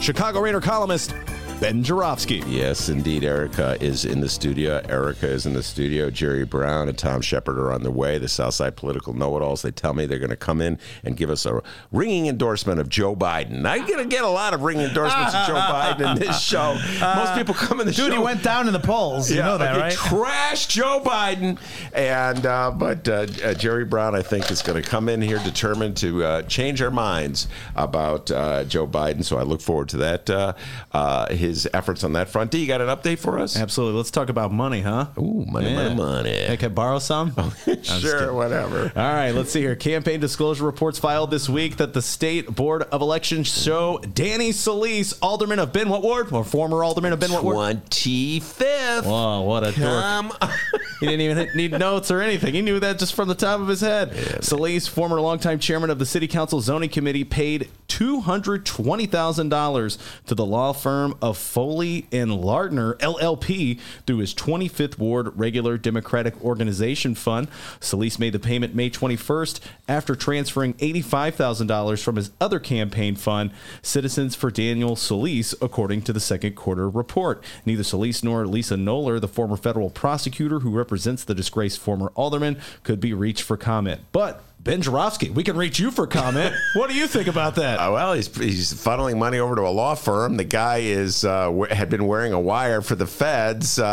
Chicago 0.00 0.40
Reader 0.40 0.60
columnist, 0.60 1.14
Ben 1.60 1.82
Joravsky. 1.84 2.42
Yes, 2.46 2.88
indeed. 2.88 3.22
Erika 3.22 3.76
is 3.84 4.06
in 4.06 4.22
the 4.22 4.30
studio. 4.30 4.80
Erika 4.88 5.28
is 5.28 5.44
in 5.44 5.52
the 5.52 5.62
studio. 5.62 6.08
Jerry 6.08 6.46
Brown 6.46 6.88
and 6.88 6.96
Tom 6.96 7.20
Shepherd 7.20 7.58
are 7.58 7.70
on 7.70 7.82
the 7.82 7.90
way. 7.90 8.16
The 8.16 8.28
Southside 8.28 8.76
political 8.76 9.12
know-it-alls. 9.12 9.60
They 9.60 9.70
tell 9.70 9.92
me 9.92 10.06
they're 10.06 10.18
going 10.18 10.30
to 10.30 10.36
come 10.36 10.62
in 10.62 10.78
and 11.04 11.18
give 11.18 11.28
us 11.28 11.44
a 11.44 11.60
ringing 11.92 12.28
endorsement 12.28 12.80
of 12.80 12.88
Joe 12.88 13.14
Biden. 13.14 13.66
I'm 13.66 13.86
going 13.86 13.98
to 14.02 14.06
get 14.06 14.24
a 14.24 14.28
lot 14.28 14.54
of 14.54 14.62
ringing 14.62 14.86
endorsements 14.86 15.34
of 15.34 15.46
Joe 15.48 15.54
Biden 15.56 16.12
in 16.12 16.18
this 16.18 16.40
show. 16.40 16.78
Most 16.98 17.34
people 17.34 17.52
come 17.52 17.78
in 17.80 17.86
the 17.86 17.92
Dude, 17.92 18.06
show. 18.10 18.16
he 18.16 18.24
went 18.24 18.42
down 18.42 18.66
in 18.66 18.72
the 18.72 18.80
polls. 18.80 19.30
You 19.30 19.42
know 19.42 19.58
that, 19.58 19.74
he 19.74 19.80
right? 19.82 19.92
Trashed 19.92 20.68
Joe 20.68 21.02
Biden, 21.04 21.58
and 21.92 22.46
uh, 22.46 22.70
but 22.70 23.06
uh, 23.06 23.26
uh, 23.44 23.52
Jerry 23.52 23.84
Brown, 23.84 24.14
I 24.14 24.22
think, 24.22 24.50
is 24.50 24.62
going 24.62 24.82
to 24.82 24.88
come 24.88 25.10
in 25.10 25.20
here 25.20 25.38
determined 25.44 25.98
to 25.98 26.24
uh, 26.24 26.42
change 26.42 26.80
our 26.80 26.90
minds 26.90 27.48
about 27.76 28.30
uh, 28.30 28.64
Joe 28.64 28.86
Biden. 28.86 29.22
So 29.22 29.36
I 29.36 29.42
look 29.42 29.60
forward 29.60 29.90
to 29.90 29.98
that. 29.98 30.30
Uh, 30.30 30.54
uh, 30.92 31.26
his 31.50 31.68
efforts 31.74 32.04
on 32.04 32.12
that 32.14 32.28
front. 32.28 32.50
D, 32.50 32.58
you 32.58 32.66
got 32.66 32.80
an 32.80 32.88
update 32.88 33.18
for 33.18 33.38
us? 33.38 33.56
Absolutely. 33.56 33.96
Let's 33.96 34.10
talk 34.10 34.28
about 34.28 34.52
money, 34.52 34.80
huh? 34.80 35.06
Ooh, 35.18 35.44
money, 35.46 35.74
money, 35.74 35.94
money. 35.94 36.56
Can 36.56 36.64
I 36.64 36.68
borrow 36.68 36.98
some? 36.98 37.34
sure, 37.82 38.32
whatever. 38.32 38.92
All 38.96 39.14
right, 39.14 39.32
let's 39.32 39.50
see 39.52 39.60
here. 39.60 39.76
Campaign 39.76 40.20
disclosure 40.20 40.64
reports 40.64 40.98
filed 40.98 41.30
this 41.30 41.48
week 41.48 41.76
that 41.76 41.92
the 41.92 42.02
State 42.02 42.54
Board 42.54 42.82
of 42.84 43.02
Elections 43.02 43.48
show 43.48 43.98
Danny 43.98 44.52
Solis, 44.52 45.12
alderman 45.20 45.58
of 45.58 45.72
Ben 45.72 45.88
what 45.88 46.02
ward, 46.02 46.32
or 46.32 46.44
former 46.44 46.84
alderman 46.84 47.12
of 47.12 47.20
Ben 47.20 47.32
what 47.32 47.44
ward. 47.44 47.56
Twenty 47.56 48.40
fifth. 48.40 49.06
Whoa, 49.06 49.42
what 49.42 49.66
a 49.66 49.72
dork. 49.72 50.50
He 51.00 51.06
didn't 51.06 51.22
even 51.22 51.56
need 51.56 51.72
notes 51.72 52.10
or 52.10 52.20
anything. 52.20 52.52
He 52.52 52.60
knew 52.60 52.78
that 52.78 52.98
just 52.98 53.14
from 53.14 53.26
the 53.26 53.34
top 53.34 53.58
of 53.58 53.68
his 53.68 53.80
head. 53.80 54.44
Solis, 54.44 54.86
former 54.86 55.18
longtime 55.18 55.58
chairman 55.58 55.88
of 55.88 55.98
the 55.98 56.04
City 56.04 56.28
Council 56.28 56.60
Zoning 56.60 56.90
Committee, 56.90 57.24
paid 57.24 57.70
$220,000 57.90 59.98
to 60.26 60.34
the 60.34 60.46
law 60.46 60.72
firm 60.72 61.14
of 61.20 61.36
Foley 61.36 62.06
and 62.12 62.40
Lardner, 62.40 62.94
LLP, 62.94 63.78
through 64.06 64.18
his 64.18 64.34
25th 64.34 64.98
Ward 64.98 65.38
Regular 65.38 65.76
Democratic 65.76 66.42
Organization 66.42 67.14
Fund. 67.14 67.48
Solis 67.80 68.18
made 68.18 68.32
the 68.32 68.38
payment 68.38 68.74
May 68.74 68.88
21st 68.88 69.60
after 69.88 70.14
transferring 70.14 70.74
$85,000 70.74 72.02
from 72.02 72.16
his 72.16 72.30
other 72.40 72.60
campaign 72.60 73.16
fund, 73.16 73.50
Citizens 73.82 74.34
for 74.34 74.50
Daniel 74.50 74.96
Solis, 74.96 75.54
according 75.60 76.02
to 76.02 76.12
the 76.12 76.20
second 76.20 76.54
quarter 76.54 76.88
report. 76.88 77.42
Neither 77.66 77.82
Solis 77.82 78.22
nor 78.22 78.46
Lisa 78.46 78.76
Noller, 78.76 79.20
the 79.20 79.28
former 79.28 79.56
federal 79.56 79.90
prosecutor 79.90 80.60
who 80.60 80.70
represents 80.70 81.24
the 81.24 81.34
disgraced 81.34 81.80
former 81.80 82.12
alderman, 82.14 82.60
could 82.84 83.00
be 83.00 83.12
reached 83.12 83.42
for 83.42 83.56
comment. 83.56 84.00
But 84.12 84.42
Ben 84.62 84.82
Joravsky, 84.82 85.30
we 85.30 85.42
can 85.42 85.56
reach 85.56 85.78
you 85.78 85.90
for 85.90 86.06
comment. 86.06 86.54
what 86.74 86.90
do 86.90 86.94
you 86.94 87.06
think 87.06 87.28
about 87.28 87.54
that? 87.54 87.78
Uh, 87.78 87.92
well, 87.92 88.12
he's, 88.12 88.34
he's 88.36 88.74
funneling 88.74 89.16
money 89.18 89.38
over 89.38 89.56
to 89.56 89.62
a 89.62 89.70
law 89.70 89.94
firm. 89.94 90.36
The 90.36 90.44
guy 90.44 90.78
is 90.78 91.24
uh, 91.24 91.46
w- 91.46 91.74
had 91.74 91.88
been 91.88 92.06
wearing 92.06 92.34
a 92.34 92.40
wire 92.40 92.82
for 92.82 92.94
the 92.94 93.06
feds. 93.06 93.78
Uh, 93.78 93.86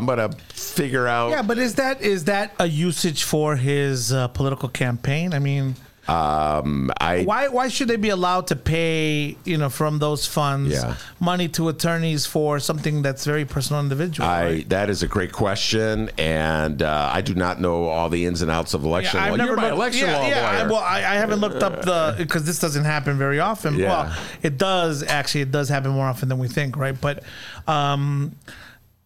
I'm 0.00 0.06
gonna 0.06 0.30
figure 0.48 1.06
out. 1.06 1.28
Yeah, 1.30 1.42
but 1.42 1.58
is 1.58 1.74
that 1.74 2.00
is 2.00 2.24
that 2.24 2.54
a 2.58 2.66
usage 2.66 3.24
for 3.24 3.56
his 3.56 4.14
uh, 4.14 4.28
political 4.28 4.70
campaign? 4.70 5.34
I 5.34 5.40
mean, 5.40 5.74
Um, 6.06 6.90
I 7.00 7.22
why 7.24 7.48
why 7.48 7.68
should 7.68 7.88
they 7.88 7.96
be 7.96 8.10
allowed 8.10 8.48
to 8.48 8.56
pay 8.56 9.36
you 9.44 9.56
know 9.56 9.70
from 9.70 9.98
those 9.98 10.26
funds 10.26 10.72
Yeah. 10.74 10.96
money 11.18 11.48
to 11.48 11.68
attorneys 11.70 12.26
for 12.26 12.58
something 12.58 13.00
that's 13.02 13.24
very 13.24 13.44
personal 13.44 13.80
individual? 13.82 14.28
I 14.28 14.44
right? 14.44 14.68
that 14.68 14.90
is 14.90 15.02
a 15.02 15.08
great 15.08 15.32
question, 15.32 16.10
and 16.18 16.82
uh, 16.82 17.10
I 17.12 17.20
do 17.22 17.34
not 17.34 17.60
know 17.60 17.84
all 17.86 18.08
the 18.10 18.26
ins 18.26 18.42
and 18.42 18.50
outs 18.50 18.74
of 18.74 18.84
election 18.84 19.18
I've 19.20 19.36
law. 19.38 19.44
You're 19.44 19.56
my 19.56 19.62
looked- 19.70 19.74
election 19.76 20.08
yeah, 20.08 20.18
law 20.18 20.28
yeah, 20.28 20.48
I, 20.48 20.58
lawyer. 20.58 20.68
well, 20.72 20.80
I, 20.82 20.98
I 20.98 21.14
haven't 21.14 21.40
looked 21.40 21.62
up 21.62 21.82
the 21.82 22.14
because 22.18 22.44
this 22.44 22.58
doesn't 22.58 22.84
happen 22.84 23.16
very 23.16 23.40
often. 23.40 23.76
Yeah. 23.76 23.88
Well, 23.88 24.16
it 24.42 24.58
does 24.58 25.02
actually. 25.02 25.40
It 25.42 25.50
does 25.50 25.68
happen 25.68 25.90
more 25.92 26.06
often 26.06 26.28
than 26.28 26.38
we 26.38 26.48
think, 26.48 26.76
right? 26.76 26.98
But, 27.00 27.22
um, 27.66 28.34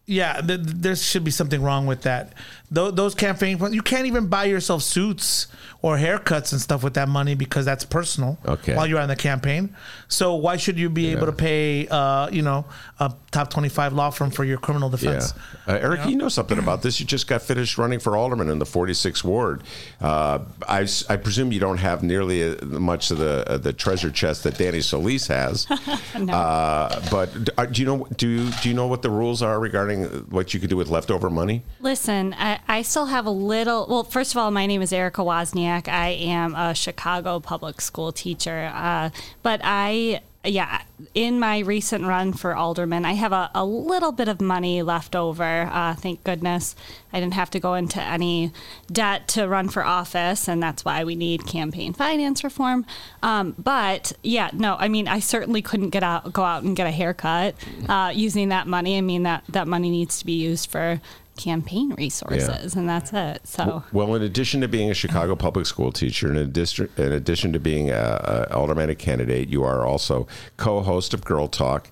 yeah, 0.05 0.41
th- 0.41 0.59
there 0.63 0.95
should 0.95 1.23
be 1.23 1.31
something 1.31 1.61
wrong 1.61 1.85
with 1.85 2.01
that. 2.03 2.33
Th- 2.73 2.93
those 2.93 3.15
campaign 3.15 3.57
funds, 3.57 3.73
you 3.75 3.81
can't 3.81 4.05
even 4.05 4.27
buy 4.27 4.45
yourself 4.45 4.83
suits 4.83 5.47
or 5.81 5.97
haircuts 5.97 6.51
and 6.51 6.61
stuff 6.61 6.83
with 6.83 6.93
that 6.95 7.07
money 7.09 7.33
because 7.33 7.65
that's 7.65 7.85
personal. 7.85 8.37
Okay. 8.45 8.75
While 8.75 8.85
you're 8.85 8.99
on 8.99 9.07
the 9.07 9.15
campaign, 9.15 9.75
so 10.07 10.35
why 10.35 10.57
should 10.57 10.77
you 10.77 10.89
be 10.89 11.07
able 11.11 11.25
to 11.25 11.31
pay, 11.31 11.87
uh, 11.87 12.29
you 12.29 12.41
know, 12.41 12.65
a 12.99 13.13
top 13.31 13.49
twenty-five 13.49 13.93
law 13.93 14.09
firm 14.09 14.29
for 14.29 14.43
your 14.43 14.57
criminal 14.57 14.89
yeah, 14.89 14.97
defense? 14.97 15.33
uh, 15.67 15.79
Eric, 15.81 16.05
you 16.07 16.15
know 16.15 16.29
something 16.29 16.59
about 16.59 16.81
this? 16.83 16.99
You 16.99 17.05
just 17.05 17.27
got 17.27 17.41
finished 17.41 17.77
running 17.77 17.99
for 17.99 18.15
alderman 18.17 18.49
in 18.49 18.59
the 18.59 18.65
46th 18.65 19.23
ward. 19.23 19.63
Uh, 20.01 20.39
I, 20.67 20.81
s- 20.81 21.09
I 21.09 21.15
presume 21.17 21.51
you 21.51 21.59
don't 21.59 21.77
have 21.77 22.03
nearly 22.03 22.43
uh 22.43 22.65
much 22.65 23.09
of 23.11 23.17
the 23.17 23.49
uh, 23.49 23.57
the 23.57 23.73
treasure 23.73 24.11
chest 24.11 24.43
that 24.43 24.57
Danny 24.57 24.81
Solis 24.81 25.27
has. 25.27 25.65
uh, 26.15 27.01
but 27.09 27.45
d- 27.45 27.51
uh, 27.57 27.65
do 27.65 27.81
you 27.81 27.87
know 27.87 28.07
do 28.17 28.49
do 28.61 28.69
you 28.69 28.75
know 28.75 28.87
what 28.87 29.01
the 29.01 29.09
rules 29.09 29.41
are 29.41 29.59
regarding 29.59 30.03
what 30.29 30.53
you 30.53 30.59
could 30.59 30.69
do 30.69 30.77
with 30.77 30.89
leftover 30.89 31.29
money? 31.29 31.63
Listen, 31.79 32.35
I, 32.37 32.58
I 32.69 32.83
still 32.83 33.07
have 33.07 33.25
a 33.25 33.31
little. 33.31 33.87
Well, 33.89 34.03
first 34.03 34.31
of 34.31 34.37
all, 34.37 34.51
my 34.51 34.67
name 34.67 34.83
is 34.83 34.93
Erika 34.93 35.21
Wozniak. 35.21 35.87
I 35.87 36.09
am 36.09 36.53
a 36.53 36.75
Chicago 36.75 37.39
public 37.39 37.81
school 37.81 38.11
teacher. 38.11 38.71
Uh, 38.71 39.09
but 39.41 39.59
I, 39.63 40.21
yeah, 40.43 40.83
in 41.15 41.39
my 41.39 41.59
recent 41.59 42.05
run 42.05 42.31
for 42.31 42.55
alderman, 42.55 43.05
I 43.05 43.13
have 43.13 43.31
a, 43.31 43.49
a 43.55 43.65
little 43.65 44.11
bit 44.11 44.27
of 44.27 44.39
money 44.39 44.83
left 44.83 45.15
over. 45.15 45.67
Uh, 45.71 45.95
thank 45.95 46.23
goodness 46.23 46.75
I 47.11 47.19
didn't 47.19 47.33
have 47.33 47.49
to 47.51 47.59
go 47.59 47.73
into 47.73 47.99
any 48.03 48.51
debt 48.91 49.27
to 49.29 49.47
run 49.47 49.69
for 49.69 49.83
office, 49.83 50.47
and 50.47 50.61
that's 50.61 50.85
why 50.85 51.03
we 51.03 51.15
need 51.15 51.47
campaign 51.47 51.93
finance 51.93 52.43
reform. 52.43 52.85
Um, 53.23 53.55
but 53.57 54.13
yeah, 54.21 54.51
no, 54.53 54.75
I 54.77 54.89
mean, 54.89 55.07
I 55.07 55.21
certainly 55.21 55.63
couldn't 55.63 55.89
get 55.89 56.03
out, 56.03 56.31
go 56.31 56.43
out 56.43 56.61
and 56.61 56.75
get 56.75 56.85
a 56.85 56.91
haircut 56.91 57.55
uh, 57.89 58.11
using 58.13 58.49
that 58.49 58.67
money. 58.67 58.95
I 58.95 59.01
mean, 59.01 59.23
that 59.23 59.43
that 59.49 59.67
money 59.67 59.89
needs 59.89 60.19
to 60.19 60.25
be 60.27 60.33
used 60.33 60.69
for 60.69 61.01
campaign 61.39 61.93
resources, 61.97 62.75
and 62.75 62.87
that's 62.87 63.13
it. 63.13 63.47
So. 63.47 63.83
Well, 63.93 64.13
in 64.15 64.21
addition 64.21 64.61
to 64.61 64.67
being 64.67 64.91
a 64.91 64.93
Chicago 64.93 65.35
public 65.35 65.65
school 65.65 65.91
teacher, 65.91 66.29
in 66.29 66.35
addition, 66.35 66.89
in 66.97 67.11
addition 67.11 67.53
to 67.53 67.59
being 67.59 67.89
a, 67.89 68.47
a 68.49 68.53
aldermanic 68.53 68.99
candidate, 68.99 69.47
you 69.47 69.63
are 69.63 69.85
also 69.85 70.27
co-host 70.57 71.13
of 71.13 71.23
Girl 71.23 71.47
Talk. 71.47 71.89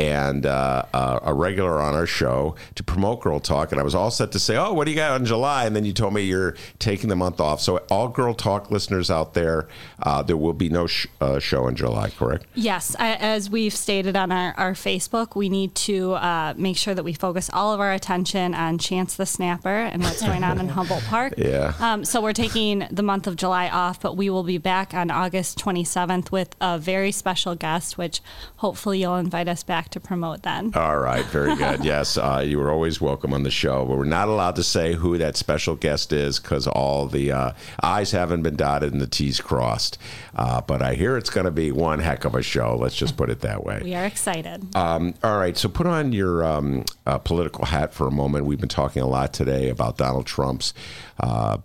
And 0.00 0.46
uh, 0.46 0.82
uh, 0.94 1.20
a 1.22 1.34
regular 1.34 1.78
on 1.78 1.94
our 1.94 2.06
show 2.06 2.54
to 2.74 2.82
promote 2.82 3.20
Girl 3.20 3.38
Talk. 3.38 3.70
And 3.70 3.78
I 3.78 3.84
was 3.84 3.94
all 3.94 4.10
set 4.10 4.32
to 4.32 4.38
say, 4.38 4.56
"Oh, 4.56 4.72
what 4.72 4.86
do 4.86 4.92
you 4.92 4.96
got 4.96 5.10
on 5.12 5.26
July?" 5.26 5.66
And 5.66 5.76
then 5.76 5.84
you 5.84 5.92
told 5.92 6.14
me 6.14 6.22
you're 6.22 6.56
taking 6.78 7.10
the 7.10 7.16
month 7.16 7.38
off. 7.38 7.60
So 7.60 7.78
all 7.90 8.08
Girl 8.08 8.32
Talk 8.32 8.70
listeners 8.70 9.10
out 9.10 9.34
there, 9.34 9.68
uh, 10.02 10.22
there 10.22 10.38
will 10.38 10.54
be 10.54 10.70
no 10.70 10.86
sh- 10.86 11.06
uh, 11.20 11.38
show 11.38 11.68
in 11.68 11.76
July. 11.76 12.08
Correct? 12.08 12.46
Yes, 12.54 12.96
I, 12.98 13.16
as 13.16 13.50
we've 13.50 13.74
stated 13.74 14.16
on 14.16 14.32
our, 14.32 14.54
our 14.56 14.72
Facebook, 14.72 15.36
we 15.36 15.50
need 15.50 15.74
to 15.74 16.14
uh, 16.14 16.54
make 16.56 16.78
sure 16.78 16.94
that 16.94 17.04
we 17.04 17.12
focus 17.12 17.50
all 17.52 17.74
of 17.74 17.80
our 17.80 17.92
attention 17.92 18.54
on 18.54 18.78
Chance 18.78 19.16
the 19.16 19.26
Snapper 19.26 19.68
and 19.68 20.02
what's 20.02 20.22
going 20.22 20.44
on 20.44 20.58
in 20.58 20.68
Humboldt 20.80 21.04
Park. 21.04 21.34
Yeah. 21.36 21.74
Um, 21.78 22.06
so 22.06 22.22
we're 22.22 22.32
taking 22.32 22.86
the 22.90 23.02
month 23.02 23.26
of 23.26 23.36
July 23.36 23.68
off, 23.68 24.00
but 24.00 24.16
we 24.16 24.30
will 24.30 24.44
be 24.44 24.56
back 24.56 24.94
on 24.94 25.10
August 25.10 25.58
27th 25.58 26.30
with 26.32 26.56
a 26.58 26.78
very 26.78 27.12
special 27.12 27.54
guest, 27.54 27.98
which 27.98 28.22
hopefully 28.56 29.02
you'll 29.02 29.16
invite 29.16 29.46
us 29.46 29.62
back 29.62 29.89
to 29.92 30.00
promote 30.00 30.42
then. 30.42 30.72
All 30.74 30.98
right, 30.98 31.24
very 31.26 31.56
good. 31.56 31.84
yes, 31.84 32.16
uh, 32.16 32.42
you 32.46 32.60
are 32.60 32.70
always 32.70 33.00
welcome 33.00 33.32
on 33.32 33.42
the 33.42 33.50
show, 33.50 33.84
but 33.84 33.96
we're 33.96 34.04
not 34.04 34.28
allowed 34.28 34.56
to 34.56 34.62
say 34.62 34.94
who 34.94 35.18
that 35.18 35.36
special 35.36 35.76
guest 35.76 36.12
is 36.12 36.38
because 36.38 36.66
all 36.66 37.06
the 37.06 37.32
uh, 37.32 37.52
I's 37.80 38.12
haven't 38.12 38.42
been 38.42 38.56
dotted 38.56 38.92
and 38.92 39.00
the 39.00 39.06
T's 39.06 39.40
crossed. 39.40 39.98
Uh, 40.34 40.60
but 40.60 40.82
I 40.82 40.94
hear 40.94 41.16
it's 41.16 41.30
going 41.30 41.44
to 41.44 41.50
be 41.50 41.72
one 41.72 41.98
heck 41.98 42.24
of 42.24 42.34
a 42.34 42.42
show. 42.42 42.76
Let's 42.76 42.96
just 42.96 43.16
put 43.16 43.30
it 43.30 43.40
that 43.40 43.64
way. 43.64 43.80
We 43.82 43.94
are 43.94 44.04
excited. 44.04 44.74
Um, 44.76 45.14
all 45.22 45.38
right, 45.38 45.56
so 45.56 45.68
put 45.68 45.86
on 45.86 46.12
your 46.12 46.44
um, 46.44 46.84
uh, 47.06 47.18
political 47.18 47.64
hat 47.64 47.92
for 47.92 48.06
a 48.06 48.10
moment. 48.10 48.46
We've 48.46 48.60
been 48.60 48.68
talking 48.68 49.02
a 49.02 49.08
lot 49.08 49.32
today 49.32 49.68
about 49.68 49.96
Donald 49.96 50.26
Trump's 50.26 50.72
uh, 51.18 51.58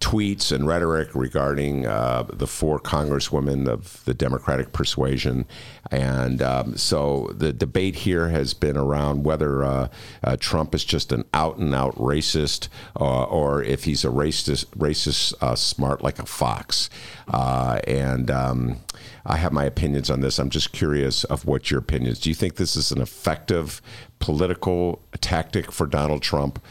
tweets 0.00 0.50
and 0.50 0.66
rhetoric 0.66 1.14
regarding 1.14 1.86
uh, 1.86 2.24
the 2.32 2.46
four 2.46 2.80
congresswomen 2.80 3.68
of 3.68 4.04
the 4.04 4.14
Democratic 4.14 4.72
persuasion. 4.72 5.46
And 5.90 6.40
um, 6.42 6.76
so 6.76 7.30
the 7.34 7.52
debate 7.52 7.94
here 7.96 8.28
has 8.28 8.54
been 8.54 8.76
around 8.76 9.24
whether 9.24 9.64
uh, 9.64 9.88
uh, 10.24 10.36
Trump 10.40 10.74
is 10.74 10.84
just 10.84 11.12
an 11.12 11.24
out 11.34 11.58
and 11.58 11.74
out 11.74 11.94
racist 11.96 12.68
uh, 12.98 13.24
or 13.24 13.62
if 13.62 13.84
he's 13.84 14.04
a 14.04 14.08
racist, 14.08 14.66
racist 14.66 15.34
uh, 15.40 15.54
smart 15.54 16.02
like 16.02 16.18
a 16.18 16.26
fox. 16.26 16.88
Uh, 17.28 17.80
and 18.12 18.30
um, 18.30 18.76
I 19.24 19.36
have 19.38 19.52
my 19.52 19.64
opinions 19.64 20.10
on 20.10 20.20
this. 20.20 20.38
I'm 20.38 20.50
just 20.50 20.72
curious 20.72 21.24
of 21.24 21.46
what 21.46 21.70
your 21.70 21.80
opinions. 21.80 22.20
Do 22.20 22.28
you 22.28 22.34
think 22.34 22.56
this 22.56 22.76
is 22.76 22.92
an 22.92 23.00
effective 23.00 23.80
political 24.18 25.02
tactic 25.20 25.72
for 25.72 25.86
Donald 25.86 26.22
Trump? 26.22 26.62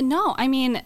No, 0.00 0.34
I 0.36 0.48
mean, 0.48 0.82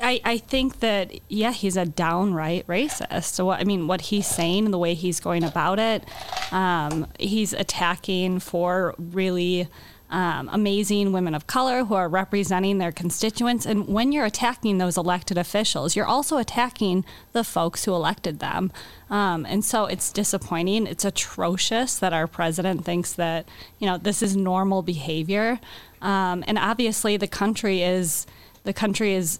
I, 0.00 0.20
I 0.24 0.38
think 0.38 0.80
that 0.80 1.12
yeah, 1.28 1.52
he's 1.52 1.76
a 1.76 1.84
downright 1.84 2.66
racist. 2.66 3.24
So 3.24 3.44
what 3.44 3.60
I 3.60 3.64
mean, 3.64 3.86
what 3.86 4.00
he's 4.00 4.26
saying 4.26 4.64
and 4.64 4.74
the 4.74 4.78
way 4.78 4.94
he's 4.94 5.20
going 5.20 5.44
about 5.44 5.78
it, 5.78 6.04
um, 6.52 7.06
he's 7.18 7.52
attacking 7.52 8.40
for 8.40 8.94
really. 8.98 9.68
Um, 10.12 10.48
amazing 10.52 11.12
women 11.12 11.36
of 11.36 11.46
color 11.46 11.84
who 11.84 11.94
are 11.94 12.08
representing 12.08 12.78
their 12.78 12.90
constituents. 12.90 13.64
And 13.64 13.86
when 13.86 14.10
you're 14.10 14.24
attacking 14.24 14.78
those 14.78 14.96
elected 14.96 15.38
officials, 15.38 15.94
you're 15.94 16.04
also 16.04 16.36
attacking 16.36 17.04
the 17.32 17.44
folks 17.44 17.84
who 17.84 17.94
elected 17.94 18.40
them. 18.40 18.72
Um, 19.08 19.46
and 19.46 19.64
so 19.64 19.86
it's 19.86 20.10
disappointing. 20.12 20.88
It's 20.88 21.04
atrocious 21.04 21.96
that 21.98 22.12
our 22.12 22.26
president 22.26 22.84
thinks 22.84 23.12
that, 23.12 23.48
you 23.78 23.86
know, 23.86 23.98
this 23.98 24.20
is 24.20 24.34
normal 24.34 24.82
behavior. 24.82 25.60
Um, 26.02 26.42
and 26.48 26.58
obviously 26.58 27.16
the 27.16 27.28
country 27.28 27.82
is, 27.82 28.26
the 28.64 28.72
country 28.72 29.14
is 29.14 29.38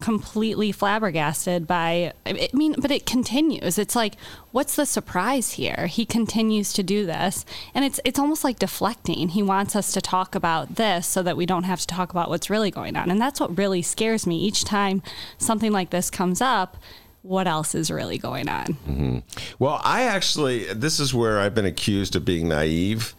completely 0.00 0.70
flabbergasted 0.70 1.66
by 1.66 2.12
I 2.24 2.48
mean 2.52 2.76
but 2.78 2.92
it 2.92 3.04
continues. 3.04 3.78
It's 3.78 3.96
like 3.96 4.14
what's 4.52 4.76
the 4.76 4.86
surprise 4.86 5.52
here? 5.52 5.88
He 5.88 6.04
continues 6.04 6.72
to 6.74 6.82
do 6.82 7.04
this. 7.04 7.44
And 7.74 7.84
it's 7.84 7.98
it's 8.04 8.18
almost 8.18 8.44
like 8.44 8.58
deflecting. 8.58 9.30
He 9.30 9.42
wants 9.42 9.74
us 9.74 9.92
to 9.92 10.00
talk 10.00 10.34
about 10.34 10.76
this 10.76 11.06
so 11.06 11.22
that 11.22 11.36
we 11.36 11.46
don't 11.46 11.64
have 11.64 11.80
to 11.80 11.86
talk 11.86 12.10
about 12.10 12.28
what's 12.28 12.48
really 12.48 12.70
going 12.70 12.96
on. 12.96 13.10
And 13.10 13.20
that's 13.20 13.40
what 13.40 13.58
really 13.58 13.82
scares 13.82 14.26
me. 14.26 14.38
Each 14.38 14.64
time 14.64 15.02
something 15.38 15.72
like 15.72 15.90
this 15.90 16.10
comes 16.10 16.40
up 16.40 16.76
what 17.22 17.46
else 17.46 17.74
is 17.74 17.90
really 17.90 18.16
going 18.16 18.48
on? 18.48 18.72
Hmm 18.72 19.18
Well, 19.58 19.80
I 19.84 20.04
actually, 20.04 20.72
this 20.72 21.00
is 21.00 21.12
where 21.12 21.40
I've 21.40 21.54
been 21.54 21.66
accused 21.66 22.16
of 22.16 22.24
being 22.24 22.48
naive. 22.48 23.14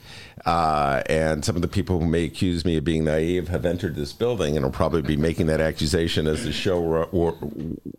Uh, 0.45 1.03
and 1.07 1.43
some 1.43 1.55
of 1.55 1.61
the 1.61 1.67
people 1.67 1.99
who 1.99 2.05
may 2.05 2.23
accuse 2.23 2.63
me 2.63 2.77
of 2.77 2.83
being 2.83 3.03
naive 3.03 3.49
have 3.49 3.65
entered 3.65 3.95
this 3.95 4.13
building 4.13 4.55
and 4.55 4.65
will 4.65 4.71
probably 4.71 5.01
be 5.01 5.17
making 5.17 5.47
that 5.47 5.59
accusation 5.59 6.27
as 6.27 6.43
the 6.43 6.53
show 6.53 7.35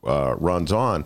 uh, 0.05 0.35
runs 0.39 0.73
on. 0.73 1.05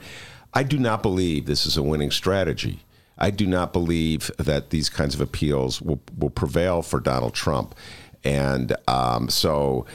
I 0.52 0.62
do 0.62 0.78
not 0.78 1.02
believe 1.02 1.46
this 1.46 1.66
is 1.66 1.76
a 1.76 1.82
winning 1.82 2.10
strategy. 2.10 2.80
I 3.18 3.30
do 3.30 3.46
not 3.46 3.72
believe 3.72 4.30
that 4.38 4.70
these 4.70 4.88
kinds 4.88 5.14
of 5.14 5.20
appeals 5.20 5.80
will, 5.80 6.00
will 6.16 6.30
prevail 6.30 6.82
for 6.82 7.00
Donald 7.00 7.34
Trump. 7.34 7.74
And 8.22 8.74
um, 8.88 9.28
so 9.28 9.86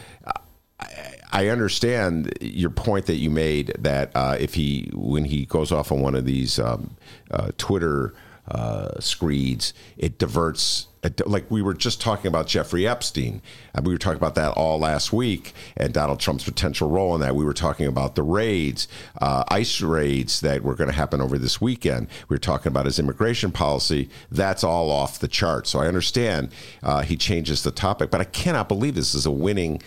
I 1.31 1.47
understand 1.47 2.33
your 2.41 2.69
point 2.69 3.05
that 3.05 3.15
you 3.15 3.29
made 3.29 3.73
that 3.79 4.11
uh, 4.15 4.35
if 4.39 4.55
he, 4.55 4.91
when 4.93 5.25
he 5.25 5.45
goes 5.45 5.71
off 5.71 5.91
on 5.91 6.01
one 6.01 6.15
of 6.15 6.25
these 6.25 6.59
um, 6.59 6.97
uh, 7.31 7.51
Twitter 7.57 8.13
uh, 8.47 8.99
screeds, 8.99 9.73
it 9.97 10.17
diverts. 10.17 10.87
Like 11.25 11.49
we 11.49 11.61
were 11.61 11.73
just 11.73 12.01
talking 12.01 12.27
about 12.27 12.47
Jeffrey 12.47 12.85
Epstein, 12.85 13.41
and 13.73 13.85
we 13.85 13.93
were 13.93 13.97
talking 13.97 14.17
about 14.17 14.35
that 14.35 14.51
all 14.51 14.79
last 14.79 15.13
week, 15.13 15.53
and 15.77 15.93
Donald 15.93 16.19
Trump's 16.19 16.43
potential 16.43 16.89
role 16.89 17.15
in 17.15 17.21
that. 17.21 17.35
We 17.35 17.45
were 17.45 17.53
talking 17.53 17.87
about 17.87 18.15
the 18.15 18.23
raids, 18.23 18.87
uh, 19.21 19.43
ICE 19.47 19.81
raids 19.81 20.41
that 20.41 20.61
were 20.61 20.75
going 20.75 20.89
to 20.89 20.95
happen 20.95 21.21
over 21.21 21.37
this 21.37 21.61
weekend. 21.61 22.07
We 22.27 22.33
were 22.33 22.39
talking 22.39 22.71
about 22.71 22.85
his 22.85 22.99
immigration 22.99 23.51
policy. 23.51 24.09
That's 24.29 24.63
all 24.63 24.91
off 24.91 25.19
the 25.19 25.29
chart. 25.29 25.67
So 25.67 25.79
I 25.79 25.87
understand 25.87 26.49
uh, 26.83 27.01
he 27.01 27.15
changes 27.15 27.63
the 27.63 27.71
topic, 27.71 28.11
but 28.11 28.19
I 28.19 28.25
cannot 28.25 28.67
believe 28.67 28.95
this 28.95 29.15
is 29.15 29.25
a 29.25 29.31
winning 29.31 29.81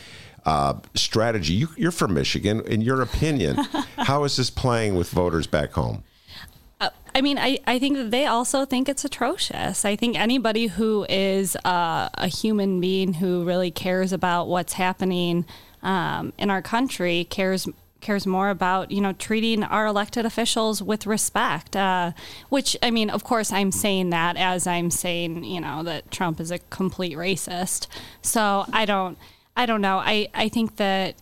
uh, 0.44 0.74
strategy. 0.94 1.52
You, 1.52 1.68
you're 1.76 1.92
from 1.92 2.14
Michigan. 2.14 2.62
In 2.62 2.80
your 2.80 3.02
opinion, 3.02 3.56
how 3.98 4.24
is 4.24 4.36
this 4.36 4.50
playing 4.50 4.94
with 4.94 5.10
voters 5.10 5.46
back 5.46 5.72
home? 5.72 6.04
I 7.14 7.20
mean, 7.20 7.38
I, 7.38 7.58
I 7.66 7.78
think 7.78 7.96
that 7.96 8.10
they 8.10 8.26
also 8.26 8.64
think 8.64 8.88
it's 8.88 9.04
atrocious. 9.04 9.84
I 9.84 9.96
think 9.96 10.18
anybody 10.18 10.68
who 10.68 11.04
is 11.08 11.56
uh, 11.56 12.08
a 12.14 12.28
human 12.28 12.80
being 12.80 13.14
who 13.14 13.44
really 13.44 13.70
cares 13.70 14.12
about 14.12 14.48
what's 14.48 14.74
happening 14.74 15.44
um, 15.82 16.32
in 16.38 16.50
our 16.50 16.62
country 16.62 17.26
cares 17.28 17.68
cares 18.00 18.26
more 18.26 18.50
about 18.50 18.90
you 18.90 19.00
know 19.00 19.12
treating 19.12 19.62
our 19.62 19.86
elected 19.86 20.26
officials 20.26 20.82
with 20.82 21.06
respect. 21.06 21.76
Uh, 21.76 22.12
which 22.48 22.76
I 22.82 22.90
mean, 22.90 23.10
of 23.10 23.24
course, 23.24 23.52
I'm 23.52 23.72
saying 23.72 24.10
that 24.10 24.36
as 24.36 24.66
I'm 24.66 24.90
saying 24.90 25.44
you 25.44 25.60
know 25.60 25.82
that 25.82 26.10
Trump 26.10 26.40
is 26.40 26.50
a 26.50 26.58
complete 26.70 27.16
racist. 27.16 27.88
So 28.22 28.64
I 28.72 28.84
don't 28.84 29.18
I 29.56 29.66
don't 29.66 29.80
know. 29.80 29.98
I 29.98 30.28
I 30.34 30.48
think 30.48 30.76
that 30.76 31.16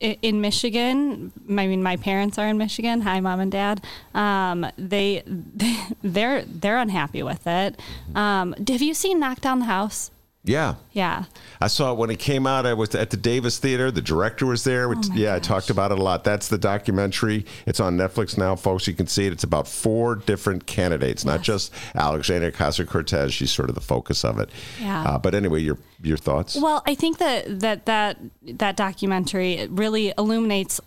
in 0.00 0.40
Michigan, 0.40 1.32
I 1.48 1.66
mean, 1.66 1.82
my 1.82 1.96
parents 1.96 2.38
are 2.38 2.46
in 2.48 2.58
Michigan. 2.58 3.00
Hi, 3.02 3.20
mom 3.20 3.40
and 3.40 3.50
dad. 3.50 3.82
Um, 4.14 4.66
they, 4.76 5.22
they 5.26 5.76
they're 6.02 6.42
they're 6.42 6.78
unhappy 6.78 7.22
with 7.22 7.46
it. 7.46 7.80
Um, 8.14 8.54
have 8.68 8.82
you 8.82 8.94
seen 8.94 9.20
Knock 9.20 9.40
Down 9.40 9.60
the 9.60 9.66
House? 9.66 10.10
Yeah. 10.46 10.76
Yeah. 10.92 11.24
I 11.60 11.66
saw 11.66 11.92
it 11.92 11.98
when 11.98 12.08
it 12.10 12.18
came 12.18 12.46
out. 12.46 12.66
I 12.66 12.72
was 12.74 12.94
at 12.94 13.10
the 13.10 13.16
Davis 13.16 13.58
Theater. 13.58 13.90
The 13.90 14.00
director 14.00 14.46
was 14.46 14.64
there. 14.64 14.88
Which, 14.88 15.08
yeah, 15.12 15.34
I 15.34 15.40
talked 15.40 15.70
about 15.70 15.90
it 15.90 15.98
a 15.98 16.02
lot. 16.02 16.24
That's 16.24 16.48
the 16.48 16.56
documentary. 16.56 17.44
It's 17.66 17.80
on 17.80 17.96
Netflix 17.96 18.38
now, 18.38 18.54
folks. 18.54 18.86
You 18.86 18.94
can 18.94 19.08
see 19.08 19.26
it. 19.26 19.32
It's 19.32 19.44
about 19.44 19.66
four 19.66 20.14
different 20.14 20.66
candidates, 20.66 21.24
not 21.24 21.42
just 21.42 21.72
Alexandria 21.94 22.52
Ocasio 22.52 22.86
Cortez. 22.86 23.34
She's 23.34 23.50
sort 23.50 23.68
of 23.68 23.74
the 23.74 23.80
focus 23.80 24.24
of 24.24 24.38
it. 24.38 24.50
Yeah. 24.80 25.02
Uh, 25.02 25.18
but 25.18 25.34
anyway, 25.34 25.60
your 25.60 25.78
your 26.02 26.16
thoughts? 26.16 26.56
Well, 26.56 26.82
I 26.86 26.94
think 26.94 27.18
that 27.18 27.60
that 27.60 27.86
that 27.86 28.18
that 28.42 28.76
documentary 28.76 29.66
really 29.68 30.12
illuminates 30.16 30.80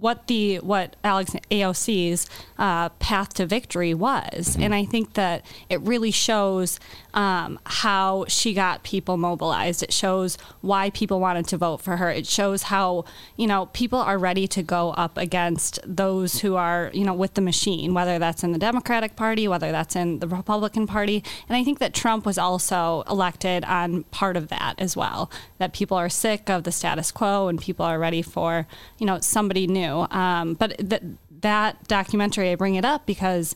what 0.00 0.26
the 0.26 0.56
what 0.56 0.96
Alex 1.02 1.32
AOC's 1.50 2.28
uh, 2.58 2.88
path 2.90 3.34
to 3.34 3.46
victory 3.46 3.94
was, 3.94 4.56
and 4.60 4.74
I 4.74 4.84
think 4.84 5.14
that 5.14 5.44
it 5.68 5.80
really 5.80 6.10
shows 6.10 6.78
um, 7.14 7.58
how 7.64 8.24
she 8.28 8.52
got 8.52 8.82
people 8.82 9.16
mobilized. 9.16 9.82
It 9.82 9.92
shows 9.92 10.36
why 10.60 10.90
people 10.90 11.20
wanted 11.20 11.46
to 11.48 11.56
vote 11.56 11.78
for 11.78 11.96
her. 11.96 12.10
It 12.10 12.26
shows 12.26 12.64
how 12.64 13.04
you 13.36 13.46
know 13.46 13.66
people 13.66 13.98
are 13.98 14.18
ready 14.18 14.46
to 14.48 14.62
go 14.62 14.90
up 14.90 15.16
against 15.16 15.78
those 15.84 16.40
who 16.40 16.56
are 16.56 16.90
you 16.92 17.04
know 17.04 17.14
with 17.14 17.34
the 17.34 17.40
machine, 17.40 17.94
whether 17.94 18.18
that's 18.18 18.44
in 18.44 18.52
the 18.52 18.58
Democratic 18.58 19.16
Party, 19.16 19.48
whether 19.48 19.72
that's 19.72 19.96
in 19.96 20.18
the 20.18 20.28
Republican 20.28 20.86
Party, 20.86 21.24
and 21.48 21.56
I 21.56 21.64
think 21.64 21.78
that 21.78 21.94
Trump 21.94 22.26
was 22.26 22.38
also 22.38 23.02
elected 23.08 23.64
on 23.64 24.04
part 24.04 24.36
of 24.36 24.48
that 24.48 24.74
as 24.78 24.96
well. 24.96 25.30
That 25.58 25.72
people 25.72 25.96
are 25.96 26.08
sick 26.08 26.50
of 26.50 26.64
the 26.64 26.72
status 26.72 27.10
quo 27.10 27.48
and 27.48 27.60
people 27.60 27.86
are 27.86 27.98
ready 27.98 28.22
for 28.22 28.66
you 28.98 29.06
know 29.06 29.20
somebody 29.20 29.66
new. 29.66 29.85
Um, 29.92 30.54
but 30.54 30.76
that 30.78 31.02
that 31.42 31.86
documentary, 31.88 32.50
I 32.50 32.54
bring 32.54 32.74
it 32.74 32.84
up 32.84 33.06
because 33.06 33.54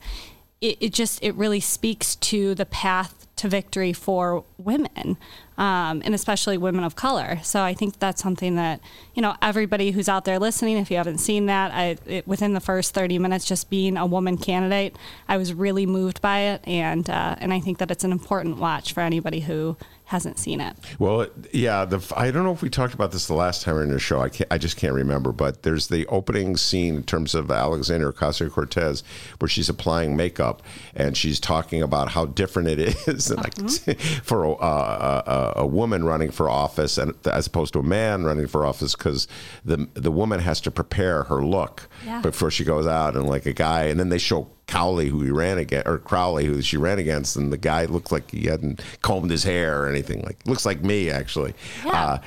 it, 0.60 0.76
it 0.80 0.92
just 0.92 1.22
it 1.22 1.34
really 1.34 1.60
speaks 1.60 2.16
to 2.16 2.54
the 2.54 2.66
path 2.66 3.26
to 3.36 3.48
victory 3.48 3.94
for 3.94 4.44
women, 4.58 5.16
um, 5.56 6.02
and 6.04 6.14
especially 6.14 6.58
women 6.58 6.84
of 6.84 6.94
color. 6.94 7.38
So 7.42 7.62
I 7.62 7.72
think 7.72 7.98
that's 7.98 8.22
something 8.22 8.56
that 8.56 8.80
you 9.14 9.22
know 9.22 9.34
everybody 9.40 9.92
who's 9.92 10.08
out 10.10 10.26
there 10.26 10.38
listening, 10.38 10.76
if 10.76 10.90
you 10.90 10.98
haven't 10.98 11.18
seen 11.18 11.46
that, 11.46 11.72
I, 11.72 11.96
it, 12.06 12.28
within 12.28 12.52
the 12.52 12.60
first 12.60 12.92
30 12.92 13.18
minutes, 13.18 13.46
just 13.46 13.70
being 13.70 13.96
a 13.96 14.04
woman 14.04 14.36
candidate, 14.36 14.96
I 15.26 15.38
was 15.38 15.54
really 15.54 15.86
moved 15.86 16.20
by 16.20 16.40
it, 16.40 16.62
and 16.66 17.08
uh, 17.08 17.36
and 17.38 17.54
I 17.54 17.60
think 17.60 17.78
that 17.78 17.90
it's 17.90 18.04
an 18.04 18.12
important 18.12 18.58
watch 18.58 18.92
for 18.92 19.00
anybody 19.00 19.40
who 19.40 19.78
hasn't 20.10 20.40
seen 20.40 20.60
it. 20.60 20.76
Well, 20.98 21.28
yeah, 21.52 21.84
the 21.84 22.04
I 22.16 22.32
don't 22.32 22.42
know 22.42 22.50
if 22.50 22.62
we 22.62 22.68
talked 22.68 22.94
about 22.94 23.12
this 23.12 23.28
the 23.28 23.34
last 23.34 23.62
time 23.62 23.78
in 23.80 23.90
the 23.90 24.00
show. 24.00 24.20
I 24.20 24.28
can't, 24.28 24.50
I 24.50 24.58
just 24.58 24.76
can't 24.76 24.92
remember. 24.92 25.30
But 25.30 25.62
there's 25.62 25.86
the 25.86 26.04
opening 26.08 26.56
scene 26.56 26.96
in 26.96 27.02
terms 27.04 27.32
of 27.32 27.48
Alexandria 27.48 28.12
Ocasio 28.12 28.50
Cortez, 28.50 29.04
where 29.38 29.48
she's 29.48 29.68
applying 29.68 30.16
makeup 30.16 30.62
and 30.96 31.16
she's 31.16 31.38
talking 31.38 31.80
about 31.80 32.08
how 32.08 32.26
different 32.26 32.68
it 32.70 32.80
is 33.06 33.30
uh-huh. 33.30 33.44
like, 33.86 34.00
for 34.24 34.42
a, 34.42 34.50
a, 34.50 35.52
a, 35.58 35.66
woman 35.66 36.02
running 36.02 36.32
for 36.32 36.48
office 36.50 36.98
and 36.98 37.14
as 37.28 37.46
opposed 37.46 37.72
to 37.74 37.78
a 37.78 37.84
man 37.84 38.24
running 38.24 38.48
for 38.48 38.66
office 38.66 38.96
because 38.96 39.28
the 39.64 39.86
the 39.94 40.10
woman 40.10 40.40
has 40.40 40.60
to 40.62 40.72
prepare 40.72 41.22
her 41.24 41.44
look 41.44 41.88
Yeah. 42.04 42.20
before 42.20 42.50
she 42.50 42.64
goes 42.64 42.88
out 42.88 43.14
and 43.14 43.28
like 43.28 43.46
a 43.46 43.52
guy, 43.52 43.84
and 43.84 44.00
then 44.00 44.08
they 44.08 44.18
show. 44.18 44.48
Cowley, 44.70 45.08
who 45.08 45.20
he 45.22 45.30
ran 45.30 45.58
against, 45.58 45.88
or 45.88 45.98
Crowley, 45.98 46.44
who 46.46 46.62
she 46.62 46.76
ran 46.76 46.98
against, 47.00 47.34
and 47.36 47.52
the 47.52 47.58
guy 47.58 47.86
looked 47.86 48.12
like 48.12 48.30
he 48.30 48.46
hadn't 48.46 48.80
combed 49.02 49.30
his 49.30 49.42
hair 49.42 49.82
or 49.82 49.88
anything. 49.88 50.22
Like 50.22 50.38
looks 50.46 50.64
like 50.64 50.82
me, 50.82 51.10
actually. 51.10 51.54
Yeah. 51.84 51.92
Uh, 51.92 52.18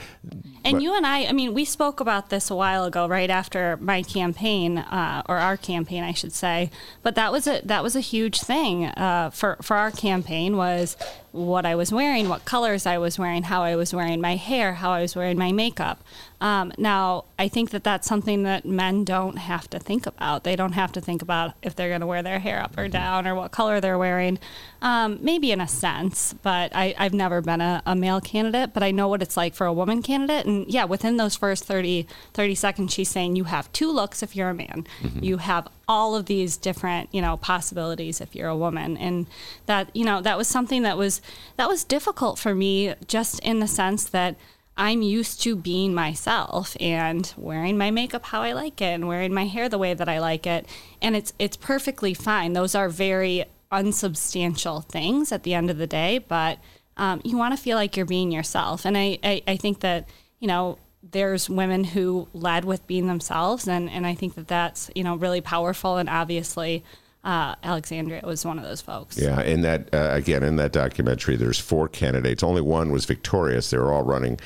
And 0.65 0.75
but- 0.75 0.81
you 0.81 0.95
and 0.95 1.05
I, 1.05 1.25
I 1.25 1.31
mean, 1.33 1.53
we 1.53 1.65
spoke 1.65 1.99
about 1.99 2.29
this 2.29 2.49
a 2.49 2.55
while 2.55 2.83
ago, 2.85 3.07
right 3.07 3.29
after 3.29 3.77
my 3.81 4.01
campaign, 4.03 4.77
uh, 4.77 5.23
or 5.29 5.37
our 5.37 5.55
campaign, 5.57 6.03
I 6.03 6.13
should 6.13 6.33
say. 6.33 6.69
But 7.01 7.15
that 7.15 7.31
was 7.31 7.47
a 7.47 7.61
that 7.65 7.81
was 7.83 7.95
a 7.95 8.01
huge 8.01 8.39
thing 8.41 8.85
uh, 8.87 9.29
for 9.31 9.57
for 9.61 9.75
our 9.77 9.91
campaign 9.91 10.57
was 10.57 10.97
what 11.31 11.65
I 11.65 11.75
was 11.75 11.91
wearing, 11.91 12.29
what 12.29 12.45
colors 12.45 12.85
I 12.85 12.97
was 12.97 13.17
wearing, 13.17 13.43
how 13.43 13.63
I 13.63 13.75
was 13.75 13.93
wearing 13.93 14.21
my 14.21 14.35
hair, 14.35 14.73
how 14.75 14.91
I 14.91 15.01
was 15.01 15.15
wearing 15.15 15.37
my 15.37 15.51
makeup. 15.51 15.97
Um, 16.43 16.73
now, 16.77 17.23
I 17.39 17.47
think 17.47 17.69
that 17.69 17.85
that's 17.85 18.05
something 18.05 18.43
that 18.43 18.65
men 18.65 19.05
don't 19.05 19.37
have 19.37 19.69
to 19.69 19.79
think 19.79 20.05
about. 20.05 20.43
They 20.43 20.57
don't 20.57 20.73
have 20.73 20.91
to 20.91 20.99
think 20.99 21.21
about 21.21 21.53
if 21.61 21.73
they're 21.73 21.87
going 21.87 22.01
to 22.01 22.05
wear 22.05 22.21
their 22.21 22.39
hair 22.39 22.61
up 22.61 22.77
or 22.77 22.89
down 22.89 23.25
or 23.25 23.33
what 23.33 23.51
color 23.51 23.79
they're 23.79 23.97
wearing. 23.97 24.39
Um, 24.81 25.19
maybe 25.21 25.53
in 25.53 25.61
a 25.61 25.69
sense, 25.69 26.33
but 26.33 26.75
I, 26.75 26.95
I've 26.97 27.13
never 27.13 27.39
been 27.39 27.61
a, 27.61 27.81
a 27.85 27.95
male 27.95 28.19
candidate, 28.19 28.73
but 28.73 28.83
I 28.83 28.91
know 28.91 29.07
what 29.07 29.21
it's 29.21 29.37
like 29.37 29.55
for 29.55 29.65
a 29.65 29.71
woman 29.71 30.01
candidate. 30.01 30.45
And 30.45 30.67
yeah, 30.67 30.83
within 30.83 31.15
those 31.15 31.37
first 31.37 31.63
30, 31.63 32.07
30 32.33 32.55
seconds, 32.55 32.93
she's 32.93 33.07
saying 33.07 33.37
you 33.37 33.45
have 33.45 33.71
two 33.71 33.89
looks 33.89 34.21
if 34.21 34.35
you're 34.35 34.49
a 34.49 34.53
man. 34.53 34.85
You 35.21 35.37
have 35.37 35.69
all 35.87 36.13
of 36.13 36.25
these 36.25 36.57
different, 36.57 37.07
you 37.13 37.21
know, 37.21 37.37
possibilities 37.37 38.19
if 38.19 38.35
you're 38.35 38.49
a 38.49 38.57
woman. 38.57 38.97
And 38.97 39.27
that, 39.67 39.95
you 39.95 40.03
know, 40.03 40.19
that 40.21 40.37
was 40.37 40.49
something 40.49 40.83
that 40.83 40.97
was 40.97 41.21
that 41.55 41.69
was 41.69 41.85
difficult 41.85 42.37
for 42.37 42.53
me 42.53 42.95
just 43.07 43.39
in 43.39 43.61
the 43.61 43.67
sense 43.67 44.03
that 44.03 44.35
I'm 44.75 45.01
used 45.01 45.41
to 45.43 45.55
being 45.55 45.93
myself 45.93 46.75
and 46.79 47.31
wearing 47.37 47.77
my 47.77 47.91
makeup 47.91 48.25
how 48.25 48.41
I 48.41 48.53
like 48.53 48.81
it 48.81 48.85
and 48.85 49.07
wearing 49.07 49.33
my 49.33 49.45
hair 49.45 49.69
the 49.69 49.77
way 49.77 49.93
that 49.93 50.09
I 50.09 50.19
like 50.19 50.47
it. 50.47 50.65
And 51.01 51.15
it's 51.15 51.33
it's 51.37 51.57
perfectly 51.57 52.13
fine. 52.13 52.53
Those 52.53 52.73
are 52.73 52.89
very 52.89 53.45
unsubstantial 53.71 54.81
things 54.81 55.31
at 55.31 55.43
the 55.43 55.53
end 55.53 55.69
of 55.69 55.77
the 55.77 55.87
day, 55.87 56.19
but 56.19 56.59
um, 56.97 57.21
you 57.23 57.37
want 57.37 57.55
to 57.55 57.61
feel 57.61 57.75
like 57.75 57.97
you're 57.97 58.05
being 58.05 58.31
yourself. 58.31 58.85
And 58.85 58.97
I, 58.97 59.17
I, 59.23 59.41
I 59.47 59.57
think 59.57 59.79
that, 59.79 60.07
you 60.39 60.47
know, 60.47 60.77
there's 61.11 61.49
women 61.49 61.83
who 61.83 62.27
led 62.33 62.65
with 62.65 62.85
being 62.87 63.07
themselves 63.07 63.67
and, 63.67 63.89
and 63.89 64.07
I 64.07 64.15
think 64.15 64.35
that 64.35 64.47
that's, 64.47 64.89
you 64.95 65.03
know, 65.03 65.15
really 65.15 65.41
powerful 65.41 65.97
and 65.97 66.09
obviously 66.09 66.83
uh, 67.23 67.55
Alexandria 67.63 68.21
was 68.23 68.45
one 68.45 68.57
of 68.57 68.65
those 68.65 68.81
folks. 68.81 69.17
Yeah, 69.17 69.41
in 69.41 69.61
that 69.61 69.93
uh, 69.93 70.09
again 70.11 70.43
in 70.43 70.57
that 70.57 70.73
documentary, 70.73 71.35
there's 71.37 71.59
four 71.59 71.87
candidates. 71.87 72.43
Only 72.43 72.61
one 72.61 72.91
was 72.91 73.05
victorious. 73.05 73.69
They 73.69 73.77
were 73.77 73.93
all 73.93 74.03
running. 74.03 74.39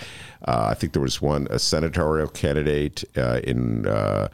Uh, 0.47 0.67
I 0.69 0.73
think 0.75 0.93
there 0.93 1.01
was 1.01 1.19
one 1.21 1.47
a 1.49 1.57
senatorial 1.57 2.27
candidate 2.27 3.03
uh, 3.17 3.41
in 3.43 3.87
uh, 3.87 4.27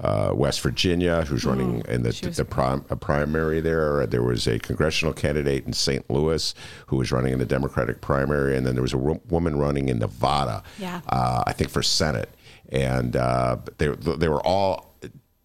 uh, 0.00 0.32
West 0.34 0.62
Virginia 0.62 1.24
who's 1.26 1.44
running 1.44 1.82
in 1.88 2.02
the, 2.02 2.12
the 2.34 2.44
prim- 2.44 2.86
a 2.88 2.96
primary 2.96 3.60
there. 3.60 4.06
There 4.06 4.22
was 4.22 4.46
a 4.46 4.58
congressional 4.58 5.12
candidate 5.12 5.66
in 5.66 5.74
St. 5.74 6.08
Louis 6.08 6.54
who 6.86 6.96
was 6.96 7.12
running 7.12 7.34
in 7.34 7.38
the 7.38 7.44
Democratic 7.44 8.00
primary, 8.00 8.56
and 8.56 8.66
then 8.66 8.74
there 8.74 8.82
was 8.82 8.94
a 8.94 8.98
woman 8.98 9.58
running 9.58 9.90
in 9.90 9.98
Nevada. 9.98 10.62
Yeah. 10.78 11.02
uh, 11.08 11.44
I 11.46 11.52
think 11.52 11.68
for 11.68 11.82
Senate, 11.82 12.30
and 12.70 13.14
uh, 13.14 13.58
they 13.76 13.88
they 13.88 14.28
were 14.28 14.42
all 14.46 14.89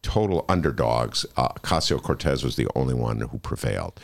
total 0.05 0.45
underdogs. 0.47 1.25
Uh, 1.35 1.49
Ocasio 1.49 2.01
Cortez 2.01 2.43
was 2.43 2.55
the 2.55 2.67
only 2.75 2.93
one 2.93 3.19
who 3.19 3.37
prevailed. 3.39 3.99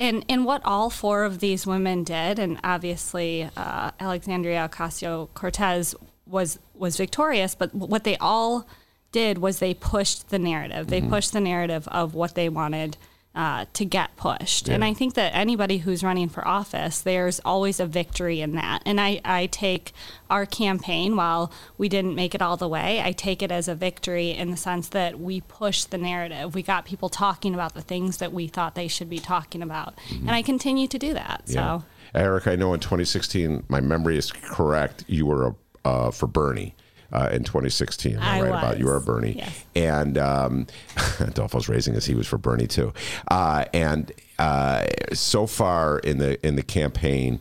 And 0.00 0.24
and 0.28 0.44
what 0.44 0.60
all 0.64 0.90
four 0.90 1.22
of 1.24 1.38
these 1.38 1.66
women 1.66 2.02
did, 2.04 2.38
and 2.38 2.58
obviously 2.64 3.48
uh, 3.56 3.92
Alexandria 4.00 4.68
Ocasio 4.68 5.28
Cortez 5.34 5.94
was 6.26 6.58
was 6.74 6.96
victorious, 6.96 7.54
but 7.54 7.72
what 7.74 8.02
they 8.04 8.16
all 8.16 8.66
did 9.12 9.38
was 9.38 9.60
they 9.60 9.72
pushed 9.74 10.30
the 10.30 10.38
narrative. 10.40 10.88
They 10.88 11.00
Mhm. 11.00 11.08
pushed 11.10 11.32
the 11.32 11.40
narrative 11.40 11.86
of 11.88 12.14
what 12.14 12.34
they 12.34 12.48
wanted 12.48 12.96
uh, 13.34 13.64
to 13.72 13.84
get 13.84 14.14
pushed. 14.16 14.68
And 14.68 14.84
I 14.84 14.94
think 14.94 15.14
that 15.14 15.34
anybody 15.34 15.78
who's 15.78 16.04
running 16.04 16.28
for 16.28 16.46
office, 16.46 17.00
there's 17.00 17.40
always 17.44 17.80
a 17.80 17.86
victory 17.86 18.40
in 18.40 18.52
that. 18.52 18.82
And 18.86 19.00
I, 19.00 19.20
I 19.24 19.46
take 19.46 19.92
our 20.30 20.46
campaign, 20.46 21.16
while 21.16 21.52
we 21.76 21.88
didn't 21.88 22.14
make 22.14 22.34
it 22.34 22.42
all 22.42 22.56
the 22.56 22.68
way, 22.68 23.02
I 23.02 23.12
take 23.12 23.42
it 23.42 23.50
as 23.50 23.66
a 23.66 23.74
victory 23.74 24.30
in 24.30 24.50
the 24.50 24.56
sense 24.56 24.88
that 24.90 25.18
we 25.18 25.40
pushed 25.40 25.90
the 25.90 25.98
narrative. 25.98 26.54
We 26.54 26.62
got 26.62 26.84
people 26.84 27.08
talking 27.08 27.54
about 27.54 27.74
the 27.74 27.82
things 27.82 28.18
that 28.18 28.32
we 28.32 28.46
thought 28.46 28.76
they 28.76 28.88
should 28.88 29.10
be 29.10 29.18
talking 29.18 29.62
about. 29.62 29.98
And 30.10 30.30
I 30.30 30.42
continue 30.42 30.86
to 30.86 30.98
do 30.98 31.12
that. 31.14 31.48
So. 31.48 31.84
Eric, 32.14 32.46
I 32.46 32.54
know 32.54 32.72
in 32.72 32.80
2016, 32.80 33.64
my 33.68 33.80
memory 33.80 34.16
is 34.16 34.30
correct. 34.30 35.04
You 35.08 35.26
were 35.26 35.56
uh, 35.84 36.12
for 36.12 36.28
Bernie. 36.28 36.76
Uh, 37.14 37.28
in 37.32 37.44
2016, 37.44 38.16
Am 38.16 38.22
I, 38.22 38.40
right 38.40 38.48
about 38.48 38.78
you 38.78 38.86
was, 38.86 38.94
were 38.94 39.00
Bernie, 39.00 39.34
yes. 39.36 39.64
and 39.76 40.18
um, 40.18 40.66
Adolfo's 41.20 41.68
raising 41.68 41.94
as 41.94 42.04
he 42.04 42.14
was 42.16 42.26
for 42.26 42.38
Bernie 42.38 42.66
too. 42.66 42.92
Uh, 43.30 43.66
and 43.72 44.10
uh, 44.40 44.84
so 45.12 45.46
far 45.46 46.00
in 46.00 46.18
the 46.18 46.44
in 46.44 46.56
the 46.56 46.62
campaign, 46.64 47.40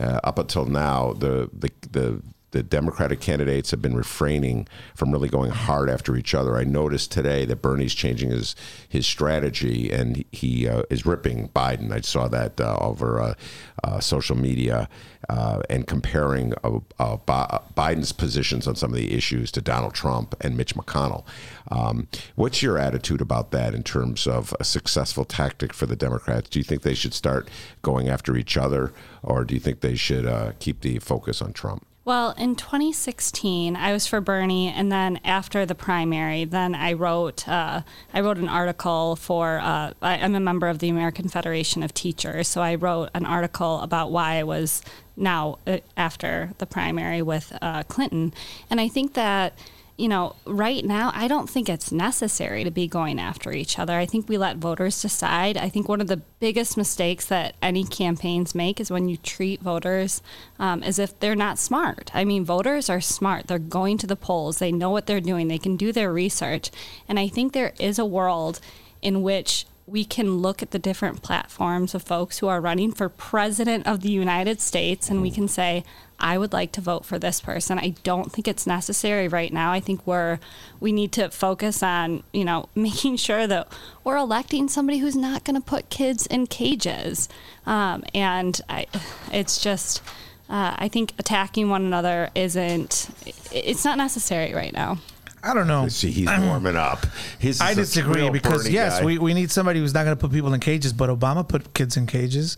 uh, 0.00 0.18
up 0.24 0.38
until 0.40 0.64
now, 0.64 1.12
the 1.12 1.48
the 1.52 1.70
the 1.92 2.22
the 2.52 2.62
Democratic 2.62 3.20
candidates 3.20 3.70
have 3.70 3.82
been 3.82 3.96
refraining 3.96 4.68
from 4.94 5.10
really 5.10 5.28
going 5.28 5.50
hard 5.50 5.90
after 5.90 6.16
each 6.16 6.34
other. 6.34 6.56
I 6.56 6.64
noticed 6.64 7.10
today 7.10 7.44
that 7.46 7.62
Bernie's 7.62 7.94
changing 7.94 8.30
his 8.30 8.54
his 8.88 9.06
strategy 9.06 9.90
and 9.90 10.24
he 10.30 10.68
uh, 10.68 10.82
is 10.90 11.04
ripping 11.04 11.48
Biden. 11.48 11.92
I 11.92 12.02
saw 12.02 12.28
that 12.28 12.60
uh, 12.60 12.76
over 12.80 13.20
uh, 13.20 13.34
uh, 13.82 14.00
social 14.00 14.36
media 14.36 14.88
uh, 15.28 15.60
and 15.70 15.86
comparing 15.86 16.52
uh, 16.62 16.78
Biden's 16.98 18.12
positions 18.12 18.68
on 18.68 18.76
some 18.76 18.90
of 18.90 18.96
the 18.96 19.14
issues 19.14 19.50
to 19.52 19.62
Donald 19.62 19.94
Trump 19.94 20.34
and 20.40 20.56
Mitch 20.56 20.74
McConnell. 20.74 21.24
Um, 21.70 22.06
what's 22.34 22.62
your 22.62 22.76
attitude 22.76 23.22
about 23.22 23.50
that 23.52 23.74
in 23.74 23.82
terms 23.82 24.26
of 24.26 24.54
a 24.60 24.64
successful 24.64 25.24
tactic 25.24 25.72
for 25.72 25.86
the 25.86 25.96
Democrats? 25.96 26.50
Do 26.50 26.58
you 26.58 26.64
think 26.64 26.82
they 26.82 26.94
should 26.94 27.14
start 27.14 27.48
going 27.80 28.08
after 28.08 28.36
each 28.36 28.58
other, 28.58 28.92
or 29.22 29.44
do 29.44 29.54
you 29.54 29.60
think 29.60 29.80
they 29.80 29.94
should 29.94 30.28
keep 30.58 30.82
the 30.82 30.98
focus 30.98 31.40
on 31.40 31.54
Trump? 31.54 31.86
Well, 32.04 32.32
in 32.36 32.56
2016, 32.56 33.76
I 33.76 33.92
was 33.92 34.08
for 34.08 34.20
Bernie, 34.20 34.66
and 34.68 34.90
then 34.90 35.20
after 35.24 35.64
the 35.64 35.76
primary, 35.76 36.44
then 36.44 36.74
I 36.74 36.94
wrote 36.94 37.46
uh, 37.48 37.82
I 38.12 38.20
wrote 38.20 38.38
an 38.38 38.48
article 38.48 39.14
for. 39.14 39.60
Uh, 39.60 39.92
I, 40.02 40.18
I'm 40.18 40.34
a 40.34 40.40
member 40.40 40.68
of 40.68 40.80
the 40.80 40.88
American 40.88 41.28
Federation 41.28 41.84
of 41.84 41.94
Teachers, 41.94 42.48
so 42.48 42.60
I 42.60 42.74
wrote 42.74 43.10
an 43.14 43.24
article 43.24 43.80
about 43.82 44.10
why 44.10 44.34
I 44.34 44.42
was 44.42 44.82
now 45.16 45.60
uh, 45.64 45.78
after 45.96 46.50
the 46.58 46.66
primary 46.66 47.22
with 47.22 47.56
uh, 47.62 47.84
Clinton, 47.84 48.34
and 48.68 48.80
I 48.80 48.88
think 48.88 49.14
that 49.14 49.56
you 49.96 50.08
know, 50.08 50.36
right 50.46 50.84
now, 50.84 51.12
I 51.14 51.28
don't 51.28 51.48
think 51.48 51.68
it's 51.68 51.92
necessary 51.92 52.64
to 52.64 52.70
be 52.70 52.88
going 52.88 53.20
after 53.20 53.52
each 53.52 53.78
other. 53.78 53.94
I 53.94 54.06
think 54.06 54.28
we 54.28 54.38
let 54.38 54.56
voters 54.56 55.00
decide. 55.00 55.56
I 55.56 55.68
think 55.68 55.88
one 55.88 56.00
of 56.00 56.08
the 56.08 56.16
biggest 56.16 56.76
mistakes 56.76 57.26
that 57.26 57.54
any 57.60 57.84
campaigns 57.84 58.54
make 58.54 58.80
is 58.80 58.90
when 58.90 59.08
you 59.08 59.16
treat 59.18 59.60
voters 59.60 60.22
um, 60.58 60.82
as 60.82 60.98
if 60.98 61.18
they're 61.20 61.34
not 61.34 61.58
smart. 61.58 62.10
I 62.14 62.24
mean, 62.24 62.44
voters 62.44 62.88
are 62.88 63.00
smart. 63.00 63.46
They're 63.46 63.58
going 63.58 63.98
to 63.98 64.06
the 64.06 64.16
polls, 64.16 64.58
they 64.58 64.72
know 64.72 64.90
what 64.90 65.06
they're 65.06 65.20
doing, 65.20 65.48
they 65.48 65.58
can 65.58 65.76
do 65.76 65.92
their 65.92 66.12
research. 66.12 66.70
And 67.06 67.18
I 67.18 67.28
think 67.28 67.52
there 67.52 67.74
is 67.78 67.98
a 67.98 68.04
world 68.04 68.60
in 69.02 69.22
which 69.22 69.66
we 69.86 70.04
can 70.04 70.38
look 70.38 70.62
at 70.62 70.70
the 70.70 70.78
different 70.78 71.22
platforms 71.22 71.94
of 71.94 72.02
folks 72.02 72.38
who 72.38 72.48
are 72.48 72.60
running 72.60 72.92
for 72.92 73.08
president 73.08 73.86
of 73.86 74.00
the 74.00 74.10
United 74.10 74.60
States 74.60 75.10
and 75.10 75.20
we 75.20 75.30
can 75.30 75.48
say, 75.48 75.84
I 76.20 76.38
would 76.38 76.52
like 76.52 76.70
to 76.72 76.80
vote 76.80 77.04
for 77.04 77.18
this 77.18 77.40
person. 77.40 77.80
I 77.80 77.94
don't 78.04 78.30
think 78.30 78.46
it's 78.46 78.64
necessary 78.64 79.26
right 79.26 79.52
now. 79.52 79.72
I 79.72 79.80
think 79.80 80.06
we're 80.06 80.38
we 80.78 80.92
need 80.92 81.10
to 81.12 81.30
focus 81.30 81.82
on, 81.82 82.22
you 82.32 82.44
know, 82.44 82.68
making 82.76 83.16
sure 83.16 83.46
that 83.48 83.68
we're 84.04 84.16
electing 84.16 84.68
somebody 84.68 84.98
who's 84.98 85.16
not 85.16 85.44
going 85.44 85.60
to 85.60 85.66
put 85.66 85.90
kids 85.90 86.26
in 86.26 86.46
cages. 86.46 87.28
Um, 87.66 88.04
and 88.14 88.60
I, 88.68 88.86
it's 89.32 89.60
just, 89.60 90.00
uh, 90.48 90.76
I 90.78 90.88
think 90.88 91.12
attacking 91.18 91.68
one 91.68 91.84
another 91.84 92.30
isn't, 92.36 93.10
it's 93.50 93.84
not 93.84 93.98
necessary 93.98 94.54
right 94.54 94.72
now. 94.72 94.98
I 95.44 95.54
don't 95.54 95.66
know. 95.66 95.88
See, 95.88 96.10
he's 96.10 96.28
warming 96.40 96.76
up. 96.76 97.04
His 97.38 97.60
I 97.60 97.74
disagree 97.74 98.30
because 98.30 98.64
Bernie 98.64 98.74
yes, 98.74 99.00
guy. 99.00 99.04
we, 99.04 99.18
we 99.18 99.34
need 99.34 99.50
somebody 99.50 99.80
who's 99.80 99.92
not 99.92 100.04
going 100.04 100.16
to 100.16 100.20
put 100.20 100.32
people 100.32 100.54
in 100.54 100.60
cages, 100.60 100.92
but 100.92 101.10
Obama 101.10 101.46
put 101.46 101.74
kids 101.74 101.96
in 101.96 102.06
cages, 102.06 102.56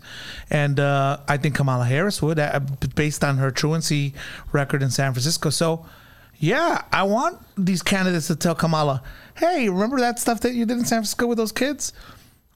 and 0.49 0.79
uh, 0.79 1.17
I 1.27 1.37
think 1.37 1.55
Kamala 1.55 1.85
Harris 1.85 2.21
would, 2.21 2.37
uh, 2.37 2.59
based 2.93 3.23
on 3.23 3.37
her 3.37 3.49
truancy 3.49 4.13
record 4.51 4.83
in 4.83 4.91
San 4.91 5.13
Francisco. 5.13 5.49
So, 5.49 5.85
yeah, 6.37 6.83
I 6.91 7.03
want 7.03 7.39
these 7.57 7.81
candidates 7.81 8.27
to 8.27 8.35
tell 8.35 8.53
Kamala, 8.53 9.01
"Hey, 9.35 9.67
remember 9.67 9.99
that 9.99 10.19
stuff 10.19 10.41
that 10.41 10.53
you 10.53 10.65
did 10.65 10.77
in 10.77 10.85
San 10.85 10.97
Francisco 10.99 11.25
with 11.25 11.37
those 11.37 11.51
kids? 11.51 11.91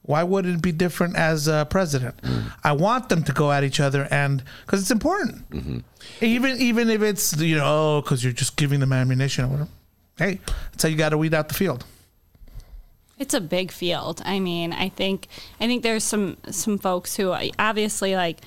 Why 0.02 0.22
would 0.22 0.46
it 0.46 0.62
be 0.62 0.72
different 0.72 1.16
as 1.16 1.46
uh, 1.48 1.66
president? 1.66 2.14
I 2.64 2.72
want 2.72 3.10
them 3.10 3.22
to 3.24 3.32
go 3.32 3.52
at 3.52 3.64
each 3.64 3.80
other, 3.80 4.08
and 4.10 4.42
because 4.64 4.80
it's 4.80 4.90
important, 4.90 5.44
even 6.20 6.56
even 6.58 6.88
if 6.88 7.02
it's 7.02 7.36
you 7.36 7.56
know 7.56 8.00
because 8.00 8.22
you're 8.22 8.32
just 8.32 8.56
giving 8.56 8.80
them 8.80 8.92
ammunition 8.92 9.44
or 9.44 9.48
whatever. 9.48 9.70
Hey, 10.20 10.38
that's 10.70 10.82
how 10.82 10.90
you 10.90 10.96
got 10.96 11.08
to 11.08 11.18
weed 11.18 11.32
out 11.32 11.48
the 11.48 11.54
field. 11.54 11.86
It's 13.18 13.32
a 13.32 13.40
big 13.40 13.72
field. 13.72 14.20
I 14.22 14.38
mean, 14.38 14.70
I 14.72 14.90
think 14.90 15.28
I 15.58 15.66
think 15.66 15.82
there's 15.82 16.04
some 16.04 16.36
some 16.50 16.76
folks 16.76 17.16
who 17.16 17.34
obviously 17.58 18.14
like 18.16 18.40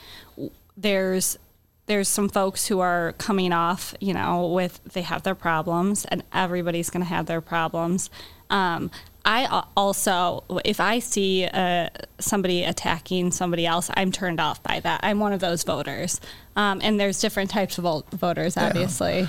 there's 0.77 1.39
there's 1.87 2.07
some 2.07 2.29
folks 2.29 2.67
who 2.67 2.79
are 2.79 3.13
coming 3.17 3.51
off, 3.51 3.95
you 3.99 4.13
know, 4.13 4.47
with 4.47 4.81
they 4.93 5.01
have 5.01 5.23
their 5.23 5.33
problems, 5.33 6.05
and 6.05 6.23
everybody's 6.31 6.91
going 6.91 7.03
to 7.03 7.09
have 7.09 7.25
their 7.25 7.41
problems. 7.41 8.11
Um, 8.51 8.91
I 9.25 9.63
also, 9.75 10.43
if 10.65 10.79
I 10.79 10.99
see 10.99 11.45
uh, 11.45 11.89
somebody 12.19 12.63
attacking 12.65 13.31
somebody 13.31 13.65
else, 13.65 13.89
I'm 13.95 14.11
turned 14.11 14.39
off 14.39 14.61
by 14.61 14.79
that. 14.81 14.99
I'm 15.01 15.19
one 15.19 15.33
of 15.33 15.39
those 15.39 15.63
voters, 15.63 16.21
um, 16.55 16.81
and 16.83 16.99
there's 16.99 17.19
different 17.19 17.49
types 17.49 17.79
of 17.79 18.03
voters, 18.11 18.57
obviously. 18.57 19.27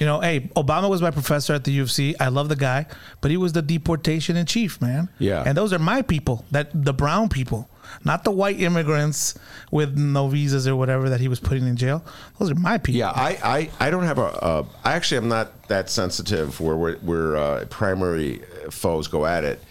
You 0.00 0.06
know, 0.06 0.20
hey, 0.20 0.48
Obama 0.54 0.88
was 0.88 1.02
my 1.02 1.10
professor 1.10 1.54
at 1.54 1.64
the 1.64 1.72
U 1.72 1.82
of 1.82 1.90
C. 1.90 2.14
I 2.20 2.28
love 2.28 2.48
the 2.48 2.56
guy, 2.56 2.86
but 3.20 3.30
he 3.30 3.36
was 3.36 3.52
the 3.52 3.62
deportation 3.62 4.36
in 4.36 4.46
chief, 4.46 4.80
man. 4.80 5.08
Yeah. 5.18 5.42
And 5.44 5.56
those 5.56 5.72
are 5.72 5.78
my 5.78 6.02
people, 6.02 6.44
that 6.52 6.70
the 6.72 6.92
brown 6.92 7.28
people, 7.28 7.68
not 8.04 8.22
the 8.22 8.30
white 8.30 8.60
immigrants 8.60 9.36
with 9.70 9.96
no 9.96 10.28
visas 10.28 10.68
or 10.68 10.76
whatever 10.76 11.08
that 11.08 11.20
he 11.20 11.26
was 11.26 11.40
putting 11.40 11.66
in 11.66 11.76
jail. 11.76 12.04
Those 12.38 12.50
are 12.50 12.54
my 12.54 12.78
people. 12.78 12.98
Yeah, 12.98 13.10
I, 13.10 13.38
I, 13.42 13.86
I 13.86 13.90
don't 13.90 14.04
have 14.04 14.18
a. 14.18 14.26
Uh, 14.26 14.66
I 14.84 14.92
actually 14.92 15.18
am 15.18 15.28
not 15.28 15.66
that 15.68 15.90
sensitive 15.90 16.60
where 16.60 16.76
we're, 16.76 16.96
where 16.98 17.36
uh, 17.36 17.64
primary 17.66 18.42
foes 18.70 19.08
go 19.08 19.26
at 19.26 19.44
it. 19.44 19.62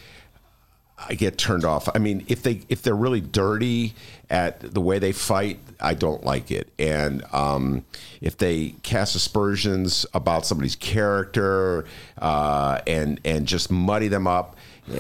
I 0.98 1.14
get 1.14 1.38
turned 1.38 1.64
off. 1.64 1.88
I 1.94 1.99
mean, 1.99 2.26
if 2.28 2.41
they 2.41 2.61
if 2.69 2.82
they're 2.82 2.95
really 2.95 3.22
dirty 3.22 3.94
at 4.30 4.60
the 4.61 4.82
way 4.82 4.98
they 4.98 5.11
fight, 5.11 5.60
I 5.80 5.94
don't 5.94 6.24
like 6.24 6.49
it. 6.49 6.72
And 6.80 7.24
um, 7.32 7.86
if 8.19 8.38
they 8.38 8.69
cast 8.82 9.15
aspersions 9.15 10.06
about 10.14 10.45
somebody's 10.45 10.76
character 10.76 11.86
uh, 12.18 12.82
and 12.88 13.19
and 13.24 13.45
just 13.48 13.69
muddy 13.69 14.07
them 14.07 14.26
up, 14.26 14.56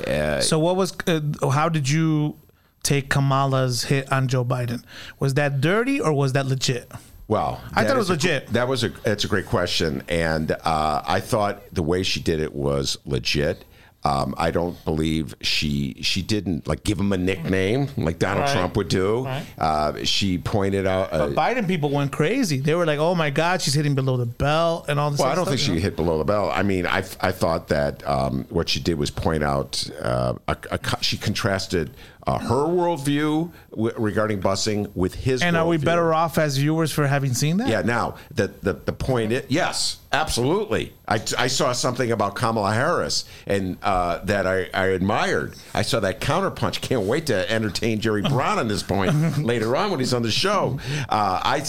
uh, 0.07 0.39
So 0.41 0.59
what 0.59 0.75
was? 0.75 0.95
Uh, 1.07 1.49
how 1.49 1.67
did 1.67 1.89
you 1.89 2.37
take 2.83 3.09
Kamala's 3.09 3.85
hit 3.85 4.11
on 4.11 4.27
Joe 4.27 4.45
Biden? 4.45 4.83
Was 5.19 5.33
that 5.33 5.61
dirty 5.61 5.99
or 5.99 6.13
was 6.13 6.33
that 6.33 6.45
legit? 6.45 6.91
Well, 7.27 7.59
I 7.73 7.83
thought 7.83 7.95
it 7.95 7.99
was 7.99 8.09
a- 8.09 8.13
legit. 8.13 8.47
that 8.53 8.67
was 8.67 8.83
a 8.83 8.89
that's 8.89 9.23
a 9.25 9.27
great 9.27 9.47
question, 9.47 10.03
and 10.07 10.51
uh, 10.51 11.01
I 11.05 11.19
thought 11.21 11.63
the 11.73 11.83
way 11.83 12.03
she 12.03 12.21
did 12.21 12.39
it 12.39 12.53
was 12.53 12.97
legit. 13.03 13.65
Um, 14.07 14.33
I 14.37 14.51
don't 14.51 14.77
believe 14.85 15.35
she 15.41 15.97
she 16.01 16.21
didn't 16.21 16.67
like 16.67 16.83
give 16.83 16.97
him 16.99 17.11
a 17.11 17.17
nickname 17.17 17.89
like 17.97 18.19
Donald 18.19 18.45
Right. 18.45 18.53
Trump 18.53 18.77
would 18.77 18.87
do. 18.87 19.25
Right. 19.25 19.45
Uh, 19.57 20.03
she 20.05 20.37
pointed 20.37 20.87
out. 20.87 21.11
Uh, 21.11 21.27
But 21.27 21.35
Biden 21.35 21.67
people 21.67 21.89
went 21.89 22.11
crazy. 22.11 22.59
They 22.59 22.75
were 22.75 22.85
like, 22.85 22.99
"Oh 22.99 23.15
my 23.15 23.29
God, 23.29 23.61
she's 23.61 23.73
hitting 23.73 23.95
below 23.95 24.15
the 24.17 24.25
belt 24.25 24.85
and 24.87 24.99
all 24.99 25.11
this." 25.11 25.19
well, 25.19 25.29
I 25.31 25.35
don't 25.35 25.45
think 25.47 25.59
she 25.59 25.73
know? 25.73 25.79
hit 25.79 25.95
below 25.95 26.17
the 26.19 26.23
belt. 26.23 26.51
I 26.53 26.63
mean, 26.63 26.85
I, 26.85 26.99
I 27.19 27.31
thought 27.31 27.67
that 27.69 28.07
um, 28.07 28.45
what 28.49 28.69
she 28.69 28.79
did 28.79 28.97
was 28.97 29.11
point 29.11 29.43
out 29.43 29.89
uh, 30.01 30.35
a, 30.47 30.57
a, 30.71 30.79
she 31.01 31.17
contrasted 31.17 31.91
uh, 32.27 32.37
her 32.39 32.65
worldview 32.65 33.51
w- 33.71 33.93
regarding 33.97 34.41
busing 34.41 34.91
with 34.95 35.15
his. 35.15 35.41
And 35.41 35.55
are 35.55 35.65
we 35.65 35.77
worldview. 35.77 35.85
better 35.85 36.13
off 36.13 36.37
as 36.37 36.57
viewers 36.57 36.91
for 36.91 37.07
having 37.07 37.33
seen 37.33 37.57
that? 37.57 37.69
Yeah. 37.69 37.81
Now 37.81 38.15
the 38.33 38.51
the, 38.61 38.73
the 38.73 38.93
point 38.93 39.31
is 39.31 39.45
yes, 39.47 39.97
absolutely. 40.11 40.93
I, 41.07 41.15
I 41.37 41.47
saw 41.47 41.71
something 41.71 42.11
about 42.11 42.35
Kamala 42.35 42.73
Harris 42.73 43.23
and 43.45 43.77
uh, 43.81 44.19
that 44.25 44.45
I, 44.45 44.69
I 44.73 44.87
admired. 44.87 45.55
I 45.73 45.83
saw 45.83 46.01
that 46.01 46.19
counterpunch. 46.19 46.81
Can't 46.81 47.03
wait 47.03 47.27
to 47.27 47.49
entertain 47.49 48.01
Jerry 48.01 48.21
Brown 48.29 48.59
on 48.59 48.67
this 48.67 48.83
point 48.83 49.37
later 49.43 49.75
on 49.77 49.89
when 49.91 49.99
he's 50.01 50.13
on 50.13 50.21
the 50.23 50.31
show. 50.31 50.79
Uh, 51.07 51.39
I 51.43 51.63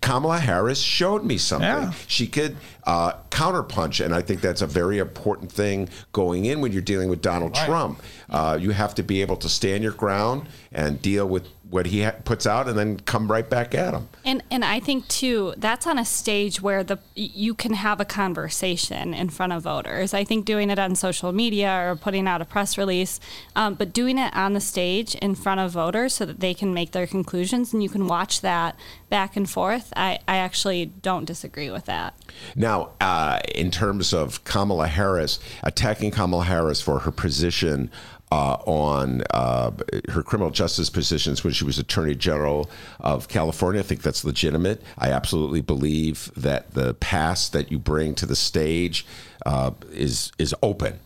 Kamala 0.00 0.40
Harris 0.40 0.80
showed 0.80 1.24
me 1.24 1.38
something. 1.38 1.68
Yeah. 1.68 1.92
She 2.08 2.26
could 2.26 2.56
uh, 2.90 3.14
counterpunch, 3.30 4.04
and 4.04 4.12
I 4.12 4.20
think 4.20 4.40
that's 4.40 4.62
a 4.62 4.66
very 4.66 4.98
important 4.98 5.52
thing 5.52 5.88
going 6.10 6.46
in 6.46 6.60
when 6.60 6.72
you're 6.72 6.82
dealing 6.82 7.08
with 7.08 7.22
Donald 7.22 7.54
Trump. 7.54 8.02
Uh, 8.28 8.58
you 8.60 8.72
have 8.72 8.96
to 8.96 9.04
be 9.04 9.20
able 9.20 9.36
to 9.36 9.48
stand 9.48 9.84
your 9.84 9.92
ground 9.92 10.48
and 10.72 11.00
deal 11.00 11.28
with 11.28 11.46
what 11.70 11.86
he 11.86 12.02
ha- 12.02 12.16
puts 12.24 12.46
out, 12.46 12.68
and 12.68 12.76
then 12.76 12.98
come 12.98 13.30
right 13.30 13.48
back 13.48 13.74
at 13.74 13.94
him. 13.94 14.08
And 14.24 14.42
and 14.50 14.64
I 14.64 14.80
think 14.80 15.08
too 15.08 15.54
that's 15.56 15.86
on 15.86 15.98
a 15.98 16.04
stage 16.04 16.60
where 16.60 16.84
the 16.84 16.98
you 17.14 17.54
can 17.54 17.74
have 17.74 18.00
a 18.00 18.04
conversation 18.04 19.14
in 19.14 19.30
front 19.30 19.52
of 19.52 19.62
voters. 19.62 20.12
I 20.12 20.24
think 20.24 20.44
doing 20.44 20.70
it 20.70 20.78
on 20.78 20.94
social 20.96 21.32
media 21.32 21.90
or 21.90 21.96
putting 21.96 22.26
out 22.26 22.42
a 22.42 22.44
press 22.44 22.76
release, 22.76 23.20
um, 23.56 23.74
but 23.74 23.92
doing 23.92 24.18
it 24.18 24.34
on 24.34 24.52
the 24.52 24.60
stage 24.60 25.14
in 25.16 25.34
front 25.34 25.60
of 25.60 25.70
voters 25.70 26.14
so 26.14 26.26
that 26.26 26.40
they 26.40 26.54
can 26.54 26.74
make 26.74 26.92
their 26.92 27.06
conclusions 27.06 27.72
and 27.72 27.82
you 27.82 27.88
can 27.88 28.06
watch 28.06 28.40
that 28.40 28.76
back 29.08 29.36
and 29.36 29.48
forth. 29.48 29.92
I, 29.96 30.18
I 30.26 30.36
actually 30.36 30.86
don't 30.86 31.24
disagree 31.24 31.70
with 31.70 31.86
that. 31.86 32.14
Now, 32.54 32.90
uh, 33.00 33.40
in 33.54 33.70
terms 33.70 34.12
of 34.12 34.42
Kamala 34.44 34.86
Harris, 34.86 35.38
attacking 35.62 36.10
Kamala 36.12 36.44
Harris 36.44 36.80
for 36.80 37.00
her 37.00 37.10
position 37.10 37.90
uh, 38.32 38.58
on 38.64 39.22
uh, 39.30 39.72
her 40.10 40.22
criminal 40.22 40.50
justice 40.50 40.88
positions 40.88 41.42
when 41.42 41.52
she 41.52 41.64
was 41.64 41.78
Attorney 41.78 42.14
General 42.14 42.70
of 43.00 43.28
California, 43.28 43.80
I 43.80 43.82
think 43.82 44.02
that's 44.02 44.24
legitimate. 44.24 44.82
I 44.96 45.10
absolutely 45.10 45.60
believe 45.60 46.30
that 46.36 46.72
the 46.72 46.94
past 46.94 47.52
that 47.52 47.72
you 47.72 47.78
bring 47.78 48.14
to 48.16 48.26
the 48.26 48.36
stage 48.36 49.04
uh, 49.46 49.72
is 49.92 50.32
is 50.38 50.54
open. 50.62 51.00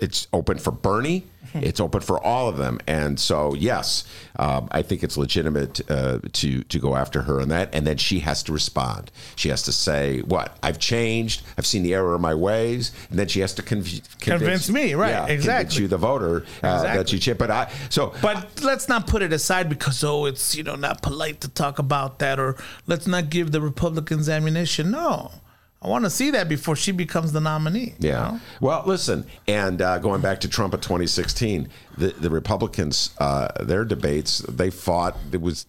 It's 0.00 0.28
open 0.32 0.58
for 0.58 0.70
Bernie. 0.70 1.24
It's 1.54 1.80
open 1.80 2.00
for 2.00 2.22
all 2.22 2.48
of 2.48 2.56
them, 2.56 2.80
and 2.86 3.18
so 3.18 3.54
yes, 3.54 4.04
um, 4.36 4.68
I 4.70 4.82
think 4.82 5.02
it's 5.02 5.16
legitimate 5.16 5.80
uh, 5.90 6.18
to 6.32 6.62
to 6.64 6.78
go 6.78 6.96
after 6.96 7.22
her 7.22 7.40
on 7.40 7.48
that, 7.48 7.74
and 7.74 7.86
then 7.86 7.96
she 7.96 8.20
has 8.20 8.42
to 8.44 8.52
respond. 8.52 9.10
She 9.36 9.48
has 9.48 9.62
to 9.64 9.72
say, 9.72 10.20
"What 10.20 10.56
I've 10.62 10.78
changed. 10.78 11.42
I've 11.56 11.66
seen 11.66 11.82
the 11.82 11.94
error 11.94 12.14
of 12.14 12.20
my 12.20 12.34
ways," 12.34 12.92
and 13.10 13.18
then 13.18 13.28
she 13.28 13.40
has 13.40 13.54
to 13.54 13.62
conv- 13.62 14.02
Convince 14.20 14.70
me, 14.70 14.94
right, 14.94 15.10
yeah, 15.10 15.20
Convince 15.20 15.44
exactly. 15.44 15.82
you, 15.82 15.88
the 15.88 15.96
voter, 15.96 16.44
uh, 16.62 16.82
that 16.82 17.12
you 17.12 17.18
changed. 17.18 17.38
But 17.38 17.50
I 17.50 17.70
so 17.90 18.12
But 18.22 18.62
let's 18.62 18.88
not 18.88 19.06
put 19.06 19.22
it 19.22 19.32
aside 19.32 19.68
because 19.68 20.04
oh, 20.04 20.26
it's 20.26 20.54
you 20.54 20.62
know 20.62 20.76
not 20.76 21.02
polite 21.02 21.40
to 21.42 21.48
talk 21.48 21.78
about 21.78 22.18
that, 22.18 22.38
or 22.38 22.56
let's 22.86 23.06
not 23.06 23.30
give 23.30 23.52
the 23.52 23.60
Republicans 23.60 24.28
ammunition. 24.28 24.90
No, 24.90 25.32
I 25.80 25.86
want 25.88 26.04
to 26.04 26.10
see 26.10 26.30
that 26.32 26.48
before 26.48 26.74
she 26.74 26.90
becomes 26.90 27.30
the 27.32 27.40
nominee. 27.40 27.94
you 28.00 28.08
Yeah. 28.08 28.14
know? 28.32 28.40
Well, 28.60 28.82
listen, 28.84 29.24
and 29.46 29.80
uh, 29.80 29.98
going 29.98 30.20
back 30.20 30.40
to 30.40 30.48
Trump 30.48 30.74
at 30.74 30.82
2016, 30.82 31.68
the 31.96 32.08
the 32.08 32.30
Republicans, 32.30 33.10
uh, 33.18 33.48
their 33.64 33.84
debates, 33.84 34.38
they 34.48 34.70
fought. 34.70 35.16
It 35.32 35.40
was. 35.40 35.66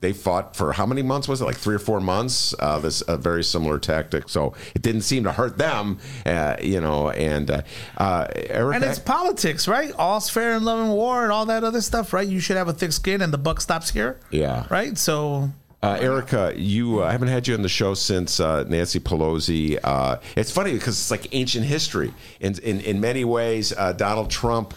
They 0.00 0.12
fought 0.12 0.54
for 0.54 0.72
how 0.74 0.84
many 0.84 1.00
months 1.02 1.28
was 1.28 1.40
it? 1.40 1.46
Like 1.46 1.56
three 1.56 1.74
or 1.74 1.78
four 1.78 1.98
months. 1.98 2.54
Uh, 2.58 2.78
this 2.78 3.02
a 3.08 3.16
very 3.16 3.42
similar 3.42 3.78
tactic, 3.78 4.28
so 4.28 4.52
it 4.74 4.82
didn't 4.82 5.00
seem 5.00 5.24
to 5.24 5.32
hurt 5.32 5.56
them, 5.56 5.98
uh, 6.26 6.56
you 6.60 6.78
know. 6.82 7.08
And 7.08 7.50
uh, 7.50 7.62
uh, 7.96 8.26
And 8.36 8.84
it's 8.84 8.98
politics, 8.98 9.66
right? 9.66 9.94
All's 9.98 10.28
fair 10.28 10.52
in 10.56 10.62
love 10.64 10.80
and 10.80 10.92
war 10.92 11.22
and 11.22 11.32
all 11.32 11.46
that 11.46 11.64
other 11.64 11.80
stuff, 11.80 12.12
right? 12.12 12.28
You 12.28 12.38
should 12.40 12.58
have 12.58 12.68
a 12.68 12.74
thick 12.74 12.92
skin, 12.92 13.22
and 13.22 13.32
the 13.32 13.38
buck 13.38 13.62
stops 13.62 13.92
here. 13.92 14.20
Yeah. 14.30 14.66
Right. 14.68 14.98
So 14.98 15.48
Uh, 15.84 15.98
Erika, 16.00 16.54
you 16.56 17.02
uh, 17.02 17.06
I 17.06 17.12
haven't 17.12 17.28
had 17.28 17.46
you 17.46 17.52
on 17.52 17.60
the 17.60 17.68
show 17.68 17.92
since 17.92 18.40
uh, 18.40 18.64
Nancy 18.64 18.98
Pelosi. 18.98 19.78
Uh, 19.84 20.16
it's 20.34 20.50
funny 20.50 20.72
because 20.72 20.98
it's 20.98 21.10
like 21.10 21.28
ancient 21.34 21.66
history. 21.66 22.14
In 22.40 22.58
in, 22.60 22.80
in 22.80 23.00
many 23.00 23.26
ways, 23.26 23.70
uh, 23.76 23.92
Donald 23.92 24.30
Trump. 24.30 24.72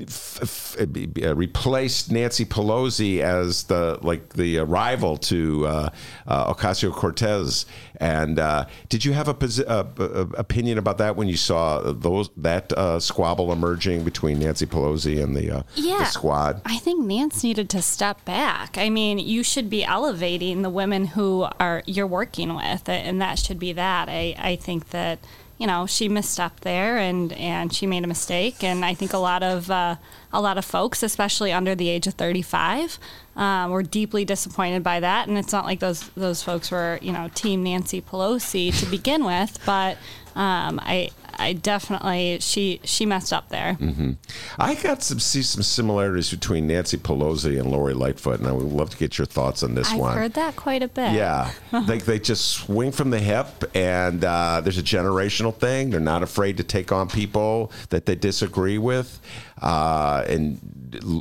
F- 0.00 0.40
f- 0.42 0.76
uh, 1.22 1.36
replaced 1.36 2.10
Nancy 2.10 2.44
Pelosi 2.44 3.20
as 3.20 3.62
the 3.64 3.96
like 4.02 4.30
the 4.32 4.58
uh, 4.58 4.64
rival 4.64 5.16
to 5.18 5.66
uh, 5.66 5.88
uh, 6.26 6.52
Ocasio 6.52 6.92
Cortez. 6.92 7.64
And 7.98 8.40
uh, 8.40 8.66
did 8.88 9.04
you 9.04 9.12
have 9.12 9.28
a 9.28 9.34
posi- 9.34 9.64
uh, 9.66 9.84
uh, 10.02 10.26
opinion 10.36 10.78
about 10.78 10.98
that 10.98 11.14
when 11.14 11.28
you 11.28 11.36
saw 11.36 11.92
those 11.92 12.28
that 12.36 12.72
uh, 12.72 12.98
squabble 12.98 13.52
emerging 13.52 14.02
between 14.02 14.40
Nancy 14.40 14.66
Pelosi 14.66 15.22
and 15.22 15.36
the, 15.36 15.58
uh, 15.58 15.62
Yeah. 15.76 15.98
the 15.98 16.04
squad? 16.06 16.60
I 16.66 16.78
think 16.78 17.06
Nance 17.06 17.44
needed 17.44 17.70
to 17.70 17.80
step 17.80 18.24
back. 18.24 18.76
I 18.76 18.90
mean, 18.90 19.20
you 19.20 19.44
should 19.44 19.70
be 19.70 19.84
elevating 19.84 20.62
the 20.62 20.70
women 20.70 21.06
who 21.06 21.46
are 21.60 21.84
you're 21.86 22.08
working 22.08 22.56
with, 22.56 22.88
and 22.88 23.20
that 23.22 23.38
should 23.38 23.60
be 23.60 23.72
that. 23.74 24.08
I, 24.08 24.34
I 24.38 24.56
think 24.56 24.90
that 24.90 25.20
you 25.58 25.66
know, 25.66 25.86
she 25.86 26.08
missed 26.08 26.40
up 26.40 26.60
there 26.60 26.98
and, 26.98 27.32
and 27.34 27.72
she 27.72 27.86
made 27.86 28.04
a 28.04 28.06
mistake. 28.06 28.64
And 28.64 28.84
I 28.84 28.94
think 28.94 29.12
a 29.12 29.18
lot 29.18 29.42
of 29.42 29.70
uh, 29.70 29.96
a 30.32 30.40
lot 30.40 30.58
of 30.58 30.64
folks, 30.64 31.02
especially 31.02 31.52
under 31.52 31.74
the 31.74 31.88
age 31.88 32.06
of 32.06 32.14
35, 32.14 32.98
um, 33.36 33.70
were 33.70 33.82
deeply 33.82 34.24
disappointed 34.24 34.82
by 34.82 35.00
that. 35.00 35.28
And 35.28 35.38
it's 35.38 35.52
not 35.52 35.64
like 35.64 35.80
those 35.80 36.08
those 36.10 36.42
folks 36.42 36.70
were, 36.70 36.98
you 37.00 37.12
know, 37.12 37.30
Team 37.34 37.62
Nancy 37.62 38.00
Pelosi 38.00 38.76
to 38.80 38.86
begin 38.86 39.24
with, 39.24 39.58
but 39.64 39.96
um, 40.34 40.80
I 40.82 41.10
I 41.38 41.52
definitely 41.52 42.38
she 42.40 42.80
she 42.84 43.06
messed 43.06 43.32
up 43.32 43.48
there. 43.48 43.74
hmm 43.74 44.12
I 44.58 44.74
got 44.74 45.02
some 45.02 45.20
see 45.20 45.42
some 45.42 45.62
similarities 45.62 46.30
between 46.30 46.66
Nancy 46.66 46.96
Pelosi 46.96 47.58
and 47.58 47.70
Lori 47.70 47.94
Lightfoot, 47.94 48.38
and 48.38 48.48
I 48.48 48.52
would 48.52 48.66
love 48.66 48.90
to 48.90 48.96
get 48.96 49.18
your 49.18 49.26
thoughts 49.26 49.62
on 49.62 49.74
this 49.74 49.92
one. 49.92 50.12
I've 50.12 50.18
heard 50.18 50.34
that 50.34 50.56
quite 50.56 50.82
a 50.82 50.88
bit. 50.88 51.12
Yeah, 51.12 51.50
they 51.86 51.98
they 51.98 52.18
just 52.18 52.44
swing 52.46 52.92
from 52.92 53.10
the 53.10 53.20
hip, 53.20 53.46
and 53.74 54.24
uh, 54.24 54.60
there's 54.62 54.78
a 54.78 54.82
generational 54.82 55.54
thing. 55.54 55.90
They're 55.90 56.00
not 56.00 56.22
afraid 56.22 56.56
to 56.58 56.64
take 56.64 56.92
on 56.92 57.08
people 57.08 57.72
that 57.90 58.06
they 58.06 58.14
disagree 58.14 58.78
with, 58.78 59.20
uh, 59.60 60.24
and. 60.28 60.60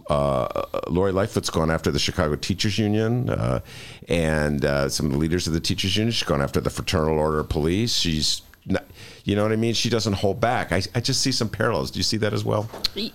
Uh, 0.07 0.47
Lori 0.87 1.11
Lightfoot's 1.11 1.49
gone 1.49 1.71
after 1.71 1.89
the 1.89 1.97
Chicago 1.97 2.35
Teachers 2.35 2.77
Union 2.77 3.27
uh, 3.27 3.59
and 4.07 4.63
uh, 4.63 4.87
some 4.87 5.07
of 5.07 5.13
the 5.13 5.17
leaders 5.17 5.47
of 5.47 5.53
the 5.53 5.59
Teachers 5.59 5.97
Union. 5.97 6.11
She's 6.11 6.27
gone 6.27 6.43
after 6.43 6.61
the 6.61 6.69
Fraternal 6.69 7.17
Order 7.17 7.39
of 7.39 7.49
Police. 7.49 7.95
She's, 7.95 8.43
not, 8.67 8.83
you 9.23 9.35
know 9.35 9.43
what 9.43 9.51
I 9.51 9.55
mean? 9.55 9.73
She 9.73 9.89
doesn't 9.89 10.13
hold 10.13 10.39
back. 10.39 10.71
I, 10.71 10.81
I 10.93 10.99
just 10.99 11.21
see 11.21 11.31
some 11.31 11.49
parallels. 11.49 11.91
Do 11.91 11.99
you 11.99 12.03
see 12.03 12.17
that 12.17 12.33
as 12.33 12.43
well? 12.43 12.69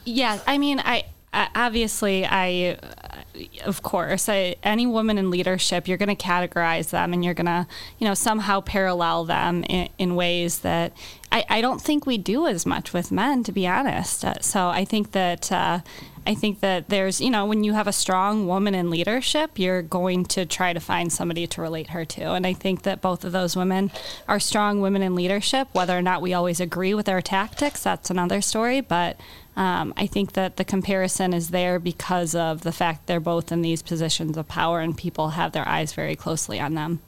Yeah, 0.04 0.40
I 0.46 0.56
mean, 0.58 0.80
I, 0.80 1.04
I 1.32 1.48
obviously 1.54 2.24
I, 2.24 2.78
uh, 2.82 3.42
of 3.66 3.82
course, 3.82 4.28
I, 4.28 4.56
any 4.62 4.86
woman 4.86 5.18
in 5.18 5.30
leadership, 5.30 5.86
you're 5.86 5.98
going 5.98 6.14
to 6.14 6.22
categorize 6.22 6.90
them 6.90 7.12
and 7.12 7.24
you're 7.24 7.34
going 7.34 7.46
to, 7.46 7.66
you 7.98 8.06
know, 8.06 8.14
somehow 8.14 8.60
parallel 8.60 9.26
them 9.26 9.64
in, 9.64 9.90
in 9.98 10.14
ways 10.14 10.60
that 10.60 10.92
I, 11.30 11.44
I 11.48 11.60
don't 11.60 11.82
think 11.82 12.06
we 12.06 12.16
do 12.16 12.46
as 12.46 12.64
much 12.64 12.94
with 12.94 13.12
men, 13.12 13.44
to 13.44 13.52
be 13.52 13.66
honest. 13.66 14.24
Uh, 14.24 14.34
so 14.40 14.68
I 14.68 14.84
think 14.84 15.12
that. 15.12 15.52
Uh, 15.52 15.80
I 16.26 16.34
think 16.34 16.60
that 16.60 16.88
there's, 16.88 17.20
you 17.20 17.30
know, 17.30 17.46
when 17.46 17.64
you 17.64 17.72
have 17.72 17.86
a 17.86 17.92
strong 17.92 18.46
woman 18.46 18.74
in 18.74 18.90
leadership, 18.90 19.58
you're 19.58 19.82
going 19.82 20.24
to 20.26 20.46
try 20.46 20.72
to 20.72 20.80
find 20.80 21.12
somebody 21.12 21.46
to 21.46 21.60
relate 21.60 21.88
her 21.88 22.04
to. 22.04 22.32
And 22.32 22.46
I 22.46 22.52
think 22.52 22.82
that 22.82 23.00
both 23.00 23.24
of 23.24 23.32
those 23.32 23.56
women 23.56 23.90
are 24.26 24.40
strong 24.40 24.80
women 24.80 25.02
in 25.02 25.14
leadership. 25.14 25.68
Whether 25.72 25.96
or 25.96 26.02
not 26.02 26.22
we 26.22 26.34
always 26.34 26.60
agree 26.60 26.94
with 26.94 27.06
their 27.06 27.22
tactics, 27.22 27.82
that's 27.82 28.10
another 28.10 28.40
story. 28.40 28.80
But 28.80 29.18
um, 29.56 29.92
I 29.96 30.06
think 30.06 30.32
that 30.34 30.56
the 30.56 30.64
comparison 30.64 31.34
is 31.34 31.50
there 31.50 31.78
because 31.78 32.34
of 32.34 32.62
the 32.62 32.72
fact 32.72 33.06
they're 33.06 33.20
both 33.20 33.50
in 33.50 33.62
these 33.62 33.82
positions 33.82 34.36
of 34.36 34.46
power 34.48 34.80
and 34.80 34.96
people 34.96 35.30
have 35.30 35.52
their 35.52 35.66
eyes 35.66 35.92
very 35.92 36.14
closely 36.14 36.60
on 36.60 36.74
them. 36.74 37.00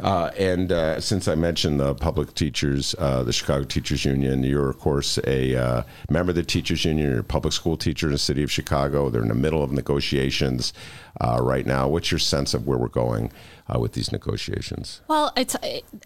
Uh, 0.00 0.30
and 0.38 0.72
uh, 0.72 1.00
since 1.00 1.26
I 1.26 1.34
mentioned 1.34 1.80
the 1.80 1.94
public 1.94 2.34
teachers, 2.34 2.94
uh, 2.98 3.22
the 3.22 3.32
Chicago 3.32 3.64
Teachers 3.64 4.04
Union, 4.04 4.42
you're, 4.42 4.68
of 4.68 4.78
course, 4.78 5.18
a 5.26 5.56
uh, 5.56 5.82
member 6.10 6.30
of 6.30 6.36
the 6.36 6.42
Teachers 6.42 6.84
Union. 6.84 7.10
You're 7.10 7.20
a 7.20 7.24
public 7.24 7.54
school 7.54 7.76
teacher 7.76 8.06
in 8.06 8.12
the 8.12 8.18
city 8.18 8.42
of 8.42 8.52
Chicago. 8.52 9.08
They're 9.08 9.22
in 9.22 9.28
the 9.28 9.34
middle 9.34 9.62
of 9.62 9.72
negotiations 9.72 10.74
uh, 11.20 11.38
right 11.40 11.66
now. 11.66 11.88
What's 11.88 12.10
your 12.10 12.18
sense 12.18 12.54
of 12.54 12.66
where 12.66 12.78
we're 12.78 12.88
going 12.88 13.32
uh, 13.68 13.78
with 13.78 13.92
these 13.92 14.12
negotiations? 14.12 15.00
Well, 15.08 15.32
it's 15.36 15.56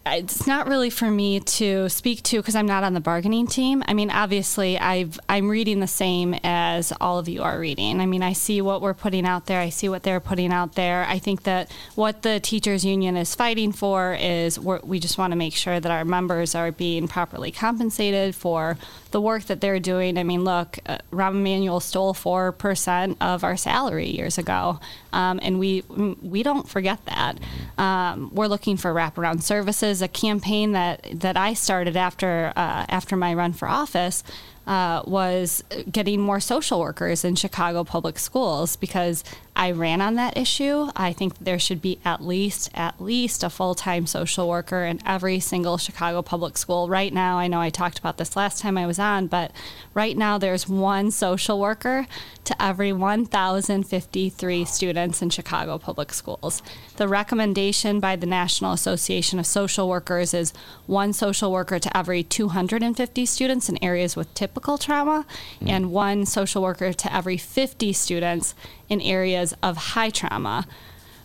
it's 0.05 0.47
not 0.47 0.67
really 0.67 0.89
for 0.89 1.09
me 1.09 1.39
to 1.39 1.89
speak 1.89 2.23
to 2.23 2.37
because 2.37 2.55
I'm 2.55 2.65
not 2.65 2.83
on 2.83 2.93
the 2.93 2.99
bargaining 2.99 3.47
team. 3.47 3.83
I 3.87 3.93
mean, 3.93 4.09
obviously, 4.09 4.77
I've 4.77 5.19
I'm 5.29 5.49
reading 5.49 5.79
the 5.79 5.87
same 5.87 6.35
as 6.43 6.91
all 6.99 7.19
of 7.19 7.29
you 7.29 7.43
are 7.43 7.59
reading. 7.59 8.01
I 8.01 8.05
mean, 8.05 8.23
I 8.23 8.33
see 8.33 8.61
what 8.61 8.81
we're 8.81 8.93
putting 8.93 9.25
out 9.25 9.45
there. 9.45 9.59
I 9.59 9.69
see 9.69 9.89
what 9.89 10.03
they're 10.03 10.19
putting 10.19 10.51
out 10.51 10.73
there. 10.75 11.05
I 11.05 11.19
think 11.19 11.43
that 11.43 11.71
what 11.95 12.23
the 12.23 12.39
teachers 12.39 12.83
union 12.83 13.15
is 13.15 13.29
fighting 13.35 13.71
for 13.71 14.13
is 14.19 14.59
we 14.59 14.99
just 14.99 15.17
want 15.17 15.31
to 15.31 15.37
make 15.37 15.53
sure 15.53 15.79
that 15.79 15.91
our 15.91 16.05
members 16.05 16.55
are 16.55 16.71
being 16.71 17.07
properly 17.07 17.51
compensated 17.51 18.35
for 18.35 18.77
the 19.11 19.21
work 19.21 19.43
that 19.43 19.61
they're 19.61 19.79
doing. 19.79 20.17
I 20.17 20.23
mean, 20.23 20.43
look, 20.43 20.79
uh, 20.85 20.97
Rahm 21.11 21.35
Emanuel 21.35 21.79
stole 21.79 22.13
four 22.13 22.51
percent 22.51 23.17
of 23.21 23.43
our 23.43 23.55
salary 23.57 24.09
years 24.09 24.37
ago, 24.37 24.79
um, 25.11 25.39
and 25.43 25.59
we 25.59 25.81
we 26.21 26.43
don't 26.43 26.67
forget 26.67 27.03
that. 27.05 27.39
Um, 27.77 28.31
we're 28.33 28.47
looking 28.47 28.77
for 28.77 28.93
wraparound 28.93 29.43
services, 29.43 30.01
a 30.01 30.07
campaign 30.07 30.71
that 30.73 31.07
that 31.13 31.37
I 31.37 31.53
started 31.53 31.95
after 31.95 32.53
uh, 32.55 32.85
after 32.89 33.15
my 33.15 33.33
run 33.33 33.53
for 33.53 33.67
office. 33.67 34.23
Uh, 34.65 35.03
was 35.05 35.61
getting 35.91 36.21
more 36.21 36.39
social 36.39 36.79
workers 36.79 37.25
in 37.25 37.35
Chicago 37.35 37.83
public 37.83 38.17
schools 38.17 38.77
because 38.77 39.21
I 39.55 39.71
ran 39.71 40.01
on 40.01 40.15
that 40.15 40.35
issue. 40.35 40.89
I 40.95 41.13
think 41.13 41.37
there 41.37 41.59
should 41.59 41.81
be 41.81 41.99
at 42.03 42.23
least 42.23 42.71
at 42.73 42.99
least 42.99 43.43
a 43.43 43.49
full 43.49 43.75
time 43.75 44.07
social 44.07 44.49
worker 44.49 44.83
in 44.83 44.99
every 45.05 45.39
single 45.39 45.77
Chicago 45.77 46.21
public 46.21 46.57
school. 46.57 46.89
Right 46.89 47.13
now, 47.13 47.37
I 47.37 47.47
know 47.47 47.61
I 47.61 47.69
talked 47.69 47.99
about 47.99 48.17
this 48.17 48.35
last 48.35 48.61
time 48.61 48.77
I 48.77 48.87
was 48.87 48.97
on, 48.97 49.27
but 49.27 49.51
right 49.93 50.17
now 50.17 50.37
there's 50.37 50.67
one 50.67 51.11
social 51.11 51.59
worker 51.59 52.07
to 52.45 52.61
every 52.61 52.91
1,053 52.91 54.65
students 54.65 55.21
in 55.21 55.29
Chicago 55.29 55.77
public 55.77 56.13
schools. 56.13 56.61
The 56.97 57.07
recommendation 57.07 57.99
by 57.99 58.15
the 58.15 58.25
National 58.25 58.73
Association 58.73 59.39
of 59.39 59.45
Social 59.45 59.87
Workers 59.87 60.33
is 60.33 60.51
one 60.85 61.13
social 61.13 61.51
worker 61.51 61.79
to 61.79 61.97
every 61.97 62.23
250 62.23 63.25
students 63.25 63.69
in 63.69 63.81
areas 63.83 64.15
with 64.15 64.33
typical 64.33 64.77
trauma, 64.77 65.25
hmm. 65.59 65.69
and 65.69 65.91
one 65.91 66.25
social 66.25 66.61
worker 66.61 66.91
to 66.91 67.15
every 67.15 67.37
50 67.37 67.93
students 67.93 68.55
in 68.89 69.01
areas 69.01 69.53
of 69.61 69.77
high 69.77 70.09
trauma. 70.09 70.65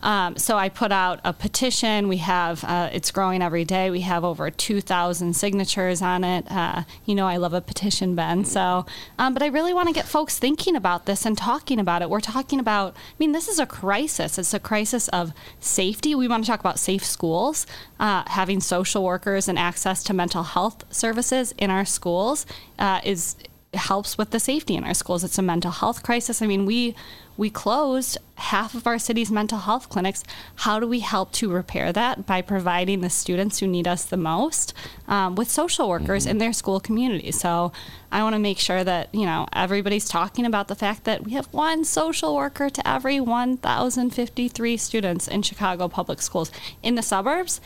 Um, 0.03 0.37
so 0.37 0.57
I 0.57 0.69
put 0.69 0.93
out 0.93 1.21
a 1.25 1.33
petition. 1.33 2.09
We 2.09 2.19
have 2.19 2.63
uh, 2.65 2.91
it's 2.93 3.11
growing 3.11 3.43
every 3.43 3.65
day. 3.65 3.91
We 3.91 4.03
have 4.03 4.25
over 4.25 4.51
2,000 4.51 5.35
signatures 5.35 6.03
on 6.03 6.25
it. 6.25 6.51
Uh, 6.51 6.85
you 7.05 7.15
know, 7.15 7.27
I 7.27 7.37
love 7.37 7.53
a 7.53 7.61
petition, 7.61 8.15
Ben. 8.15 8.45
So, 8.45 8.87
um, 9.19 9.35
but 9.35 9.43
I 9.43 9.47
really 9.47 9.75
want 9.75 9.89
to 9.89 9.95
get 9.95 10.07
folks 10.07 10.39
thinking 10.39 10.77
about 10.77 11.07
this 11.07 11.27
and 11.27 11.37
talking 11.37 11.81
about 11.81 12.03
it. 12.03 12.11
We're 12.11 12.21
talking 12.21 12.61
about. 12.61 12.95
I 12.95 13.15
mean, 13.19 13.33
this 13.33 13.49
is 13.49 13.59
a 13.59 13.67
crisis. 13.67 14.39
It's 14.39 14.55
a 14.55 14.61
crisis 14.61 15.09
of 15.09 15.33
safety. 15.61 16.15
We 16.15 16.29
want 16.29 16.45
to 16.45 16.51
talk 16.51 16.61
about 16.61 16.79
safe 16.79 17.05
schools, 17.05 17.67
uh, 17.99 18.23
having 18.27 18.61
social 18.61 19.03
workers 19.05 19.49
and 19.49 19.59
access 19.59 20.03
to 20.05 20.15
mental 20.15 20.43
health 20.43 20.85
services 20.95 21.53
in 21.59 21.71
our 21.71 21.85
schools 21.85 22.47
uh, 22.79 23.01
is 23.05 23.37
helps 23.79 24.19
with 24.19 24.31
the 24.31 24.41
safety 24.41 24.75
in 24.75 24.85
our 24.85 24.95
schools. 24.95 25.25
It's 25.25 25.39
a 25.39 25.43
mental 25.43 25.71
health 25.71 26.03
crisis. 26.03 26.43
I 26.43 26.47
mean, 26.47 26.67
we 26.67 26.95
we 27.37 27.51
closed 27.51 28.19
half 28.35 28.75
of 28.75 28.85
our 28.85 28.99
city's 28.99 29.31
mental 29.31 29.59
health 29.59 29.89
clinics. 29.89 30.25
How 30.57 30.81
do 30.81 30.89
we 30.89 30.99
help 31.01 31.31
to 31.35 31.49
repair 31.49 31.93
that 31.93 32.27
by 32.27 32.43
providing 32.43 33.01
the 33.01 33.11
students 33.11 33.61
who 33.61 33.69
need 33.69 33.87
us 33.87 34.05
the 34.05 34.17
most 34.17 34.75
um, 35.07 35.37
with 35.37 35.49
social 35.49 35.89
workers 35.89 36.27
in 36.27 36.39
their 36.39 36.53
school 36.53 36.81
community? 36.81 37.31
So 37.31 37.71
I 38.11 38.25
want 38.25 38.35
to 38.35 38.41
make 38.41 38.59
sure 38.59 38.83
that 38.83 39.15
you 39.15 39.25
know 39.25 39.47
everybody's 39.53 40.09
talking 40.09 40.45
about 40.45 40.67
the 40.67 40.75
fact 40.75 41.05
that 41.05 41.25
we 41.25 41.33
have 41.33 41.47
one 41.53 41.85
social 41.85 42.35
worker 42.35 42.69
to 42.71 42.89
every 42.89 43.21
1,053 43.21 44.77
students 44.77 45.29
in 45.29 45.43
Chicago 45.43 45.87
public 45.89 46.21
schools. 46.21 46.51
In 46.83 46.97
the 46.97 47.03
suburbs, 47.03 47.61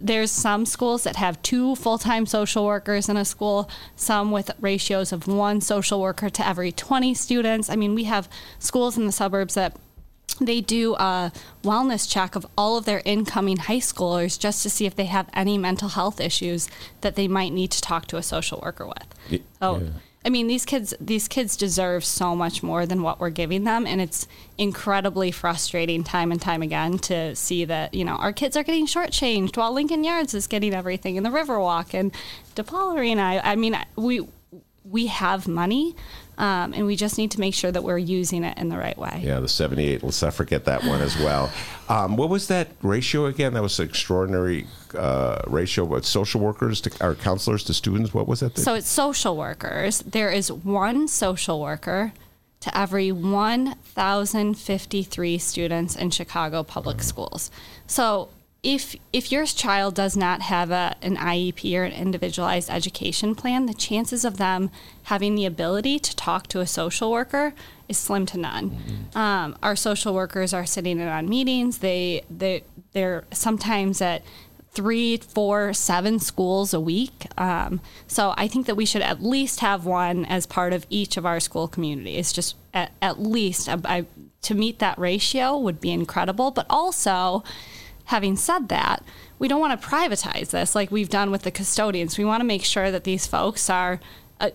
there's 0.00 0.30
some 0.30 0.66
schools 0.66 1.04
that 1.04 1.16
have 1.16 1.40
two 1.42 1.76
full-time 1.76 2.26
social 2.26 2.64
workers 2.64 3.08
in 3.08 3.16
a 3.16 3.24
school 3.24 3.70
some 3.96 4.30
with 4.30 4.50
ratios 4.60 5.12
of 5.12 5.26
one 5.26 5.60
social 5.60 6.00
worker 6.00 6.28
to 6.28 6.46
every 6.46 6.72
20 6.72 7.14
students. 7.14 7.70
I 7.70 7.76
mean 7.76 7.94
we 7.94 8.04
have 8.04 8.28
schools 8.58 8.98
in 8.98 9.06
the 9.06 9.12
suburbs 9.12 9.54
that 9.54 9.76
they 10.40 10.60
do 10.60 10.94
a 10.96 11.30
wellness 11.62 12.10
check 12.10 12.34
of 12.34 12.44
all 12.58 12.76
of 12.76 12.86
their 12.86 13.02
incoming 13.04 13.56
high 13.58 13.78
schoolers 13.78 14.38
just 14.38 14.62
to 14.62 14.70
see 14.70 14.84
if 14.86 14.96
they 14.96 15.04
have 15.04 15.28
any 15.32 15.56
mental 15.58 15.90
health 15.90 16.20
issues 16.20 16.68
that 17.02 17.14
they 17.14 17.28
might 17.28 17.52
need 17.52 17.70
to 17.70 17.80
talk 17.80 18.06
to 18.06 18.16
a 18.16 18.22
social 18.22 18.60
worker 18.62 18.86
with. 18.86 19.06
So 19.60 19.76
I 20.24 20.30
mean, 20.30 20.46
these 20.46 20.64
kids 20.64 20.94
these 20.98 21.28
kids 21.28 21.56
deserve 21.56 22.04
so 22.04 22.34
much 22.34 22.62
more 22.62 22.86
than 22.86 23.02
what 23.02 23.20
we're 23.20 23.30
giving 23.30 23.64
them, 23.64 23.86
and 23.86 24.00
it's 24.00 24.26
incredibly 24.56 25.30
frustrating 25.30 26.02
time 26.02 26.32
and 26.32 26.40
time 26.40 26.62
again 26.62 26.98
to 27.00 27.36
see 27.36 27.64
that 27.66 27.92
you 27.92 28.04
know 28.04 28.14
our 28.14 28.32
kids 28.32 28.56
are 28.56 28.62
getting 28.62 28.86
shortchanged 28.86 29.56
while 29.56 29.72
Lincoln 29.72 30.02
Yards 30.02 30.32
is 30.32 30.46
getting 30.46 30.72
everything 30.72 31.16
in 31.16 31.24
the 31.24 31.30
Riverwalk 31.30 31.92
and 31.92 32.12
DePaul 32.56 32.96
Arena. 32.98 33.22
I, 33.22 33.52
I 33.52 33.56
mean, 33.56 33.76
we 33.96 34.26
we 34.84 35.06
have 35.06 35.46
money, 35.46 35.94
um, 36.38 36.72
and 36.74 36.86
we 36.86 36.96
just 36.96 37.18
need 37.18 37.30
to 37.32 37.40
make 37.40 37.54
sure 37.54 37.70
that 37.70 37.82
we're 37.82 37.98
using 37.98 38.44
it 38.44 38.58
in 38.58 38.68
the 38.68 38.76
right 38.76 38.98
way. 38.98 39.20
Yeah, 39.22 39.40
the 39.40 39.48
78. 39.48 40.02
Let's 40.02 40.22
not 40.22 40.34
forget 40.34 40.64
that 40.64 40.82
one 40.84 41.00
as 41.00 41.16
well. 41.18 41.50
Um, 41.88 42.16
what 42.16 42.28
was 42.28 42.48
that 42.48 42.68
ratio 42.82 43.26
again? 43.26 43.54
That 43.54 43.62
was 43.62 43.78
an 43.78 43.88
extraordinary 43.88 44.66
uh, 44.96 45.42
ratio. 45.46 45.84
What 45.84 46.04
social 46.04 46.40
workers 46.40 46.80
to 46.82 46.90
or 47.04 47.14
counselors 47.14 47.62
to 47.64 47.74
students? 47.74 48.14
What 48.14 48.26
was 48.26 48.40
that? 48.40 48.58
So 48.58 48.74
it's 48.74 48.88
social 48.88 49.36
workers. 49.36 50.00
There 50.00 50.30
is 50.30 50.50
one 50.50 51.06
social 51.08 51.60
worker 51.60 52.12
to 52.60 52.76
every 52.76 53.12
1,053 53.12 55.38
students 55.38 55.96
in 55.96 56.10
Chicago 56.10 56.62
public 56.62 57.02
schools. 57.02 57.50
So 57.86 58.30
if 58.64 58.96
if 59.12 59.30
your 59.30 59.44
child 59.44 59.94
does 59.94 60.16
not 60.16 60.42
have 60.42 60.70
a, 60.70 60.96
an 61.02 61.16
IEP 61.16 61.78
or 61.78 61.84
an 61.84 61.92
individualized 61.92 62.70
education 62.70 63.34
plan, 63.34 63.66
the 63.66 63.74
chances 63.74 64.24
of 64.24 64.38
them 64.38 64.70
having 65.04 65.34
the 65.34 65.44
ability 65.44 65.98
to 66.00 66.16
talk 66.16 66.48
to 66.48 66.60
a 66.60 66.66
social 66.66 67.12
worker 67.12 67.54
is 67.88 67.98
slim 67.98 68.24
to 68.26 68.38
none. 68.38 69.08
Um, 69.14 69.56
our 69.62 69.76
social 69.76 70.14
workers 70.14 70.54
are 70.54 70.64
sitting 70.66 70.98
in 70.98 71.06
on 71.06 71.28
meetings. 71.28 71.78
They 71.78 72.22
they 72.30 72.64
they're 72.92 73.24
sometimes 73.30 74.00
at 74.00 74.24
three, 74.72 75.18
four, 75.18 75.72
seven 75.72 76.18
schools 76.18 76.74
a 76.74 76.80
week. 76.80 77.26
Um, 77.38 77.80
so 78.08 78.34
I 78.36 78.48
think 78.48 78.66
that 78.66 78.74
we 78.74 78.84
should 78.84 79.02
at 79.02 79.22
least 79.22 79.60
have 79.60 79.86
one 79.86 80.24
as 80.24 80.46
part 80.46 80.72
of 80.72 80.84
each 80.90 81.16
of 81.16 81.24
our 81.24 81.38
school 81.38 81.68
communities. 81.68 82.32
Just 82.32 82.56
at, 82.72 82.90
at 83.00 83.20
least 83.20 83.68
I, 83.68 83.78
I, 83.84 84.06
to 84.42 84.54
meet 84.54 84.80
that 84.80 84.98
ratio 84.98 85.56
would 85.56 85.80
be 85.80 85.92
incredible. 85.92 86.50
But 86.50 86.66
also, 86.68 87.44
having 88.06 88.36
said 88.36 88.68
that, 88.68 89.02
we 89.38 89.48
don't 89.48 89.60
want 89.60 89.80
to 89.80 89.86
privatize 89.88 90.50
this 90.50 90.74
like 90.74 90.90
we've 90.90 91.08
done 91.08 91.30
with 91.30 91.42
the 91.42 91.50
custodians. 91.50 92.18
We 92.18 92.24
want 92.24 92.40
to 92.40 92.46
make 92.46 92.64
sure 92.64 92.90
that 92.90 93.04
these 93.04 93.26
folks 93.26 93.68
are 93.70 94.00
uh, 94.40 94.50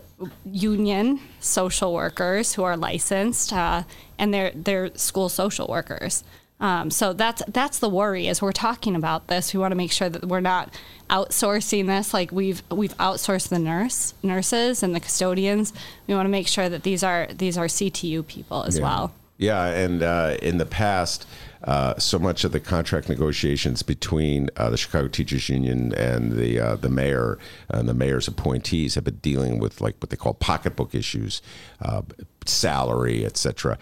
union 0.45 1.19
social 1.39 1.93
workers 1.93 2.53
who 2.53 2.63
are 2.63 2.75
licensed 2.77 3.53
uh, 3.53 3.83
and 4.17 4.33
they're 4.33 4.51
they're 4.53 4.95
school 4.97 5.29
social 5.29 5.67
workers. 5.67 6.23
Um, 6.61 6.91
so 6.91 7.13
that's 7.13 7.41
that's 7.47 7.79
the 7.79 7.87
worry 7.89 8.27
as 8.27 8.41
we're 8.41 8.51
talking 8.51 8.95
about 8.95 9.27
this. 9.27 9.53
We 9.53 9.59
want 9.61 9.71
to 9.71 9.77
make 9.77 9.91
sure 9.93 10.09
that 10.09 10.25
we're 10.25 10.41
not 10.41 10.73
outsourcing 11.09 11.87
this 11.87 12.13
like 12.13 12.31
we've 12.31 12.61
we've 12.69 12.95
outsourced 12.97 13.47
the 13.49 13.59
nurse 13.59 14.13
nurses 14.23 14.83
and 14.83 14.93
the 14.93 14.99
custodians. 14.99 15.73
We 16.07 16.13
want 16.15 16.25
to 16.25 16.29
make 16.31 16.47
sure 16.47 16.67
that 16.69 16.83
these 16.83 17.03
are 17.03 17.27
these 17.33 17.57
are 17.57 17.65
CTU 17.67 18.25
people 18.27 18.63
as 18.63 18.77
Yeah. 18.77 18.83
well. 18.83 19.13
Yeah, 19.37 19.63
and 19.67 20.03
uh, 20.03 20.35
in 20.41 20.57
the 20.57 20.65
past, 20.65 21.25
uh, 21.69 21.95
so 21.99 22.17
much 22.17 22.43
of 22.43 22.51
the 22.51 22.59
contract 22.59 23.09
negotiations 23.09 23.83
between 23.83 24.49
uh, 24.57 24.71
the 24.71 24.77
Chicago 24.77 25.07
Teachers 25.07 25.49
Union 25.49 25.93
and 25.93 26.31
the 26.31 26.59
uh, 26.59 26.75
the 26.75 26.89
mayor 26.89 27.37
and 27.69 27.87
the 27.87 27.93
mayor's 27.93 28.27
appointees 28.27 28.95
have 28.95 29.03
been 29.03 29.17
dealing 29.17 29.59
with 29.59 29.79
like 29.79 29.95
what 30.01 30.09
they 30.09 30.17
call 30.17 30.33
pocketbook 30.33 30.95
issues, 30.95 31.43
uh, 31.83 32.01
salary, 32.43 33.23
etc. 33.23 33.77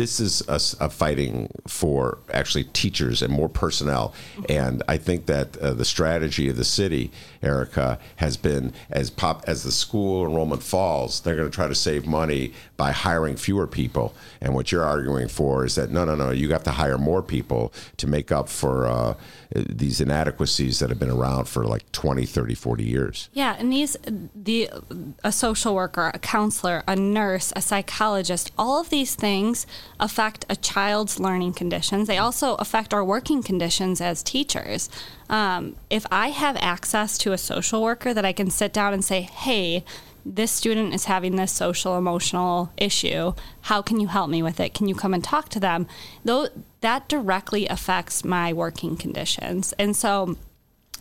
This 0.00 0.18
is 0.18 0.42
a, 0.48 0.54
uh, 0.82 0.88
fighting 0.88 1.50
for 1.66 2.20
actually 2.32 2.64
teachers 2.64 3.20
and 3.20 3.30
more 3.30 3.50
personnel, 3.50 4.14
and 4.48 4.82
I 4.88 4.96
think 4.96 5.26
that 5.26 5.58
uh, 5.58 5.74
the 5.74 5.84
strategy 5.84 6.48
of 6.48 6.56
the 6.56 6.64
city, 6.64 7.10
Erika, 7.42 7.98
has 8.16 8.38
been 8.38 8.72
as 8.88 9.10
pop 9.10 9.44
as 9.46 9.62
the 9.62 9.70
school 9.70 10.24
enrollment 10.24 10.62
falls, 10.62 11.20
they're 11.20 11.36
going 11.36 11.50
to 11.50 11.54
try 11.54 11.68
to 11.68 11.74
save 11.74 12.06
money 12.06 12.54
by 12.78 12.92
hiring 12.92 13.36
fewer 13.36 13.66
people. 13.66 14.14
And 14.40 14.54
what 14.54 14.72
you're 14.72 14.86
arguing 14.86 15.28
for 15.28 15.66
is 15.66 15.74
that 15.74 15.90
no, 15.90 16.06
no, 16.06 16.14
no, 16.14 16.30
you 16.30 16.50
have 16.52 16.64
to 16.64 16.70
hire 16.70 16.96
more 16.96 17.22
people 17.22 17.70
to 17.98 18.06
make 18.06 18.32
up 18.32 18.48
for 18.48 18.86
uh, 18.86 19.14
these 19.54 20.00
inadequacies 20.00 20.78
that 20.78 20.88
have 20.88 20.98
been 20.98 21.10
around 21.10 21.44
for 21.44 21.64
like 21.64 21.92
20, 21.92 22.24
30, 22.24 22.54
40 22.54 22.84
years. 22.84 23.28
Yeah, 23.34 23.54
and 23.58 23.70
these 23.70 23.98
the 24.34 24.70
a 25.22 25.30
social 25.30 25.74
worker, 25.74 26.10
a 26.14 26.18
counselor, 26.18 26.84
a 26.88 26.96
nurse, 26.96 27.52
a 27.54 27.60
psychologist, 27.60 28.50
all 28.56 28.80
of 28.80 28.88
these 28.88 29.14
things 29.14 29.66
affect 29.98 30.44
a 30.48 30.56
child's 30.56 31.18
learning 31.18 31.54
conditions. 31.54 32.06
They 32.06 32.18
also 32.18 32.54
affect 32.56 32.94
our 32.94 33.04
working 33.04 33.42
conditions 33.42 34.00
as 34.00 34.22
teachers. 34.22 34.88
Um, 35.28 35.76
if 35.88 36.06
I 36.10 36.28
have 36.28 36.56
access 36.60 37.18
to 37.18 37.32
a 37.32 37.38
social 37.38 37.82
worker 37.82 38.14
that 38.14 38.24
I 38.24 38.32
can 38.32 38.50
sit 38.50 38.72
down 38.72 38.92
and 38.92 39.04
say, 39.04 39.22
"Hey," 39.22 39.84
this 40.24 40.50
student 40.50 40.94
is 40.94 41.06
having 41.06 41.36
this 41.36 41.52
social 41.52 41.96
emotional 41.96 42.70
issue. 42.76 43.32
How 43.62 43.82
can 43.82 44.00
you 44.00 44.08
help 44.08 44.28
me 44.28 44.42
with 44.42 44.60
it? 44.60 44.74
Can 44.74 44.88
you 44.88 44.94
come 44.94 45.14
and 45.14 45.24
talk 45.24 45.48
to 45.50 45.60
them? 45.60 45.86
Though 46.24 46.48
that 46.80 47.08
directly 47.08 47.66
affects 47.66 48.24
my 48.24 48.52
working 48.52 48.96
conditions. 48.96 49.72
And 49.78 49.96
so 49.96 50.36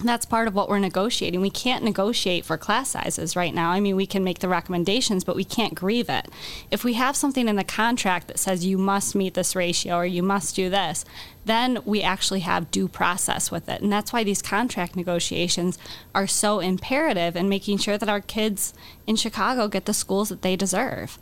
that's 0.08 0.26
part 0.26 0.48
of 0.48 0.56
what 0.56 0.70
we're 0.70 0.80
negotiating. 0.80 1.42
We 1.42 1.50
can't 1.50 1.84
negotiate 1.84 2.46
for 2.46 2.58
class 2.58 2.90
sizes 2.90 3.36
right 3.36 3.54
now. 3.54 3.72
I 3.72 3.80
mean, 3.80 3.96
we 3.96 4.06
can 4.06 4.24
make 4.24 4.40
the 4.40 4.48
recommendations, 4.48 5.24
but 5.24 5.36
we 5.36 5.44
can't 5.44 5.76
grieve 5.76 6.10
it. 6.10 6.30
If 6.72 6.84
we 6.84 6.94
have 6.94 7.18
something 7.18 7.50
in 7.50 7.58
the 7.58 7.64
contract 7.66 8.28
that 8.28 8.40
says 8.40 8.66
you 8.66 8.78
must 8.78 9.14
meet 9.14 9.34
this 9.34 9.56
ratio 9.56 9.96
or 9.96 10.06
you 10.06 10.24
must 10.24 10.56
do 10.56 10.70
this, 10.70 11.04
then 11.44 11.80
we 11.84 12.02
actually 12.02 12.42
have 12.42 12.72
due 12.72 12.88
process 12.88 13.52
with 13.52 13.68
it. 13.68 13.82
And 13.82 13.92
that's 13.92 14.14
why 14.14 14.24
these 14.24 14.42
contract 14.42 14.96
negotiations 14.96 15.78
are 16.16 16.28
so 16.28 16.60
imperative 16.60 17.36
in 17.36 17.50
making 17.50 17.80
sure 17.80 17.98
that 17.98 18.10
our 18.10 18.22
kids 18.22 18.74
in 19.06 19.18
Chicago 19.18 19.68
get 19.68 19.86
the 19.86 19.94
schools 19.94 20.30
that 20.30 20.42
they 20.42 20.56
deserve. 20.56 21.20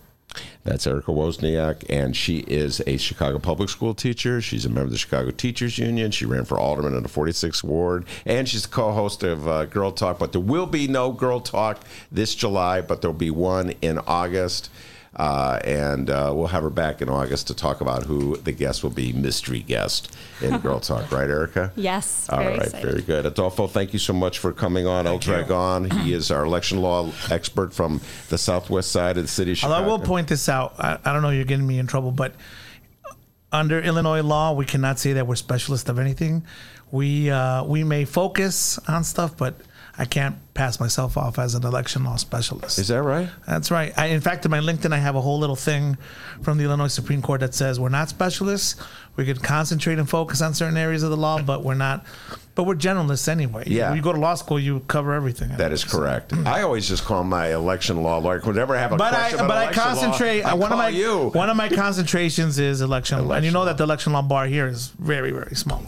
That's 0.63 0.85
Erika 0.85 1.11
Wozniak, 1.11 1.85
and 1.89 2.13
she 2.15 2.39
is 2.39 2.81
a 2.85 2.97
Chicago 2.97 3.39
public 3.39 3.69
school 3.69 3.93
teacher. 3.93 4.41
She's 4.41 4.65
a 4.65 4.69
member 4.69 4.83
of 4.83 4.91
the 4.91 4.97
Chicago 4.97 5.31
Teachers 5.31 5.77
Union. 5.77 6.11
She 6.11 6.25
ran 6.25 6.43
for 6.43 6.59
alderman 6.59 6.93
in 6.93 7.03
the 7.03 7.09
46th 7.09 7.63
ward, 7.63 8.05
and 8.25 8.49
she's 8.49 8.63
the 8.63 8.67
co-host 8.67 9.23
of 9.23 9.47
uh, 9.47 9.63
Girl 9.65 9.91
Talk. 9.91 10.19
But 10.19 10.33
there 10.33 10.41
will 10.41 10.65
be 10.65 10.89
no 10.89 11.13
Girl 11.13 11.39
Talk 11.39 11.79
this 12.11 12.35
July, 12.35 12.81
but 12.81 13.01
there'll 13.01 13.15
be 13.15 13.31
one 13.31 13.75
in 13.81 13.99
August. 13.99 14.69
Uh, 15.15 15.59
and 15.63 16.09
uh, 16.09 16.31
we'll 16.35 16.47
have 16.47 16.61
her 16.61 16.69
back 16.69 17.01
in 17.01 17.09
August 17.09 17.47
to 17.47 17.55
talk 17.55 17.81
about 17.81 18.03
who 18.03 18.37
the 18.37 18.51
guest 18.51 18.83
will 18.83 18.91
be, 18.91 19.11
mystery 19.13 19.59
guest 19.61 20.15
in 20.41 20.57
Girl 20.59 20.79
Talk, 20.79 21.11
right, 21.11 21.29
Erika? 21.29 21.71
Yes, 21.75 22.29
All 22.29 22.37
very 22.39 22.57
right, 22.57 22.65
excited. 22.67 22.89
very 22.91 23.01
good. 23.01 23.25
Adolfo, 23.25 23.65
thank 23.67 23.93
you 23.93 23.99
so 23.99 24.13
much 24.13 24.37
for 24.37 24.51
coming 24.53 24.85
on 24.85 25.07
El 25.07 25.17
Dragon. 25.17 25.89
He 25.89 26.13
is 26.13 26.29
our 26.29 26.45
election 26.45 26.81
law 26.81 27.11
expert 27.31 27.73
from 27.73 28.01
the 28.29 28.37
southwest 28.37 28.91
side 28.91 29.17
of 29.17 29.23
the 29.23 29.27
city 29.27 29.51
of 29.51 29.57
Chicago. 29.57 29.73
Although 29.75 29.85
I 29.85 29.87
will 29.87 29.99
point 29.99 30.27
this 30.27 30.47
out, 30.49 30.75
I, 30.77 30.99
I 31.03 31.13
don't 31.13 31.23
know, 31.23 31.31
you're 31.31 31.45
getting 31.45 31.65
me 31.65 31.79
in 31.79 31.87
trouble, 31.87 32.11
but 32.11 32.35
under 33.51 33.79
Illinois 33.79 34.21
law, 34.21 34.53
we 34.53 34.65
cannot 34.65 34.99
say 34.99 35.13
that 35.13 35.25
we're 35.25 35.35
specialists 35.35 35.89
of 35.89 35.99
anything. 35.99 36.43
We 36.91 37.29
uh, 37.31 37.63
we 37.63 37.83
may 37.83 38.05
focus 38.05 38.77
on 38.87 39.03
stuff, 39.03 39.35
but 39.35 39.55
I 39.99 40.05
can't 40.05 40.35
pass 40.53 40.79
myself 40.79 41.17
off 41.17 41.39
as 41.39 41.55
an 41.55 41.65
election 41.65 42.03
law 42.03 42.17
specialist. 42.17 42.77
Is 42.77 42.89
that 42.89 43.01
right? 43.01 43.29
That's 43.47 43.71
right. 43.71 43.93
I, 43.97 44.07
in 44.07 44.21
fact, 44.21 44.45
in 44.45 44.51
my 44.51 44.59
LinkedIn, 44.59 44.93
I 44.93 44.97
have 44.97 45.15
a 45.15 45.21
whole 45.21 45.39
little 45.39 45.55
thing 45.55 45.97
from 46.43 46.59
the 46.59 46.65
Illinois 46.65 46.87
Supreme 46.87 47.21
Court 47.21 47.39
that 47.41 47.55
says 47.55 47.79
we're 47.79 47.89
not 47.89 48.09
specialists. 48.09 48.75
We 49.15 49.25
could 49.25 49.41
concentrate 49.41 49.97
and 49.97 50.07
focus 50.07 50.41
on 50.43 50.53
certain 50.53 50.77
areas 50.77 51.01
of 51.01 51.09
the 51.09 51.17
law, 51.17 51.41
but 51.41 51.63
we're 51.63 51.73
not. 51.73 52.05
But 52.53 52.63
we're 52.63 52.75
generalists 52.75 53.27
anyway. 53.27 53.63
Yeah. 53.65 53.89
When 53.89 53.97
you 53.97 54.03
go 54.03 54.13
to 54.13 54.19
law 54.19 54.35
school, 54.35 54.59
you 54.59 54.79
cover 54.81 55.13
everything. 55.13 55.49
That 55.57 55.71
is 55.71 55.83
correct. 55.83 56.33
I 56.33 56.61
always 56.61 56.87
just 56.87 57.03
call 57.03 57.23
my 57.23 57.53
election 57.53 58.03
law 58.03 58.17
lawyer. 58.19 58.39
Whenever 58.39 58.75
I 58.75 58.79
have 58.79 58.93
a 58.93 58.97
but 58.97 59.13
I 59.13 59.19
question 59.19 59.39
about 59.39 59.47
but 59.47 59.57
I 59.57 59.63
election 59.63 59.83
law, 59.83 59.93
concentrate. 59.93 60.41
I 60.43 60.51
uh, 60.51 60.55
one 60.55 60.71
of 60.71 60.77
my 60.77 60.89
you. 60.89 61.29
one 61.29 61.49
of 61.49 61.57
my 61.57 61.69
concentrations 61.69 62.59
is 62.59 62.81
election, 62.81 63.27
law. 63.27 63.35
and 63.35 63.45
you 63.45 63.51
know 63.51 63.65
that 63.65 63.77
the 63.77 63.83
election 63.83 64.13
law 64.13 64.21
bar 64.21 64.45
here 64.45 64.67
is 64.67 64.89
very 64.99 65.31
very 65.31 65.55
small. 65.55 65.83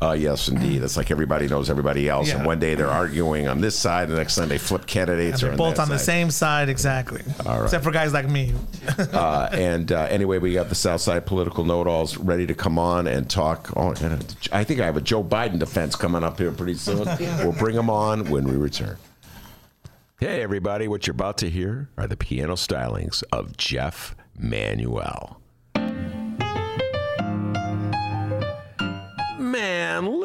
Uh, 0.00 0.12
yes, 0.12 0.48
indeed. 0.48 0.82
It's 0.82 0.96
like 0.96 1.10
everybody 1.10 1.46
knows 1.48 1.70
everybody 1.70 2.08
else, 2.08 2.32
and 2.32 2.44
one 2.44 2.58
day 2.58 2.74
they're 2.74 2.90
arguing 2.90 3.48
on 3.48 3.60
this 3.60 3.78
side, 3.78 4.08
the 4.08 4.16
next 4.16 4.34
time 4.34 4.48
they 4.48 4.58
flip 4.58 4.82
And 4.82 4.88
candidates. 4.90 5.40
they're 5.40 5.52
or 5.52 5.56
both 5.56 5.76
that 5.76 5.82
on 5.82 5.88
the 5.88 5.98
same 5.98 6.30
side 6.30 6.68
exactly. 6.68 7.22
All 7.46 7.56
right. 7.58 7.64
Except 7.64 7.84
for 7.84 7.90
guys 7.90 8.12
like 8.12 8.28
me. 8.28 8.52
uh, 8.98 9.48
and 9.52 9.92
uh, 9.92 10.02
anyway, 10.10 10.38
we 10.38 10.54
got 10.54 10.68
the 10.68 10.74
Southside 10.74 11.26
political 11.26 11.64
know-it-alls 11.64 12.16
ready 12.18 12.46
to 12.46 12.54
come 12.54 12.78
on 12.78 13.06
and 13.06 13.28
talk. 13.30 13.70
Oh, 13.76 13.92
and 14.00 14.36
I 14.52 14.64
think 14.64 14.80
I 14.80 14.86
have 14.86 14.96
a 14.96 15.00
Joe 15.00 15.22
Biden 15.22 15.58
defense 15.58 15.96
coming 15.96 16.24
up 16.24 16.38
here 16.38 16.50
pretty 16.52 16.74
soon. 16.74 17.04
we'll 17.38 17.52
bring 17.52 17.76
them 17.76 17.90
on 17.90 18.30
when 18.30 18.44
we 18.44 18.56
return. 18.56 18.96
Hey, 20.18 20.40
everybody! 20.42 20.86
What 20.86 21.06
you're 21.06 21.14
about 21.14 21.38
to 21.38 21.50
hear 21.50 21.88
are 21.98 22.06
the 22.06 22.16
piano 22.16 22.54
stylings 22.54 23.24
of 23.32 23.56
Jeff 23.56 24.14
Manuel. 24.38 25.41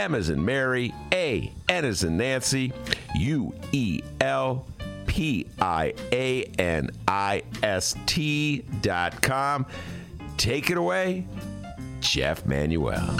M 0.00 0.14
as 0.14 0.30
in 0.30 0.42
Mary, 0.42 0.94
A, 1.12 1.52
N 1.68 1.84
as 1.84 2.04
in 2.04 2.16
Nancy, 2.16 2.72
U 3.16 3.52
E 3.70 4.00
L 4.22 4.66
P 5.06 5.46
I 5.60 5.92
A 6.10 6.44
N 6.58 6.88
I 7.06 7.42
S 7.62 7.94
T 8.06 8.64
dot 8.80 9.20
com. 9.20 9.66
Take 10.38 10.70
it 10.70 10.78
away, 10.78 11.26
Jeff 12.00 12.46
Manuel. 12.46 13.14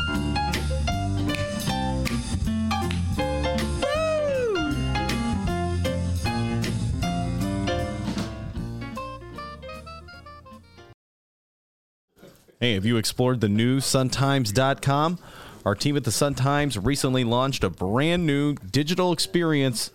Hey, 12.59 12.73
have 12.73 12.86
you 12.86 12.97
explored 12.97 13.43
the 13.43 13.51
new 13.51 13.81
suntimes.com? 13.81 15.19
Our 15.65 15.74
team 15.74 15.97
at 15.97 16.05
the 16.05 16.11
Sun 16.11 16.35
Times 16.35 16.78
recently 16.78 17.24
launched 17.24 17.65
a 17.65 17.70
brand 17.70 18.27
new 18.27 18.55
digital 18.55 19.12
experience 19.12 19.91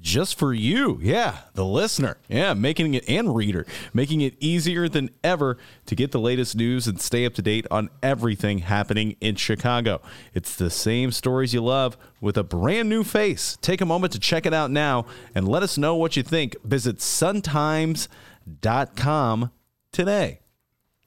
just 0.00 0.38
for 0.38 0.54
you. 0.54 1.00
Yeah, 1.02 1.38
the 1.54 1.64
listener. 1.64 2.18
Yeah, 2.28 2.54
making 2.54 2.94
it 2.94 3.08
and 3.08 3.34
reader, 3.34 3.66
making 3.92 4.20
it 4.20 4.36
easier 4.38 4.88
than 4.88 5.10
ever 5.24 5.58
to 5.86 5.96
get 5.96 6.12
the 6.12 6.20
latest 6.20 6.54
news 6.54 6.86
and 6.86 7.00
stay 7.00 7.26
up 7.26 7.34
to 7.34 7.42
date 7.42 7.66
on 7.70 7.90
everything 8.02 8.58
happening 8.58 9.16
in 9.20 9.34
Chicago. 9.34 10.00
It's 10.34 10.54
the 10.54 10.70
same 10.70 11.10
stories 11.10 11.52
you 11.52 11.62
love 11.62 11.96
with 12.20 12.36
a 12.36 12.44
brand 12.44 12.88
new 12.88 13.02
face. 13.02 13.58
Take 13.60 13.80
a 13.80 13.86
moment 13.86 14.12
to 14.12 14.20
check 14.20 14.46
it 14.46 14.54
out 14.54 14.70
now 14.70 15.06
and 15.34 15.48
let 15.48 15.64
us 15.64 15.76
know 15.76 15.96
what 15.96 16.16
you 16.16 16.22
think. 16.22 16.54
Visit 16.62 16.98
suntimes.com 16.98 19.50
today. 19.90 20.40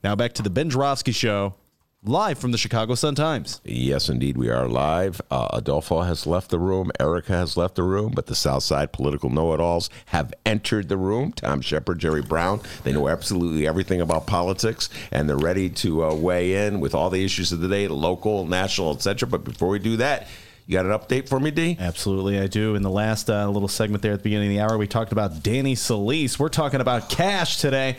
Now 0.04 0.16
back 0.16 0.34
to 0.34 0.42
the 0.42 0.50
Ben 0.50 0.70
Joravsky 0.70 1.12
Show, 1.12 1.56
live 2.03 2.40
from 2.40 2.52
the 2.52 2.57
Chicago 2.57 2.95
Sun-Times. 2.95 3.61
Yes, 3.64 4.10
indeed, 4.10 4.36
we 4.36 4.49
are 4.49 4.68
live. 4.68 5.22
Uh, 5.30 5.49
Adolfo 5.53 6.02
has 6.02 6.26
left 6.26 6.49
the 6.49 6.57
room. 6.57 6.90
Erika 6.99 7.34
has 7.34 7.56
left 7.56 7.76
the 7.76 7.84
room, 7.84 8.14
but 8.15 8.26
the 8.26 8.34
South 8.34 8.64
Side 8.64 8.91
political 8.91 9.30
know-it-alls 9.30 9.88
have 10.07 10.34
entered 10.44 10.90
the 10.90 10.98
room. 10.98 11.32
Tom 11.32 11.61
Shepherd, 11.61 11.99
Jerry 11.99 12.23
Brown. 12.23 12.60
They 12.84 12.91
know 12.91 13.07
absolutely 13.07 13.68
everything 13.68 14.02
about 14.02 14.26
politics, 14.26 14.90
and 15.11 15.30
they're 15.30 15.38
ready 15.38 15.69
to 15.69 16.06
uh, 16.06 16.15
weigh 16.15 16.65
in 16.65 16.80
with 16.80 16.95
all 16.95 17.11
the 17.11 17.23
issues 17.23 17.52
of 17.52 17.60
the 17.60 17.68
day, 17.68 17.88
local, 17.88 18.48
national, 18.48 18.95
etc. 18.95 19.30
But 19.30 19.44
before 19.44 19.68
we 19.68 19.78
do 19.78 19.98
that, 19.98 20.28
you 20.72 20.77
got 20.77 20.85
an 20.85 20.98
update 20.98 21.27
for 21.27 21.38
me, 21.38 21.52
D? 21.52 21.76
Absolutely, 21.77 22.39
I 22.39 22.48
do. 22.48 22.76
In 22.76 22.81
the 22.81 22.89
last 22.89 23.30
uh, 23.30 23.49
little 23.49 23.68
segment 23.68 24.02
there 24.02 24.14
at 24.14 24.19
the 24.19 24.23
beginning 24.23 24.48
of 24.48 24.53
the 24.53 24.61
hour, 24.61 24.77
we 24.77 24.88
talked 24.88 25.11
about 25.11 25.43
Danny 25.43 25.76
Solis. 25.76 26.39
We're 26.39 26.48
talking 26.48 26.80
about 26.80 27.10
cash 27.10 27.57
today. 27.57 27.98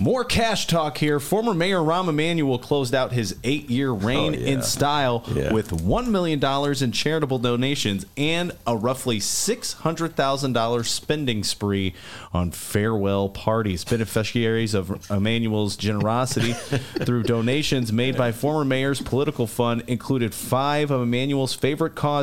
More 0.00 0.24
cash 0.24 0.66
talk 0.66 0.96
here. 0.96 1.20
Former 1.20 1.52
Mayor 1.54 1.78
Rahm 1.80 2.08
Emanuel 2.08 2.58
closed 2.58 2.94
out 2.94 3.12
his 3.12 3.36
eight 3.44 3.68
year 3.68 3.90
reign 3.92 4.34
Oh, 4.34 4.38
yeah. 4.38 4.46
in 4.48 4.62
style 4.62 5.22
Yeah. 5.34 5.52
with 5.52 5.68
$1 5.70 6.08
million 6.08 6.42
in 6.82 6.92
charitable 6.92 7.38
donations 7.40 8.06
and 8.16 8.52
a 8.66 8.74
roughly 8.76 9.20
$600,000 9.20 10.84
spending 10.86 11.44
spree 11.44 11.94
on 12.32 12.50
farewell 12.50 13.28
parties. 13.28 13.84
Beneficiaries 13.84 14.74
of 14.74 15.10
Emanuel's 15.10 15.76
generosity 15.76 16.52
through 17.04 17.22
donations 17.24 17.92
made 17.92 18.16
by 18.16 18.32
former 18.32 18.64
mayor's 18.64 19.00
political 19.00 19.46
fund 19.46 19.84
included 19.86 20.34
five 20.34 20.90
of 20.90 21.02
Emanuel's 21.02 21.54
favorite 21.54 21.94
causes, 21.94 22.13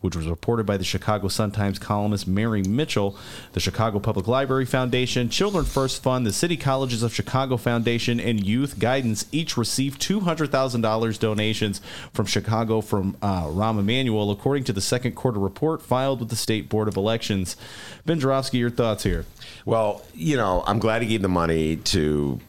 which 0.00 0.16
was 0.16 0.26
reported 0.26 0.66
by 0.66 0.76
the 0.76 0.84
Chicago 0.84 1.28
Sun-Times 1.28 1.78
columnist 1.78 2.26
Mary 2.26 2.62
Mitchell, 2.62 3.16
the 3.52 3.60
Chicago 3.60 3.98
Public 3.98 4.26
Library 4.26 4.66
Foundation, 4.66 5.28
Children 5.28 5.64
First 5.64 6.02
Fund, 6.02 6.26
the 6.26 6.32
City 6.32 6.56
Colleges 6.56 7.02
of 7.02 7.14
Chicago 7.14 7.56
Foundation, 7.56 8.20
and 8.20 8.44
Youth 8.44 8.78
Guidance 8.78 9.26
each 9.32 9.56
received 9.56 10.00
$200,000 10.00 11.18
donations 11.18 11.80
from 12.12 12.26
Chicago 12.26 12.80
from 12.80 13.16
uh, 13.22 13.44
Rahm 13.44 13.78
Emanuel, 13.78 14.30
according 14.30 14.64
to 14.64 14.72
the 14.72 14.80
second 14.80 15.12
quarter 15.12 15.38
report 15.38 15.82
filed 15.82 16.20
with 16.20 16.30
the 16.30 16.36
State 16.36 16.68
Board 16.68 16.88
of 16.88 16.96
Elections. 16.96 17.56
Ben 18.04 18.20
Joravsky, 18.20 18.58
your 18.58 18.70
thoughts 18.70 19.04
here? 19.04 19.24
Well, 19.64 20.02
you 20.14 20.36
know, 20.36 20.64
I'm 20.66 20.78
glad 20.78 21.02
he 21.02 21.08
gave 21.08 21.22
the 21.22 21.28
money 21.28 21.76
to 21.76 22.40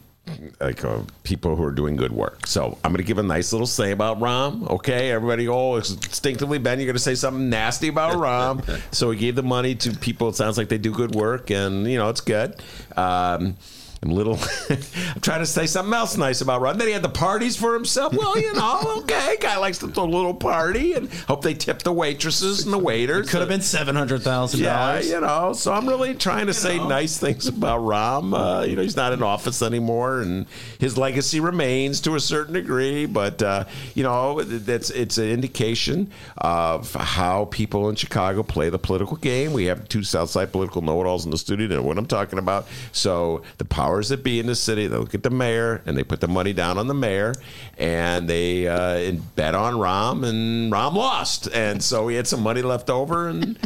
like 0.60 0.84
uh, 0.84 1.00
people 1.24 1.56
who 1.56 1.64
are 1.64 1.70
doing 1.70 1.96
good 1.96 2.12
work. 2.12 2.46
So 2.46 2.78
I'm 2.84 2.92
going 2.92 2.98
to 2.98 3.06
give 3.06 3.18
a 3.18 3.22
nice 3.22 3.52
little 3.52 3.66
say 3.66 3.92
about 3.92 4.20
Rahm. 4.20 4.68
Okay, 4.70 5.10
everybody, 5.10 5.48
oh, 5.48 5.76
instinctively, 5.76 6.58
Ben, 6.58 6.78
you're 6.78 6.86
going 6.86 6.96
to 6.96 7.02
say 7.02 7.14
something 7.14 7.48
nasty 7.48 7.88
about 7.88 8.14
Rahm. 8.14 8.80
so 8.94 9.10
he 9.10 9.18
gave 9.18 9.36
the 9.36 9.42
money 9.42 9.74
to 9.76 9.96
people. 9.96 10.28
It 10.28 10.36
sounds 10.36 10.58
like 10.58 10.68
they 10.68 10.78
do 10.78 10.92
good 10.92 11.14
work, 11.14 11.50
and 11.50 11.86
you 11.90 11.98
know, 11.98 12.08
it's 12.08 12.20
good. 12.20 12.62
Um, 12.96 13.56
I'm 14.02 14.10
little. 14.12 14.38
I'm 14.70 15.20
trying 15.20 15.40
to 15.40 15.46
say 15.46 15.66
something 15.66 15.92
else 15.92 16.16
nice 16.16 16.40
about 16.40 16.62
Ron. 16.62 16.78
Then 16.78 16.86
he 16.88 16.94
had 16.94 17.02
the 17.02 17.10
parties 17.10 17.54
for 17.56 17.74
himself. 17.74 18.14
Well, 18.14 18.38
you 18.40 18.50
know, 18.54 18.80
okay, 19.02 19.36
guy 19.38 19.58
likes 19.58 19.76
to 19.78 19.88
throw 19.88 20.04
a 20.04 20.06
little 20.06 20.32
party, 20.32 20.94
and 20.94 21.12
hope 21.28 21.42
they 21.42 21.52
tip 21.52 21.82
the 21.82 21.92
waitresses 21.92 22.64
and 22.64 22.72
the 22.72 22.78
waiters. 22.78 23.26
It 23.26 23.30
Could 23.30 23.40
have 23.40 23.48
been 23.50 23.60
seven 23.60 23.94
hundred 23.96 24.22
thousand 24.22 24.60
Yeah, 24.60 24.74
dollars. 24.92 25.10
you 25.10 25.20
know. 25.20 25.52
So 25.52 25.72
I'm 25.74 25.86
really 25.86 26.14
trying 26.14 26.46
to 26.46 26.54
say 26.54 26.78
nice 26.78 27.18
things 27.18 27.46
about 27.46 27.80
Rahm. 27.80 28.32
Uh, 28.32 28.64
you 28.64 28.74
know, 28.74 28.80
he's 28.80 28.96
not 28.96 29.12
in 29.12 29.22
office 29.22 29.60
anymore, 29.60 30.20
and 30.22 30.46
his 30.78 30.96
legacy 30.96 31.40
remains 31.40 32.00
to 32.00 32.14
a 32.14 32.20
certain 32.20 32.54
degree. 32.54 33.04
But 33.04 33.42
uh, 33.42 33.64
you 33.94 34.02
know, 34.02 34.42
that's 34.42 34.88
it's 34.88 35.18
an 35.18 35.28
indication 35.28 36.10
of 36.38 36.94
how 36.94 37.44
people 37.46 37.90
in 37.90 37.96
Chicago 37.96 38.42
play 38.42 38.70
the 38.70 38.78
political 38.78 39.18
game. 39.18 39.52
We 39.52 39.66
have 39.66 39.86
two 39.88 40.02
Southside 40.04 40.52
political 40.52 40.80
know-it-alls 40.80 41.26
in 41.26 41.30
the 41.30 41.36
studio. 41.38 41.68
Know 41.68 41.82
what 41.82 41.98
I'm 41.98 42.06
talking 42.06 42.38
about. 42.38 42.66
So 42.92 43.42
the 43.58 43.66
powers 43.90 44.10
that 44.10 44.22
be 44.22 44.38
in 44.38 44.46
the 44.46 44.54
city, 44.54 44.86
they 44.86 44.96
look 44.96 45.16
at 45.16 45.24
the 45.24 45.30
mayor 45.30 45.82
and 45.84 45.96
they 45.98 46.04
put 46.04 46.20
the 46.20 46.28
money 46.28 46.52
down 46.52 46.78
on 46.78 46.86
the 46.86 46.94
mayor, 46.94 47.34
and 47.76 48.28
they 48.28 48.68
uh, 48.68 49.12
bet 49.34 49.56
on 49.56 49.74
Rahm, 49.74 50.24
and 50.24 50.72
Rahm 50.72 50.94
lost, 50.94 51.48
and 51.52 51.82
so 51.82 52.06
he 52.06 52.14
had 52.14 52.28
some 52.28 52.40
money 52.40 52.62
left 52.62 52.88
over, 52.88 53.28
and 53.28 53.58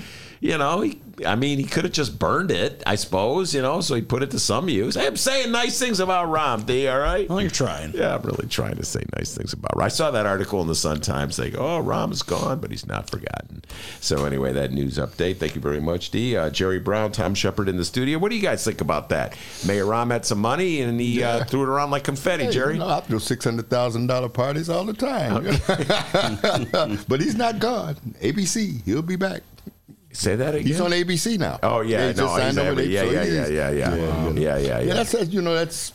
you 0.45 0.59
know, 0.59 0.83
he, 0.83 1.01
I 1.25 1.37
mean, 1.37 1.59
he 1.59 1.65
could 1.65 1.85
have 1.85 1.95
just 1.95 2.19
burned 2.19 2.51
it, 2.51 2.83
I 2.87 2.97
suppose, 2.97 3.55
you 3.55 3.63
know, 3.63 3.81
so 3.81 3.95
he 3.95 4.03
put 4.03 4.23
it 4.23 4.31
to 4.33 4.39
some 4.39 4.69
use. 4.69 4.95
I'm 4.95 5.17
saying 5.17 5.51
nice 5.51 5.79
things 5.79 6.01
about 6.01 6.29
Rahm, 6.29 6.67
D, 6.67 6.87
all 6.87 6.99
right? 6.99 7.27
Well, 7.27 7.41
you're 7.41 7.49
trying. 7.49 7.93
Yeah, 7.93 8.17
I'm 8.17 8.23
really 8.23 8.47
trying 8.47 8.77
to 8.77 8.85
say 8.85 9.03
nice 9.17 9.35
things 9.35 9.55
about 9.55 9.71
Rahm. 9.71 9.85
I 9.85 9.89
saw 9.89 10.11
that 10.11 10.27
article 10.27 10.61
in 10.61 10.67
the 10.67 10.75
Sun 10.75 11.01
Times. 11.01 11.39
They 11.39 11.49
go, 11.49 11.61
oh, 11.61 11.83
Rahm's 11.83 12.21
gone, 12.21 12.61
but 12.61 12.71
he's 12.71 12.87
not 12.87 13.09
forgotten. 13.09 13.63
So, 14.01 14.27
anyway, 14.27 14.53
that 14.53 14.71
news 14.71 14.99
update. 14.99 15.39
Thank 15.39 15.55
you 15.55 15.63
very 15.63 15.81
much, 15.81 16.11
D. 16.11 16.37
Uh, 16.37 16.51
Jerry 16.51 16.79
Brown, 16.79 17.11
Tom 17.11 17.35
Shepherd 17.35 17.71
in 17.71 17.79
the 17.79 17.85
studio. 17.87 18.19
What 18.19 18.29
do 18.29 18.37
you 18.37 18.43
guys 18.43 18.63
think 18.63 18.83
about 18.83 19.09
that? 19.09 19.35
Mayor 19.67 19.87
Rahm 19.87 20.11
had 20.11 20.27
some 20.27 20.41
money 20.41 20.83
and 20.83 21.01
he 21.01 21.23
uh, 21.23 21.45
threw 21.45 21.63
it 21.63 21.71
around 21.71 21.91
like 21.91 22.05
confetti, 22.05 22.45
Hey, 22.45 22.51
Jerry. 22.51 22.75
You 22.75 22.81
know, 22.81 22.89
I 22.89 23.01
throw 23.01 23.19
six 23.19 23.47
hundred 23.47 23.71
thousand 23.71 24.09
dollar 24.09 24.29
parties 24.29 24.69
all 24.69 24.85
the 24.85 24.93
time. 24.93 25.45
but 27.09 27.21
he's 27.23 27.35
not 27.35 27.61
gone. 27.61 27.95
ABC, 28.21 28.85
he'll 28.85 29.01
be 29.01 29.17
back. 29.17 29.41
Say 30.15 30.37
that 30.37 30.55
again. 30.55 30.67
He's 30.67 30.81
on 30.81 30.93
ABC 30.93 31.39
now. 31.39 31.59
Oh, 31.63 31.81
yeah, 31.81 32.09
he 32.09 32.15
no, 32.15 32.23
just 32.23 32.35
signed 32.37 32.49
he's 32.51 32.59
every- 32.59 32.85
yeah, 32.87 33.03
yeah, 33.03 33.25
he 33.25 33.35
yeah, 33.35 33.47
yeah, 33.49 33.71
yeah. 33.71 34.31
Yeah, 34.31 34.59
yeah, 34.59 34.81
yeah. 34.81 34.95
That's 34.95 35.29
you 35.29 35.43
know 35.43 35.55
that's 35.55 35.93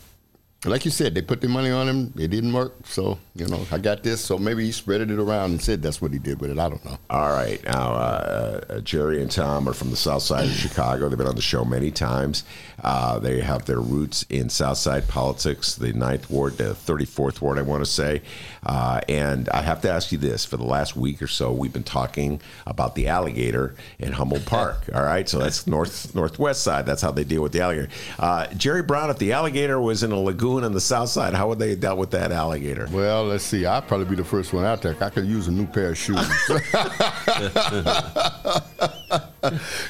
like 0.66 0.84
you 0.84 0.92
said. 0.92 1.16
They 1.16 1.22
put 1.22 1.40
their 1.40 1.50
money 1.50 1.70
on 1.70 1.88
him. 1.88 2.14
It 2.18 2.30
didn't 2.30 2.52
work. 2.52 2.74
So 2.86 3.18
you 3.36 3.48
know 3.48 3.66
I 3.72 3.78
got 3.78 4.04
this. 4.04 4.24
So 4.24 4.38
maybe 4.38 4.66
he 4.66 4.72
spread 4.72 5.02
it 5.02 5.12
around 5.12 5.52
and 5.52 5.62
said 5.62 5.82
that's 5.82 6.02
what 6.02 6.12
he 6.12 6.20
did 6.20 6.42
with 6.42 6.52
it. 6.52 6.60
I 6.60 6.70
don't 6.70 6.84
know. 6.84 6.98
All 7.10 7.30
right. 7.30 7.64
Now, 7.64 7.94
uh, 7.94 8.62
uh, 8.70 8.80
Jerry 8.82 9.22
and 9.22 9.32
Tom 9.32 9.70
are 9.70 9.74
from 9.74 9.90
the 9.90 9.98
south 9.98 10.24
side 10.24 10.46
of 10.46 10.52
Chicago. 10.52 11.08
They've 11.08 11.18
been 11.18 11.28
on 11.28 11.36
the 11.36 11.42
show 11.42 11.64
many 11.64 11.92
times. 11.92 12.44
Uh, 12.84 13.20
they 13.20 13.42
have 13.42 13.66
their 13.66 13.80
roots 13.80 14.26
in 14.30 14.50
south 14.50 14.78
side 14.78 15.08
politics, 15.08 15.76
the 15.76 15.92
9th 15.94 16.30
Ward, 16.30 16.58
the 16.58 16.74
34th 16.74 17.42
Ward, 17.42 17.58
I 17.58 17.62
want 17.62 17.84
to 17.84 17.90
say. 17.90 18.22
Uh, 18.66 19.02
and 19.10 19.50
I 19.50 19.62
have 19.62 19.82
to 19.82 19.92
ask 19.92 20.12
you 20.12 20.18
this 20.18 20.46
for 20.46 20.58
the 20.58 20.64
last 20.64 20.96
week 20.96 21.22
or 21.22 21.28
so, 21.28 21.52
we've 21.52 21.74
been 21.74 21.84
talking 21.84 22.42
about 22.66 22.96
the 22.96 23.08
alligator 23.08 23.76
in 23.98 24.14
Humboldt 24.14 24.46
Park. 24.46 24.90
All 24.94 25.04
right. 25.04 25.28
So 25.28 25.40
that's 25.40 25.68
north 25.68 26.14
northwest 26.16 26.64
side. 26.64 26.86
That's 26.86 27.02
how 27.02 27.12
they 27.12 27.24
deal 27.24 27.42
with 27.42 27.52
the 27.52 27.62
alligator. 27.62 27.90
Uh, 28.18 28.48
Jerry 28.48 28.82
Brown, 28.82 29.10
if 29.10 29.18
the 29.18 29.34
alligator 29.34 29.80
was 29.80 30.04
in 30.04 30.12
a 30.12 30.20
lagoon 30.20 30.49
on 30.58 30.74
the 30.74 30.82
south 30.82 31.10
side, 31.10 31.34
how 31.34 31.48
would 31.50 31.60
they 31.60 31.70
have 31.72 31.80
dealt 31.80 31.98
with 32.00 32.12
that 32.12 32.32
alligator? 32.32 32.88
Well, 32.92 33.26
let's 33.26 33.44
see. 33.44 33.66
I'd 33.66 33.88
probably 33.88 34.06
be 34.08 34.16
the 34.16 34.24
first 34.24 34.52
one 34.54 34.66
out 34.66 34.82
there. 34.82 34.96
I 35.02 35.10
could 35.10 35.26
use 35.26 35.48
a 35.48 35.52
new 35.52 35.66
pair 35.68 35.90
of 35.92 35.98
shoes. 35.98 36.18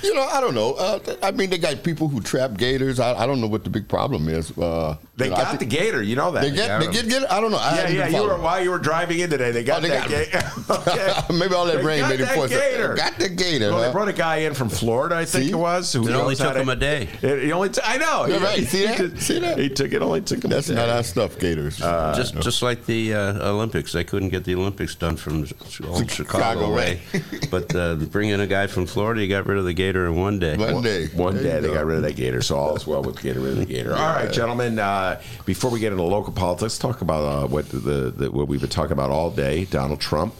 you 0.03 0.13
know, 0.13 0.23
I 0.31 0.39
don't 0.41 0.53
know. 0.55 0.73
Uh, 0.73 0.99
I 1.23 1.31
mean, 1.31 1.49
they 1.49 1.57
got 1.57 1.83
people 1.83 2.07
who 2.07 2.21
trap 2.21 2.55
gators. 2.57 2.99
I, 2.99 3.13
I 3.13 3.25
don't 3.25 3.41
know 3.41 3.47
what 3.47 3.63
the 3.63 3.69
big 3.69 3.87
problem 3.87 4.27
is. 4.29 4.55
Uh, 4.57 4.97
They 5.17 5.25
you 5.25 5.31
know, 5.31 5.37
got 5.37 5.47
think- 5.47 5.59
the 5.59 5.65
gator. 5.77 6.01
You 6.03 6.15
know 6.15 6.31
that. 6.31 6.41
They 6.41 6.51
get, 6.51 6.79
they 6.79 6.91
get, 6.91 7.07
get. 7.09 7.31
I 7.31 7.41
don't 7.41 7.51
know. 7.51 7.57
I 7.57 7.75
Yeah, 7.89 7.89
yeah. 7.89 8.07
You 8.07 8.23
were 8.27 8.37
while 8.37 8.63
you 8.63 8.69
were 8.71 8.79
driving 8.79 9.19
in 9.19 9.29
today. 9.29 9.51
They 9.51 9.63
got 9.63 9.79
Oh, 9.79 9.81
they 9.81 9.89
that 9.89 10.07
gator. 10.09 10.51
okay. 10.69 11.13
Maybe 11.37 11.53
all 11.55 11.65
that 11.65 11.77
They 11.77 11.83
rain 11.83 11.99
got 12.01 12.09
made 12.09 12.19
it 12.21 12.25
that 12.25 12.35
force. 12.35 12.49
gator. 12.51 12.93
Got 12.95 13.17
the 13.17 13.29
gator. 13.29 13.69
Well, 13.69 13.79
huh? 13.79 13.85
they 13.87 13.91
brought 13.91 14.07
a 14.09 14.13
guy 14.13 14.37
in 14.37 14.53
from 14.53 14.69
Florida, 14.69 15.15
I 15.15 15.25
think 15.25 15.45
See? 15.45 15.51
it 15.51 15.55
was. 15.55 15.91
Who 15.93 16.07
It 16.07 16.13
only 16.13 16.35
took 16.35 16.55
him 16.55 16.69
a 16.69 16.75
day. 16.75 17.09
It, 17.21 17.43
he 17.43 17.51
only. 17.51 17.69
T- 17.69 17.81
I 17.83 17.97
know. 17.97 18.25
Yeah, 18.25 18.37
He- 18.39 18.45
right. 18.45 18.67
See 18.67 18.85
that? 18.85 18.97
did- 18.97 19.21
See 19.21 19.39
that? 19.39 19.57
He 19.57 19.69
took 19.69 19.91
it. 19.93 20.01
Only 20.01 20.21
took 20.21 20.43
him. 20.43 20.48
That's 20.49 20.69
a 20.69 20.73
not 20.75 20.89
our 20.89 21.03
stuff, 21.03 21.37
gators. 21.39 21.81
Uh, 21.81 22.13
just 22.15 22.35
just 22.39 22.61
like 22.61 22.85
the 22.85 23.13
uh, 23.13 23.49
Olympics, 23.49 23.91
they 23.93 24.03
couldn't 24.03 24.29
get 24.29 24.43
the 24.43 24.55
Olympics 24.55 24.95
done 24.95 25.15
from 25.15 25.39
old 25.39 25.47
Chicago, 25.69 26.03
Chicago, 26.07 26.73
way. 26.75 27.01
but 27.51 27.73
uh, 27.75 27.95
bring 27.95 28.29
in 28.29 28.39
a 28.39 28.47
guy 28.47 28.67
from 28.67 28.85
Florida, 28.85 29.21
you 29.21 29.27
got 29.27 29.45
rid 29.45 29.57
of 29.57 29.65
the 29.65 29.73
gator 29.73 30.05
in 30.07 30.15
one 30.15 30.39
day. 30.39 30.57
One 30.57 30.83
day. 30.83 31.07
One 31.07 31.35
There 31.35 31.43
day 31.43 31.59
they 31.61 31.67
go. 31.67 31.73
got 31.75 31.85
rid 31.85 31.97
of 31.97 32.03
that 32.03 32.15
gator, 32.15 32.41
so 32.41 32.57
all 32.57 32.75
is 32.75 32.85
well 32.87 33.01
with 33.03 33.21
getting 33.21 33.41
rid 33.43 33.53
of 33.53 33.59
the 33.59 33.65
gator. 33.65 33.93
All 33.93 34.13
right, 34.13 34.31
gentlemen. 34.31 34.79
Uh, 34.79 35.21
before 35.45 35.71
we 35.71 35.79
get 35.79 35.91
into 35.91 36.03
local 36.03 36.33
politics, 36.33 36.61
let's 36.61 36.77
talk 36.77 37.01
about 37.01 37.23
uh, 37.23 37.47
what 37.47 37.69
the, 37.69 38.11
the 38.15 38.31
what 38.31 38.47
we've 38.47 38.61
been 38.61 38.69
talking 38.69 38.93
about 38.93 39.11
all 39.11 39.31
day. 39.31 39.65
Donald 39.65 39.99
Trump, 40.01 40.33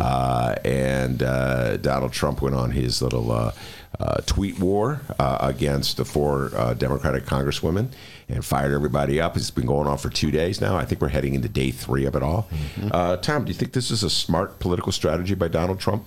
uh, 0.00 0.54
and 0.64 1.22
uh, 1.22 1.76
Donald 1.78 2.12
Trump 2.12 2.42
went 2.42 2.54
on 2.54 2.70
his 2.70 3.02
little. 3.02 3.52
Uh, 3.98 4.20
tweet 4.26 4.58
war 4.58 5.00
uh, 5.18 5.38
against 5.40 5.96
the 5.96 6.04
four 6.04 6.50
uh, 6.54 6.74
Democratic 6.74 7.24
congresswomen 7.24 7.88
and 8.28 8.44
fired 8.44 8.74
everybody 8.74 9.20
up. 9.20 9.36
It's 9.36 9.50
been 9.50 9.64
going 9.66 9.86
on 9.86 9.96
for 9.96 10.10
two 10.10 10.30
days 10.30 10.60
now. 10.60 10.76
I 10.76 10.84
think 10.84 11.00
we're 11.00 11.08
heading 11.08 11.34
into 11.34 11.48
day 11.48 11.70
three 11.70 12.04
of 12.04 12.14
it 12.14 12.22
all. 12.22 12.46
Uh, 12.90 13.16
Tom, 13.16 13.44
do 13.44 13.48
you 13.50 13.54
think 13.54 13.72
this 13.72 13.90
is 13.90 14.02
a 14.02 14.10
smart 14.10 14.58
political 14.58 14.92
strategy 14.92 15.34
by 15.34 15.48
Donald 15.48 15.80
Trump? 15.80 16.04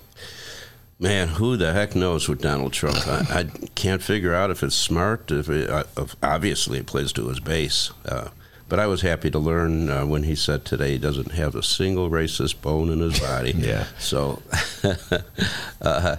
Man, 1.00 1.28
who 1.28 1.56
the 1.56 1.72
heck 1.72 1.96
knows 1.96 2.28
with 2.28 2.42
Donald 2.42 2.74
Trump? 2.74 2.98
I, 3.08 3.40
I 3.40 3.44
can't 3.74 4.02
figure 4.02 4.34
out 4.34 4.50
if 4.50 4.62
it's 4.62 4.76
smart. 4.76 5.30
If, 5.30 5.48
it, 5.48 5.70
uh, 5.70 5.84
if 5.96 6.14
obviously 6.22 6.78
it 6.78 6.86
plays 6.86 7.10
to 7.14 7.26
his 7.28 7.40
base, 7.40 7.90
uh, 8.04 8.28
but 8.68 8.78
I 8.78 8.86
was 8.86 9.00
happy 9.00 9.30
to 9.30 9.38
learn 9.38 9.88
uh, 9.88 10.04
when 10.04 10.24
he 10.24 10.34
said 10.34 10.64
today 10.66 10.92
he 10.92 10.98
doesn't 10.98 11.32
have 11.32 11.54
a 11.54 11.62
single 11.62 12.10
racist 12.10 12.60
bone 12.60 12.90
in 12.90 13.00
his 13.00 13.18
body. 13.18 13.52
Yeah. 13.58 13.86
So, 13.98 14.42
uh, 15.80 16.16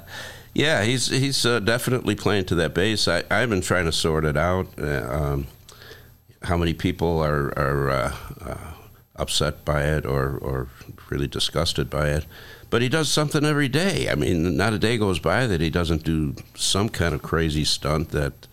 yeah, 0.53 0.83
he's 0.83 1.07
he's 1.07 1.45
uh, 1.45 1.59
definitely 1.59 2.15
playing 2.15 2.45
to 2.45 2.55
that 2.55 2.73
base. 2.73 3.07
I, 3.07 3.23
I've 3.31 3.49
been 3.49 3.61
trying 3.61 3.85
to 3.85 3.91
sort 3.91 4.25
it 4.25 4.37
out. 4.37 4.67
Uh, 4.77 5.07
um, 5.09 5.47
how 6.43 6.57
many 6.57 6.73
people 6.73 7.19
are 7.23 7.57
are 7.57 7.89
uh, 7.89 8.15
uh, 8.41 8.73
upset 9.15 9.63
by 9.63 9.83
it 9.83 10.05
or 10.05 10.37
or 10.37 10.67
really 11.09 11.27
disgusted 11.27 11.89
by 11.89 12.09
it? 12.09 12.25
But 12.69 12.81
he 12.81 12.89
does 12.89 13.11
something 13.11 13.45
every 13.45 13.67
day. 13.67 14.09
I 14.09 14.15
mean, 14.15 14.55
not 14.55 14.73
a 14.73 14.79
day 14.79 14.97
goes 14.97 15.19
by 15.19 15.45
that 15.47 15.61
he 15.61 15.69
doesn't 15.69 16.03
do 16.03 16.35
some 16.55 16.89
kind 16.89 17.13
of 17.13 17.21
crazy 17.21 17.63
stunt 17.63 18.09
that. 18.09 18.47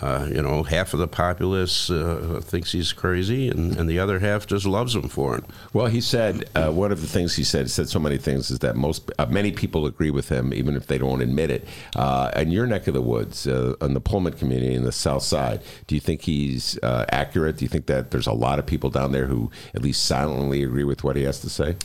Uh, 0.00 0.28
you 0.32 0.40
know, 0.40 0.62
half 0.62 0.94
of 0.94 0.98
the 0.98 1.08
populace 1.08 1.90
uh, 1.90 2.40
thinks 2.42 2.72
he's 2.72 2.92
crazy, 2.92 3.48
and, 3.48 3.76
and 3.76 3.88
the 3.88 3.98
other 3.98 4.18
half 4.18 4.46
just 4.46 4.66
loves 4.66 4.94
him 4.94 5.08
for 5.08 5.36
it. 5.36 5.44
Well, 5.72 5.86
he 5.86 6.00
said 6.00 6.48
uh, 6.54 6.70
one 6.70 6.92
of 6.92 7.00
the 7.00 7.06
things 7.06 7.36
he 7.36 7.44
said 7.44 7.62
he 7.62 7.68
said 7.68 7.88
so 7.88 7.98
many 7.98 8.16
things 8.16 8.50
is 8.50 8.60
that 8.60 8.76
most 8.76 9.10
uh, 9.18 9.26
many 9.26 9.52
people 9.52 9.86
agree 9.86 10.10
with 10.10 10.28
him, 10.28 10.54
even 10.54 10.76
if 10.76 10.86
they 10.86 10.98
don't 10.98 11.20
admit 11.20 11.50
it. 11.50 11.66
Uh, 11.94 12.30
in 12.36 12.50
your 12.50 12.66
neck 12.66 12.86
of 12.86 12.94
the 12.94 13.02
woods, 13.02 13.46
uh, 13.46 13.74
in 13.82 13.94
the 13.94 14.00
Pullman 14.00 14.32
community 14.32 14.74
in 14.74 14.84
the 14.84 14.92
South 14.92 15.22
Side, 15.22 15.62
do 15.86 15.94
you 15.94 16.00
think 16.00 16.22
he's 16.22 16.78
uh, 16.82 17.04
accurate? 17.10 17.58
Do 17.58 17.64
you 17.64 17.68
think 17.68 17.86
that 17.86 18.10
there's 18.10 18.26
a 18.26 18.32
lot 18.32 18.58
of 18.58 18.66
people 18.66 18.90
down 18.90 19.12
there 19.12 19.26
who 19.26 19.50
at 19.74 19.82
least 19.82 20.04
silently 20.04 20.62
agree 20.62 20.84
with 20.84 21.04
what 21.04 21.16
he 21.16 21.24
has 21.24 21.40
to 21.40 21.50
say? 21.50 21.76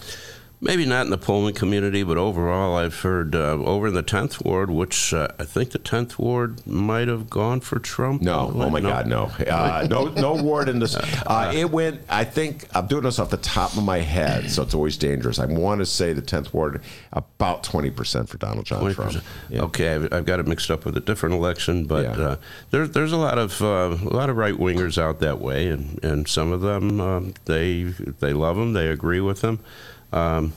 Maybe 0.61 0.85
not 0.85 1.05
in 1.05 1.11
the 1.11 1.17
Pullman 1.17 1.53
community, 1.53 2.01
but 2.03 2.17
overall, 2.17 2.75
I've 2.75 3.01
heard 3.01 3.35
uh, 3.35 3.39
over 3.63 3.87
in 3.87 3.93
the 3.93 4.01
10th 4.03 4.43
Ward, 4.45 4.71
which 4.71 5.13
uh, 5.13 5.27
I 5.37 5.43
think 5.43 5.71
the 5.71 5.79
10th 5.79 6.17
Ward 6.17 6.65
might 6.65 7.07
have 7.07 7.29
gone 7.29 7.59
for 7.59 7.77
Trump. 7.77 8.21
No, 8.21 8.51
oh 8.55 8.69
my 8.69 8.79
God, 8.81 9.05
no, 9.05 9.25
uh, 9.47 9.85
no, 9.89 10.05
no 10.09 10.41
ward 10.41 10.69
in 10.69 10.79
this. 10.79 10.95
Uh, 11.27 11.51
it 11.55 11.69
went. 11.71 12.01
I 12.07 12.23
think 12.23 12.65
I'm 12.73 12.87
doing 12.87 13.03
this 13.03 13.19
off 13.19 13.29
the 13.29 13.37
top 13.37 13.75
of 13.77 13.83
my 13.83 13.97
head, 13.99 14.49
so 14.51 14.61
it's 14.63 14.73
always 14.73 14.95
dangerous. 14.97 15.39
I 15.39 15.45
want 15.45 15.79
to 15.79 15.85
say 15.85 16.13
the 16.13 16.21
10th 16.21 16.53
Ward 16.53 16.81
about 17.13 17.63
20 17.63 17.89
percent 17.91 18.29
for 18.29 18.37
Donald 18.37 18.65
John 18.65 18.83
20%. 18.83 18.93
Trump. 18.95 19.23
Yeah. 19.49 19.61
Okay, 19.63 19.93
I've, 19.95 20.13
I've 20.13 20.25
got 20.25 20.39
it 20.39 20.47
mixed 20.47 20.69
up 20.71 20.85
with 20.85 20.95
a 20.97 20.99
different 20.99 21.35
election, 21.35 21.85
but 21.85 22.03
Yeah. 22.03 22.11
uh, 22.25 22.35
there, 22.71 22.87
there's 22.87 23.11
a 23.11 23.17
lot 23.17 23.37
of 23.37 23.61
uh, 23.61 23.97
a 24.01 24.13
lot 24.13 24.29
of 24.29 24.37
right 24.37 24.53
wingers 24.53 24.97
out 25.01 25.19
that 25.19 25.39
way, 25.39 25.67
and, 25.67 26.01
and 26.03 26.27
some 26.27 26.51
of 26.51 26.61
them 26.61 27.01
um, 27.01 27.33
they 27.45 27.83
they 27.83 28.33
love 28.33 28.57
him, 28.57 28.73
they 28.73 28.87
agree 28.87 29.19
with 29.19 29.41
him. 29.41 29.59
Um, 30.11 30.53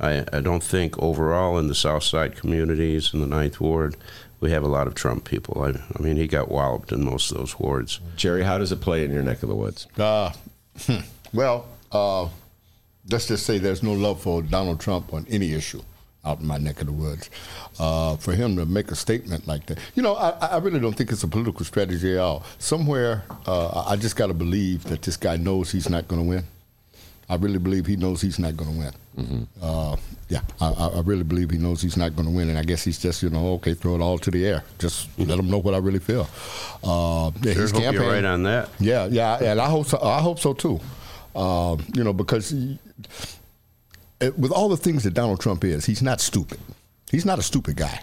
I, 0.00 0.24
I 0.32 0.40
don't 0.40 0.62
think 0.62 0.98
overall 0.98 1.58
in 1.58 1.66
the 1.68 1.74
South 1.74 2.04
Side 2.04 2.36
communities 2.36 3.12
in 3.12 3.20
the 3.20 3.26
Ninth 3.26 3.60
Ward 3.60 3.96
we 4.40 4.50
have 4.52 4.62
a 4.62 4.68
lot 4.68 4.86
of 4.86 4.94
Trump 4.94 5.24
people. 5.24 5.62
I, 5.62 5.70
I 5.70 6.02
mean, 6.02 6.16
he 6.16 6.26
got 6.26 6.50
walloped 6.50 6.92
in 6.92 7.04
most 7.04 7.30
of 7.30 7.38
those 7.38 7.58
wards. 7.58 8.00
Jerry, 8.16 8.42
how 8.42 8.58
does 8.58 8.72
it 8.72 8.80
play 8.80 9.04
in 9.04 9.12
your 9.12 9.22
neck 9.22 9.42
of 9.42 9.48
the 9.48 9.54
woods? 9.54 9.86
Uh, 9.98 10.32
well, 11.32 11.66
uh, 11.90 12.28
let's 13.10 13.26
just 13.26 13.44
say 13.44 13.58
there's 13.58 13.82
no 13.82 13.92
love 13.92 14.22
for 14.22 14.42
Donald 14.42 14.80
Trump 14.80 15.12
on 15.12 15.26
any 15.28 15.54
issue 15.54 15.82
out 16.24 16.40
in 16.40 16.46
my 16.46 16.58
neck 16.58 16.80
of 16.80 16.86
the 16.86 16.92
woods. 16.92 17.30
Uh, 17.78 18.16
for 18.16 18.32
him 18.32 18.56
to 18.56 18.66
make 18.66 18.90
a 18.90 18.96
statement 18.96 19.46
like 19.46 19.66
that, 19.66 19.78
you 19.94 20.02
know, 20.02 20.14
I, 20.14 20.30
I 20.30 20.58
really 20.58 20.80
don't 20.80 20.94
think 20.94 21.10
it's 21.10 21.22
a 21.22 21.28
political 21.28 21.64
strategy 21.64 22.14
at 22.14 22.18
all. 22.18 22.44
Somewhere, 22.58 23.24
uh, 23.46 23.84
I 23.86 23.96
just 23.96 24.16
got 24.16 24.26
to 24.28 24.34
believe 24.34 24.84
that 24.84 25.02
this 25.02 25.16
guy 25.16 25.36
knows 25.36 25.72
he's 25.72 25.88
not 25.88 26.06
going 26.06 26.22
to 26.22 26.28
win. 26.28 26.44
I 27.30 27.34
really 27.36 27.58
believe 27.58 27.84
he 27.86 27.96
knows 27.96 28.20
he's 28.22 28.38
not 28.38 28.56
going 28.56 28.72
to 28.72 28.78
win. 28.78 28.92
Mm-hmm. 29.18 29.42
Uh, 29.60 29.96
yeah, 30.30 30.40
I, 30.60 30.68
I 30.96 31.00
really 31.00 31.24
believe 31.24 31.50
he 31.50 31.58
knows 31.58 31.82
he's 31.82 31.96
not 31.96 32.16
going 32.16 32.26
to 32.26 32.34
win, 32.34 32.48
and 32.48 32.58
I 32.58 32.62
guess 32.62 32.84
he's 32.84 32.98
just, 32.98 33.22
you 33.22 33.28
know, 33.30 33.54
okay, 33.54 33.74
throw 33.74 33.94
it 33.96 34.00
all 34.00 34.18
to 34.18 34.30
the 34.30 34.46
air. 34.46 34.64
Just 34.78 35.08
let 35.18 35.38
him 35.38 35.50
know 35.50 35.58
what 35.58 35.74
I 35.74 35.78
really 35.78 35.98
feel. 35.98 36.28
Uh, 36.82 37.30
yeah, 37.42 37.52
Sure 37.52 37.62
he's 37.62 37.70
hope 37.70 37.82
you're 37.82 37.92
campaigning- 37.92 38.08
right 38.08 38.24
on 38.24 38.42
that. 38.44 38.70
yeah, 38.80 39.06
yeah, 39.10 39.38
and 39.42 39.60
I 39.60 39.68
hope 39.68 39.86
so, 39.86 39.98
I 40.00 40.20
hope 40.20 40.38
so 40.38 40.54
too. 40.54 40.80
Um, 41.36 41.84
you 41.94 42.02
know, 42.02 42.12
because 42.14 42.50
he, 42.50 42.78
it, 44.20 44.38
with 44.38 44.50
all 44.52 44.68
the 44.68 44.76
things 44.76 45.04
that 45.04 45.12
Donald 45.14 45.40
Trump 45.40 45.64
is, 45.64 45.84
he's 45.84 46.02
not 46.02 46.20
stupid. 46.20 46.58
He's 47.10 47.24
not 47.26 47.38
a 47.38 47.42
stupid 47.42 47.76
guy. 47.76 48.00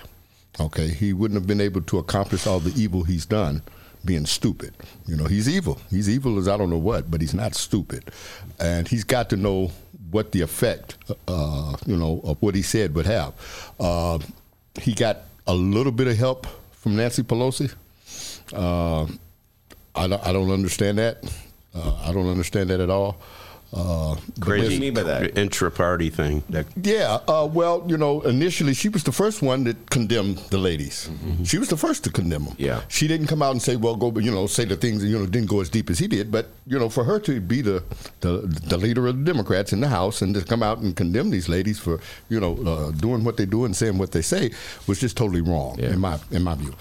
Okay, 0.59 0.87
he 0.87 1.13
wouldn't 1.13 1.39
have 1.39 1.47
been 1.47 1.61
able 1.61 1.81
to 1.81 1.97
accomplish 1.97 2.47
all 2.47 2.59
the 2.59 2.79
evil 2.81 3.03
he's 3.03 3.25
done 3.25 3.61
being 4.05 4.25
stupid. 4.25 4.73
You 5.07 5.15
know, 5.15 5.25
he's 5.25 5.49
evil. 5.49 5.79
He's 5.89 6.09
evil 6.09 6.37
as 6.37 6.47
I 6.47 6.57
don't 6.57 6.69
know 6.69 6.77
what, 6.77 7.09
but 7.09 7.21
he's 7.21 7.33
not 7.33 7.55
stupid, 7.55 8.11
and 8.59 8.87
he's 8.87 9.03
got 9.03 9.29
to 9.31 9.37
know 9.37 9.71
what 10.11 10.31
the 10.31 10.41
effect, 10.41 10.95
uh, 11.27 11.75
you 11.85 11.97
know, 11.97 12.21
of 12.23 12.41
what 12.41 12.55
he 12.55 12.61
said 12.61 12.95
would 12.95 13.05
have. 13.05 13.33
Uh, 13.79 14.19
he 14.79 14.93
got 14.93 15.23
a 15.47 15.53
little 15.53 15.91
bit 15.91 16.07
of 16.07 16.17
help 16.17 16.47
from 16.71 16.95
Nancy 16.95 17.23
Pelosi. 17.23 17.73
Uh, 18.53 19.05
I 19.95 20.07
don't, 20.07 20.25
I 20.25 20.31
don't 20.31 20.51
understand 20.51 20.97
that. 20.99 21.23
Uh, 21.73 21.95
I 22.03 22.13
don't 22.13 22.29
understand 22.29 22.69
that 22.69 22.79
at 22.79 22.89
all. 22.89 23.17
Uh, 23.73 24.15
but 24.37 24.39
Crazy 24.45 24.89
there's- 24.91 25.31
intra-party 25.35 26.09
thing. 26.09 26.43
That 26.49 26.65
yeah, 26.81 27.19
uh, 27.27 27.45
well, 27.51 27.83
you 27.87 27.97
know, 27.97 28.21
initially 28.21 28.73
she 28.73 28.87
was 28.89 29.03
the 29.03 29.11
first 29.11 29.41
one 29.41 29.63
that 29.65 29.89
condemned 29.89 30.37
the 30.49 30.57
ladies. 30.57 31.09
She 31.43 31.57
was 31.57 31.67
the 31.69 31.75
first 31.77 32.03
to 32.05 32.09
condemn 32.11 32.45
them. 32.45 32.53
Mm-hmm. 32.53 32.61
Yeah. 32.63 32.81
She 32.87 33.07
didn't 33.07 33.27
come 33.27 33.41
out 33.41 33.51
and 33.51 33.61
say, 33.61 33.75
well, 33.75 33.95
go, 33.95 34.17
you 34.19 34.31
know, 34.31 34.47
say 34.47 34.65
the 34.65 34.75
things, 34.75 35.03
you 35.03 35.17
know, 35.17 35.25
didn't 35.25 35.49
go 35.49 35.61
as 35.61 35.69
deep 35.69 35.89
as 35.89 35.99
he 35.99 36.07
did. 36.07 36.31
But, 36.31 36.47
you 36.67 36.77
know, 36.79 36.89
for 36.89 37.03
her 37.03 37.19
to 37.21 37.39
be 37.41 37.61
the, 37.61 37.83
the, 38.21 38.41
the 38.67 38.77
leader 38.77 39.07
of 39.07 39.17
the 39.17 39.23
Democrats 39.23 39.73
in 39.73 39.79
the 39.81 39.87
House 39.87 40.21
and 40.21 40.33
to 40.35 40.43
come 40.43 40.63
out 40.63 40.79
and 40.79 40.95
condemn 40.95 41.29
these 41.29 41.49
ladies 41.49 41.79
for, 41.79 41.99
you 42.29 42.39
know, 42.39 42.55
uh, 42.65 42.91
doing 42.91 43.23
what 43.23 43.37
they 43.37 43.45
do 43.45 43.65
and 43.65 43.75
saying 43.75 43.97
what 43.97 44.11
they 44.11 44.21
say 44.21 44.51
was 44.87 44.99
just 44.99 45.17
totally 45.17 45.41
wrong, 45.41 45.79
in, 45.79 45.99
my, 45.99 46.19
in 46.31 46.43
my 46.43 46.55
view. 46.55 46.73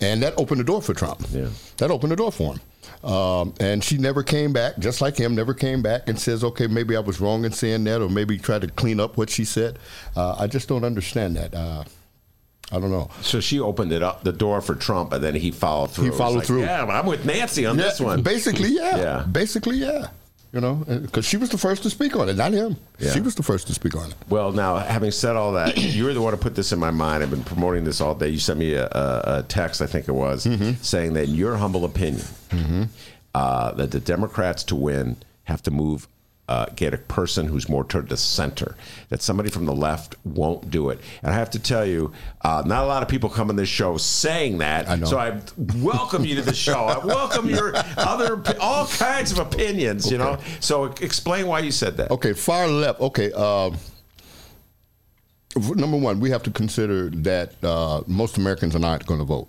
And 0.00 0.22
that 0.22 0.34
opened 0.36 0.60
the 0.60 0.64
door 0.64 0.82
for 0.82 0.94
Trump. 0.94 1.22
Yeah. 1.30 1.48
That 1.78 1.90
opened 1.90 2.12
the 2.12 2.16
door 2.16 2.32
for 2.32 2.54
him. 2.54 2.60
Um, 3.04 3.54
and 3.60 3.82
she 3.82 3.96
never 3.96 4.22
came 4.22 4.52
back, 4.52 4.78
just 4.78 5.00
like 5.00 5.16
him, 5.16 5.34
never 5.34 5.54
came 5.54 5.82
back 5.82 6.08
and 6.08 6.18
says, 6.18 6.42
okay, 6.42 6.66
maybe 6.66 6.96
I 6.96 7.00
was 7.00 7.20
wrong 7.20 7.44
in 7.44 7.52
saying 7.52 7.84
that, 7.84 8.02
or 8.02 8.08
maybe 8.08 8.38
try 8.38 8.58
to 8.58 8.66
clean 8.66 8.98
up 8.98 9.16
what 9.16 9.30
she 9.30 9.44
said. 9.44 9.78
Uh, 10.16 10.34
I 10.38 10.46
just 10.46 10.68
don't 10.68 10.84
understand 10.84 11.36
that. 11.36 11.54
Uh, 11.54 11.84
I 12.70 12.80
don't 12.80 12.90
know. 12.90 13.08
So 13.22 13.40
she 13.40 13.60
opened 13.60 13.92
it 13.92 14.02
up 14.02 14.24
the 14.24 14.32
door 14.32 14.60
for 14.60 14.74
Trump, 14.74 15.12
and 15.12 15.22
then 15.22 15.34
he 15.34 15.50
followed 15.50 15.90
through. 15.90 16.06
He 16.06 16.10
followed 16.10 16.38
like, 16.38 16.46
through. 16.46 16.62
Yeah, 16.62 16.84
I'm 16.84 17.06
with 17.06 17.24
Nancy 17.24 17.64
on 17.66 17.78
Yeah, 17.78 17.84
this 17.84 18.00
one. 18.00 18.22
Basically, 18.22 18.70
yeah. 18.70 18.96
Yeah. 18.96 19.24
Basically, 19.30 19.76
yeah. 19.76 20.08
You 20.50 20.62
know, 20.62 20.76
because 20.86 21.26
she 21.26 21.36
was 21.36 21.50
the 21.50 21.58
first 21.58 21.82
to 21.82 21.90
speak 21.90 22.16
on 22.16 22.28
it, 22.30 22.36
not 22.36 22.52
him. 22.54 22.78
Yeah. 22.98 23.12
She 23.12 23.20
was 23.20 23.34
the 23.34 23.42
first 23.42 23.66
to 23.66 23.74
speak 23.74 23.94
on 23.94 24.10
it. 24.10 24.16
Well, 24.30 24.50
now 24.52 24.76
having 24.76 25.10
said 25.10 25.36
all 25.36 25.52
that, 25.52 25.76
you're 25.76 26.14
the 26.14 26.22
one 26.22 26.32
who 26.32 26.38
put 26.38 26.54
this 26.54 26.72
in 26.72 26.78
my 26.78 26.90
mind. 26.90 27.22
I've 27.22 27.28
been 27.30 27.44
promoting 27.44 27.84
this 27.84 28.00
all 28.00 28.14
day. 28.14 28.28
You 28.30 28.38
sent 28.38 28.58
me 28.58 28.72
a, 28.72 28.86
a, 28.86 29.44
text, 29.46 29.82
I 29.82 29.86
think 29.86 30.08
it 30.08 30.12
was, 30.12 30.46
Mm-hmm. 30.46 30.80
saying 30.82 31.12
that 31.14 31.24
in 31.28 31.34
your 31.34 31.56
humble 31.58 31.84
opinion, 31.84 32.24
uh, 33.34 33.72
that 33.72 33.90
the 33.90 34.00
Democrats 34.00 34.64
to 34.64 34.74
win 34.74 35.16
have 35.44 35.60
to 35.62 35.70
move. 35.70 36.08
Uh, 36.48 36.64
get 36.76 36.94
a 36.94 36.98
person 36.98 37.46
who's 37.46 37.68
more 37.68 37.84
toward 37.84 38.08
the 38.08 38.16
center. 38.16 38.74
That 39.10 39.20
somebody 39.20 39.50
from 39.50 39.66
the 39.66 39.74
left 39.74 40.16
won't 40.24 40.70
do 40.70 40.88
it. 40.88 40.98
And 41.22 41.30
I 41.30 41.34
have 41.34 41.50
to 41.50 41.58
tell 41.58 41.84
you, 41.84 42.12
uh, 42.42 42.62
not 42.64 42.84
a 42.84 42.86
lot 42.86 43.02
of 43.02 43.08
people 43.08 43.28
come 43.28 43.50
on 43.50 43.56
this 43.56 43.68
show 43.68 43.98
saying 43.98 44.58
that. 44.58 44.88
I. 44.88 44.98
So 45.04 45.18
I 45.18 45.40
welcome 45.76 46.24
you 46.24 46.36
to 46.36 46.42
the 46.42 46.54
show. 46.54 46.86
I 46.86 47.04
welcome 47.04 47.50
your 47.50 47.74
other 47.98 48.42
all 48.60 48.86
kinds 48.86 49.30
of 49.30 49.38
opinions. 49.38 50.10
You 50.10 50.18
know. 50.18 50.38
So 50.60 50.84
explain 50.84 51.46
why 51.46 51.60
you 51.60 51.70
said 51.70 51.96
that. 51.98 52.10
Okay, 52.10 52.32
far 52.32 52.66
left. 52.66 53.00
Okay, 53.00 53.30
um, 53.32 53.76
number 55.56 55.96
one, 55.96 56.20
we 56.20 56.30
have 56.30 56.42
to 56.44 56.50
consider 56.50 57.10
that 57.10 57.62
uh, 57.64 58.02
most 58.06 58.38
Americans 58.38 58.74
are 58.74 58.80
not 58.80 59.06
going 59.06 59.20
to 59.20 59.26
vote. 59.26 59.48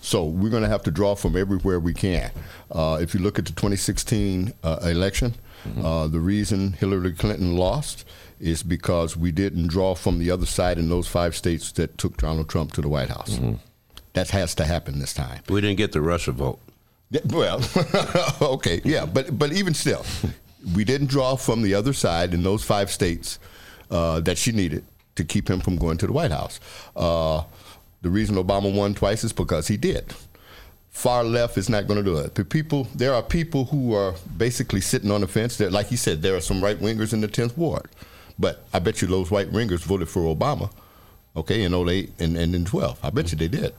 So 0.00 0.24
we're 0.24 0.50
going 0.50 0.62
to 0.62 0.68
have 0.68 0.82
to 0.84 0.90
draw 0.90 1.14
from 1.14 1.36
everywhere 1.36 1.78
we 1.78 1.92
can. 1.92 2.30
Uh, 2.70 2.98
if 3.00 3.14
you 3.14 3.20
look 3.20 3.38
at 3.38 3.44
the 3.44 3.52
2016 3.52 4.52
uh, 4.62 4.78
election, 4.82 5.34
uh, 5.82 6.06
the 6.08 6.20
reason 6.20 6.72
Hillary 6.72 7.12
Clinton 7.12 7.56
lost 7.56 8.04
is 8.38 8.62
because 8.62 9.16
we 9.16 9.30
didn't 9.32 9.66
draw 9.68 9.94
from 9.94 10.18
the 10.18 10.30
other 10.30 10.46
side 10.46 10.78
in 10.78 10.88
those 10.88 11.06
five 11.06 11.36
states 11.36 11.72
that 11.72 11.98
took 11.98 12.16
Donald 12.16 12.48
Trump 12.48 12.72
to 12.72 12.80
the 12.80 12.88
White 12.88 13.10
House. 13.10 13.38
That 14.14 14.30
has 14.30 14.54
to 14.56 14.64
happen 14.64 14.98
this 14.98 15.12
time. 15.14 15.42
we 15.48 15.60
didn't 15.60 15.76
get 15.76 15.92
the 15.92 16.00
Russia 16.00 16.32
vote. 16.32 16.58
Well, 17.26 17.60
okay, 18.40 18.80
yeah, 18.84 19.04
but 19.04 19.36
but 19.38 19.52
even 19.52 19.74
still, 19.74 20.04
we 20.76 20.84
didn't 20.84 21.08
draw 21.08 21.36
from 21.36 21.62
the 21.62 21.74
other 21.74 21.92
side 21.92 22.32
in 22.34 22.42
those 22.42 22.62
five 22.64 22.90
states 22.90 23.38
uh, 23.90 24.20
that 24.20 24.38
she 24.38 24.52
needed 24.52 24.84
to 25.16 25.24
keep 25.24 25.50
him 25.50 25.60
from 25.60 25.76
going 25.76 25.98
to 25.98 26.06
the 26.06 26.12
White 26.12 26.30
House. 26.30 26.60
Uh, 26.94 27.42
the 28.02 28.10
reason 28.10 28.36
Obama 28.36 28.72
won 28.74 28.94
twice 28.94 29.24
is 29.24 29.32
because 29.32 29.66
he 29.68 29.76
did. 29.76 30.14
Far 30.90 31.24
left 31.24 31.56
is 31.56 31.68
not 31.68 31.86
going 31.86 31.98
to 31.98 32.04
do 32.04 32.18
it. 32.18 32.34
The 32.34 32.44
people, 32.44 32.86
there 32.94 33.14
are 33.14 33.22
people 33.22 33.64
who 33.66 33.94
are 33.94 34.14
basically 34.36 34.80
sitting 34.80 35.10
on 35.10 35.20
the 35.20 35.28
fence. 35.28 35.56
There, 35.56 35.70
like 35.70 35.90
you 35.90 35.96
said, 35.96 36.20
there 36.20 36.36
are 36.36 36.40
some 36.40 36.62
right 36.62 36.78
wingers 36.78 37.12
in 37.12 37.20
the 37.20 37.28
10th 37.28 37.56
ward, 37.56 37.88
but 38.38 38.64
I 38.72 38.80
bet 38.80 39.00
you 39.00 39.08
those 39.08 39.30
right 39.30 39.50
wingers 39.50 39.80
voted 39.80 40.08
for 40.08 40.22
Obama. 40.34 40.70
Okay, 41.36 41.62
in 41.62 41.72
08 41.72 42.12
and, 42.18 42.36
and 42.36 42.54
in 42.54 42.64
12. 42.64 42.98
I 43.04 43.10
bet 43.10 43.30
you 43.30 43.38
they 43.38 43.48
did. 43.48 43.72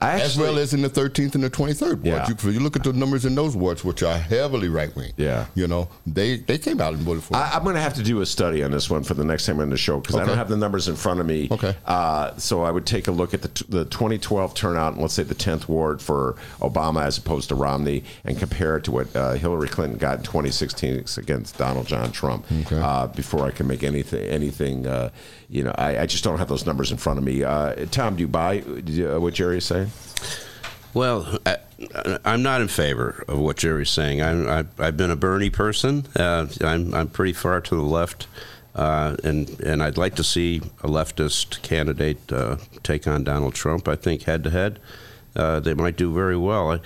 I 0.00 0.20
as 0.20 0.36
well 0.36 0.58
as 0.58 0.74
in 0.74 0.82
the 0.82 0.88
13th 0.90 1.34
and 1.34 1.44
the 1.44 1.50
23rd 1.50 1.80
ward. 1.80 2.04
Yeah. 2.04 2.28
You, 2.28 2.50
you 2.50 2.60
look 2.60 2.76
at 2.76 2.84
the 2.84 2.92
numbers 2.92 3.24
in 3.24 3.34
those 3.34 3.56
wards, 3.56 3.84
which 3.84 4.02
are 4.02 4.16
heavily 4.18 4.68
right 4.68 4.94
wing. 4.96 5.12
Yeah. 5.16 5.46
You 5.54 5.66
know, 5.66 5.88
they 6.06 6.38
they 6.38 6.58
came 6.58 6.80
out 6.80 6.94
and 6.94 7.02
voted 7.02 7.22
for. 7.22 7.36
I, 7.36 7.52
I'm 7.54 7.62
going 7.62 7.76
to 7.76 7.80
have 7.80 7.94
to 7.94 8.02
do 8.02 8.20
a 8.20 8.26
study 8.26 8.62
on 8.62 8.70
this 8.70 8.90
one 8.90 9.02
for 9.04 9.14
the 9.14 9.24
next 9.24 9.46
time 9.46 9.60
on 9.60 9.70
the 9.70 9.76
show 9.76 10.00
because 10.00 10.16
I 10.16 10.24
don't 10.24 10.36
have 10.36 10.48
the 10.48 10.56
numbers 10.56 10.88
in 10.88 10.96
front 10.96 11.20
of 11.20 11.26
me. 11.26 11.48
Okay. 11.50 11.74
Uh, 11.86 12.36
so 12.36 12.62
I 12.62 12.70
would 12.70 12.86
take 12.86 13.08
a 13.08 13.12
look 13.12 13.34
at 13.34 13.42
the, 13.42 13.48
t- 13.48 13.66
the 13.68 13.84
2012 13.86 14.54
turnout 14.54 14.92
and 14.94 15.02
let's 15.02 15.14
say 15.14 15.22
the 15.22 15.34
10th 15.34 15.68
ward 15.68 16.02
for 16.02 16.36
Obama 16.60 17.02
as 17.02 17.18
opposed 17.18 17.48
to 17.50 17.54
Romney 17.54 18.04
and 18.24 18.38
compare 18.38 18.76
it 18.76 18.84
to 18.84 18.90
what 18.92 19.14
uh, 19.14 19.32
Hillary 19.34 19.68
Clinton 19.68 19.98
got 19.98 20.18
in 20.18 20.24
2016 20.24 21.04
against 21.16 21.58
Donald 21.58 21.86
John 21.86 22.12
Trump 22.12 22.46
uh, 22.72 23.06
before 23.08 23.44
I 23.46 23.50
can 23.50 23.66
make 23.66 23.82
anything 23.82 24.20
anything. 24.28 24.86
Uh, 24.86 25.10
you 25.48 25.64
know, 25.64 25.74
I, 25.76 25.98
I 25.98 26.06
just 26.06 26.22
don't 26.22 26.38
have 26.38 26.48
those 26.48 26.64
numbers 26.64 26.92
in 26.92 26.96
front 26.96 27.18
of 27.18 27.24
me. 27.24 27.42
Uh, 27.42 27.86
Tom, 27.90 28.14
do 28.14 28.20
you 28.20 28.28
buy 28.28 28.60
uh, 28.60 29.20
what 29.20 29.34
Jerry 29.60 29.84
is 29.84 29.92
saying? 29.92 30.40
Well, 30.92 31.38
I, 31.46 31.58
I'm 32.24 32.42
not 32.42 32.60
in 32.60 32.68
favor 32.68 33.24
of 33.28 33.38
what 33.38 33.58
Jerry's 33.58 33.90
saying. 33.90 34.22
I'm, 34.22 34.48
I, 34.48 34.64
I've 34.78 34.96
been 34.96 35.10
a 35.10 35.16
Bernie 35.16 35.50
person. 35.50 36.06
Uh, 36.16 36.46
I'm, 36.62 36.94
I'm 36.94 37.08
pretty 37.08 37.32
far 37.32 37.60
to 37.60 37.74
the 37.74 37.82
left, 37.82 38.26
uh, 38.74 39.16
and 39.22 39.48
and 39.60 39.82
I'd 39.82 39.96
like 39.96 40.16
to 40.16 40.24
see 40.24 40.58
a 40.82 40.88
leftist 40.88 41.62
candidate 41.62 42.32
uh, 42.32 42.56
take 42.82 43.06
on 43.06 43.24
Donald 43.24 43.54
Trump. 43.54 43.86
I 43.86 43.96
think 43.96 44.22
head 44.22 44.44
to 44.44 44.50
head, 44.50 44.80
uh, 45.36 45.60
they 45.60 45.74
might 45.74 45.96
do 45.96 46.12
very 46.12 46.36
well. 46.36 46.72
I, 46.72 46.80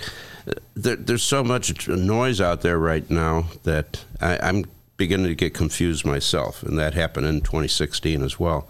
there, 0.75 0.97
there's 0.97 1.23
so 1.23 1.43
much 1.43 1.89
noise 1.89 2.41
out 2.41 2.61
there 2.61 2.79
right 2.79 3.09
now 3.09 3.47
that 3.63 4.05
I, 4.21 4.39
I'm 4.39 4.65
beginning 4.97 5.29
to 5.29 5.35
get 5.35 5.55
confused 5.55 6.05
myself, 6.05 6.63
and 6.63 6.79
that 6.79 6.95
happened 6.95 7.27
in 7.27 7.41
2016 7.41 8.23
as 8.23 8.39
well. 8.39 8.69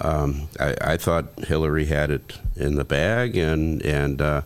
Um, 0.00 0.48
I, 0.58 0.76
I 0.80 0.96
thought 0.96 1.26
Hillary 1.46 1.86
had 1.86 2.10
it 2.10 2.38
in 2.56 2.76
the 2.76 2.84
bag, 2.84 3.36
and 3.36 3.82
and 3.82 4.20
uh, 4.22 4.42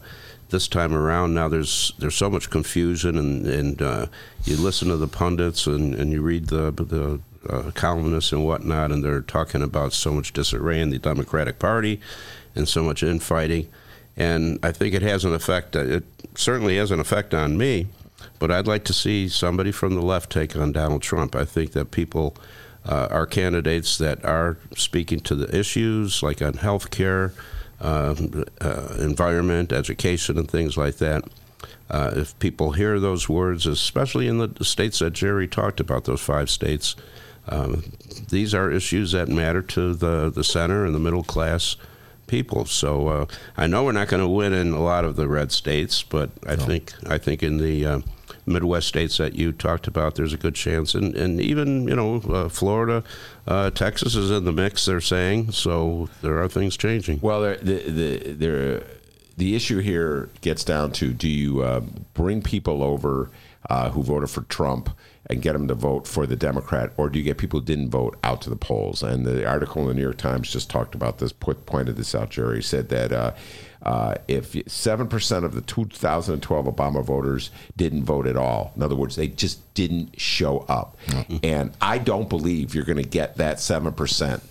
this 0.51 0.69
time 0.69 0.95
around, 0.95 1.35
now 1.35 1.49
there's 1.49 1.93
there's 1.99 2.15
so 2.15 2.31
much 2.31 2.51
confusion, 2.51 3.17
and 3.17 3.47
and 3.47 3.83
uh, 3.83 4.07
you 4.45 4.57
listen 4.57 4.89
to 4.89 4.97
the 4.97 5.09
pundits 5.09 5.67
and, 5.67 5.95
and 5.95 6.13
you 6.13 6.23
read 6.23 6.49
the 6.49 6.71
the 6.73 7.21
uh, 7.49 7.71
columnists 7.73 8.33
and 8.33 8.45
whatnot, 8.45 8.91
and 8.91 9.05
they're 9.05 9.21
talking 9.21 9.63
about 9.63 9.93
so 9.93 10.13
much 10.13 10.33
disarray 10.33 10.81
in 10.81 10.91
the 10.91 10.99
Democratic 10.99 11.59
Party, 11.59 12.01
and 12.55 12.69
so 12.69 12.83
much 12.83 13.03
infighting, 13.03 13.69
and 14.17 14.59
I 14.63 14.73
think 14.73 14.95
it 14.95 15.03
has 15.03 15.25
an 15.25 15.35
effect. 15.35 15.77
It 15.77 16.05
certainly 16.35 16.77
has 16.77 16.91
an 16.91 17.01
effect 17.01 17.35
on 17.35 17.57
me, 17.57 17.87
but 18.39 18.51
I'd 18.51 18.67
like 18.67 18.85
to 18.85 18.93
see 18.93 19.29
somebody 19.29 19.73
from 19.73 19.95
the 19.95 20.03
left 20.03 20.31
take 20.31 20.57
on 20.57 20.73
Donald 20.73 21.03
Trump. 21.03 21.35
I 21.37 21.45
think 21.45 21.73
that 21.73 21.91
people 21.91 22.37
uh, 22.87 23.09
are 23.11 23.27
candidates 23.27 23.99
that 23.99 24.25
are 24.25 24.57
speaking 24.77 25.21
to 25.21 25.35
the 25.35 25.55
issues, 25.57 26.23
like 26.23 26.41
on 26.41 26.55
health 26.55 26.91
care, 26.91 27.33
um, 27.81 28.45
uh, 28.61 28.97
environment, 29.01 29.73
education, 29.73 30.39
and 30.39 30.51
things 30.51 30.77
like 30.77 30.97
that. 30.97 31.25
Uh, 31.91 32.13
if 32.17 32.39
people 32.39 32.73
hear 32.73 32.99
those 32.99 33.29
words, 33.29 33.67
especially 33.67 34.27
in 34.27 34.39
the 34.39 34.65
states 34.65 34.99
that 35.01 35.13
Jerry 35.13 35.47
talked 35.47 35.81
about, 35.81 36.05
those 36.05 36.21
five 36.21 36.51
states, 36.51 36.97
um, 37.49 37.85
these 38.29 38.55
are 38.55 38.71
issues 38.71 39.13
that 39.13 39.29
matter 39.29 39.63
to 39.63 39.95
the, 39.95 40.31
the 40.31 40.43
center 40.43 40.85
and 40.85 40.95
the 40.95 40.99
middle 40.99 41.23
class 41.23 41.77
people. 42.27 42.65
So 42.65 43.09
uh, 43.09 43.27
I 43.57 43.67
know 43.67 43.85
we're 43.85 43.93
not 43.93 44.09
going 44.09 44.23
to 44.23 44.29
win 44.29 44.53
in 44.53 44.73
a 44.73 44.83
lot 44.83 45.05
of 45.05 45.17
the 45.17 45.29
red 45.29 45.53
states, 45.53 46.03
but 46.03 46.31
I 46.47 46.57
think 46.57 46.93
I 47.09 47.19
think 47.19 47.43
in 47.43 47.59
the 47.59 47.87
uh, 47.87 48.01
Midwest 48.47 48.87
states 48.87 49.19
that 49.19 49.35
you 49.35 49.53
talked 49.53 49.87
about, 49.87 50.15
there's 50.15 50.33
a 50.33 50.37
good 50.37 50.55
chance, 50.55 50.95
and 50.95 51.15
and 51.17 51.41
even 51.41 51.89
you 51.89 51.97
know 51.97 52.17
uh, 52.29 52.49
Florida, 52.49 53.03
uh, 53.47 53.71
Texas 53.71 54.15
is 54.15 54.31
in 54.31 54.45
the 54.45 54.53
mix. 54.53 54.85
They're 54.87 55.01
saying 55.01 55.53
so. 55.53 56.09
There 56.23 56.41
are 56.41 56.49
things 56.49 56.77
changing. 56.77 57.21
Well, 57.21 57.43
the 57.43 57.57
the 57.57 58.33
there, 58.33 58.85
the 59.37 59.57
issue 59.57 59.79
here 59.79 60.31
gets 60.41 60.63
down 60.65 60.93
to: 60.93 61.13
Do 61.13 61.29
you 61.29 61.63
uh, 61.63 61.81
bring 62.15 62.41
people 62.41 62.83
over 62.83 63.31
uh, 63.69 63.91
who 63.91 64.03
voted 64.03 64.31
for 64.31 64.43
Trump 64.43 64.91
and 65.29 65.43
get 65.43 65.55
them 65.55 65.67
to 65.69 65.75
vote 65.75 66.07
for 66.07 66.25
the 66.25 66.37
Democrat, 66.37 66.93
or 66.97 67.11
do 67.11 67.19
you 67.19 67.25
get 67.25 67.39
people 67.39 67.59
who 67.59 67.67
didn't 67.67 67.91
vote 67.91 68.17
out 68.23 68.41
to 68.43 68.51
the 68.51 68.57
polls? 68.57 69.03
And 69.03 69.27
the 69.27 69.45
article 69.45 69.83
in 69.83 69.89
the 69.89 69.95
New 69.95 70.03
York 70.03 70.19
Times 70.19 70.53
just 70.53 70.71
talked 70.71 70.95
about 70.95 71.19
this, 71.19 71.33
put, 71.33 71.67
pointed 71.67 71.97
this 71.97 72.15
out. 72.15 72.31
Jerry 72.31 72.63
said 72.63 72.89
that. 72.91 73.13
Uh, 73.13 73.33
uh, 73.83 74.15
if 74.29 74.57
seven 74.67 75.09
percent 75.09 75.45
of 75.45 75.55
the 75.55 75.61
2012 75.61 76.67
Obama 76.67 77.05
voters 77.05 77.51
didn't 77.77 78.05
vote 78.05 78.27
at 78.27 78.37
all, 78.37 78.73
in 78.77 78.83
other 78.83 78.97
words, 78.97 79.17
they 79.17 79.29
just 79.29 79.75
didn't 79.75 80.21
show 80.21 80.61
up, 80.69 80.97
and 81.43 81.73
I 81.81 81.99
don't 81.99 82.29
believe 82.29 82.75
you're 82.75 82.85
going 82.85 83.03
to 83.03 83.09
get 83.09 83.37
that 83.37 83.61
seven 83.61 83.93
percent 83.93 84.43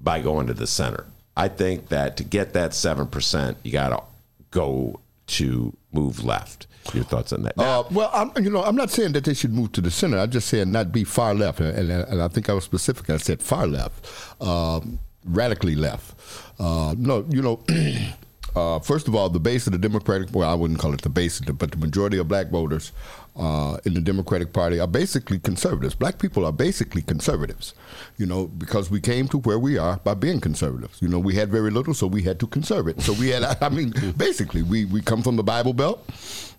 by 0.00 0.20
going 0.20 0.46
to 0.48 0.54
the 0.54 0.66
center. 0.66 1.06
I 1.36 1.48
think 1.48 1.88
that 1.88 2.16
to 2.18 2.24
get 2.24 2.52
that 2.52 2.74
seven 2.74 3.06
percent, 3.06 3.58
you 3.62 3.72
got 3.72 3.88
to 3.90 4.02
go 4.50 5.00
to 5.28 5.76
move 5.92 6.24
left. 6.24 6.66
Your 6.92 7.04
thoughts 7.04 7.32
on 7.32 7.42
that? 7.44 7.56
Uh, 7.56 7.84
well, 7.92 8.10
I'm, 8.12 8.32
you 8.42 8.50
know, 8.50 8.62
I'm 8.62 8.74
not 8.74 8.90
saying 8.90 9.12
that 9.12 9.24
they 9.24 9.34
should 9.34 9.52
move 9.52 9.72
to 9.72 9.80
the 9.80 9.90
center. 9.90 10.18
I'm 10.18 10.30
just 10.30 10.48
saying 10.48 10.72
not 10.72 10.90
be 10.90 11.04
far 11.04 11.32
left, 11.34 11.60
and, 11.60 11.78
and, 11.78 11.90
and 11.90 12.20
I 12.20 12.28
think 12.28 12.50
I 12.50 12.54
was 12.54 12.64
specific. 12.64 13.08
I 13.08 13.18
said 13.18 13.40
far 13.40 13.66
left, 13.66 14.04
um, 14.42 14.98
radically 15.24 15.76
left. 15.76 16.14
Uh, 16.58 16.94
no, 16.98 17.24
you 17.28 17.42
know. 17.42 17.60
Uh, 18.54 18.78
first 18.78 19.08
of 19.08 19.14
all, 19.14 19.28
the 19.28 19.40
base 19.40 19.66
of 19.66 19.72
the 19.72 19.78
Democratic, 19.78 20.28
well, 20.32 20.48
I 20.48 20.54
wouldn't 20.54 20.78
call 20.78 20.92
it 20.92 21.02
the 21.02 21.08
base, 21.08 21.38
the, 21.38 21.52
but 21.52 21.70
the 21.70 21.78
majority 21.78 22.18
of 22.18 22.28
black 22.28 22.48
voters 22.50 22.92
uh, 23.36 23.78
in 23.84 23.94
the 23.94 24.00
Democratic 24.00 24.52
Party 24.52 24.78
are 24.78 24.86
basically 24.86 25.38
conservatives. 25.38 25.94
Black 25.94 26.18
people 26.18 26.44
are 26.44 26.52
basically 26.52 27.02
conservatives, 27.02 27.74
you 28.18 28.26
know, 28.26 28.46
because 28.46 28.90
we 28.90 29.00
came 29.00 29.26
to 29.28 29.38
where 29.38 29.58
we 29.58 29.78
are 29.78 29.96
by 29.98 30.14
being 30.14 30.40
conservatives. 30.40 31.00
You 31.00 31.08
know, 31.08 31.18
we 31.18 31.34
had 31.34 31.50
very 31.50 31.70
little, 31.70 31.94
so 31.94 32.06
we 32.06 32.22
had 32.22 32.38
to 32.40 32.46
conserve 32.46 32.88
it. 32.88 33.00
So 33.00 33.14
we 33.14 33.28
had, 33.28 33.42
I 33.62 33.68
mean, 33.70 33.92
basically, 34.16 34.62
we, 34.62 34.84
we 34.84 35.00
come 35.00 35.22
from 35.22 35.36
the 35.36 35.42
Bible 35.42 35.72
Belt. 35.72 36.06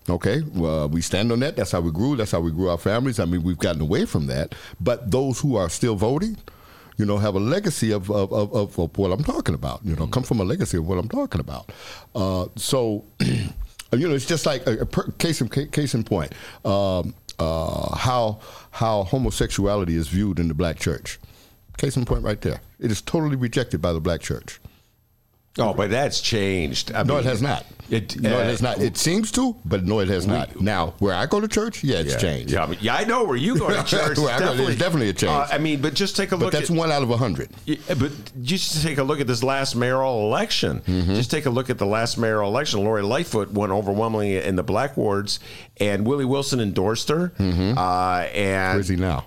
Okay, 0.08 0.42
well, 0.52 0.88
we 0.88 1.00
stand 1.00 1.32
on 1.32 1.40
that. 1.40 1.56
That's 1.56 1.70
how 1.70 1.80
we 1.80 1.90
grew. 1.90 2.16
That's 2.16 2.32
how 2.32 2.40
we 2.40 2.50
grew 2.50 2.68
our 2.68 2.76
families. 2.76 3.18
I 3.18 3.24
mean, 3.24 3.42
we've 3.42 3.58
gotten 3.58 3.80
away 3.80 4.04
from 4.04 4.26
that. 4.26 4.54
But 4.78 5.10
those 5.10 5.40
who 5.40 5.56
are 5.56 5.70
still 5.70 5.94
voting, 5.94 6.36
you 6.96 7.04
know, 7.04 7.18
have 7.18 7.34
a 7.34 7.40
legacy 7.40 7.90
of, 7.90 8.10
of, 8.10 8.32
of, 8.32 8.54
of, 8.54 8.78
of 8.78 8.98
what 8.98 9.10
I'm 9.10 9.24
talking 9.24 9.54
about. 9.54 9.80
You 9.84 9.96
know, 9.96 10.06
come 10.06 10.22
from 10.22 10.40
a 10.40 10.44
legacy 10.44 10.76
of 10.76 10.86
what 10.86 10.98
I'm 10.98 11.08
talking 11.08 11.40
about. 11.40 11.70
Uh, 12.14 12.46
so, 12.56 13.04
you 13.20 14.08
know, 14.08 14.14
it's 14.14 14.26
just 14.26 14.46
like 14.46 14.66
a, 14.66 14.80
a 14.80 14.86
per, 14.86 15.10
case 15.12 15.40
in 15.40 15.48
case 15.48 15.94
in 15.94 16.04
point. 16.04 16.32
Um, 16.64 17.14
uh, 17.38 17.96
how 17.96 18.38
how 18.70 19.02
homosexuality 19.04 19.96
is 19.96 20.08
viewed 20.08 20.38
in 20.38 20.48
the 20.48 20.54
black 20.54 20.78
church. 20.78 21.18
Case 21.76 21.96
in 21.96 22.04
point, 22.04 22.22
right 22.22 22.40
there. 22.40 22.60
It 22.78 22.92
is 22.92 23.02
totally 23.02 23.36
rejected 23.36 23.82
by 23.82 23.92
the 23.92 24.00
black 24.00 24.20
church. 24.20 24.60
Oh, 25.58 25.72
but 25.72 25.90
that's 25.90 26.20
changed. 26.20 26.92
I 26.92 27.04
no, 27.04 27.14
mean, 27.14 27.20
it 27.20 27.26
has 27.26 27.40
not. 27.40 27.64
It, 27.88 28.20
no, 28.20 28.36
uh, 28.36 28.40
it 28.40 28.46
has 28.46 28.62
not. 28.62 28.80
It 28.80 28.96
seems 28.96 29.30
to, 29.32 29.54
but 29.64 29.84
no, 29.84 30.00
it 30.00 30.08
has 30.08 30.26
not. 30.26 30.60
Now, 30.60 30.94
where 30.98 31.14
I 31.14 31.26
go 31.26 31.40
to 31.40 31.46
church, 31.46 31.84
yeah, 31.84 31.98
it's 31.98 32.14
yeah, 32.14 32.18
changed. 32.18 32.52
Yeah, 32.52 32.64
I 32.64 32.66
mean, 32.66 32.78
yeah, 32.80 32.96
I 32.96 33.04
know 33.04 33.24
where 33.24 33.36
you 33.36 33.56
go 33.56 33.68
to 33.68 33.84
church. 33.84 34.18
Where 34.18 34.34
I 34.34 34.38
go, 34.38 34.46
definitely, 34.46 34.72
it's 34.72 34.80
definitely 34.80 35.08
a 35.10 35.12
change. 35.12 35.30
Uh, 35.30 35.46
I 35.52 35.58
mean, 35.58 35.80
but 35.80 35.94
just 35.94 36.16
take 36.16 36.32
a 36.32 36.36
look. 36.36 36.50
But 36.50 36.58
that's 36.58 36.70
at, 36.70 36.76
one 36.76 36.90
out 36.90 37.02
of 37.02 37.10
a 37.10 37.16
hundred. 37.16 37.50
Yeah, 37.66 37.76
but 37.96 38.10
just 38.42 38.82
take 38.82 38.98
a 38.98 39.04
look 39.04 39.20
at 39.20 39.28
this 39.28 39.44
last 39.44 39.76
mayoral 39.76 40.26
election. 40.26 40.80
Mm-hmm. 40.80 41.14
Just 41.14 41.30
take 41.30 41.46
a 41.46 41.50
look 41.50 41.70
at 41.70 41.78
the 41.78 41.86
last 41.86 42.18
mayoral 42.18 42.50
election. 42.50 42.82
Lori 42.82 43.02
Lightfoot 43.02 43.50
won 43.52 43.70
overwhelmingly 43.70 44.38
in 44.38 44.56
the 44.56 44.64
black 44.64 44.96
wards, 44.96 45.38
and 45.76 46.04
Willie 46.06 46.24
Wilson 46.24 46.58
endorsed 46.58 47.10
her. 47.10 47.32
Uh, 47.38 48.26
and 48.32 48.76
Where's 48.76 48.88
he 48.88 48.96
now? 48.96 49.26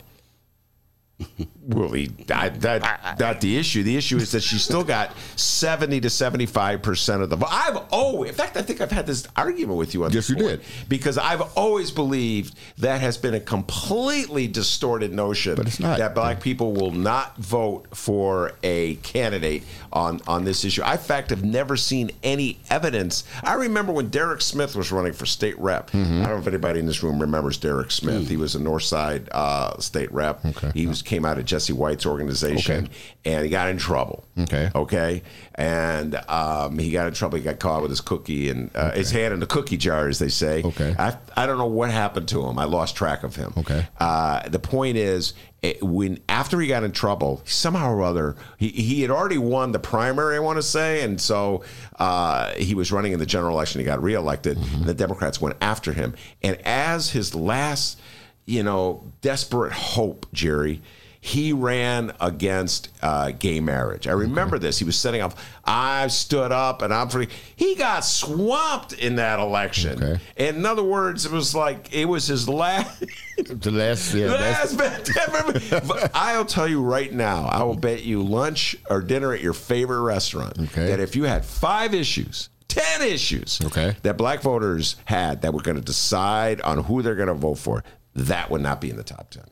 Willie, 1.68 2.08
that, 2.28 2.62
that 2.62 3.20
not 3.20 3.42
the 3.42 3.58
issue. 3.58 3.84
The 3.84 3.98
issue 3.98 4.18
is 4.18 4.32
that 4.32 4.42
she 4.42 4.58
still 4.58 4.84
got 4.84 5.12
seventy 5.36 6.00
to 6.02 6.10
seventy-five 6.10 6.82
percent 6.82 7.22
of 7.22 7.30
the 7.30 7.36
vote. 7.36 7.50
I've 7.52 7.78
oh, 7.92 8.24
in 8.24 8.34
fact, 8.34 8.56
I 8.58 8.62
think 8.62 8.80
I've 8.82 8.92
had 8.92 9.06
this 9.06 9.28
argument 9.36 9.78
with 9.78 9.94
you 9.94 10.06
on 10.06 10.12
Yes, 10.12 10.28
this 10.28 10.38
you 10.38 10.48
did. 10.48 10.62
because 10.88 11.18
I've 11.18 11.42
always 11.58 11.92
believed 11.92 12.58
that 12.78 13.02
has 13.02 13.18
been 13.18 13.34
a 13.34 13.40
completely 13.40 14.48
distorted 14.48 15.14
notion. 15.14 15.56
But 15.56 15.68
it's 15.68 15.80
not. 15.80 15.98
that 15.98 16.16
black 16.16 16.42
people 16.42 16.74
will 16.74 16.92
not 16.92 17.36
vote 17.38 17.96
for 17.96 18.54
a 18.64 18.96
candidate 18.96 19.64
on 19.92 20.22
on 20.28 20.46
this 20.46 20.64
issue. 20.64 20.82
I, 20.84 20.94
in 20.94 21.00
fact, 21.00 21.30
have 21.32 21.44
never 21.44 21.76
seen 21.76 22.12
any 22.24 22.60
evidence. 22.70 23.24
I 23.44 23.56
remember 23.56 23.92
when 23.92 24.08
Derek 24.10 24.42
Smith 24.42 24.76
was 24.76 24.92
running 24.92 25.14
for 25.14 25.26
state 25.26 25.60
rep. 25.60 25.92
Mm-hmm. 25.92 26.22
I 26.22 26.26
don't 26.28 26.36
know 26.36 26.38
if 26.40 26.48
anybody 26.48 26.80
in 26.80 26.86
this 26.86 27.04
room 27.04 27.20
remembers 27.20 27.58
Derek 27.58 27.92
Smith. 27.92 28.30
He 28.30 28.38
was 28.38 28.56
a 28.56 28.60
North 28.60 28.84
Side 28.84 29.28
uh, 29.32 29.78
state 29.80 30.12
rep. 30.14 30.46
Okay. 30.46 30.72
He 30.74 30.88
was 30.88 31.02
came 31.02 31.26
out 31.26 31.38
of 31.38 31.46
Jesse 31.58 31.74
White's 31.74 32.06
organization, 32.06 32.86
Okay. 32.86 32.94
and 33.26 33.44
he 33.44 33.50
got 33.50 33.68
in 33.68 33.78
trouble. 33.80 34.24
Okay. 34.42 34.70
Okay. 34.76 35.24
And 35.56 36.14
um, 36.30 36.78
he 36.78 36.92
got 36.92 37.08
in 37.08 37.16
trouble. 37.16 37.40
He 37.40 37.44
got 37.44 37.58
caught 37.58 37.82
with 37.82 37.90
his 37.90 38.00
cookie 38.00 38.50
and 38.52 38.70
uh, 38.76 38.92
his 38.92 39.10
hand 39.10 39.34
in 39.34 39.40
the 39.40 39.48
cookie 39.48 39.76
jar, 39.78 40.08
as 40.08 40.20
they 40.20 40.30
say. 40.30 40.62
Okay. 40.64 40.96
I, 41.00 41.18
I 41.36 41.48
don't 41.48 41.58
know 41.58 41.66
what 41.66 41.90
happened 41.90 42.28
to 42.28 42.46
him. 42.46 42.60
I 42.60 42.66
lost 42.66 42.96
track 42.96 43.24
of 43.24 43.36
him. 43.36 43.54
Okay. 43.58 43.88
Uh, 44.00 44.48
the 44.48 44.60
point 44.60 44.98
is, 44.98 45.34
it, 45.64 45.82
when 45.82 46.20
after 46.30 46.60
he 46.60 46.68
got 46.68 46.84
in 46.84 46.92
trouble, 46.92 47.42
somehow 47.46 47.92
or 47.92 48.04
other, 48.04 48.36
he, 48.60 48.68
he 48.70 49.02
had 49.02 49.10
already 49.10 49.40
won 49.40 49.72
the 49.72 49.80
primary, 49.80 50.36
I 50.36 50.40
want 50.40 50.58
to 50.60 50.64
say, 50.64 51.02
and 51.02 51.20
so 51.20 51.64
uh, 51.98 52.52
he 52.54 52.76
was 52.76 52.92
running 52.92 53.14
in 53.14 53.18
the 53.20 53.26
general 53.26 53.56
election. 53.56 53.80
He 53.80 53.86
got 53.86 54.04
reelected. 54.04 54.60
Mm-hmm. 54.60 54.84
The 54.86 54.94
Democrats 54.94 55.42
went 55.42 55.56
after 55.60 55.92
him, 55.92 56.14
and 56.44 56.56
as 56.64 57.10
his 57.10 57.34
last, 57.34 58.00
you 58.46 58.62
know, 58.62 59.04
desperate 59.22 59.74
hope, 59.74 60.28
Jerry, 60.32 60.82
he 61.28 61.52
ran 61.52 62.14
against 62.22 62.88
uh, 63.02 63.32
gay 63.32 63.60
marriage. 63.60 64.08
I 64.08 64.14
remember 64.14 64.58
this. 64.58 64.80
He 64.80 64.86
was 64.86 64.98
setting 64.98 65.20
up. 65.20 65.38
I 65.66 66.08
stood 66.08 66.54
up 66.54 66.82
and 66.82 66.94
I'm 66.94 67.10
free. 67.10 67.28
He 67.58 67.76
got 67.76 68.06
swamped 68.06 68.94
in 68.94 69.18
that 69.18 69.40
election. 69.40 70.02
Okay. 70.02 70.22
In 70.38 70.66
other 70.66 70.84
words, 70.84 71.26
it 71.26 71.32
was 71.34 71.54
like 71.54 71.94
it 71.94 72.06
was 72.06 72.28
his 72.28 72.48
last. 72.48 73.04
The 73.46 73.72
last, 73.72 74.14
yeah, 74.14 74.28
last 74.32 74.78
but 75.88 76.12
I'll 76.16 76.46
tell 76.46 76.68
you 76.68 76.82
right 76.82 77.12
now, 77.12 77.46
I 77.46 77.62
will 77.64 77.76
bet 77.76 78.04
you 78.04 78.24
lunch 78.24 78.78
or 78.90 79.02
dinner 79.02 79.34
at 79.34 79.42
your 79.42 79.54
favorite 79.54 80.02
restaurant 80.04 80.58
Okay. 80.58 80.88
that 80.88 81.00
if 81.02 81.16
you 81.16 81.26
had 81.26 81.44
five 81.44 81.94
issues, 81.94 82.48
ten 82.70 83.02
issues, 83.02 83.60
Okay. 83.66 83.96
that 84.04 84.16
black 84.18 84.42
voters 84.42 84.96
had 85.06 85.42
that 85.42 85.54
were 85.54 85.62
going 85.62 85.78
to 85.78 85.84
decide 85.84 86.62
on 86.62 86.86
who 86.86 87.02
they're 87.02 87.16
going 87.16 87.28
to 87.28 87.34
vote 87.34 87.56
for, 87.56 87.84
that 88.16 88.50
would 88.50 88.62
not 88.62 88.80
be 88.80 88.90
in 88.90 88.96
the 88.96 89.04
top 89.04 89.30
ten. 89.30 89.44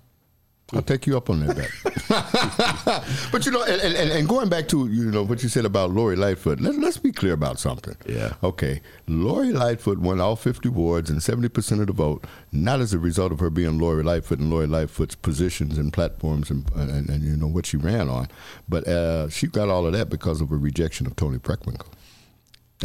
I'll 0.74 0.82
take 0.82 1.06
you 1.06 1.16
up 1.16 1.30
on 1.30 1.46
that 1.46 1.56
bet. 1.56 1.70
but 3.32 3.46
you 3.46 3.52
know, 3.52 3.64
and, 3.64 3.82
and, 3.82 4.12
and 4.12 4.28
going 4.28 4.50
back 4.50 4.68
to 4.70 4.88
you 4.88 5.12
know 5.12 5.24
what 5.24 5.44
you 5.44 5.50
said 5.50 5.64
about 5.64 5.92
Lori 5.92 6.16
Lightfoot, 6.16 6.60
let, 6.60 6.76
let's 6.76 6.98
be 6.98 7.12
clear 7.12 7.34
about 7.34 7.60
something. 7.60 7.96
Yeah. 8.08 8.34
Okay, 8.44 8.82
Lori 9.08 9.52
Lightfoot 9.52 10.00
won 10.00 10.20
all 10.20 10.36
50 10.36 10.70
wards 10.70 11.12
and 11.12 11.22
70 11.22 11.50
percent 11.50 11.82
of 11.82 11.88
the 11.88 11.94
vote, 11.94 12.26
not 12.52 12.80
as 12.80 12.94
a 12.94 13.00
result 13.00 13.32
of 13.32 13.40
her 13.40 13.52
being 13.52 13.78
Lori 13.78 14.04
Lightfoot 14.04 14.40
and 14.40 14.50
Lori 14.50 14.66
Lightfoot's 14.66 15.16
positions 15.16 15.78
and 15.78 15.94
platforms 15.94 16.50
and, 16.50 16.70
and, 16.76 17.10
and 17.10 17.24
you 17.24 17.38
know 17.38 17.48
what 17.48 17.68
she 17.68 17.78
ran 17.78 18.10
on, 18.10 18.28
but 18.68 18.88
uh, 18.88 19.30
she 19.30 19.46
got 19.46 19.70
all 19.70 19.86
of 19.86 19.94
that 19.94 20.10
because 20.10 20.42
of 20.42 20.52
a 20.52 20.58
rejection 20.58 21.06
of 21.06 21.16
Toni 21.16 21.38
Preckwinkle. 21.38 21.88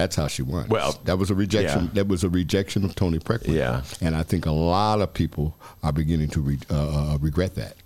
That's 0.01 0.16
how 0.16 0.28
she 0.28 0.40
won. 0.40 0.66
Well, 0.68 0.98
that 1.05 1.18
was 1.18 1.31
a 1.31 1.35
rejection. 1.35 1.85
yeah. 1.85 1.90
That 1.93 2.09
was 2.09 2.24
a 2.24 2.31
rejection 2.31 2.86
of 2.86 2.94
Toni 2.94 3.18
Preckwinkle. 3.18 3.55
Yeah. 3.55 3.82
and 4.01 4.16
I 4.16 4.22
think 4.22 4.47
a 4.47 4.51
lot 4.51 5.02
of 5.02 5.12
people 5.12 5.55
are 5.82 5.93
beginning 5.93 6.28
to 6.31 6.40
re, 6.40 6.59
uh, 6.70 7.12
uh, 7.14 7.18
regret 7.18 7.55
that. 7.56 7.77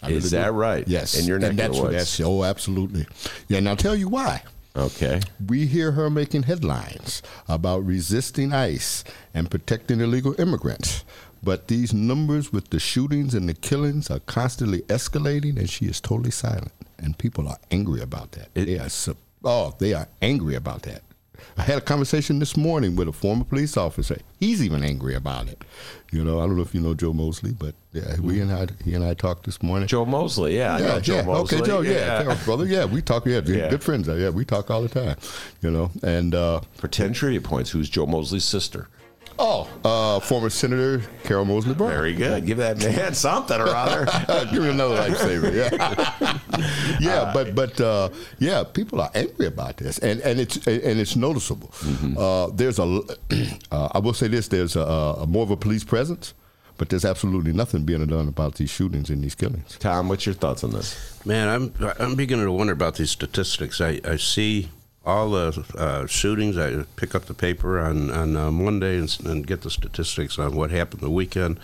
I 0.00 0.10
Is 0.10 0.32
really 0.32 0.44
that 0.44 0.50
do. 0.50 0.56
right? 0.56 0.86
Yes. 0.86 1.26
Neck 1.26 1.42
and 1.42 1.42
of 1.44 1.56
that's 1.56 1.76
the 1.76 1.82
what 1.82 1.90
that's 1.92 2.20
oh 2.20 2.44
absolutely. 2.44 3.04
Yeah, 3.48 3.58
and 3.58 3.68
I'll 3.68 3.74
tell 3.74 3.96
you 3.96 4.08
why. 4.08 4.44
Okay. 4.76 5.20
We 5.44 5.66
hear 5.66 5.90
her 5.90 6.08
making 6.08 6.44
headlines 6.44 7.20
about 7.48 7.84
resisting 7.84 8.52
ICE 8.52 9.02
and 9.34 9.50
protecting 9.50 10.00
illegal 10.00 10.40
immigrants. 10.40 11.04
But 11.42 11.66
these 11.66 11.92
numbers 11.92 12.52
with 12.52 12.70
the 12.70 12.78
shootings 12.78 13.34
and 13.34 13.48
the 13.48 13.54
killings 13.54 14.08
are 14.08 14.20
constantly 14.20 14.82
escalating, 14.82 15.56
and 15.58 15.68
she 15.68 15.86
is 15.86 16.00
totally 16.00 16.30
silent. 16.30 16.70
And 16.98 17.18
people 17.18 17.48
are 17.48 17.58
angry 17.72 18.00
about 18.02 18.32
that. 18.32 18.54
they 18.54 18.78
are, 18.78 18.88
oh, 19.44 19.74
they 19.80 19.94
are 19.94 20.08
angry 20.22 20.54
about 20.54 20.82
that. 20.82 21.02
I 21.56 21.62
had 21.62 21.78
a 21.78 21.80
conversation 21.80 22.38
this 22.38 22.56
morning 22.56 22.96
with 22.96 23.08
a 23.08 23.12
former 23.12 23.44
police 23.44 23.76
officer. 23.76 24.18
He's 24.40 24.62
even 24.62 24.82
angry 24.82 25.14
about 25.14 25.48
it. 25.48 25.62
You 26.10 26.24
know, 26.24 26.38
I 26.40 26.46
don't 26.46 26.56
know 26.56 26.62
if 26.62 26.74
you 26.74 26.80
know 26.80 26.94
Joe 26.94 27.12
Moseley, 27.12 27.52
but 27.52 27.74
yeah, 27.92 28.18
we 28.20 28.40
and 28.40 28.52
I, 28.52 28.66
he 28.84 28.94
and 28.94 29.04
I 29.04 29.14
talked 29.14 29.44
this 29.44 29.62
morning. 29.62 29.88
Joe 29.88 30.04
Moseley, 30.06 30.56
yeah, 30.56 30.74
I 30.76 30.78
know 30.80 31.00
Joe 31.00 31.16
yeah. 31.16 31.22
Moseley. 31.22 31.58
Okay, 31.58 31.66
Joe, 31.66 31.80
yeah, 31.82 32.22
Yeah. 32.22 32.38
Brother, 32.44 32.64
yeah, 32.66 32.84
we 32.84 33.02
talk, 33.02 33.26
yeah, 33.26 33.40
Yeah. 33.44 33.68
good 33.68 33.82
friends, 33.82 34.08
yeah, 34.08 34.30
we 34.30 34.44
talk 34.44 34.70
all 34.70 34.82
the 34.82 34.88
time, 34.88 35.16
you 35.60 35.70
know, 35.70 35.90
and 36.02 36.34
uh, 36.34 36.60
For 36.76 36.88
10 36.88 37.12
trivia 37.12 37.40
points, 37.40 37.70
who's 37.70 37.88
Joe 37.90 38.06
Moseley's 38.06 38.44
sister? 38.44 38.88
Oh, 39.40 39.68
uh, 39.84 40.20
former 40.20 40.50
Senator 40.50 41.02
Carol 41.22 41.44
Moseley 41.44 41.74
Braun. 41.74 41.90
Very 41.90 42.12
good. 42.12 42.44
Give 42.44 42.58
that 42.58 42.78
man 42.78 43.14
something 43.26 43.60
or 43.60 43.68
other. 43.68 44.06
Give 44.50 44.62
me 44.62 44.70
another 44.70 44.96
lifesaver. 44.96 45.54
Yeah, 45.54 46.98
yeah, 47.00 47.30
but 47.32 47.54
but 47.54 47.80
uh, 47.80 48.08
yeah, 48.38 48.64
people 48.64 49.00
are 49.00 49.10
angry 49.14 49.46
about 49.46 49.76
this, 49.76 49.98
and 49.98 50.20
and 50.22 50.40
it's 50.40 50.56
and 50.66 50.98
it's 50.98 51.14
noticeable. 51.14 51.72
Uh, 52.16 52.48
there's 52.52 52.78
a, 52.80 52.82
uh, 53.70 53.88
I 53.92 53.98
will 54.00 54.14
say 54.14 54.26
this: 54.26 54.48
there's 54.48 54.74
a, 54.74 54.80
a 54.80 55.26
more 55.26 55.44
of 55.44 55.50
a 55.52 55.56
police 55.56 55.84
presence, 55.84 56.34
but 56.76 56.88
there's 56.88 57.04
absolutely 57.04 57.52
nothing 57.52 57.84
being 57.84 58.04
done 58.06 58.26
about 58.26 58.56
these 58.56 58.70
shootings 58.70 59.08
and 59.08 59.22
these 59.22 59.36
killings. 59.36 59.76
Tom, 59.78 60.08
what's 60.08 60.26
your 60.26 60.34
thoughts 60.34 60.64
on 60.64 60.72
this? 60.72 61.24
Man, 61.24 61.48
I'm 61.48 61.94
I'm 62.00 62.16
beginning 62.16 62.46
to 62.46 62.52
wonder 62.52 62.72
about 62.72 62.96
these 62.96 63.10
statistics. 63.10 63.80
I, 63.80 64.00
I 64.04 64.16
see 64.16 64.68
all 65.08 65.30
the 65.30 65.64
uh, 65.76 66.06
shootings. 66.06 66.56
I 66.58 66.84
pick 66.96 67.14
up 67.14 67.24
the 67.24 67.34
paper 67.34 67.78
on 67.80 68.10
on 68.10 68.36
uh, 68.36 68.50
Monday 68.50 68.98
and, 68.98 69.18
and 69.24 69.46
get 69.46 69.62
the 69.62 69.70
statistics 69.70 70.38
on 70.38 70.54
what 70.54 70.70
happened 70.70 71.00
the 71.00 71.10
weekend, 71.10 71.58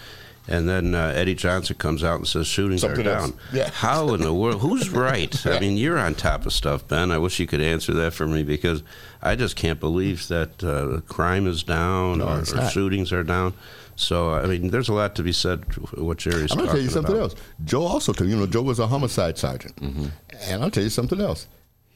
and 0.49 0.69
then 0.69 0.95
uh, 0.95 1.13
Eddie 1.15 1.35
Johnson 1.35 1.77
comes 1.77 2.03
out 2.03 2.17
and 2.17 2.27
says 2.27 2.47
shootings 2.47 2.81
Something 2.81 3.07
are 3.07 3.11
else. 3.11 3.31
down. 3.31 3.41
Yeah. 3.53 3.71
How 3.71 4.15
in 4.15 4.21
the 4.23 4.33
world? 4.35 4.61
Who's 4.63 4.89
right? 5.09 5.35
I 5.47 5.61
mean, 5.61 5.77
you're 5.77 5.99
on 5.99 6.15
top 6.15 6.47
of 6.47 6.53
stuff, 6.53 6.89
Ben. 6.89 7.11
I 7.11 7.19
wish 7.19 7.39
you 7.39 7.47
could 7.47 7.61
answer 7.61 7.93
that 7.95 8.13
for 8.15 8.27
me 8.27 8.43
because 8.43 8.83
I 9.23 9.37
just 9.37 9.57
can't 9.57 9.79
believe 9.81 10.27
that 10.29 10.65
uh, 10.65 11.01
crime 11.13 11.47
is 11.47 11.63
down 11.63 12.19
No, 12.19 12.27
or, 12.29 12.39
or 12.41 12.69
shootings 12.71 13.13
are 13.13 13.23
down. 13.25 13.53
So 13.97 14.31
I 14.35 14.47
mean, 14.47 14.71
there's 14.71 14.89
a 14.89 14.93
lot 14.95 15.15
to 15.17 15.23
be 15.23 15.33
said. 15.33 15.65
What 15.97 16.19
Jerry's 16.19 16.51
I'm 16.51 16.59
gonna 16.59 16.73
tell 16.73 16.81
you 16.81 16.89
something 16.91 17.15
about. 17.15 17.31
else. 17.33 17.35
Joe 17.65 17.83
also 17.83 18.13
told 18.13 18.29
you 18.29 18.37
know 18.37 18.47
Joe 18.47 18.63
was 18.63 18.79
a 18.81 18.87
homicide 18.89 19.39
sergeant, 19.39 19.77
Mm-hmm. 19.77 20.07
and 20.51 20.63
I'll 20.65 20.71
tell 20.71 20.83
you 20.83 20.91
something 20.91 21.21
else. 21.21 21.47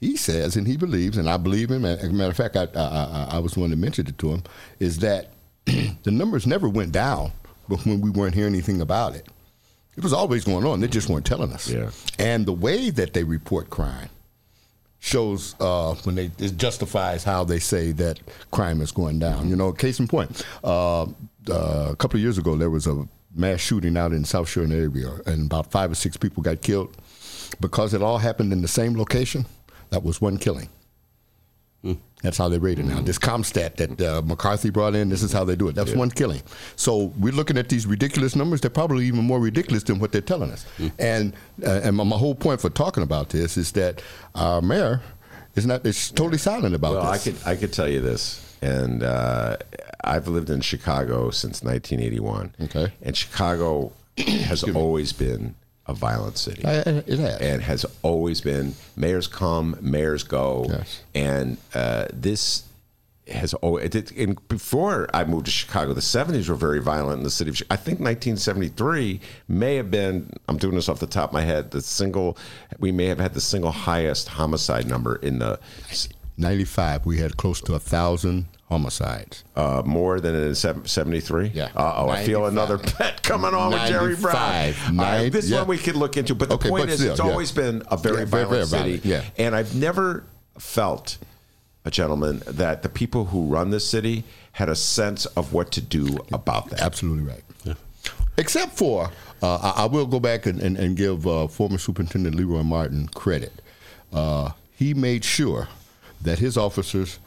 He 0.00 0.16
says, 0.16 0.56
and 0.56 0.66
he 0.66 0.76
believes, 0.76 1.16
and 1.16 1.28
I 1.28 1.36
believe 1.36 1.70
him. 1.70 1.84
As 1.84 2.04
a 2.04 2.12
matter 2.12 2.30
of 2.30 2.36
fact, 2.36 2.56
I, 2.56 2.68
I, 2.74 2.80
I, 2.84 3.28
I 3.32 3.38
was 3.40 3.54
the 3.54 3.60
one 3.60 3.70
that 3.70 3.76
mentioned 3.76 4.08
it 4.08 4.18
to 4.18 4.30
him. 4.30 4.42
Is 4.78 4.98
that 5.00 5.30
the 5.64 6.10
numbers 6.10 6.46
never 6.46 6.68
went 6.68 6.92
down, 6.92 7.32
but 7.68 7.84
when 7.84 8.00
we 8.00 8.10
weren't 8.10 8.34
hearing 8.34 8.54
anything 8.54 8.80
about 8.80 9.14
it, 9.16 9.26
it 9.96 10.04
was 10.04 10.12
always 10.12 10.44
going 10.44 10.64
on. 10.64 10.80
They 10.80 10.86
just 10.86 11.08
weren't 11.08 11.26
telling 11.26 11.52
us. 11.52 11.68
Yeah. 11.68 11.90
And 12.18 12.46
the 12.46 12.52
way 12.52 12.90
that 12.90 13.14
they 13.14 13.24
report 13.24 13.70
crime 13.70 14.08
shows 15.00 15.54
uh, 15.60 15.94
when 16.04 16.14
they 16.14 16.30
it 16.38 16.56
justifies 16.56 17.24
how 17.24 17.44
they 17.44 17.58
say 17.58 17.92
that 17.92 18.20
crime 18.52 18.80
is 18.80 18.92
going 18.92 19.18
down. 19.18 19.48
You 19.48 19.56
know, 19.56 19.72
case 19.72 19.98
in 19.98 20.06
point, 20.06 20.44
uh, 20.62 21.02
uh, 21.02 21.06
a 21.48 21.96
couple 21.96 22.18
of 22.18 22.22
years 22.22 22.38
ago 22.38 22.56
there 22.56 22.70
was 22.70 22.86
a 22.86 23.06
mass 23.34 23.60
shooting 23.60 23.96
out 23.96 24.12
in 24.12 24.24
South 24.24 24.48
Shore 24.48 24.64
area, 24.64 25.10
and 25.26 25.46
about 25.46 25.70
five 25.70 25.90
or 25.90 25.94
six 25.94 26.16
people 26.16 26.42
got 26.42 26.62
killed 26.62 26.96
because 27.60 27.94
it 27.94 28.02
all 28.02 28.18
happened 28.18 28.52
in 28.52 28.62
the 28.62 28.68
same 28.68 28.96
location. 28.96 29.46
That 29.90 30.02
was 30.05 30.20
one 30.20 30.39
killing. 30.39 30.69
That's 32.23 32.36
how 32.36 32.48
they 32.48 32.59
rate 32.59 32.81
it 32.81 32.85
now. 32.85 33.01
This 33.01 33.16
CompStat 33.19 33.77
that 33.77 34.01
uh, 34.01 34.23
McCarthy 34.23 34.70
brought 34.70 34.97
in, 34.97 35.09
this 35.09 35.23
is 35.23 35.32
how 35.32 35.44
they 35.44 35.55
do 35.55 35.69
it. 35.69 35.77
That's 35.77 35.94
one 35.94 36.10
killing. 36.10 36.43
So 36.74 37.12
we're 37.16 37.32
looking 37.32 37.56
at 37.56 37.69
these 37.69 37.86
ridiculous 37.86 38.35
numbers. 38.35 38.60
They're 38.60 38.70
probably 38.70 39.06
even 39.06 39.24
more 39.24 39.39
ridiculous 39.39 39.85
than 39.85 40.01
what 40.01 40.10
they're 40.10 40.20
telling 40.20 40.51
us. 40.51 40.66
And 40.98 41.35
uh, 41.65 41.81
and 41.85 41.97
my, 41.97 42.16
whole 42.16 42.35
point 42.35 42.60
for 42.60 42.70
talking 42.70 43.05
about 43.05 43.28
this 43.28 43.56
is 43.56 43.70
that 43.73 44.02
our 44.35 44.60
mayor 44.60 45.01
is 45.55 45.66
not 45.66 45.86
is 45.86 46.10
totally 46.10 46.39
silent 46.39 46.74
about 46.74 46.94
Well, 46.94 47.02
I 47.06 47.12
this. 47.19 47.24
could 47.24 47.36
I 47.47 47.55
could 47.55 47.73
tell 47.73 47.89
you 47.89 48.01
this, 48.01 48.56
and 48.60 49.05
uh, 49.05 49.56
I've 50.02 50.27
lived 50.27 50.51
in 50.51 50.60
Chicago 50.60 51.31
since 51.31 51.62
1981. 51.62 52.55
Okay. 52.62 52.93
and 53.02 53.16
Chicago 53.16 53.93
has 54.19 54.65
always 54.65 55.12
been 55.12 55.55
a 55.89 55.94
violent 55.94 56.36
city. 56.39 56.65
I- 56.65 56.78
I- 56.78 57.02
it 57.06 57.19
has. 57.19 57.40
and 57.40 57.62
has 57.62 57.86
always 58.02 58.40
been. 58.40 58.74
Mayors 58.97 59.27
come, 59.27 59.77
mayors 59.81 60.23
go, 60.23 60.66
Yes. 60.69 61.01
and 61.15 61.56
uh, 61.74 62.06
this 62.12 62.65
has 63.28 63.52
always. 63.55 63.94
It, 63.94 64.10
and 64.12 64.36
before 64.48 65.09
I 65.12 65.24
moved 65.24 65.47
to 65.47 65.51
Chicago, 65.52 65.93
the 65.94 66.01
70s 66.01 66.48
were 66.48 66.55
very 66.55 66.81
violent 66.81 67.19
in 67.19 67.24
the 67.24 67.31
city 67.31 67.51
of. 67.51 67.56
I 67.70 67.77
think 67.77 68.01
1973 68.01 69.20
may 69.48 69.77
have 69.77 69.90
been. 69.90 70.31
I'm 70.48 70.56
doing 70.59 70.74
this 70.74 70.89
off 70.89 70.98
the 71.01 71.06
top 71.06 71.31
of 71.31 71.35
my 71.35 71.43
head. 71.43 71.70
The 71.70 71.81
single 71.82 72.36
we 72.78 72.93
may 72.93 73.06
have 73.06 73.19
had 73.20 73.35
the 73.35 73.40
single 73.40 73.70
highest 73.73 74.28
homicide 74.28 74.86
number 74.86 75.16
in 75.16 75.39
the 75.40 75.59
95, 76.36 77.05
we 77.06 77.19
had 77.19 77.36
close 77.36 77.60
to 77.62 77.74
a 77.74 77.78
thousand 77.81 78.47
homicides. 78.69 79.45
uh, 79.57 79.82
more 79.86 80.20
than 80.20 80.35
in 80.35 80.55
73? 80.55 81.49
Yeah. 81.55 81.70
Uh 81.74 81.95
oh, 81.97 82.09
I 82.09 82.24
feel 82.24 82.47
another 82.47 82.78
pet 82.78 83.23
coming 83.23 83.55
on 83.55 83.73
with 83.73 83.86
Jerry 83.89 84.15
Brown. 84.16 84.35
95. 84.35 84.89
All 84.90 85.05
right, 85.05 85.32
this 85.32 85.49
yeah. 85.49 85.59
one 85.61 85.69
we 85.69 85.78
could 85.78 85.97
look 85.97 86.16
into, 86.16 86.35
but 86.35 86.49
the 86.49 86.57
Okay, 86.57 86.69
point 86.69 86.82
but 86.85 86.90
is, 86.90 87.01
still, 87.01 87.12
it's 87.12 87.20
yeah. 87.20 87.31
always 87.31 87.51
been 87.53 87.82
a 87.90 87.97
very 87.97 88.19
Yeah, 88.20 88.24
violent 88.27 88.51
very 88.51 88.65
city. 88.66 88.97
violent, 88.99 89.05
yeah. 89.05 89.45
And 89.45 89.55
I've 89.57 89.74
never 89.74 90.24
felt, 90.59 91.19
a 91.85 91.90
gentleman, 91.90 92.43
that 92.47 92.82
the 92.82 92.89
people 92.89 93.27
who 93.27 93.47
run 93.47 93.70
this 93.70 93.89
city 93.89 94.24
had 94.53 94.69
a 94.69 94.77
sense 94.77 95.24
of 95.27 95.53
what 95.53 95.73
to 95.73 95.81
do 95.81 96.19
about 96.32 96.69
that. 96.70 96.81
Absolutely 96.81 97.24
right. 97.24 97.43
Except 98.36 98.77
for, 98.77 99.11
uh, 99.43 99.73
I, 99.77 99.82
I 99.82 99.86
will 99.86 100.07
go 100.07 100.20
back 100.20 100.47
and, 100.47 100.61
and, 100.61 100.77
and 100.77 100.97
give 100.97 101.27
uh, 101.27 101.49
former 101.49 101.77
Superintendent 101.78 102.36
Leroy 102.36 102.62
Martin 102.62 103.09
credit. 103.09 103.53
Uh, 104.12 104.51
he 104.77 104.95
made 104.95 105.24
sure 105.24 105.69
that 106.23 106.39
his 106.39 106.57
officers 106.57 107.19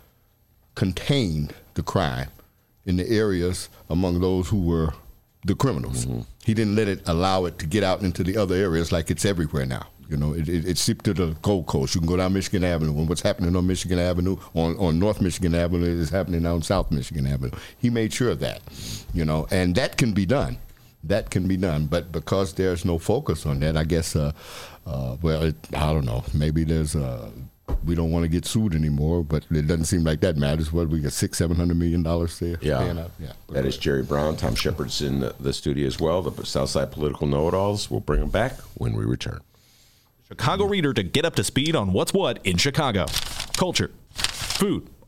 contained 0.76 1.54
the 1.74 1.84
crime 1.84 2.30
in 2.86 2.98
the 2.98 3.10
areas 3.10 3.70
among 3.90 4.20
those 4.22 4.50
who 4.50 4.62
were 4.62 4.94
the 5.46 5.56
criminals. 5.56 6.06
He 6.46 6.54
didn't 6.54 6.76
let 6.76 6.88
it 6.88 7.02
allow 7.08 7.46
it 7.46 7.60
to 7.60 7.66
get 7.66 7.84
out 7.84 8.02
into 8.02 8.24
the 8.24 8.38
other 8.38 8.56
areas 8.56 8.92
like 8.92 9.10
it's 9.10 9.26
everywhere 9.26 9.66
now. 9.66 9.88
You 10.10 10.18
know, 10.18 10.34
it, 10.34 10.50
it, 10.50 10.68
it 10.68 10.78
seeped 10.78 11.06
to 11.06 11.14
the 11.14 11.36
Gold 11.42 11.68
Coast. 11.68 11.96
You 11.96 12.02
can 12.02 12.08
go 12.10 12.18
down 12.18 12.34
Michigan 12.34 12.66
Avenue, 12.66 12.98
and 12.98 13.08
what's 13.08 13.22
happening 13.22 13.56
on 13.56 13.66
Michigan 13.66 13.98
Avenue, 13.98 14.36
on, 14.54 14.76
on 14.78 15.00
North 15.00 15.22
Michigan 15.22 15.56
Avenue, 15.56 15.86
is 15.86 16.10
happening 16.10 16.46
on 16.46 16.62
South 16.62 16.92
Michigan 16.92 17.26
Avenue. 17.26 17.56
He 17.78 17.90
made 17.90 18.12
sure 18.12 18.32
of 18.32 18.40
that, 18.40 18.62
you 19.14 19.24
know, 19.24 19.48
and 19.52 19.74
that 19.76 19.98
can 19.98 20.12
be 20.12 20.26
done. 20.26 20.58
That 21.04 21.30
can 21.30 21.48
be 21.48 21.58
done, 21.58 21.88
but 21.88 22.12
because 22.12 22.54
there's 22.54 22.84
no 22.84 23.00
focus 23.00 23.46
on 23.46 23.62
that, 23.62 23.78
I 23.78 23.86
guess, 23.86 24.16
uh, 24.16 24.34
uh, 24.86 25.16
well, 25.22 25.44
it, 25.44 25.56
I 25.74 25.94
don't 25.94 26.06
know. 26.06 26.24
Maybe 26.34 26.64
there's 26.66 26.94
a 26.94 27.32
we 27.86 27.96
don't 27.96 28.12
want 28.12 28.24
to 28.24 28.30
get 28.30 28.46
sued 28.46 28.74
anymore, 28.74 29.24
but 29.24 29.46
it 29.52 29.68
doesn't 29.68 29.86
seem 29.86 30.04
like 30.04 30.22
that 30.22 30.38
matters. 30.38 30.72
What 30.72 30.90
we 30.90 31.00
got 31.00 31.12
six, 31.12 31.38
seven 31.38 31.58
hundred 31.58 31.78
million 31.78 32.04
dollars 32.04 32.40
there. 32.40 32.58
Yeah. 32.62 33.08
yeah. 33.20 33.34
That 33.50 33.66
is 33.66 33.78
Jerry 33.78 34.04
Brown. 34.04 34.38
Tom 34.38 34.56
Shepherd's 34.56 35.02
in 35.02 35.20
the, 35.20 35.36
the 35.40 35.54
studio 35.54 35.88
as 35.88 36.00
well. 36.00 36.22
The 36.22 36.46
Southside 36.46 36.92
Political 36.92 37.28
Know-It-Alls. 37.28 37.90
We'll 37.90 38.00
bring 38.00 38.20
them 38.20 38.30
back 38.30 38.54
when 38.76 38.94
we 38.94 39.06
return. 39.06 39.42
Chicago 40.28 40.66
Reader 40.66 40.94
to 40.94 41.04
get 41.04 41.26
up 41.26 41.36
to 41.36 41.44
speed 41.44 41.76
on 41.76 41.92
what's 41.92 42.14
what 42.14 42.40
in 42.46 42.58
Chicago. 42.58 43.06
Culture, 43.58 43.92
food, 44.12 44.88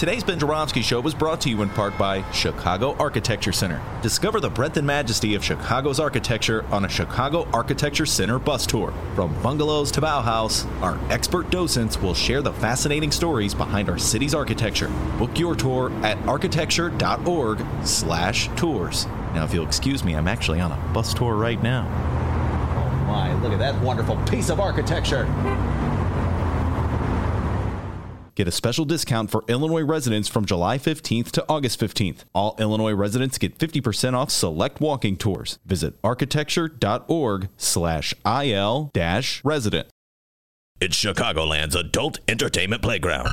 Today's 0.00 0.24
Ben 0.24 0.38
Joravsky 0.38 0.80
Show 0.80 0.98
was 1.02 1.12
brought 1.12 1.42
to 1.42 1.50
you 1.50 1.60
in 1.60 1.68
part 1.68 1.98
by 1.98 2.22
Chicago 2.32 2.96
Architecture 2.98 3.52
Center. 3.52 3.82
Discover 4.00 4.40
the 4.40 4.48
breadth 4.48 4.78
and 4.78 4.86
majesty 4.86 5.34
of 5.34 5.44
Chicago's 5.44 6.00
architecture 6.00 6.64
on 6.70 6.86
a 6.86 6.88
Chicago 6.88 7.46
Architecture 7.52 8.06
Center 8.06 8.38
bus 8.38 8.64
tour. 8.64 8.94
From 9.14 9.30
bungalows 9.42 9.90
to 9.90 10.00
Bauhaus, 10.00 10.64
our 10.80 10.98
expert 11.12 11.50
docents 11.50 12.00
will 12.00 12.14
share 12.14 12.40
the 12.40 12.54
fascinating 12.54 13.10
stories 13.10 13.52
behind 13.52 13.90
our 13.90 13.98
city's 13.98 14.34
architecture. 14.34 14.88
Book 15.18 15.38
your 15.38 15.54
tour 15.54 15.92
at 16.02 16.16
architecture.org 16.26 17.62
slash 17.84 18.48
tours. 18.56 19.04
Now, 19.34 19.44
if 19.44 19.52
you'll 19.52 19.66
excuse 19.66 20.02
me, 20.02 20.14
I'm 20.14 20.28
actually 20.28 20.60
on 20.60 20.72
a 20.72 20.92
bus 20.94 21.12
tour 21.12 21.34
right 21.34 21.62
now. 21.62 21.86
Oh 22.74 23.04
my, 23.06 23.34
look 23.42 23.52
at 23.52 23.58
that 23.58 23.78
wonderful 23.82 24.16
piece 24.24 24.48
of 24.48 24.60
architecture! 24.60 25.26
Get 28.40 28.48
a 28.48 28.52
special 28.52 28.86
discount 28.86 29.30
for 29.30 29.44
Illinois 29.48 29.82
residents 29.82 30.26
from 30.26 30.46
July 30.46 30.78
15th 30.78 31.30
to 31.32 31.44
August 31.46 31.78
15th. 31.78 32.24
All 32.34 32.56
Illinois 32.58 32.94
residents 32.94 33.36
get 33.36 33.58
50% 33.58 34.14
off 34.14 34.30
select 34.30 34.80
walking 34.80 35.18
tours. 35.18 35.58
Visit 35.66 35.98
architecture.org 36.02 37.50
slash 37.58 38.14
IL 38.24 38.90
dash 38.94 39.44
resident. 39.44 39.88
It's 40.80 40.96
Chicagoland's 40.96 41.74
adult 41.74 42.20
entertainment 42.28 42.80
playground. 42.80 43.28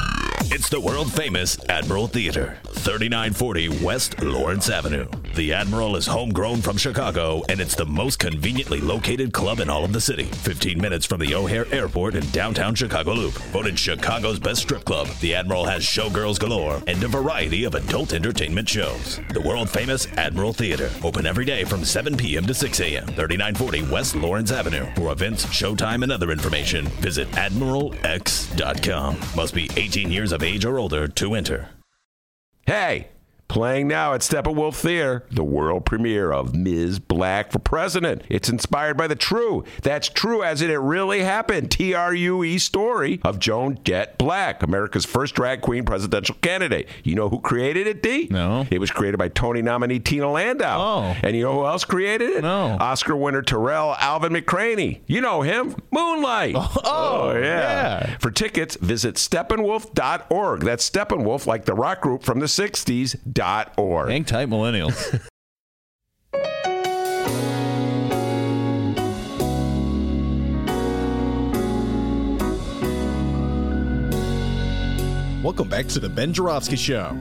It's 0.51 0.67
the 0.67 0.81
world 0.81 1.09
famous 1.13 1.57
Admiral 1.69 2.07
Theater, 2.07 2.57
3940 2.65 3.85
West 3.85 4.21
Lawrence 4.21 4.69
Avenue. 4.69 5.07
The 5.37 5.53
Admiral 5.53 5.95
is 5.97 6.07
homegrown 6.07 6.63
from 6.63 6.77
Chicago, 6.77 7.43
and 7.47 7.59
it's 7.61 7.75
the 7.75 7.85
most 7.85 8.17
conveniently 8.17 8.81
located 8.81 9.33
club 9.33 9.59
in 9.59 9.69
all 9.69 9.85
of 9.85 9.93
the 9.93 10.01
city. 10.01 10.23
15 10.23 10.81
minutes 10.81 11.05
from 11.05 11.19
the 11.19 11.35
O'Hare 11.35 11.71
Airport 11.71 12.15
in 12.15 12.27
downtown 12.31 12.73
Chicago 12.73 13.13
Loop. 13.13 13.33
Voted 13.53 13.77
Chicago's 13.77 14.39
best 14.39 14.63
strip 14.63 14.83
club, 14.83 15.05
the 15.21 15.35
Admiral 15.35 15.63
has 15.63 15.83
showgirls 15.83 16.39
galore 16.39 16.81
and 16.87 17.03
a 17.03 17.07
variety 17.07 17.65
of 17.65 17.75
adult 17.75 18.13
entertainment 18.13 18.67
shows. 18.67 19.19
The 19.31 19.41
world 19.41 19.69
famous 19.69 20.07
Admiral 20.17 20.53
Theater, 20.53 20.89
open 21.03 21.27
every 21.27 21.45
day 21.45 21.63
from 21.65 21.85
7 21.85 22.17
p.m. 22.17 22.47
to 22.47 22.55
6 22.55 22.79
a.m. 22.79 23.05
3940 23.05 23.83
West 23.93 24.15
Lawrence 24.15 24.51
Avenue. 24.51 24.87
For 24.95 25.11
events, 25.11 25.45
showtime, 25.45 26.01
and 26.01 26.11
other 26.11 26.31
information, 26.31 26.87
visit 26.87 27.29
admiralx.com. 27.33 29.17
Must 29.35 29.53
be 29.53 29.69
18 29.77 30.09
years 30.09 30.31
of 30.31 30.41
age 30.41 30.65
or 30.65 30.79
older 30.79 31.07
to 31.07 31.35
enter. 31.35 31.69
Hey, 32.65 33.09
playing 33.47 33.87
now 33.87 34.13
at 34.13 34.21
Steppenwolf 34.21 34.75
Theater, 34.75 35.25
the 35.31 35.43
world 35.43 35.85
premiere 35.85 36.31
of 36.31 36.53
Ms. 36.55 36.99
Blakk 36.99 37.51
for 37.51 37.59
President. 37.59 38.21
It's 38.29 38.49
inspired 38.49 38.97
by 38.97 39.07
the 39.07 39.15
true, 39.15 39.63
that's 39.81 40.09
true 40.09 40.43
as 40.43 40.61
in 40.61 40.69
it 40.69 40.75
really 40.75 41.21
happened, 41.21 41.71
T 41.71 41.93
R 41.93 42.13
U 42.13 42.43
E 42.43 42.57
story 42.57 43.19
of 43.23 43.39
Joan 43.39 43.79
Jett 43.83 44.17
Blakk, 44.19 44.63
America's 44.63 45.05
first 45.05 45.35
drag 45.35 45.61
queen 45.61 45.85
presidential 45.85 46.35
candidate. 46.41 46.87
You 47.03 47.15
know 47.15 47.29
who 47.29 47.39
created 47.39 47.87
it, 47.87 48.03
D? 48.03 48.27
No. 48.29 48.65
It 48.69 48.79
was 48.79 48.91
created 48.91 49.17
by 49.17 49.29
Tony 49.29 49.61
nominee 49.61 49.99
Tina 49.99 50.29
Landau. 50.31 50.77
Oh. 50.79 51.15
And 51.23 51.35
you 51.35 51.43
know 51.43 51.53
who 51.53 51.65
else 51.65 51.85
created 51.85 52.29
it? 52.29 52.41
No. 52.41 52.77
Oscar 52.79 53.15
winner 53.15 53.41
Tarell 53.41 53.95
Alvin 53.99 54.33
McCraney. 54.33 55.01
You 55.07 55.21
know 55.21 55.41
him, 55.41 55.75
Moonlight. 55.91 56.55
Oh, 56.57 56.71
oh, 56.83 57.31
oh 57.31 57.37
yeah. 57.37 58.17
For 58.19 58.31
tickets, 58.31 58.75
visit 58.77 59.15
steppenwolf.org. 59.15 60.61
That's 60.61 60.89
Steppenwolf, 60.89 61.45
like 61.45 61.65
the 61.65 61.73
rock 61.73 62.01
group 62.01 62.23
from 62.23 62.39
the 62.39 62.45
60s, 62.45 63.15
dot 63.37 63.71
org. 63.77 64.09
Hang 64.09 64.25
tight, 64.25 64.49
millennials. 64.49 64.97
Welcome 75.43 75.69
back 75.69 75.85
to 75.89 75.99
the 75.99 76.09
Ben 76.09 76.33
Joravsky 76.33 76.75
Show. 76.75 77.15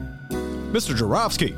Mr. 0.72 0.96
Joravsky, 0.96 1.54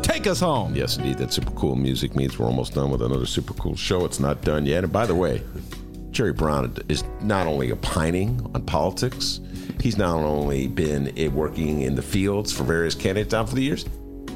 take 0.00 0.28
us 0.28 0.38
home. 0.38 0.76
Yes, 0.76 0.96
indeed. 0.96 1.18
That 1.18 1.32
super 1.32 1.50
cool 1.50 1.74
music 1.74 2.14
means 2.14 2.38
we're 2.38 2.46
almost 2.46 2.74
done 2.74 2.92
with 2.92 3.02
another 3.02 3.26
super 3.26 3.54
cool 3.54 3.74
show. 3.74 4.04
It's 4.04 4.20
not 4.20 4.42
done 4.42 4.64
yet. 4.64 4.84
And 4.84 4.92
by 4.92 5.06
the 5.06 5.16
way, 5.16 5.42
Jerry 6.12 6.32
Brown 6.32 6.72
is 6.88 7.02
not 7.20 7.48
only 7.48 7.72
opining 7.72 8.48
on 8.54 8.64
politics, 8.64 9.40
he's 9.80 9.96
not 9.96 10.16
only 10.20 10.66
been 10.68 11.12
working 11.34 11.82
in 11.82 11.94
the 11.94 12.02
fields 12.02 12.52
for 12.52 12.64
various 12.64 12.94
candidates 12.94 13.30
down 13.30 13.46
for 13.46 13.54
the 13.54 13.62
years. 13.62 13.84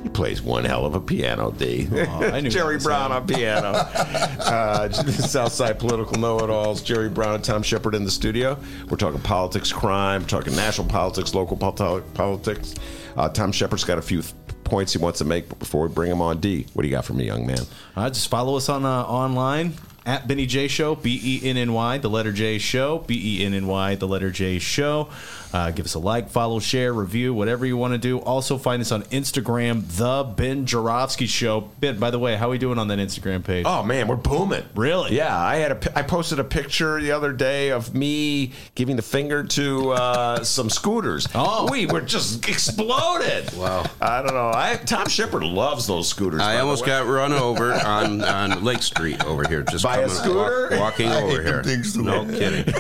He 0.03 0.11
plays 0.11 0.41
one 0.41 0.65
hell 0.65 0.85
of 0.87 0.95
a 0.95 1.01
piano, 1.01 1.51
D. 1.51 1.89
I 1.93 2.41
knew 2.41 2.49
Jerry 2.51 2.79
Brown 2.79 3.11
on 3.11 3.27
piano. 3.27 3.71
uh, 3.71 4.89
Southside 4.93 5.81
political 5.81 6.17
know-it-alls. 6.21 6.81
Jerry 6.83 7.09
Brown 7.09 7.35
and 7.37 7.43
Tom 7.45 7.63
Shepherd 7.65 7.95
in 7.97 8.05
the 8.05 8.11
studio. 8.11 8.57
We're 8.89 8.99
talking 8.99 9.21
politics, 9.21 9.73
crime. 9.73 10.23
We're 10.23 10.29
talking 10.29 10.55
national 10.55 10.87
politics, 10.87 11.35
local 11.35 11.57
politics. 11.57 12.75
Uh, 13.17 13.29
Tom 13.31 13.51
Shepherd's 13.51 13.83
got 13.83 13.99
a 13.99 14.03
few 14.03 14.23
th- 14.23 14.33
points 14.63 14.93
he 14.93 14.99
wants 14.99 15.19
to 15.19 15.25
make 15.25 15.59
before 15.59 15.89
we 15.89 15.93
bring 15.93 16.11
him 16.13 16.21
on. 16.23 16.39
D, 16.39 16.67
what 16.75 16.83
do 16.83 16.89
you 16.89 16.95
got 16.95 17.05
for 17.05 17.15
me, 17.15 17.25
young 17.25 17.45
man? 17.45 17.59
Uh, 17.97 18.09
just 18.09 18.29
follow 18.29 18.57
us 18.57 18.69
on 18.69 18.85
uh, 18.85 19.03
online 19.05 19.73
at 20.07 20.29
Benny 20.29 20.47
J 20.47 20.69
Show, 20.69 20.95
B 20.95 21.21
E 21.23 21.49
N 21.49 21.57
N 21.57 21.73
Y, 21.73 21.99
the 21.99 22.09
letter 22.09 22.33
J 22.33 22.59
Show, 22.59 23.01
B 23.01 23.41
E 23.41 23.45
N 23.45 23.53
N 23.53 23.67
Y, 23.67 23.97
the 23.97 24.07
letter 24.07 24.31
J 24.31 24.59
Show. 24.61 25.09
Uh, 25.53 25.71
give 25.71 25.85
us 25.87 25.95
a 25.95 25.99
like, 25.99 26.29
follow, 26.31 26.59
share, 26.59 26.93
review, 26.93 27.33
whatever 27.35 27.65
you 27.67 27.77
want 27.77 27.93
to 27.95 27.99
do. 27.99 28.19
Also, 28.19 28.59
find 28.59 28.81
us 28.81 28.93
on 28.93 29.03
Instagram, 29.05 29.85
The 29.97 30.25
Ben 30.37 30.67
Joravsky 30.67 31.27
Show. 31.27 31.71
Ben, 31.81 31.99
by 31.99 32.11
the 32.11 32.19
way, 32.19 32.37
how 32.37 32.49
are 32.49 32.51
we 32.51 32.59
doing 32.59 32.79
on 32.79 32.89
that 32.89 32.99
Instagram 32.99 33.45
page? 33.45 33.65
Oh 33.67 33.83
man, 33.83 34.09
we're 34.09 34.17
booming. 34.17 34.65
Really? 34.75 35.17
Yeah, 35.17 35.37
I 35.37 35.57
had 35.57 35.73
a, 35.73 35.99
I 35.99 36.03
posted 36.03 36.39
a 36.39 36.45
picture 36.45 37.01
the 37.01 37.13
other 37.13 37.33
day 37.33 37.71
of 37.71 37.95
me 37.95 38.53
giving 38.75 38.97
the 38.97 39.03
finger 39.03 39.45
to 39.45 39.91
uh, 39.93 40.43
some 40.45 40.69
scooters. 40.71 41.27
Oh. 41.35 41.69
we 41.71 41.87
were 41.87 42.01
just 42.03 42.49
exploded. 42.49 43.51
Wow. 43.57 43.85
I 44.01 44.23
don't 44.23 44.35
know. 44.35 44.51
I 44.55 44.77
Tom 44.85 45.09
Shepherd 45.09 45.43
loves 45.43 45.87
those 45.87 46.09
scooters. 46.09 46.41
by 46.41 46.53
I 46.53 46.55
the 46.57 46.61
almost 46.63 46.83
way. 46.83 46.89
got 46.89 47.07
run 47.07 47.33
over 47.33 47.73
on, 47.73 48.23
on 48.23 48.63
Lake 48.65 48.83
Street 48.83 49.25
over 49.25 49.49
here. 49.49 49.63
Just 49.63 49.85
By 49.85 49.99
a 49.99 50.09
scooter? 50.09 50.69
walk- 50.73 50.81
walking 50.81 51.09
I 51.11 51.23
over 51.23 51.29
hate 51.31 51.37
them 51.37 51.47
here. 51.47 51.63
things 51.63 51.95
too. 51.95 52.03
No 52.03 52.25
kidding. 52.27 52.73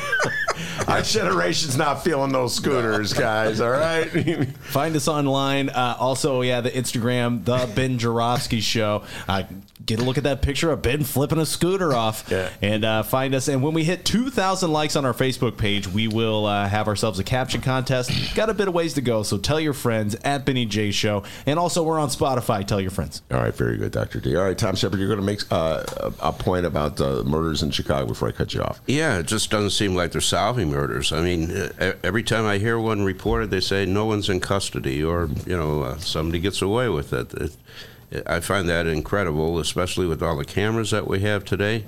Our 0.88 1.02
generation's 1.02 1.76
not 1.76 2.02
feeling 2.04 2.32
those 2.32 2.54
scooters, 2.54 3.12
guys. 3.12 3.60
All 3.60 3.70
right. 3.70 4.04
Find 4.60 4.94
us 4.96 5.08
online. 5.08 5.68
Uh, 5.68 5.96
also, 5.98 6.42
yeah, 6.42 6.60
the 6.60 6.70
Instagram, 6.70 7.44
the 7.44 7.68
Ben 7.74 7.98
Joravsky 7.98 8.60
Show. 8.60 9.02
Uh, 9.28 9.42
get 9.84 10.00
a 10.00 10.04
look 10.04 10.18
at 10.18 10.24
that 10.24 10.42
picture 10.42 10.70
of 10.72 10.82
Ben 10.82 11.04
flipping 11.04 11.38
a 11.38 11.46
scooter 11.46 11.94
off, 11.94 12.26
Yeah. 12.30 12.48
and 12.60 12.84
uh, 12.84 13.02
find 13.04 13.34
us. 13.34 13.46
And 13.48 13.62
when 13.62 13.72
we 13.72 13.84
hit 13.84 14.04
2,000 14.04 14.72
likes 14.72 14.96
on 14.96 15.04
our 15.04 15.12
Facebook 15.12 15.56
page, 15.56 15.86
we 15.86 16.08
will 16.08 16.44
uh, 16.46 16.66
have 16.68 16.88
ourselves 16.88 17.18
a 17.20 17.24
caption 17.24 17.60
contest. 17.60 18.10
Got 18.34 18.50
a 18.50 18.54
bit 18.54 18.66
of 18.68 18.74
ways 18.74 18.94
to 18.94 19.00
go, 19.00 19.22
so 19.22 19.38
tell 19.38 19.60
your 19.60 19.74
friends 19.74 20.16
at 20.24 20.44
Benny 20.44 20.66
J 20.66 20.90
Show, 20.90 21.22
and 21.46 21.58
also 21.58 21.82
we're 21.84 22.00
on 22.00 22.08
Spotify. 22.08 22.66
Tell 22.66 22.80
your 22.80 22.90
friends. 22.90 23.22
All 23.30 23.38
right, 23.38 23.54
very 23.54 23.76
good, 23.76 23.92
Doctor 23.92 24.18
D. 24.18 24.34
All 24.34 24.42
right, 24.44 24.58
Tom 24.58 24.74
Shepherd, 24.74 24.98
you're 24.98 25.08
going 25.08 25.20
to 25.20 25.24
make 25.26 25.40
uh, 25.52 25.84
a 25.98 26.12
a 26.20 26.32
point 26.32 26.66
about 26.66 27.00
uh, 27.00 27.22
murders 27.24 27.62
in 27.62 27.70
Chicago 27.70 28.06
before 28.06 28.26
I 28.28 28.32
cut 28.32 28.52
you 28.54 28.62
off. 28.62 28.80
Yeah, 28.86 29.18
it 29.18 29.26
just 29.26 29.50
doesn't 29.50 29.70
seem 29.70 29.94
like 29.94 30.10
they're 30.12 30.20
murders. 30.54 31.12
I 31.12 31.20
mean, 31.20 31.70
every 32.02 32.22
time 32.22 32.46
I 32.46 32.58
hear 32.58 32.78
one 32.78 33.02
reported, 33.02 33.50
they 33.50 33.60
say 33.60 33.86
no 33.86 34.06
one's 34.06 34.28
in 34.28 34.40
custody 34.40 35.02
or, 35.02 35.28
you 35.46 35.56
know, 35.56 35.82
uh, 35.82 35.98
somebody 35.98 36.38
gets 36.38 36.62
away 36.62 36.88
with 36.88 37.12
it. 37.12 37.32
it. 37.34 38.26
I 38.26 38.40
find 38.40 38.68
that 38.68 38.86
incredible, 38.86 39.58
especially 39.58 40.06
with 40.06 40.22
all 40.22 40.36
the 40.36 40.44
cameras 40.44 40.90
that 40.92 41.06
we 41.06 41.20
have 41.20 41.44
today. 41.44 41.84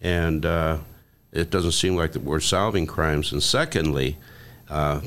And 0.00 0.44
uh, 0.44 0.78
it 1.32 1.50
doesn't 1.50 1.72
seem 1.72 1.96
like 1.96 2.12
that 2.12 2.22
we're 2.22 2.40
solving 2.40 2.86
crimes. 2.86 3.32
And 3.32 3.42
secondly, 3.42 4.18
uh, 4.68 5.00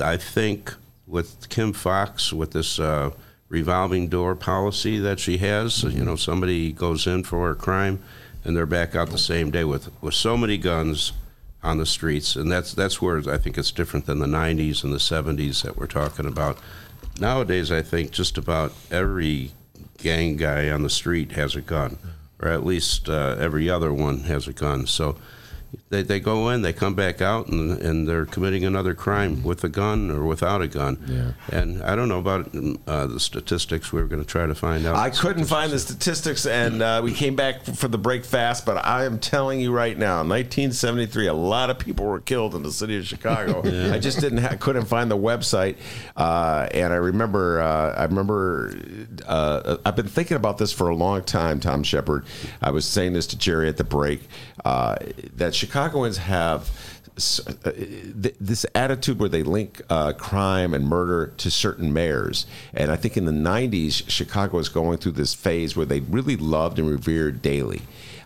I 0.00 0.16
think 0.16 0.74
with 1.06 1.48
Kim 1.48 1.72
Foxx, 1.72 2.32
with 2.32 2.52
this 2.52 2.78
uh, 2.78 3.10
revolving 3.48 4.08
door 4.08 4.34
policy 4.34 4.98
that 4.98 5.20
she 5.20 5.38
has, 5.38 5.82
you 5.84 6.04
know, 6.04 6.16
somebody 6.16 6.72
goes 6.72 7.06
in 7.06 7.24
for 7.24 7.50
a 7.50 7.54
crime 7.54 8.02
and 8.44 8.56
they're 8.56 8.66
back 8.66 8.94
out 8.94 9.10
the 9.10 9.18
same 9.18 9.50
day 9.50 9.64
with, 9.64 9.90
with 10.02 10.14
so 10.14 10.36
many 10.36 10.58
guns 10.58 11.12
on 11.68 11.78
the 11.78 11.86
streets, 11.86 12.34
and 12.34 12.50
that's 12.50 12.72
that's 12.72 13.00
where 13.02 13.18
I 13.30 13.36
think 13.36 13.58
it's 13.58 13.70
different 13.70 14.06
than 14.06 14.18
the 14.18 14.26
'90s 14.26 14.82
and 14.82 14.92
the 14.92 14.98
'70s 14.98 15.62
that 15.62 15.76
we're 15.76 15.86
talking 15.86 16.26
about. 16.26 16.58
Nowadays, 17.20 17.70
I 17.70 17.82
think 17.82 18.10
just 18.10 18.38
about 18.38 18.72
every 18.90 19.52
gang 19.98 20.36
guy 20.36 20.70
on 20.70 20.82
the 20.82 20.90
street 20.90 21.32
has 21.32 21.54
a 21.54 21.60
gun, 21.60 21.98
or 22.40 22.48
at 22.48 22.64
least 22.64 23.08
uh, 23.08 23.36
every 23.38 23.68
other 23.68 23.92
one 23.92 24.20
has 24.20 24.48
a 24.48 24.52
gun. 24.52 24.86
So 24.86 25.16
they, 25.90 26.02
they 26.02 26.20
go 26.20 26.48
in, 26.50 26.62
they 26.62 26.72
come 26.72 26.94
back 26.94 27.20
out, 27.20 27.48
and, 27.48 27.80
and 27.80 28.08
they're 28.08 28.26
committing 28.26 28.64
another 28.64 28.94
crime 28.94 29.42
with 29.42 29.64
a 29.64 29.68
gun 29.68 30.10
or 30.10 30.24
without 30.24 30.62
a 30.62 30.68
gun. 30.68 30.98
Yeah. 31.06 31.58
And 31.58 31.82
I 31.82 31.94
don't 31.94 32.08
know 32.08 32.18
about 32.18 32.54
uh, 32.86 33.06
the 33.06 33.20
statistics. 33.20 33.92
We 33.92 34.00
are 34.00 34.06
going 34.06 34.22
to 34.22 34.28
try 34.28 34.46
to 34.46 34.54
find 34.54 34.86
out. 34.86 34.96
I 34.96 35.10
couldn't 35.10 35.44
find 35.44 35.70
the 35.70 35.78
statistics, 35.78 36.46
and 36.46 36.82
uh, 36.82 37.00
we 37.02 37.12
came 37.12 37.36
back 37.36 37.64
for 37.64 37.88
the 37.88 37.98
break 37.98 38.24
fast. 38.24 38.64
But 38.64 38.84
I 38.84 39.04
am 39.04 39.18
telling 39.18 39.60
you 39.60 39.72
right 39.72 39.96
now, 39.96 40.18
1973, 40.18 41.26
a 41.26 41.34
lot 41.34 41.70
of 41.70 41.78
people 41.78 42.06
were 42.06 42.20
killed 42.20 42.54
in 42.54 42.62
the 42.62 42.72
city 42.72 42.96
of 42.96 43.06
Chicago. 43.06 43.62
Yeah. 43.68 43.92
I 43.92 43.98
just 43.98 44.20
didn't, 44.20 44.38
ha- 44.38 44.56
couldn't 44.58 44.86
find 44.86 45.10
the 45.10 45.16
website, 45.16 45.76
uh, 46.16 46.68
and 46.72 46.92
I 46.92 46.96
remember, 46.96 47.60
uh, 47.60 47.94
I 47.94 48.04
remember, 48.04 48.72
uh, 49.26 49.76
I've 49.84 49.94
been 49.94 50.08
thinking 50.08 50.36
about 50.36 50.56
this 50.58 50.72
for 50.72 50.88
a 50.88 50.96
long 50.96 51.22
time. 51.22 51.60
Tom 51.60 51.82
Shepherd, 51.82 52.24
I 52.62 52.70
was 52.70 52.86
saying 52.86 53.12
this 53.12 53.26
to 53.28 53.38
Jerry 53.38 53.68
at 53.68 53.76
the 53.76 53.84
break, 53.84 54.22
uh, 54.64 54.96
that 55.34 55.54
Chicagoans 55.58 56.18
have 56.18 56.70
uh, 57.18 57.72
th- 57.72 58.36
this 58.40 58.64
attitude 58.76 59.18
where 59.18 59.28
they 59.28 59.42
link 59.42 59.82
uh, 59.90 60.12
crime 60.12 60.72
and 60.72 60.86
murder 60.86 61.32
to 61.38 61.50
certain 61.50 61.92
mayors. 61.92 62.46
And 62.72 62.92
I 62.92 62.96
think 62.96 63.16
in 63.16 63.24
the 63.24 63.32
90s, 63.32 64.08
Chicago 64.08 64.58
was 64.58 64.68
going 64.68 64.98
through 64.98 65.12
this 65.12 65.34
phase 65.34 65.76
where 65.76 65.84
they 65.86 65.98
really 66.00 66.36
loved 66.36 66.78
and 66.78 66.88
revered 66.88 67.42
Daley. 67.42 67.82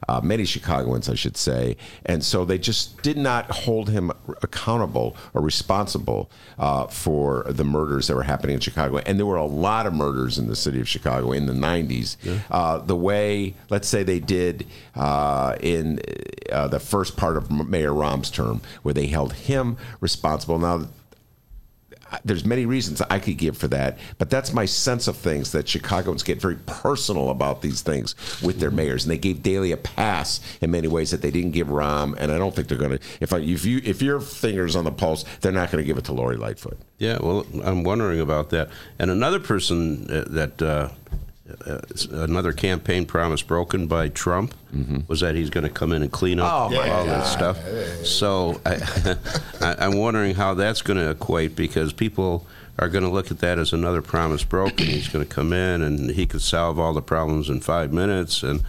Uh, 0.08 0.20
many 0.22 0.44
Chicagoans, 0.44 1.08
I 1.08 1.14
should 1.14 1.36
say. 1.36 1.76
And 2.04 2.24
so 2.24 2.44
they 2.44 2.58
just 2.58 3.00
did 3.02 3.16
not 3.16 3.50
hold 3.50 3.88
him 3.90 4.10
accountable 4.42 5.16
or 5.34 5.42
responsible 5.42 6.30
uh, 6.58 6.86
for 6.86 7.44
the 7.48 7.64
murders 7.64 8.08
that 8.08 8.16
were 8.16 8.22
happening 8.22 8.54
in 8.54 8.60
Chicago. 8.60 8.98
And 8.98 9.18
there 9.18 9.26
were 9.26 9.36
a 9.36 9.46
lot 9.46 9.86
of 9.86 9.94
murders 9.94 10.38
in 10.38 10.48
the 10.48 10.56
city 10.56 10.80
of 10.80 10.88
Chicago 10.88 11.32
in 11.32 11.46
the 11.46 11.52
90s. 11.52 12.16
Uh, 12.50 12.78
the 12.78 12.96
way, 12.96 13.54
let's 13.70 13.88
say, 13.88 14.02
they 14.02 14.20
did 14.20 14.66
uh, 14.96 15.56
in 15.60 16.00
uh, 16.50 16.68
the 16.68 16.80
first 16.80 17.16
part 17.16 17.36
of 17.36 17.50
Mayor 17.50 17.94
Rahm's 17.94 18.30
term, 18.30 18.60
where 18.82 18.94
they 18.94 19.06
held 19.06 19.32
him 19.34 19.76
responsible. 20.00 20.58
Now, 20.58 20.88
there's 22.24 22.44
many 22.44 22.66
reasons 22.66 23.00
I 23.02 23.18
could 23.18 23.38
give 23.38 23.56
for 23.56 23.68
that, 23.68 23.98
but 24.18 24.30
that's 24.30 24.52
my 24.52 24.64
sense 24.64 25.08
of 25.08 25.16
things 25.16 25.52
that 25.52 25.68
Chicagoans 25.68 26.22
get 26.22 26.40
very 26.40 26.56
personal 26.66 27.30
about 27.30 27.62
these 27.62 27.82
things 27.82 28.14
with 28.42 28.60
their 28.60 28.70
mayors, 28.70 29.04
and 29.04 29.10
they 29.10 29.18
gave 29.18 29.42
Daley 29.42 29.72
a 29.72 29.76
pass 29.76 30.40
in 30.60 30.70
many 30.70 30.88
ways 30.88 31.10
that 31.10 31.22
they 31.22 31.30
didn't 31.30 31.52
give 31.52 31.68
Rahm, 31.68 32.14
and 32.18 32.32
I 32.32 32.38
don't 32.38 32.54
think 32.54 32.68
they're 32.68 32.78
going 32.78 32.98
to. 32.98 33.04
If 33.20 33.32
I, 33.32 33.38
if 33.38 33.64
you 33.64 33.80
if 33.84 34.02
your 34.02 34.20
fingers 34.20 34.76
on 34.76 34.84
the 34.84 34.92
pulse, 34.92 35.24
they're 35.40 35.52
not 35.52 35.70
going 35.70 35.82
to 35.82 35.86
give 35.86 35.98
it 35.98 36.04
to 36.06 36.12
Lori 36.12 36.36
Lightfoot. 36.36 36.78
Yeah, 36.98 37.18
well, 37.20 37.46
I'm 37.64 37.82
wondering 37.84 38.20
about 38.20 38.50
that. 38.50 38.70
And 38.98 39.10
another 39.10 39.40
person 39.40 40.10
uh, 40.10 40.24
that 40.28 40.62
uh, 40.62 40.88
uh, 41.66 41.80
another 42.12 42.52
campaign 42.52 43.04
promise 43.06 43.42
broken 43.42 43.86
by 43.86 44.08
Trump 44.08 44.54
was 45.08 45.20
that 45.20 45.34
he's 45.34 45.50
going 45.50 45.64
to 45.64 45.70
come 45.70 45.92
in 45.92 46.02
and 46.02 46.10
clean 46.10 46.40
up 46.40 46.50
Oh, 46.50 46.70
my 46.70 46.88
all 46.88 47.04
God. 47.04 47.08
that 47.08 47.26
stuff. 47.26 48.06
So 48.06 48.60
I, 48.64 49.16
I, 49.60 49.86
I'm 49.86 49.98
wondering 49.98 50.34
how 50.34 50.54
that's 50.54 50.80
going 50.82 50.98
to 50.98 51.10
equate 51.10 51.54
because 51.56 51.92
people 51.92 52.46
are 52.78 52.88
going 52.88 53.04
to 53.04 53.10
look 53.10 53.30
at 53.30 53.40
that 53.40 53.58
as 53.58 53.72
another 53.74 54.00
promise 54.02 54.44
broken. 54.44 54.86
He's 54.86 55.08
going 55.08 55.24
to 55.26 55.30
come 55.30 55.52
in 55.52 55.82
and 55.82 56.10
he 56.12 56.26
could 56.26 56.40
solve 56.42 56.78
all 56.78 56.92
the 56.94 57.02
problems 57.02 57.48
in 57.48 57.60
five 57.60 57.92
minutes 57.92 58.42
and. 58.42 58.62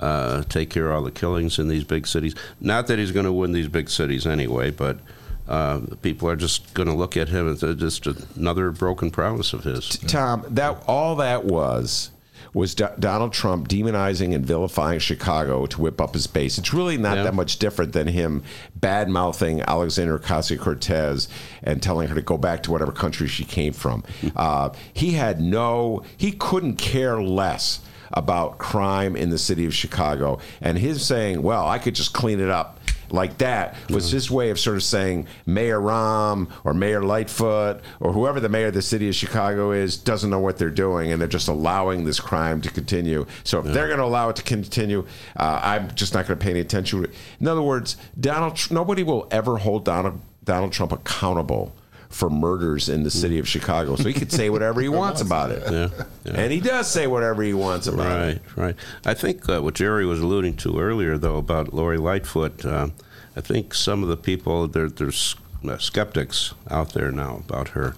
Uh, 0.00 0.44
take 0.44 0.70
care 0.70 0.88
of 0.90 0.94
all 0.94 1.02
the 1.02 1.10
killings 1.10 1.58
in 1.58 1.66
these 1.66 1.82
big 1.82 2.06
cities. 2.06 2.32
Not 2.60 2.86
that 2.86 3.00
he's 3.00 3.10
going 3.10 3.26
to 3.26 3.32
win 3.32 3.50
these 3.50 3.66
big 3.66 3.90
cities 3.90 4.28
anyway, 4.28 4.70
but 4.70 5.00
uh, 5.48 5.80
people 6.02 6.28
are 6.28 6.36
just 6.36 6.72
going 6.74 6.86
to 6.86 6.94
look 6.94 7.16
at 7.16 7.30
him 7.30 7.48
as 7.48 7.62
just 7.74 8.06
another 8.06 8.70
broken 8.70 9.10
promise 9.10 9.52
of 9.52 9.64
his. 9.64 9.88
Tom, 9.88 10.44
that 10.50 10.80
all 10.86 11.16
that 11.16 11.44
was 11.46 12.12
was 12.54 12.74
Do- 12.74 12.88
Donald 12.98 13.32
Trump 13.32 13.68
demonizing 13.68 14.34
and 14.34 14.44
vilifying 14.44 14.98
Chicago 14.98 15.66
to 15.66 15.80
whip 15.80 16.00
up 16.00 16.14
his 16.14 16.26
base. 16.26 16.58
It's 16.58 16.72
really 16.74 16.96
not 16.96 17.16
that 17.24 17.34
much 17.34 17.58
different 17.58 17.92
than 17.92 18.08
him 18.08 18.42
bad 18.74 19.08
mouthing 19.08 19.62
Alexander 19.62 20.18
Ocasio 20.18 20.58
Cortez 20.58 21.28
and 21.62 21.82
telling 21.82 22.08
her 22.08 22.14
to 22.14 22.22
go 22.22 22.36
back 22.38 22.62
to 22.64 22.70
whatever 22.70 22.92
country 22.92 23.28
she 23.28 23.44
came 23.44 23.72
from. 23.72 24.04
Uh, 24.36 24.72
he 24.92 25.12
had 25.12 25.40
no, 25.40 26.02
he 26.16 26.30
couldn't 26.32 26.76
care 26.76 27.20
less 27.20 27.80
about 28.12 28.58
crime 28.58 29.16
in 29.16 29.30
the 29.30 29.38
city 29.38 29.66
of 29.66 29.74
Chicago. 29.74 30.38
And 30.60 30.78
his 30.78 31.04
saying, 31.04 31.42
well, 31.42 31.66
I 31.66 31.78
could 31.78 31.94
just 31.94 32.12
clean 32.12 32.40
it 32.40 32.48
up 32.48 32.77
like 33.12 33.38
that 33.38 33.76
was 33.90 34.10
his 34.10 34.30
way 34.30 34.50
of 34.50 34.58
sort 34.58 34.76
of 34.76 34.82
saying 34.82 35.26
Mayor 35.46 35.80
Rahm 35.80 36.50
or 36.64 36.74
Mayor 36.74 37.02
Lightfoot 37.02 37.80
or 38.00 38.12
whoever 38.12 38.40
the 38.40 38.48
mayor 38.48 38.66
of 38.66 38.74
the 38.74 38.82
city 38.82 39.08
of 39.08 39.14
Chicago 39.14 39.70
is 39.70 39.96
doesn't 39.96 40.30
know 40.30 40.38
what 40.38 40.58
they're 40.58 40.70
doing 40.70 41.12
and 41.12 41.20
they're 41.20 41.28
just 41.28 41.48
allowing 41.48 42.04
this 42.04 42.20
crime 42.20 42.60
to 42.62 42.70
continue. 42.70 43.26
So 43.44 43.60
if 43.60 43.66
they're 43.66 43.86
going 43.86 43.98
to 43.98 44.04
allow 44.04 44.28
it 44.28 44.36
to 44.36 44.42
continue, 44.42 45.06
uh, 45.36 45.60
I'm 45.62 45.94
just 45.94 46.14
not 46.14 46.26
going 46.26 46.38
to 46.38 46.42
pay 46.42 46.50
any 46.50 46.60
attention 46.60 46.98
to 46.98 47.04
it. 47.04 47.14
In 47.40 47.48
other 47.48 47.62
words, 47.62 47.96
Donald, 48.18 48.70
nobody 48.70 49.02
will 49.02 49.28
ever 49.30 49.58
hold 49.58 49.84
Donald, 49.84 50.20
Donald 50.44 50.72
Trump 50.72 50.92
accountable 50.92 51.74
for 52.08 52.30
murders 52.30 52.88
in 52.88 53.02
the 53.02 53.10
city 53.10 53.38
of 53.38 53.46
Chicago. 53.46 53.96
So 53.96 54.04
he 54.04 54.14
could 54.14 54.32
say 54.32 54.50
whatever 54.50 54.80
he 54.80 54.88
wants 55.02 55.20
about 55.20 55.50
it. 55.50 55.62
Yeah, 55.70 55.88
yeah. 56.24 56.32
And 56.40 56.52
he 56.52 56.60
does 56.60 56.90
say 56.90 57.06
whatever 57.06 57.42
he 57.42 57.52
wants 57.52 57.86
about 57.86 58.28
it. 58.28 58.42
Right, 58.56 58.56
right. 58.56 58.76
I 59.04 59.14
think 59.14 59.48
uh, 59.48 59.60
what 59.60 59.74
Jerry 59.74 60.06
was 60.06 60.20
alluding 60.20 60.56
to 60.58 60.78
earlier, 60.78 61.18
though, 61.18 61.36
about 61.36 61.74
Lori 61.74 61.98
Lightfoot, 61.98 62.64
uh, 62.64 62.88
I 63.36 63.40
think 63.40 63.74
some 63.74 64.02
of 64.02 64.08
the 64.08 64.16
people, 64.16 64.68
there, 64.68 64.88
there's 64.88 65.36
uh, 65.68 65.78
skeptics 65.78 66.54
out 66.70 66.94
there 66.94 67.12
now 67.12 67.42
about 67.46 67.68
her. 67.68 67.94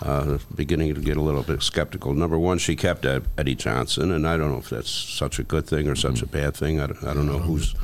Uh, 0.00 0.38
beginning 0.52 0.92
to 0.92 1.00
get 1.00 1.16
a 1.16 1.20
little 1.20 1.44
bit 1.44 1.62
skeptical. 1.62 2.12
Number 2.12 2.36
one, 2.36 2.58
she 2.58 2.74
kept 2.74 3.06
Eddie 3.06 3.54
Johnson, 3.54 4.10
and 4.10 4.26
I 4.26 4.36
don't 4.36 4.50
know 4.50 4.58
if 4.58 4.68
that's 4.68 4.90
such 4.90 5.38
a 5.38 5.44
good 5.44 5.64
thing 5.64 5.86
or 5.86 5.94
such 5.94 6.22
a 6.22 6.26
bad 6.26 6.56
thing. 6.56 6.80
I 6.80 6.88
don't, 6.88 7.04
I 7.04 7.14
don't 7.14 7.26
know 7.26 7.38
who's 7.38 7.76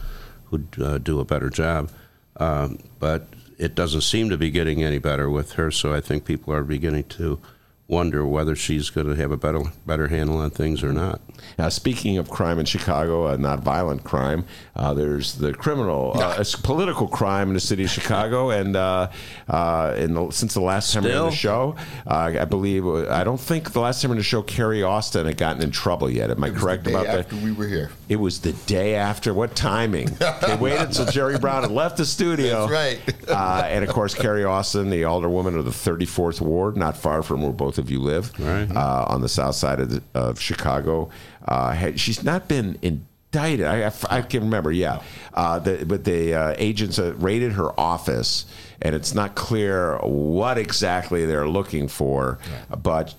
who'd 0.47 0.67
uh, 0.83 0.99
do 0.99 1.21
a 1.21 1.25
better 1.25 1.49
job, 1.49 1.91
um, 2.39 2.81
but 2.99 3.29
it 3.59 3.75
doesn't 3.75 4.03
seem 4.03 4.31
to 4.31 4.39
be 4.39 4.51
getting 4.51 4.83
any 4.83 4.99
better 4.99 5.29
with 5.29 5.53
her. 5.53 5.71
So 5.71 5.93
I 5.93 6.01
think 6.01 6.25
people 6.25 6.55
are 6.55 6.65
beginning 6.65 7.05
to 7.05 7.41
wonder 7.89 8.25
whether 8.25 8.55
she's 8.55 8.91
going 8.91 9.07
to 9.07 9.17
have 9.17 9.33
a 9.33 9.37
better 9.37 9.63
better 9.87 10.09
handle 10.09 10.37
on 10.37 10.51
things 10.51 10.85
or 10.85 10.93
not. 10.93 11.21
Now, 11.59 11.71
speaking 11.71 12.19
of 12.19 12.29
crime 12.29 12.59
in 12.59 12.67
Chicago, 12.67 13.29
uh, 13.29 13.37
not 13.37 13.61
violent 13.61 14.05
crime, 14.05 14.45
uh, 14.77 14.93
there's 14.93 15.35
the 15.37 15.55
criminal, 15.55 16.13
uh, 16.21 16.37
it's 16.39 16.55
political 16.55 17.09
crime 17.09 17.49
in 17.49 17.55
the 17.55 17.61
city 17.61 17.85
of 17.85 17.91
Chicago. 17.91 18.51
And 18.51 18.77
uh, 18.77 19.11
uh, 19.49 19.95
in 19.97 20.15
the, 20.15 20.31
since 20.31 20.55
the 20.55 20.61
last 20.61 20.93
time 20.93 21.05
we 21.05 21.11
were 21.11 21.17
on 21.17 21.31
the 21.31 21.37
show, 21.37 21.77
uh, 22.07 22.33
I 22.39 22.45
believe, 22.45 22.87
I 22.87 23.25
don't 23.25 23.41
think 23.41 23.73
the 23.73 23.81
last 23.81 24.03
time 24.03 24.11
we 24.11 24.15
were 24.15 24.17
on 24.17 24.19
the 24.19 24.25
show, 24.25 24.43
Carrie 24.43 24.83
Austin 24.83 25.27
had 25.27 25.37
gotten 25.37 25.63
in 25.63 25.71
trouble 25.71 26.11
yet. 26.11 26.31
Am 26.31 26.43
I 26.45 26.51
correct 26.51 26.85
day 26.85 26.91
about 26.93 27.07
after 27.07 27.35
that? 27.35 27.43
we 27.43 27.53
were 27.53 27.67
here. 27.67 27.91
It 28.09 28.17
was 28.17 28.41
the 28.41 28.53
day 28.53 28.95
after. 28.95 29.33
What 29.33 29.57
timing? 29.57 30.07
they 30.47 30.57
waited 30.57 30.89
until 30.89 31.07
Jerry 31.07 31.39
Brown 31.39 31.63
had 31.63 31.71
left 31.71 31.97
the 31.97 32.07
studio. 32.07 32.67
That's 32.67 32.73
right. 32.73 33.29
uh, 33.29 33.63
and 33.67 33.85
of 33.85 33.91
course, 33.91 34.15
Carrie 34.15 34.45
Austin, 34.45 34.91
the 34.91 35.03
alderwoman 35.03 35.57
of 35.59 35.65
the 35.65 35.71
34th 35.71 36.41
Ward, 36.41 36.77
not 36.77 36.97
far 36.97 37.23
from 37.23 37.43
where 37.43 37.53
both 37.53 37.78
of 37.79 37.91
you 37.91 38.01
live, 38.01 38.33
uh, 38.77 39.07
on 39.09 39.21
the 39.21 39.29
south 39.29 39.55
side 39.55 39.81
of, 39.81 39.91
the, 39.91 40.03
of 40.15 40.41
Chicago. 40.41 41.11
Uh, 41.47 41.93
she's 41.97 42.23
not 42.23 42.49
been 42.49 42.79
indicted. 42.83 43.67
I, 43.67 43.87
I, 43.87 43.93
I 44.11 44.23
can 44.23 44.43
remember, 44.45 44.73
yeah. 44.73 45.01
Uh, 45.35 45.59
the, 45.59 45.85
but 45.87 46.05
the 46.05 46.35
uh, 46.35 46.55
agents 46.59 46.99
uh, 46.99 47.15
raided 47.17 47.53
her 47.53 47.79
office, 47.79 48.47
and 48.83 48.95
it's 48.95 49.15
not 49.15 49.35
clear 49.35 49.99
what 49.99 50.59
exactly 50.59 51.25
they're 51.27 51.49
looking 51.49 51.89
for, 51.89 52.39
but 52.83 53.15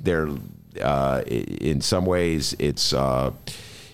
they're 0.00 0.28
uh, 0.80 1.22
in 1.26 1.80
some 1.80 2.06
ways 2.06 2.54
it's 2.58 2.92
uh, 2.92 3.32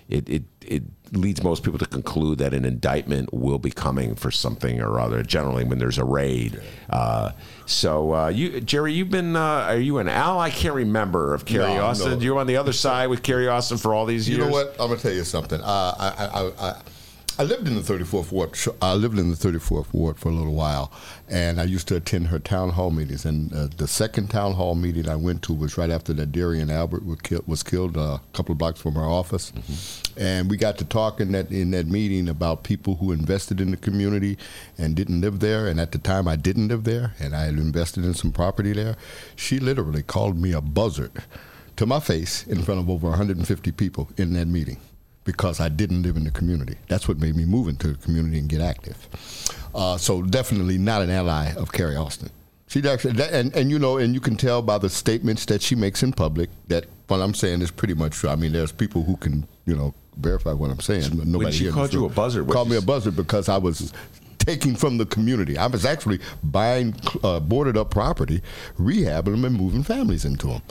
it, 0.09 0.28
it 0.28 0.43
it 0.61 0.82
leads 1.16 1.43
most 1.43 1.62
people 1.62 1.78
to 1.78 1.86
conclude 1.86 2.39
that 2.39 2.53
an 2.55 2.65
indictment 2.65 3.32
will 3.32 3.59
be 3.59 3.70
coming 3.70 4.15
for 4.15 4.31
something 4.31 4.81
or 4.81 5.01
other. 5.01 5.23
Generally, 5.23 5.65
when 5.65 5.78
there's 5.78 5.99
a 5.99 6.05
raid. 6.05 6.61
Uh, 6.91 7.32
so, 7.66 8.15
uh, 8.15 8.28
you, 8.28 8.61
Jerry, 8.61 8.93
you've 8.93 9.11
been. 9.11 9.36
Uh, 9.36 9.41
are 9.69 9.77
you 9.77 9.99
an 9.99 10.09
Al? 10.09 10.39
I 10.39 10.51
can't 10.51 10.74
remember 10.74 11.35
of 11.35 11.45
Carrie 11.45 11.74
No, 11.74 11.86
Austin. 11.86 12.12
no. 12.12 12.19
You're 12.19 12.39
on 12.39 12.47
the 12.47 12.57
other 12.57 12.73
side 12.73 13.09
with 13.09 13.23
Carrie 13.23 13.49
Austin 13.49 13.78
for 13.78 13.95
all 13.95 14.07
these 14.07 14.28
You 14.28 14.36
years. 14.36 14.47
You 14.47 14.51
know 14.51 14.57
what? 14.57 14.73
I'm 14.78 14.89
gonna 14.89 15.01
tell 15.01 15.12
you 15.12 15.24
something. 15.24 15.61
Uh, 15.61 15.65
I, 15.65 16.15
I, 16.19 16.27
I, 16.27 16.70
I, 16.70 16.81
I 17.36 17.43
lived 17.43 17.66
in 17.66 17.74
the 17.74 17.81
34th 17.81 18.31
ward. 18.31 18.56
I 18.81 18.94
lived 18.94 19.19
in 19.19 19.28
the 19.28 19.36
34th 19.36 19.93
ward 19.93 20.19
for 20.19 20.28
a 20.28 20.32
little 20.32 20.55
while, 20.55 20.93
and 21.28 21.61
I 21.61 21.65
used 21.65 21.89
to 21.89 21.97
attend 21.97 22.28
her 22.28 22.39
town 22.39 22.70
hall 22.70 22.93
meetings. 22.93 23.24
And 23.24 23.52
uh, 23.52 23.66
the 23.77 23.89
second 23.89 24.31
town 24.31 24.52
hall 24.52 24.77
meeting 24.77 25.09
I 25.09 25.16
went 25.16 25.43
to 25.43 25.52
was 25.52 25.77
right 25.77 25.90
after 25.90 26.12
that 26.12 26.31
Derrion 26.31 26.70
Albert 26.70 27.05
was 27.05 27.20
killed, 27.23 27.48
was 27.48 27.65
killed 27.65 27.97
uh, 27.97 28.01
a 28.01 28.20
couple 28.35 28.52
of 28.52 28.59
blocks 28.59 28.81
from 28.81 28.97
our 28.97 29.11
office, 29.11 29.52
and 30.16 30.48
we 30.48 30.56
got 30.56 30.78
to 30.78 30.85
talk 30.85 31.20
in 31.20 31.32
that 31.32 31.51
in 31.51 31.73
that 31.73 31.89
meeting 31.89 32.28
about 32.28 32.62
people 32.62 32.94
who 32.97 33.11
invested 33.11 33.61
in 33.61 33.73
the 33.73 33.77
community 33.77 34.39
and 34.78 34.94
didn't 34.94 35.20
live 35.20 35.40
there. 35.40 35.66
And 35.66 35.81
at 35.81 35.90
the 35.90 35.98
time, 35.98 36.28
I 36.28 36.36
didn't 36.36 36.69
live 36.69 36.85
there, 36.85 37.15
and 37.19 37.35
I 37.35 37.47
had 37.47 37.55
invested 37.55 38.05
in 38.05 38.15
some 38.15 38.31
property 38.31 38.73
there. 38.73 38.97
She 39.35 39.59
literally 39.59 40.05
called 40.05 40.39
me 40.39 40.52
a 40.52 40.61
buzzard 40.61 41.24
to 41.74 41.85
my 41.85 41.98
face 41.98 42.47
in 42.47 42.62
front 42.62 42.78
of 42.78 42.89
over 42.89 43.09
150 43.09 43.73
people 43.73 44.09
in 44.16 44.35
that 44.35 44.47
meeting 44.47 44.78
because 45.24 45.60
I 45.60 45.68
didn't 45.68 46.02
live 46.02 46.16
in 46.16 46.24
the 46.24 46.30
community. 46.30 46.76
That's 46.88 47.09
what 47.09 47.18
made 47.18 47.34
me 47.34 47.44
move 47.44 47.68
into 47.68 47.88
the 47.88 47.94
community 47.94 48.38
and 48.38 48.48
get 48.48 48.60
active. 48.60 49.09
Uh, 49.74 49.96
so 49.96 50.22
definitely 50.22 50.78
not 50.78 51.02
an 51.02 51.10
ally 51.10 51.52
of 51.55 51.72
Carrie 51.72 51.96
Austin. 51.96 52.30
She 52.68 52.86
actually, 52.88 53.22
and 53.22 53.55
and 53.55 53.70
you 53.70 53.78
know, 53.78 53.98
and 53.98 54.14
you 54.14 54.20
can 54.20 54.36
tell 54.36 54.62
by 54.62 54.78
the 54.78 54.88
statements 54.88 55.44
that 55.46 55.62
she 55.62 55.74
makes 55.74 56.02
in 56.02 56.12
public 56.12 56.51
that 56.68 56.86
what 57.09 57.20
I'm 57.20 57.34
saying 57.34 57.62
is 57.62 57.70
pretty 57.70 57.94
much 57.94 58.14
true. 58.14 58.30
I 58.30 58.36
mean, 58.36 58.52
there's 58.52 58.72
people 58.72 59.02
who 59.02 59.16
can 59.16 59.46
you 59.66 59.76
know 59.76 59.94
verify 60.16 60.52
what 60.52 60.70
I'm 60.70 60.80
saying. 60.80 61.16
But 61.16 61.26
nobody 61.26 61.52
she 61.52 61.64
here 61.64 61.72
called 61.72 61.92
you 61.92 62.06
a 62.06 62.09
buzzard, 62.09 62.48
Called 62.48 62.70
me 62.70 62.76
a 62.76 62.82
buzzard 62.82 63.16
because 63.16 63.48
I 63.48 63.59
was 63.59 63.92
taking 64.38 64.76
from 64.76 64.98
the 64.98 65.06
community. 65.06 65.56
I 65.56 65.66
was 65.66 65.84
actually 65.84 66.20
buying 66.42 66.94
uh, 67.22 67.40
boarded 67.40 67.76
up 67.76 67.90
property, 67.90 68.42
rehabbing 68.78 69.24
them, 69.24 69.44
and 69.44 69.55
moving 69.56 69.82
families 69.82 70.24
into 70.24 70.48
them. 70.48 70.62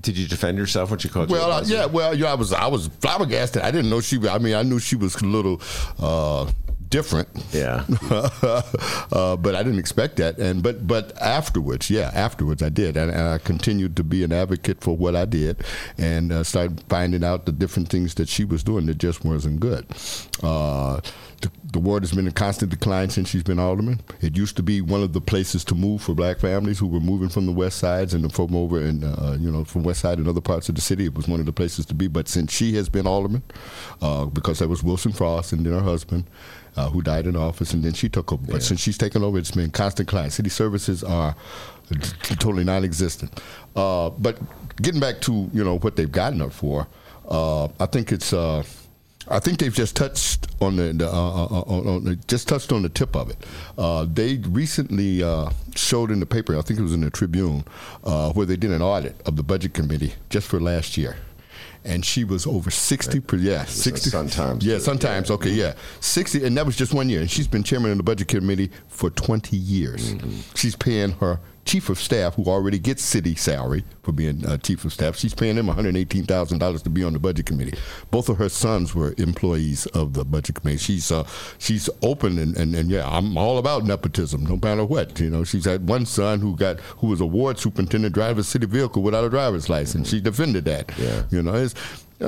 Did 0.00 0.16
you 0.16 0.26
defend 0.26 0.56
yourself 0.58 0.90
when 0.90 0.98
she 0.98 1.08
called 1.08 1.28
you? 1.30 1.36
Well, 1.36 1.50
uh, 1.50 1.60
buzzard? 1.60 1.76
yeah. 1.76 1.86
Well, 1.86 2.14
yeah. 2.14 2.32
I 2.32 2.34
was 2.34 2.52
I 2.52 2.66
was 2.66 2.88
flabbergasted. 3.00 3.62
I 3.62 3.70
didn't 3.70 3.90
know 3.90 4.00
she. 4.00 4.18
I 4.28 4.38
mean, 4.38 4.54
I 4.54 4.62
knew 4.62 4.78
she 4.78 4.96
was 4.96 5.14
a 5.16 5.24
little. 5.26 5.60
Uh, 5.98 6.50
different 6.90 7.28
yeah 7.52 7.84
uh, 8.10 9.36
but 9.36 9.54
I 9.54 9.62
didn't 9.62 9.78
expect 9.78 10.16
that 10.16 10.38
and 10.38 10.62
but 10.62 10.86
but 10.86 11.16
afterwards 11.20 11.88
yeah 11.88 12.10
afterwards 12.12 12.62
I 12.62 12.68
did 12.68 12.96
and, 12.96 13.10
and 13.10 13.28
I 13.28 13.38
continued 13.38 13.96
to 13.96 14.04
be 14.04 14.24
an 14.24 14.32
advocate 14.32 14.80
for 14.80 14.96
what 14.96 15.14
I 15.14 15.24
did 15.24 15.64
and 15.96 16.32
uh, 16.32 16.44
started 16.44 16.82
finding 16.88 17.24
out 17.24 17.46
the 17.46 17.52
different 17.52 17.88
things 17.88 18.14
that 18.14 18.28
she 18.28 18.44
was 18.44 18.62
doing 18.62 18.86
that 18.86 18.98
just 18.98 19.24
wasn't 19.24 19.60
good 19.60 19.86
uh, 20.42 21.00
the, 21.40 21.50
the 21.72 21.78
ward 21.78 22.02
has 22.02 22.12
been 22.12 22.26
in 22.26 22.32
constant 22.32 22.70
decline 22.70 23.08
since 23.08 23.28
she's 23.28 23.42
been 23.42 23.58
alderman. 23.58 24.00
It 24.20 24.36
used 24.36 24.56
to 24.56 24.62
be 24.62 24.80
one 24.80 25.02
of 25.02 25.12
the 25.12 25.20
places 25.20 25.64
to 25.64 25.74
move 25.74 26.02
for 26.02 26.14
black 26.14 26.38
families 26.38 26.78
who 26.78 26.86
were 26.86 27.00
moving 27.00 27.28
from 27.28 27.46
the 27.46 27.52
west 27.52 27.78
sides 27.78 28.12
and 28.12 28.30
from 28.32 28.54
over 28.54 28.78
and 28.78 29.04
uh, 29.04 29.36
you 29.38 29.50
know 29.50 29.64
from 29.64 29.82
west 29.82 30.00
side 30.00 30.18
and 30.18 30.28
other 30.28 30.40
parts 30.40 30.68
of 30.68 30.74
the 30.74 30.80
city. 30.80 31.06
It 31.06 31.14
was 31.14 31.28
one 31.28 31.40
of 31.40 31.46
the 31.46 31.52
places 31.52 31.86
to 31.86 31.94
be. 31.94 32.08
But 32.08 32.28
since 32.28 32.52
she 32.52 32.74
has 32.74 32.88
been 32.88 33.06
alderman, 33.06 33.42
uh, 34.02 34.26
because 34.26 34.58
that 34.58 34.68
was 34.68 34.82
Wilson 34.82 35.12
Frost 35.12 35.52
and 35.52 35.64
then 35.64 35.72
her 35.72 35.80
husband, 35.80 36.24
uh, 36.76 36.88
who 36.90 37.02
died 37.02 37.26
in 37.26 37.36
office, 37.36 37.72
and 37.72 37.82
then 37.82 37.92
she 37.92 38.08
took 38.08 38.32
over. 38.32 38.52
But 38.52 38.62
since 38.62 38.80
she's 38.80 38.98
taken 38.98 39.22
over, 39.22 39.38
it's 39.38 39.50
been 39.50 39.70
constant 39.70 40.08
decline. 40.08 40.30
City 40.30 40.50
services 40.50 41.02
are 41.04 41.34
totally 42.38 42.64
non-existent. 42.64 43.40
Uh, 43.76 44.10
but 44.10 44.38
getting 44.80 45.00
back 45.00 45.20
to 45.22 45.50
you 45.52 45.64
know 45.64 45.78
what 45.78 45.96
they've 45.96 46.10
gotten 46.10 46.40
her 46.40 46.50
for, 46.50 46.86
uh, 47.28 47.66
I 47.78 47.86
think 47.86 48.12
it's. 48.12 48.32
Uh, 48.32 48.62
I 49.28 49.38
think 49.38 49.58
they've 49.60 49.72
just 49.72 49.94
touched 49.94 50.48
on 50.60 50.76
the, 50.76 50.92
the 50.92 51.06
uh, 51.06 51.12
uh, 51.44 51.60
on, 51.66 51.86
on 51.86 52.04
the, 52.04 52.16
just 52.16 52.48
touched 52.48 52.72
on 52.72 52.82
the 52.82 52.88
tip 52.88 53.14
of 53.14 53.30
it. 53.30 53.36
Uh, 53.78 54.06
they 54.10 54.38
recently 54.48 55.22
uh, 55.22 55.50
showed 55.76 56.10
in 56.10 56.18
the 56.18 56.26
paper, 56.26 56.58
I 56.58 56.62
think 56.62 56.80
it 56.80 56.82
was 56.82 56.94
in 56.94 57.02
the 57.02 57.10
Tribune, 57.10 57.64
uh, 58.02 58.32
where 58.32 58.46
they 58.46 58.56
did 58.56 58.72
an 58.72 58.82
audit 58.82 59.20
of 59.26 59.36
the 59.36 59.44
budget 59.44 59.72
committee 59.72 60.14
just 60.30 60.48
for 60.48 60.58
last 60.58 60.96
year. 60.96 61.16
And 61.84 62.04
she 62.04 62.24
was 62.24 62.46
over 62.46 62.70
sixty 62.70 63.20
per 63.20 63.36
yeah 63.36 63.64
sixty 63.64 64.10
Sun 64.10 64.28
Times. 64.28 64.64
yeah 64.64 64.78
sometimes 64.78 65.30
okay 65.30 65.48
mm-hmm. 65.48 65.60
yeah. 65.60 65.74
Sixty 66.00 66.44
and 66.44 66.56
that 66.56 66.66
was 66.66 66.76
just 66.76 66.92
one 66.92 67.08
year. 67.08 67.20
And 67.20 67.30
she's 67.30 67.48
been 67.48 67.62
chairman 67.62 67.90
of 67.90 67.96
the 67.96 68.02
budget 68.02 68.28
committee 68.28 68.70
for 68.88 69.10
twenty 69.10 69.56
years. 69.56 70.12
Mm-hmm. 70.14 70.40
She's 70.54 70.76
paying 70.76 71.12
her 71.12 71.40
chief 71.70 71.88
of 71.88 72.00
staff 72.00 72.34
who 72.34 72.44
already 72.46 72.80
gets 72.80 73.00
city 73.00 73.36
salary 73.36 73.84
for 74.02 74.10
being 74.10 74.44
uh, 74.44 74.56
chief 74.56 74.84
of 74.84 74.92
staff. 74.92 75.14
She's 75.16 75.34
paying 75.34 75.56
him 75.56 75.68
one 75.68 75.76
hundred 75.76 75.96
eighteen 75.96 76.24
thousand 76.24 76.58
dollars 76.58 76.82
to 76.82 76.90
be 76.90 77.04
on 77.04 77.12
the 77.12 77.20
budget 77.20 77.46
committee. 77.46 77.78
Both 78.10 78.28
of 78.28 78.38
her 78.38 78.48
sons 78.48 78.92
were 78.92 79.14
employees 79.18 79.86
of 79.86 80.14
the 80.14 80.24
budget 80.24 80.56
committee. 80.56 80.78
She's 80.78 81.12
uh, 81.12 81.24
she's 81.58 81.88
open 82.02 82.38
and, 82.38 82.56
and, 82.56 82.74
and 82.74 82.90
yeah, 82.90 83.08
I'm 83.08 83.38
all 83.38 83.58
about 83.58 83.84
nepotism, 83.84 84.44
no 84.44 84.56
matter 84.56 84.84
what. 84.84 85.20
You 85.20 85.30
know, 85.30 85.44
she's 85.44 85.64
had 85.64 85.88
one 85.88 86.06
son 86.06 86.40
who 86.40 86.56
got 86.56 86.80
who 86.98 87.06
was 87.06 87.20
a 87.20 87.26
ward 87.26 87.60
superintendent 87.60 88.14
driving 88.14 88.40
a 88.40 88.44
city 88.44 88.66
vehicle 88.66 89.02
without 89.02 89.24
a 89.24 89.30
driver's 89.30 89.68
license. 89.68 90.08
She 90.10 90.20
defended 90.20 90.64
that. 90.64 90.92
Yeah. 90.98 91.22
You 91.30 91.42
know, 91.42 91.54
it's 91.54 91.74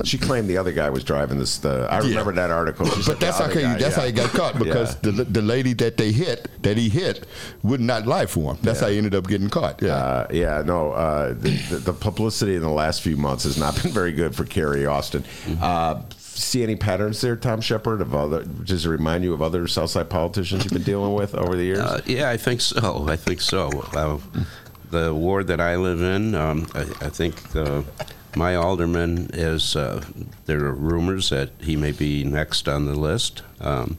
She 0.05 0.16
claimed 0.16 0.48
the 0.48 0.56
other 0.56 0.73
guy 0.73 0.89
was 0.89 1.05
driving 1.05 1.39
this. 1.39 1.59
The 1.59 1.86
I 1.90 2.01
Yeah. 2.01 2.09
remember 2.10 2.32
that 2.32 2.51
article. 2.51 2.86
She 2.86 3.02
But, 3.06 3.20
that's 3.20 3.39
how 3.39 3.44
other 3.44 3.55
he, 3.55 3.60
guy, 3.62 3.77
that's 3.78 3.94
yeah. 3.97 4.01
how 4.01 4.06
he 4.06 4.12
got 4.12 4.31
caught 4.31 4.59
because 4.59 4.94
Yeah. 5.02 5.10
the 5.12 5.24
the 5.24 5.43
lady 5.43 5.74
that 5.74 5.97
they 5.98 6.12
hit 6.12 6.48
that 6.62 6.77
he 6.78 6.89
hit 6.89 7.27
would 7.62 7.81
not 7.81 8.06
lie 8.06 8.27
for 8.27 8.52
him. 8.55 8.59
That's 8.62 8.81
how 8.81 8.89
he 8.89 8.97
ended 8.97 9.14
up 9.14 9.27
getting 9.28 9.51
caught. 9.51 9.82
Yeah. 9.82 9.94
Uh, 9.97 10.27
yeah, 10.31 10.62
no, 10.64 10.93
uh, 10.93 11.35
the, 11.39 11.51
the, 11.70 11.77
the 11.77 11.93
publicity 11.93 12.55
in 12.55 12.62
the 12.62 12.70
last 12.70 13.02
few 13.02 13.16
months 13.16 13.44
has 13.44 13.59
not 13.59 13.74
been 13.82 13.93
very 13.93 14.12
good 14.12 14.35
for 14.35 14.44
Carrie 14.44 14.86
Austin. 14.86 15.24
Uh, 15.60 16.01
see 16.19 16.62
any 16.62 16.74
patterns 16.77 17.20
there, 17.20 17.36
Tom 17.36 17.60
Shepherd? 17.60 18.01
Of 18.01 18.14
other, 18.14 18.44
does 18.44 18.86
it 18.86 18.89
remind 18.89 19.24
you 19.24 19.35
of 19.35 19.43
other 19.43 19.69
Southside 19.69 20.09
politicians 20.09 20.64
you've 20.64 20.73
been 20.73 20.82
dealing 20.82 21.12
with 21.14 21.35
over 21.35 21.55
the 21.55 21.64
years? 21.64 21.78
Uh, 21.81 22.01
yeah, 22.06 22.31
I 22.31 22.39
think 22.39 22.60
so. 22.62 23.05
I 23.09 23.16
think 23.16 23.40
so. 23.43 23.69
Uh, 23.94 24.19
the 24.90 25.14
ward 25.14 25.47
that 25.48 25.60
I 25.60 25.77
live 25.77 26.01
in, 26.02 26.35
um, 26.35 26.66
I, 26.74 26.81
I 26.81 27.09
think 27.10 27.35
uh, 27.56 27.82
my 28.36 28.54
alderman 28.54 29.30
is. 29.32 29.76
Uh, 29.76 30.04
there 30.46 30.64
are 30.64 30.72
rumors 30.74 31.30
that 31.30 31.50
he 31.60 31.76
may 31.76 31.92
be 31.92 32.24
next 32.24 32.68
on 32.68 32.86
the 32.86 32.94
list. 32.94 33.42
Um, 33.60 33.98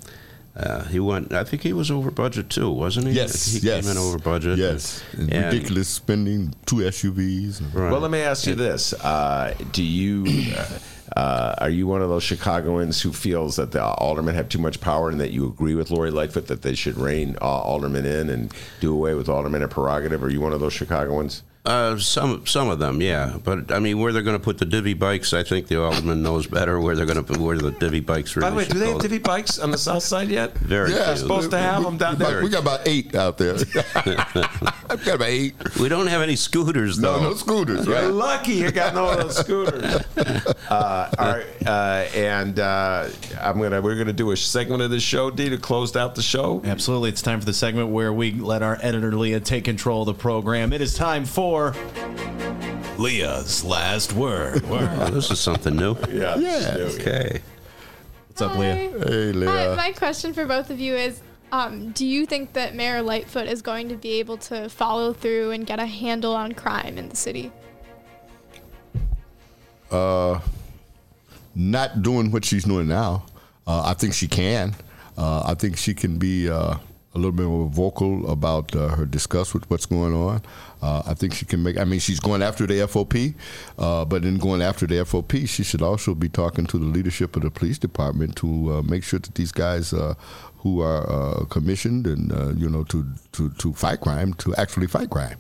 uh, 0.55 0.84
he 0.85 0.99
went. 0.99 1.34
I 1.34 1.43
think 1.43 1.64
he 1.64 1.73
was 1.73 1.89
over 1.89 2.11
budget 2.11 2.49
too, 2.49 2.69
wasn't 2.69 3.07
he? 3.07 3.14
Yes, 3.14 3.45
he 3.53 3.60
yes. 3.68 3.84
came 3.84 3.91
in 3.91 3.97
over 3.97 4.19
budget. 4.19 4.57
Yes, 4.60 5.03
And- 5.14 5.31
ridiculous 5.31 5.88
spending, 5.88 6.53
two 6.65 6.77
SUVs. 6.77 7.60
and- 7.60 7.73
Well, 7.73 7.99
let 7.99 8.11
me 8.11 8.19
ask 8.22 8.45
you 8.45 8.55
this: 8.55 8.93
uh, 8.93 9.55
Do 9.72 9.84
you 9.84 10.26
uh, 10.55 11.19
uh, 11.19 11.55
are 11.60 11.69
you 11.69 11.88
one 11.88 12.01
of 12.03 12.10
those 12.10 12.23
Chicagoans 12.23 13.01
who 13.01 13.11
feels 13.11 13.55
that 13.55 13.72
the 13.72 13.84
aldermen 13.84 14.35
have 14.35 14.49
too 14.49 14.60
much 14.60 14.80
power 14.80 15.10
and 15.10 15.19
that 15.19 15.31
you 15.31 15.47
agree 15.47 15.73
with 15.76 15.89
Lori 15.91 16.11
Lightfoot 16.11 16.47
that 16.47 16.61
they 16.61 16.76
should 16.76 16.97
rein 16.97 17.35
uh, 17.41 17.45
aldermen 17.45 18.05
in 18.05 18.30
and 18.30 18.53
do 18.80 18.93
away 18.93 19.14
with 19.15 19.30
aldermen 19.30 19.68
prerogative? 19.69 20.23
Are 20.23 20.30
you 20.30 20.41
one 20.41 20.53
of 20.53 20.60
those 20.60 20.73
Chicagoans? 20.73 21.43
Uh, 21.65 21.98
some 21.98 22.45
some 22.45 22.68
of 22.69 22.77
them, 22.80 23.02
yeah. 23.02 23.38
But 23.41 23.72
I 23.72 23.80
mean, 23.80 23.99
where 23.99 24.11
they're 24.11 24.22
going 24.22 24.38
to 24.38 24.44
put 24.44 24.57
the 24.57 24.65
divvy 24.65 24.94
bikes, 24.94 25.31
I 25.34 25.44
think 25.44 25.68
the 25.68 25.81
alderman 25.81 26.22
knows 26.22 26.45
better 26.45 26.77
where 26.81 26.94
they're 26.94 27.06
going 27.06 27.15
to 27.18 27.23
put 27.23 27.38
where 27.38 27.57
the 27.57 27.72
divvy 27.72 28.02
bikes. 28.02 28.35
Really 28.35 28.45
By 28.45 28.49
the 28.49 28.56
way, 28.57 28.65
do 28.65 28.80
they 28.80 28.88
have 28.88 28.95
go. 28.95 28.99
divvy 29.02 29.19
bikes 29.19 29.60
on 29.60 29.72
the 29.72 29.77
south 29.77 30.03
side 30.03 30.27
yet? 30.27 30.57
Very 30.57 30.91
They're 30.91 31.06
few. 31.15 31.15
supposed 31.23 31.52
to 31.52 31.57
have 31.57 31.84
them 31.84 31.95
down 31.98 32.15
About- 32.15 32.27
there. 32.31 32.44
we 32.44 32.49
got 32.49 32.64
about 32.64 32.85
eight 32.85 33.15
out 33.15 33.38
there. 33.38 33.53
I've 33.95 35.06
got 35.06 35.15
about 35.15 35.30
eight. 35.30 35.56
We 35.80 35.88
don't 35.88 36.07
have 36.07 36.22
any 36.22 36.35
scooters 36.35 36.98
though. 36.98 37.18
No, 37.22 37.30
no 37.30 37.34
scooters. 37.35 37.85
You're 37.85 37.95
Right? 37.95 38.07
lucky 38.11 38.53
you 38.56 38.69
got 38.72 38.94
no 38.94 39.10
of 39.11 39.18
those 39.19 39.38
scooters. 39.38 40.02
Uh, 40.69 41.10
all 41.19 41.27
right, 41.27 41.45
uh, 41.68 42.06
and 42.15 42.57
uh, 42.60 43.07
I'm 43.40 43.61
gonna 43.61 43.80
we're 43.81 43.95
gonna 43.98 44.11
do 44.14 44.31
a 44.31 44.38
segment 44.38 44.81
of 44.81 44.90
the 44.90 44.99
show, 44.99 45.30
D, 45.30 45.49
to 45.49 45.57
close 45.57 45.95
out 45.95 46.15
the 46.15 46.23
show. 46.23 46.61
Absolutely. 46.65 47.10
It's 47.10 47.22
time 47.22 47.40
for 47.40 47.45
the 47.45 47.53
segment 47.53 47.90
where 47.90 48.11
we 48.11 48.31
let 48.31 48.64
our 48.64 48.80
editor 48.81 49.11
Leah 49.11 49.40
take 49.41 49.65
control 49.65 50.02
of 50.02 50.06
the 50.07 50.14
program. 50.15 50.73
It 50.73 50.81
is 50.81 50.95
time 50.95 51.26
for 51.26 51.53
Leah's 52.98 53.64
last 53.64 54.14
word. 54.24 54.64
Oh, 54.68 55.10
this 55.12 55.30
is 55.32 55.40
something 55.40 55.76
new. 55.76 55.96
Yeah. 56.10 56.36
Yeah. 56.38 56.76
Okay. 56.96 57.42
What's 58.28 58.42
up, 58.42 58.58
Leah? 58.58 58.76
Hey, 58.76 58.90
Hi, 58.92 59.32
Leah. 59.32 59.76
my 59.76 59.92
question 59.92 60.34
for 60.34 60.46
both 60.46 60.70
of 60.72 60.80
you 60.80 60.96
is 60.96 61.22
um, 61.52 61.92
Do 61.92 62.06
you 62.06 62.26
think 62.26 62.54
that 62.54 62.74
Mayor 62.76 63.02
Lightfoot 63.04 63.48
is 63.48 63.62
going 63.62 63.90
to 63.90 63.96
be 63.96 64.14
able 64.20 64.38
to 64.38 64.70
follow 64.70 65.14
through 65.14 65.52
and 65.52 65.68
get 65.68 65.80
a 65.80 65.86
handle 65.86 66.36
on 66.36 66.54
crime 66.54 66.98
in 66.98 67.10
the 67.10 67.16
city? 67.16 67.52
Uh, 69.92 70.40
not 71.54 72.02
doing 72.02 72.32
what 72.32 72.44
she's 72.46 72.64
doing 72.64 72.88
now. 72.88 73.26
Uh, 73.68 73.84
I 73.86 73.94
think 73.94 74.14
she 74.16 74.28
can. 74.28 74.74
Uh, 75.16 75.44
I 75.46 75.54
think 75.54 75.78
she 75.78 75.94
can 75.94 76.18
be 76.18 76.50
uh, 76.50 76.76
a 77.14 77.16
little 77.16 77.32
bit 77.32 77.46
more 77.46 77.68
vocal 77.70 78.30
about 78.32 78.76
uh, 78.76 78.90
her 78.90 79.06
disgust 79.06 79.54
with 79.54 79.70
what's 79.70 79.86
going 79.86 80.14
on. 80.16 80.42
Uh, 80.84 81.01
I 81.05 81.14
think 81.14 81.34
she 81.34 81.45
can 81.45 81.64
make. 81.64 81.77
I 81.77 81.85
mean, 81.85 81.99
she's 81.99 82.19
going 82.19 82.43
after 82.43 82.68
the 82.68 82.85
FOP, 82.85 83.35
uh, 83.80 84.03
but 84.03 84.26
in 84.26 84.38
going 84.38 84.61
after 84.61 84.85
the 84.85 84.95
FOP, 85.05 85.47
she 85.47 85.64
should 85.64 85.81
also 85.81 86.14
be 86.14 86.27
talking 86.27 86.65
to 86.65 86.77
the 86.77 86.85
leadership 86.85 87.38
of 87.38 87.43
the 87.43 87.49
police 87.49 87.77
department 87.77 88.35
to 88.38 88.73
uh, 88.73 88.81
make 88.81 89.01
sure 89.05 89.19
that 89.19 89.34
these 89.35 89.53
guys 89.53 89.93
uh, 89.93 90.14
who 90.57 90.81
are 90.81 91.10
uh, 91.10 91.45
commissioned 91.45 92.05
and 92.05 92.34
uh, 92.34 92.49
you 92.57 92.69
know 92.69 92.84
to, 92.84 93.05
to 93.31 93.49
to 93.51 93.72
fight 93.72 94.01
crime 94.01 94.34
to 94.34 94.53
actually 94.55 94.88
fight 94.88 95.10
crime. 95.10 95.38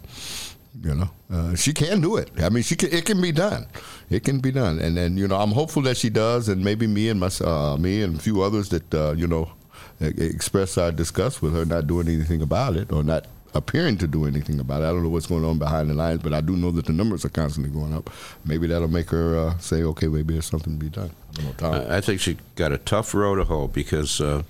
You 0.81 0.95
know, 0.95 1.55
she 1.55 1.73
can 1.73 1.99
do 1.99 2.15
it. 2.15 2.31
I 2.41 2.47
mean, 2.47 2.63
she 2.63 2.77
can. 2.77 2.93
It 2.93 3.03
can 3.03 3.21
be 3.21 3.33
done. 3.33 3.67
It 4.09 4.23
can 4.23 4.39
be 4.39 4.51
done. 4.51 4.79
And 4.79 4.97
and 4.97 5.19
you 5.19 5.27
know, 5.27 5.35
I'm 5.35 5.51
hopeful 5.51 5.81
that 5.83 5.97
she 5.97 6.09
does. 6.09 6.47
And 6.47 6.63
maybe 6.63 6.87
me 6.87 7.09
and 7.09 7.19
my 7.19 7.29
me 7.75 8.01
and 8.01 8.15
a 8.15 8.19
few 8.19 8.41
others 8.41 8.69
that 8.69 9.17
you 9.17 9.27
know 9.27 9.51
express 9.99 10.77
our 10.77 10.93
disgust 10.93 11.41
with 11.41 11.53
her 11.53 11.65
not 11.65 11.85
doing 11.87 12.07
anything 12.07 12.41
about 12.41 12.77
it 12.77 12.93
or 12.93 13.03
not 13.03 13.25
appearing 13.53 13.97
to 13.99 14.07
do 14.07 14.25
anything 14.25 14.59
about 14.59 14.81
it. 14.81 14.85
I 14.85 14.89
don't 14.89 15.03
know 15.03 15.09
what's 15.09 15.27
going 15.27 15.45
on 15.45 15.59
behind 15.59 15.89
the 15.89 15.93
lines, 15.93 16.21
but 16.21 16.33
I 16.33 16.41
do 16.41 16.55
know 16.55 16.71
that 16.71 16.85
the 16.85 16.93
numbers 16.93 17.23
are 17.25 17.29
constantly 17.29 17.71
going 17.71 17.93
up. 17.93 18.09
Maybe 18.45 18.67
that'll 18.67 18.87
make 18.87 19.09
her 19.11 19.37
uh, 19.37 19.57
say, 19.59 19.83
okay, 19.83 20.07
maybe 20.07 20.33
there's 20.33 20.45
something 20.45 20.73
to 20.73 20.79
be 20.79 20.89
done. 20.89 21.11
I 21.37 21.41
don't 21.41 21.61
know, 21.61 21.95
I 21.95 22.01
think 22.01 22.19
she 22.19 22.37
got 22.55 22.71
a 22.71 22.77
tough 22.77 23.13
road 23.13 23.35
to 23.35 23.43
hoe 23.43 23.67
because 23.67 24.19
uh, 24.19 24.43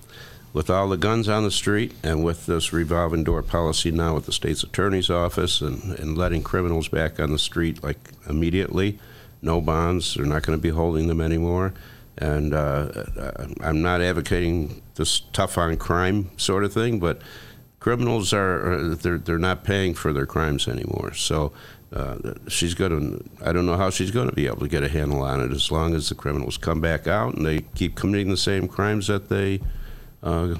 with 0.52 0.70
all 0.70 0.88
the 0.88 0.96
guns 0.96 1.28
on 1.28 1.42
the 1.42 1.50
street 1.50 1.94
and 2.02 2.24
with 2.24 2.46
this 2.46 2.72
revolving 2.72 3.24
door 3.24 3.42
policy 3.42 3.90
now 3.90 4.14
with 4.14 4.26
the 4.26 4.32
state's 4.32 4.62
attorney's 4.62 5.10
office 5.10 5.60
and, 5.60 5.98
and 5.98 6.16
letting 6.16 6.42
criminals 6.42 6.88
back 6.88 7.18
on 7.20 7.32
the 7.32 7.38
street 7.38 7.82
like 7.82 7.98
immediately, 8.28 8.98
no 9.42 9.60
bonds, 9.60 10.14
they're 10.14 10.24
not 10.24 10.42
going 10.42 10.56
to 10.56 10.62
be 10.62 10.70
holding 10.70 11.08
them 11.08 11.20
anymore. 11.20 11.74
And 12.16 12.54
uh, 12.54 13.04
I'm 13.60 13.82
not 13.82 14.00
advocating 14.00 14.80
this 14.94 15.22
tough 15.32 15.58
on 15.58 15.76
crime 15.76 16.30
sort 16.36 16.62
of 16.62 16.72
thing, 16.72 17.00
but 17.00 17.20
criminals 17.84 18.32
are 18.32 18.72
uh, 18.72 18.94
they're 19.02 19.18
they're 19.18 19.46
not 19.50 19.62
paying 19.62 19.92
for 19.92 20.10
their 20.14 20.24
crimes 20.24 20.66
anymore. 20.66 21.12
So 21.12 21.52
uh, 21.92 22.16
she's 22.48 22.72
going 22.72 22.94
to 22.98 23.46
I 23.46 23.52
don't 23.52 23.66
know 23.66 23.76
how 23.76 23.90
she's 23.90 24.10
going 24.10 24.30
to 24.30 24.34
be 24.34 24.46
able 24.46 24.60
to 24.60 24.68
get 24.68 24.82
a 24.82 24.88
handle 24.88 25.22
on 25.22 25.42
it 25.44 25.52
as 25.52 25.70
long 25.70 25.94
as 25.94 26.08
the 26.08 26.14
criminals 26.14 26.56
come 26.56 26.80
back 26.80 27.06
out 27.06 27.34
and 27.34 27.44
they 27.44 27.60
keep 27.74 27.94
committing 27.94 28.30
the 28.30 28.38
same 28.38 28.68
crimes 28.68 29.08
that 29.08 29.28
they 29.28 29.60
uh, 30.22 30.54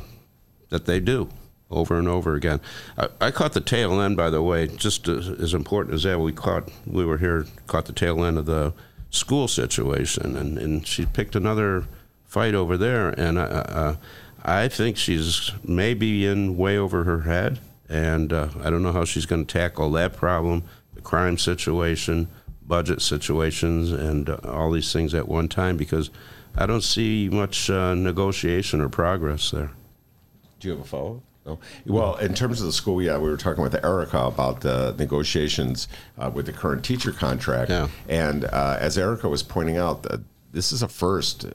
that 0.69 0.85
they 0.85 1.01
do. 1.01 1.31
over 1.71 1.99
and 1.99 2.09
over 2.09 2.35
again. 2.35 2.61
I, 2.97 3.09
I 3.21 3.31
caught 3.31 3.53
the 3.53 3.61
tail 3.61 4.01
end, 4.01 4.17
by 4.17 4.31
the 4.31 4.43
way, 4.43 4.69
just 4.69 5.09
as, 5.09 5.29
as 5.29 5.55
important 5.55 5.95
as 5.95 6.03
that. 6.05 6.21
We 6.21 6.33
caught, 6.33 6.71
we 6.87 7.05
were 7.05 7.19
here, 7.19 7.47
caught 7.67 7.87
the 7.87 7.93
tail 7.93 8.25
end 8.25 8.39
of 8.39 8.47
the 8.47 8.73
school 9.11 9.49
situation, 9.49 10.37
and, 10.37 10.59
and 10.59 10.87
she 10.87 11.07
picked 11.07 11.35
another 11.35 11.87
fight 12.25 12.55
over 12.55 12.77
there, 12.77 13.11
and 13.11 13.39
I, 13.39 13.45
uh, 13.45 13.97
I 14.45 14.69
think 14.69 14.97
she's 14.97 15.53
maybe 15.65 16.27
in 16.27 16.57
way 16.59 16.77
over 16.77 17.05
her 17.05 17.23
head, 17.23 17.61
and 17.89 18.33
uh, 18.33 18.51
I 18.63 18.69
don't 18.69 18.83
know 18.83 18.93
how 18.93 19.05
she's 19.05 19.25
going 19.25 19.47
to 19.47 19.53
tackle 19.53 19.91
that 19.93 20.15
problem, 20.15 20.65
the 20.95 21.01
crime 21.01 21.39
situation, 21.39 22.29
budget 22.67 23.01
situations, 23.01 23.91
and 23.91 24.29
uh, 24.29 24.39
all 24.45 24.71
these 24.71 24.93
things 24.93 25.15
at 25.15 25.29
one 25.29 25.49
time, 25.49 25.79
because 25.79 26.11
I 26.57 26.67
don't 26.67 26.83
see 26.83 27.31
much 27.33 27.71
uh, 27.71 27.95
negotiation 27.95 28.83
or 28.83 28.91
progress 28.91 29.51
there. 29.51 29.71
Do 30.61 30.69
you 30.69 30.75
have 30.75 30.85
a 30.85 30.89
follow? 30.89 31.23
No. 31.47 31.59
Well, 31.87 32.17
in 32.17 32.33
terms 32.35 32.61
of 32.61 32.67
the 32.67 32.73
school, 32.73 33.03
yeah, 33.03 33.19
we 33.19 33.29
were 33.29 33.37
talking 33.37 33.63
with 33.63 33.75
Erika 33.83 34.19
about 34.19 34.61
the 34.61 34.95
negotiations 34.99 35.89
uh, 36.19 36.31
with 36.33 36.47
the 36.47 36.53
current 36.53 36.85
teacher 36.85 37.13
contract, 37.13 37.71
and 38.09 38.45
uh, 38.45 38.77
as 38.79 38.99
Erika 38.99 39.29
was 39.29 39.43
pointing 39.43 39.79
out, 39.79 40.07
uh, 40.11 40.19
this 40.53 40.71
is 40.71 40.83
a 40.83 40.89
first. 40.89 41.47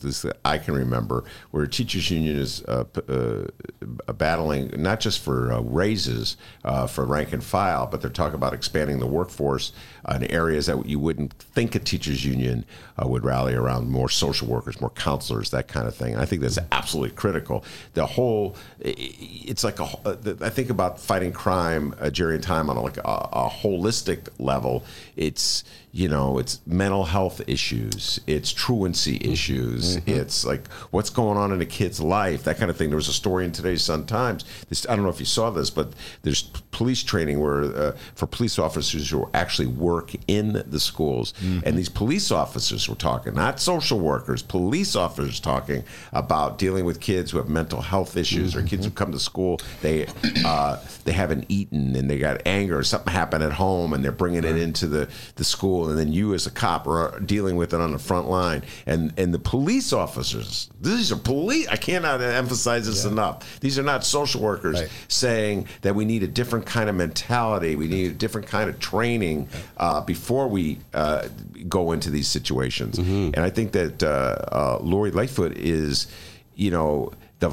This 0.00 0.22
that 0.22 0.38
I 0.44 0.58
can 0.58 0.74
remember 0.74 1.24
where 1.50 1.64
a 1.64 1.68
teachers 1.68 2.10
union 2.10 2.36
is 2.36 2.62
uh, 2.64 2.84
uh, 3.08 4.12
battling 4.12 4.70
not 4.76 5.00
just 5.00 5.20
for 5.20 5.52
uh, 5.52 5.60
raises 5.60 6.36
uh, 6.64 6.86
for 6.86 7.04
rank 7.04 7.32
and 7.32 7.42
file, 7.42 7.86
but 7.86 8.00
they're 8.00 8.10
talking 8.10 8.34
about 8.34 8.54
expanding 8.54 8.98
the 8.98 9.06
workforce 9.06 9.72
in 10.10 10.24
areas 10.30 10.66
that 10.66 10.86
you 10.86 10.98
wouldn't 10.98 11.32
think 11.34 11.74
a 11.74 11.78
teachers 11.78 12.24
union 12.24 12.64
uh, 13.00 13.06
would 13.06 13.24
rally 13.24 13.54
around 13.54 13.90
more 13.90 14.08
social 14.08 14.48
workers, 14.48 14.80
more 14.80 14.90
counselors, 14.90 15.50
that 15.50 15.68
kind 15.68 15.86
of 15.86 15.94
thing. 15.94 16.14
And 16.14 16.22
I 16.22 16.24
think 16.24 16.42
that's 16.42 16.58
absolutely 16.72 17.14
critical. 17.14 17.64
The 17.94 18.06
whole, 18.06 18.56
it's 18.80 19.64
like 19.64 19.78
a, 19.78 19.84
uh, 19.84 20.16
I 20.40 20.50
think 20.50 20.70
about 20.70 21.00
fighting 21.00 21.32
crime, 21.32 21.94
uh, 22.00 22.10
Jerry 22.10 22.34
and 22.34 22.44
time 22.44 22.68
on 22.68 22.76
a, 22.76 22.82
like 22.82 22.98
a, 22.98 23.00
a 23.04 23.48
holistic 23.48 24.28
level. 24.38 24.84
It's 25.16 25.64
you 25.94 26.08
know, 26.08 26.38
it's 26.38 26.60
mental 26.66 27.04
health 27.04 27.42
issues, 27.46 28.18
it's 28.26 28.50
truancy 28.50 29.20
issues, 29.20 29.96
it's 30.06 30.42
like 30.42 30.66
what's 30.90 31.10
going 31.10 31.36
on 31.36 31.52
in 31.52 31.60
a 31.60 31.66
kid's 31.66 32.00
life, 32.00 32.44
that 32.44 32.56
kind 32.56 32.70
of 32.70 32.78
thing. 32.78 32.88
There 32.88 32.96
was 32.96 33.08
a 33.08 33.12
story 33.12 33.44
in 33.44 33.52
today's 33.52 33.82
Sun 33.82 34.06
Times. 34.06 34.46
This, 34.70 34.86
I 34.88 34.96
don't 34.96 35.04
know 35.04 35.10
if 35.10 35.20
you 35.20 35.26
saw 35.26 35.50
this, 35.50 35.68
but 35.68 35.92
there's 36.22 36.44
police 36.70 37.02
training 37.02 37.40
where 37.40 37.64
uh, 37.64 37.92
for 38.14 38.26
police 38.26 38.58
officers 38.58 39.10
who 39.10 39.24
are 39.24 39.30
actually 39.34 39.68
work 39.92 40.12
in 40.26 40.62
the 40.66 40.80
schools, 40.80 41.34
and 41.64 41.76
these 41.78 41.88
police 41.88 42.30
officers 42.30 42.88
were 42.88 42.94
talking, 42.94 43.34
not 43.34 43.60
social 43.60 44.00
workers, 44.00 44.42
police 44.42 44.96
officers 44.96 45.40
talking 45.40 45.84
about 46.12 46.58
dealing 46.58 46.84
with 46.84 47.00
kids 47.00 47.30
who 47.30 47.38
have 47.38 47.48
mental 47.48 47.80
health 47.80 48.16
issues 48.16 48.54
or 48.56 48.62
kids 48.62 48.84
who 48.84 48.90
come 48.90 49.12
to 49.12 49.18
school 49.18 49.58
they 49.80 50.06
uh, 50.44 50.76
they 51.04 51.12
haven't 51.12 51.46
eaten 51.48 51.94
and 51.96 52.08
they 52.08 52.18
got 52.18 52.42
anger 52.46 52.78
or 52.78 52.84
something 52.84 53.12
happened 53.12 53.42
at 53.42 53.52
home 53.52 53.92
and 53.92 54.04
they're 54.04 54.12
bringing 54.12 54.44
it 54.44 54.56
into 54.56 54.86
the, 54.86 55.08
the 55.36 55.44
school. 55.44 55.88
And 55.88 55.98
then 55.98 56.12
you 56.12 56.34
as 56.34 56.46
a 56.46 56.50
cop 56.50 56.86
are 56.86 57.18
dealing 57.20 57.56
with 57.56 57.74
it 57.74 57.80
on 57.80 57.92
the 57.92 57.98
front 57.98 58.28
line. 58.28 58.62
And 58.86 59.12
and 59.16 59.34
the 59.34 59.38
police 59.38 59.92
officers 59.92 60.70
these 60.80 61.12
are 61.12 61.16
police 61.16 61.68
I 61.68 61.76
cannot 61.76 62.20
emphasize 62.20 62.86
this 62.86 63.04
enough. 63.04 63.60
These 63.60 63.78
are 63.78 63.82
not 63.82 64.04
social 64.04 64.40
workers 64.40 64.82
saying 65.08 65.66
that 65.82 65.94
we 65.94 66.04
need 66.04 66.22
a 66.22 66.28
different 66.28 66.66
kind 66.66 66.88
of 66.88 66.96
mentality. 66.96 67.76
We 67.76 67.88
need 67.88 68.10
a 68.12 68.14
different 68.14 68.46
kind 68.46 68.70
of 68.70 68.78
training 68.78 69.48
uh, 69.82 70.00
before 70.00 70.46
we 70.46 70.78
uh, 70.94 71.26
go 71.68 71.90
into 71.92 72.08
these 72.08 72.28
situations 72.28 72.98
and 73.34 73.38
I 73.48 73.50
think 73.50 73.72
that 73.72 74.02
uh, 74.02 74.06
uh, 74.06 74.78
Lori 74.80 75.10
Lightfoot 75.10 75.56
is 75.58 76.06
you 76.54 76.70
know 76.70 77.12
the 77.40 77.50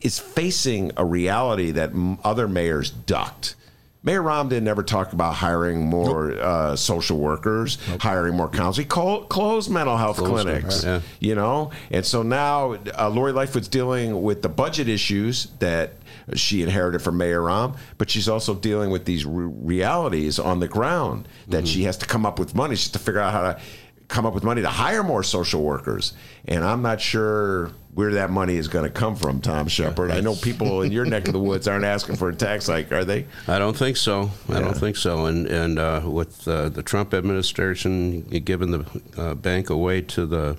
is 0.00 0.18
facing 0.18 0.92
a 0.96 1.04
reality 1.04 1.72
that 1.72 1.90
m- 1.90 2.18
other 2.24 2.48
mayors 2.48 2.90
ducked. 2.90 3.56
Mayor 4.02 4.22
Romden 4.22 4.62
never 4.62 4.82
talked 4.82 5.12
about 5.12 5.34
hiring 5.34 5.84
more 5.84 6.32
uh, 6.32 6.74
social 6.74 7.18
workers, 7.18 7.76
hiring 8.00 8.34
more 8.34 8.48
counselors. 8.48 8.78
He 8.78 8.84
closed 8.86 9.70
mental 9.70 9.98
health 9.98 10.16
Closed 10.16 10.46
them, 10.46 10.62
clinics, 10.62 10.84
yeah. 10.84 11.00
you 11.20 11.34
know? 11.34 11.70
And 11.90 12.06
so 12.06 12.22
now 12.22 12.78
uh, 12.98 13.10
Lori 13.10 13.32
Lightfoot's 13.32 13.68
dealing 13.68 14.22
with 14.22 14.40
the 14.40 14.48
budget 14.48 14.88
issues 14.88 15.48
that 15.58 15.92
she 16.38 16.62
inherited 16.62 17.00
from 17.02 17.16
Mayor 17.16 17.40
Rahm, 17.40 17.76
but 17.98 18.10
she's 18.10 18.28
also 18.28 18.54
dealing 18.54 18.90
with 18.90 19.04
these 19.04 19.24
re- 19.24 19.44
realities 19.62 20.38
on 20.38 20.60
the 20.60 20.68
ground 20.68 21.28
that 21.48 21.66
she 21.66 21.84
has 21.84 21.96
to 21.98 22.06
come 22.06 22.24
up 22.26 22.38
with 22.38 22.54
money. 22.54 22.76
She 22.76 22.84
has 22.84 22.92
to 22.92 22.98
figure 22.98 23.20
out 23.20 23.32
how 23.32 23.42
to 23.42 23.60
come 24.08 24.26
up 24.26 24.34
with 24.34 24.42
money 24.42 24.60
to 24.62 24.68
hire 24.68 25.02
more 25.04 25.22
social 25.22 25.62
workers. 25.62 26.14
And 26.46 26.64
I'm 26.64 26.82
not 26.82 27.00
sure 27.00 27.70
where 27.94 28.12
that 28.14 28.30
money 28.30 28.56
is 28.56 28.66
going 28.68 28.84
to 28.84 28.90
come 28.90 29.14
from, 29.14 29.40
Tom 29.40 29.68
Shepherd. 29.68 30.10
I 30.10 30.20
know 30.20 30.34
people 30.34 30.82
in 30.82 30.90
your 30.92 31.04
neck 31.04 31.26
of 31.28 31.32
the 31.32 31.38
woods 31.40 31.68
aren't 31.68 31.84
asking 31.84 32.16
for 32.16 32.28
a 32.28 32.34
tax 32.34 32.66
hike, 32.66 32.90
are 32.92 33.04
they? 33.04 33.26
I 33.46 33.58
don't 33.60 33.76
think 33.76 33.96
so. 33.96 34.30
I 34.48 34.54
Yeah. 34.54 34.60
don't 34.60 34.76
think 34.76 34.96
so. 34.96 35.26
And 35.26 35.46
and 35.46 35.78
uh, 35.78 36.02
with 36.04 36.46
uh, 36.48 36.68
the 36.70 36.82
Trump 36.82 37.14
administration 37.14 38.22
giving 38.22 38.70
the 38.72 38.84
uh, 39.16 39.34
bank 39.34 39.70
away 39.70 40.00
to 40.02 40.26
the 40.26 40.56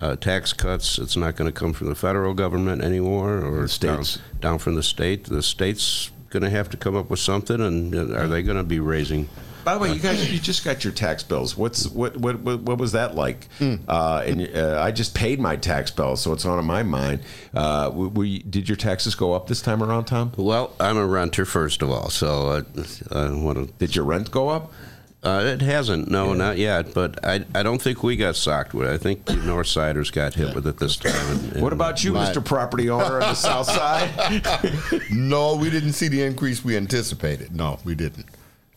uh, 0.00 0.16
tax 0.16 0.52
cuts, 0.52 0.98
it's 0.98 1.16
not 1.16 1.36
going 1.36 1.50
to 1.50 1.58
come 1.58 1.72
from 1.72 1.88
the 1.88 1.94
federal 1.94 2.34
government 2.34 2.82
anymore, 2.82 3.38
or 3.42 3.66
states. 3.68 4.16
down, 4.16 4.40
down 4.40 4.58
from 4.58 4.74
the 4.74 4.82
state. 4.82 5.24
The 5.24 5.42
states 5.42 6.10
going 6.30 6.42
to 6.42 6.50
have 6.50 6.68
to 6.70 6.76
come 6.76 6.96
up 6.96 7.08
with 7.10 7.20
something, 7.20 7.60
and 7.60 7.94
uh, 7.94 8.18
are 8.18 8.26
they 8.26 8.42
going 8.42 8.58
to 8.58 8.64
be 8.64 8.78
raising? 8.80 9.28
By 9.64 9.74
the 9.74 9.80
way, 9.80 9.92
you 9.92 9.98
guys, 9.98 10.32
you 10.32 10.38
just 10.38 10.64
got 10.64 10.84
your 10.84 10.92
tax 10.92 11.24
bills. 11.24 11.56
What's 11.56 11.88
what 11.88 12.16
what 12.18 12.38
what, 12.38 12.60
what 12.60 12.78
was 12.78 12.92
that 12.92 13.16
like? 13.16 13.48
Uh, 13.60 14.22
and 14.24 14.48
uh, 14.56 14.80
I 14.80 14.92
just 14.92 15.12
paid 15.12 15.40
my 15.40 15.56
tax 15.56 15.90
bill, 15.90 16.14
so 16.14 16.32
it's 16.32 16.44
on 16.44 16.64
my 16.64 16.84
mind. 16.84 17.22
Uh, 17.52 17.86
w- 17.88 18.10
were 18.10 18.24
you, 18.24 18.38
did 18.44 18.68
your 18.68 18.76
taxes 18.76 19.16
go 19.16 19.32
up 19.32 19.48
this 19.48 19.60
time 19.60 19.82
around, 19.82 20.04
Tom? 20.04 20.30
Well, 20.36 20.72
I'm 20.78 20.96
a 20.96 21.04
renter 21.04 21.44
first 21.44 21.82
of 21.82 21.90
all, 21.90 22.10
so 22.10 22.48
uh, 22.48 22.62
I 23.10 23.30
want 23.32 23.58
to. 23.66 23.74
Did 23.78 23.96
your 23.96 24.04
rent 24.04 24.30
go 24.30 24.50
up? 24.50 24.72
Uh, 25.22 25.42
it 25.44 25.60
hasn't, 25.60 26.08
no, 26.08 26.34
not 26.34 26.56
yet. 26.56 26.94
But 26.94 27.24
I, 27.24 27.44
I 27.54 27.62
don't 27.64 27.82
think 27.82 28.02
we 28.04 28.16
got 28.16 28.36
socked 28.36 28.74
with 28.74 28.88
it. 28.88 28.92
I 28.92 28.96
think 28.96 29.24
the 29.24 29.34
North 29.34 29.66
Siders 29.66 30.10
got 30.12 30.34
hit 30.34 30.54
with 30.54 30.66
it 30.68 30.78
this 30.78 30.96
time. 30.96 31.14
and- 31.52 31.62
What 31.62 31.72
about 31.72 32.04
you, 32.04 32.12
Mr. 32.12 32.44
Property 32.44 32.88
Owner 32.90 33.14
on 33.14 33.20
the 33.20 33.34
South 33.34 33.66
Side? 33.70 34.46
no, 35.10 35.56
we 35.56 35.68
didn't 35.70 35.94
see 35.94 36.06
the 36.08 36.22
increase 36.22 36.64
we 36.64 36.76
anticipated. 36.76 37.56
No, 37.56 37.78
we 37.84 37.94
didn't. 37.96 38.26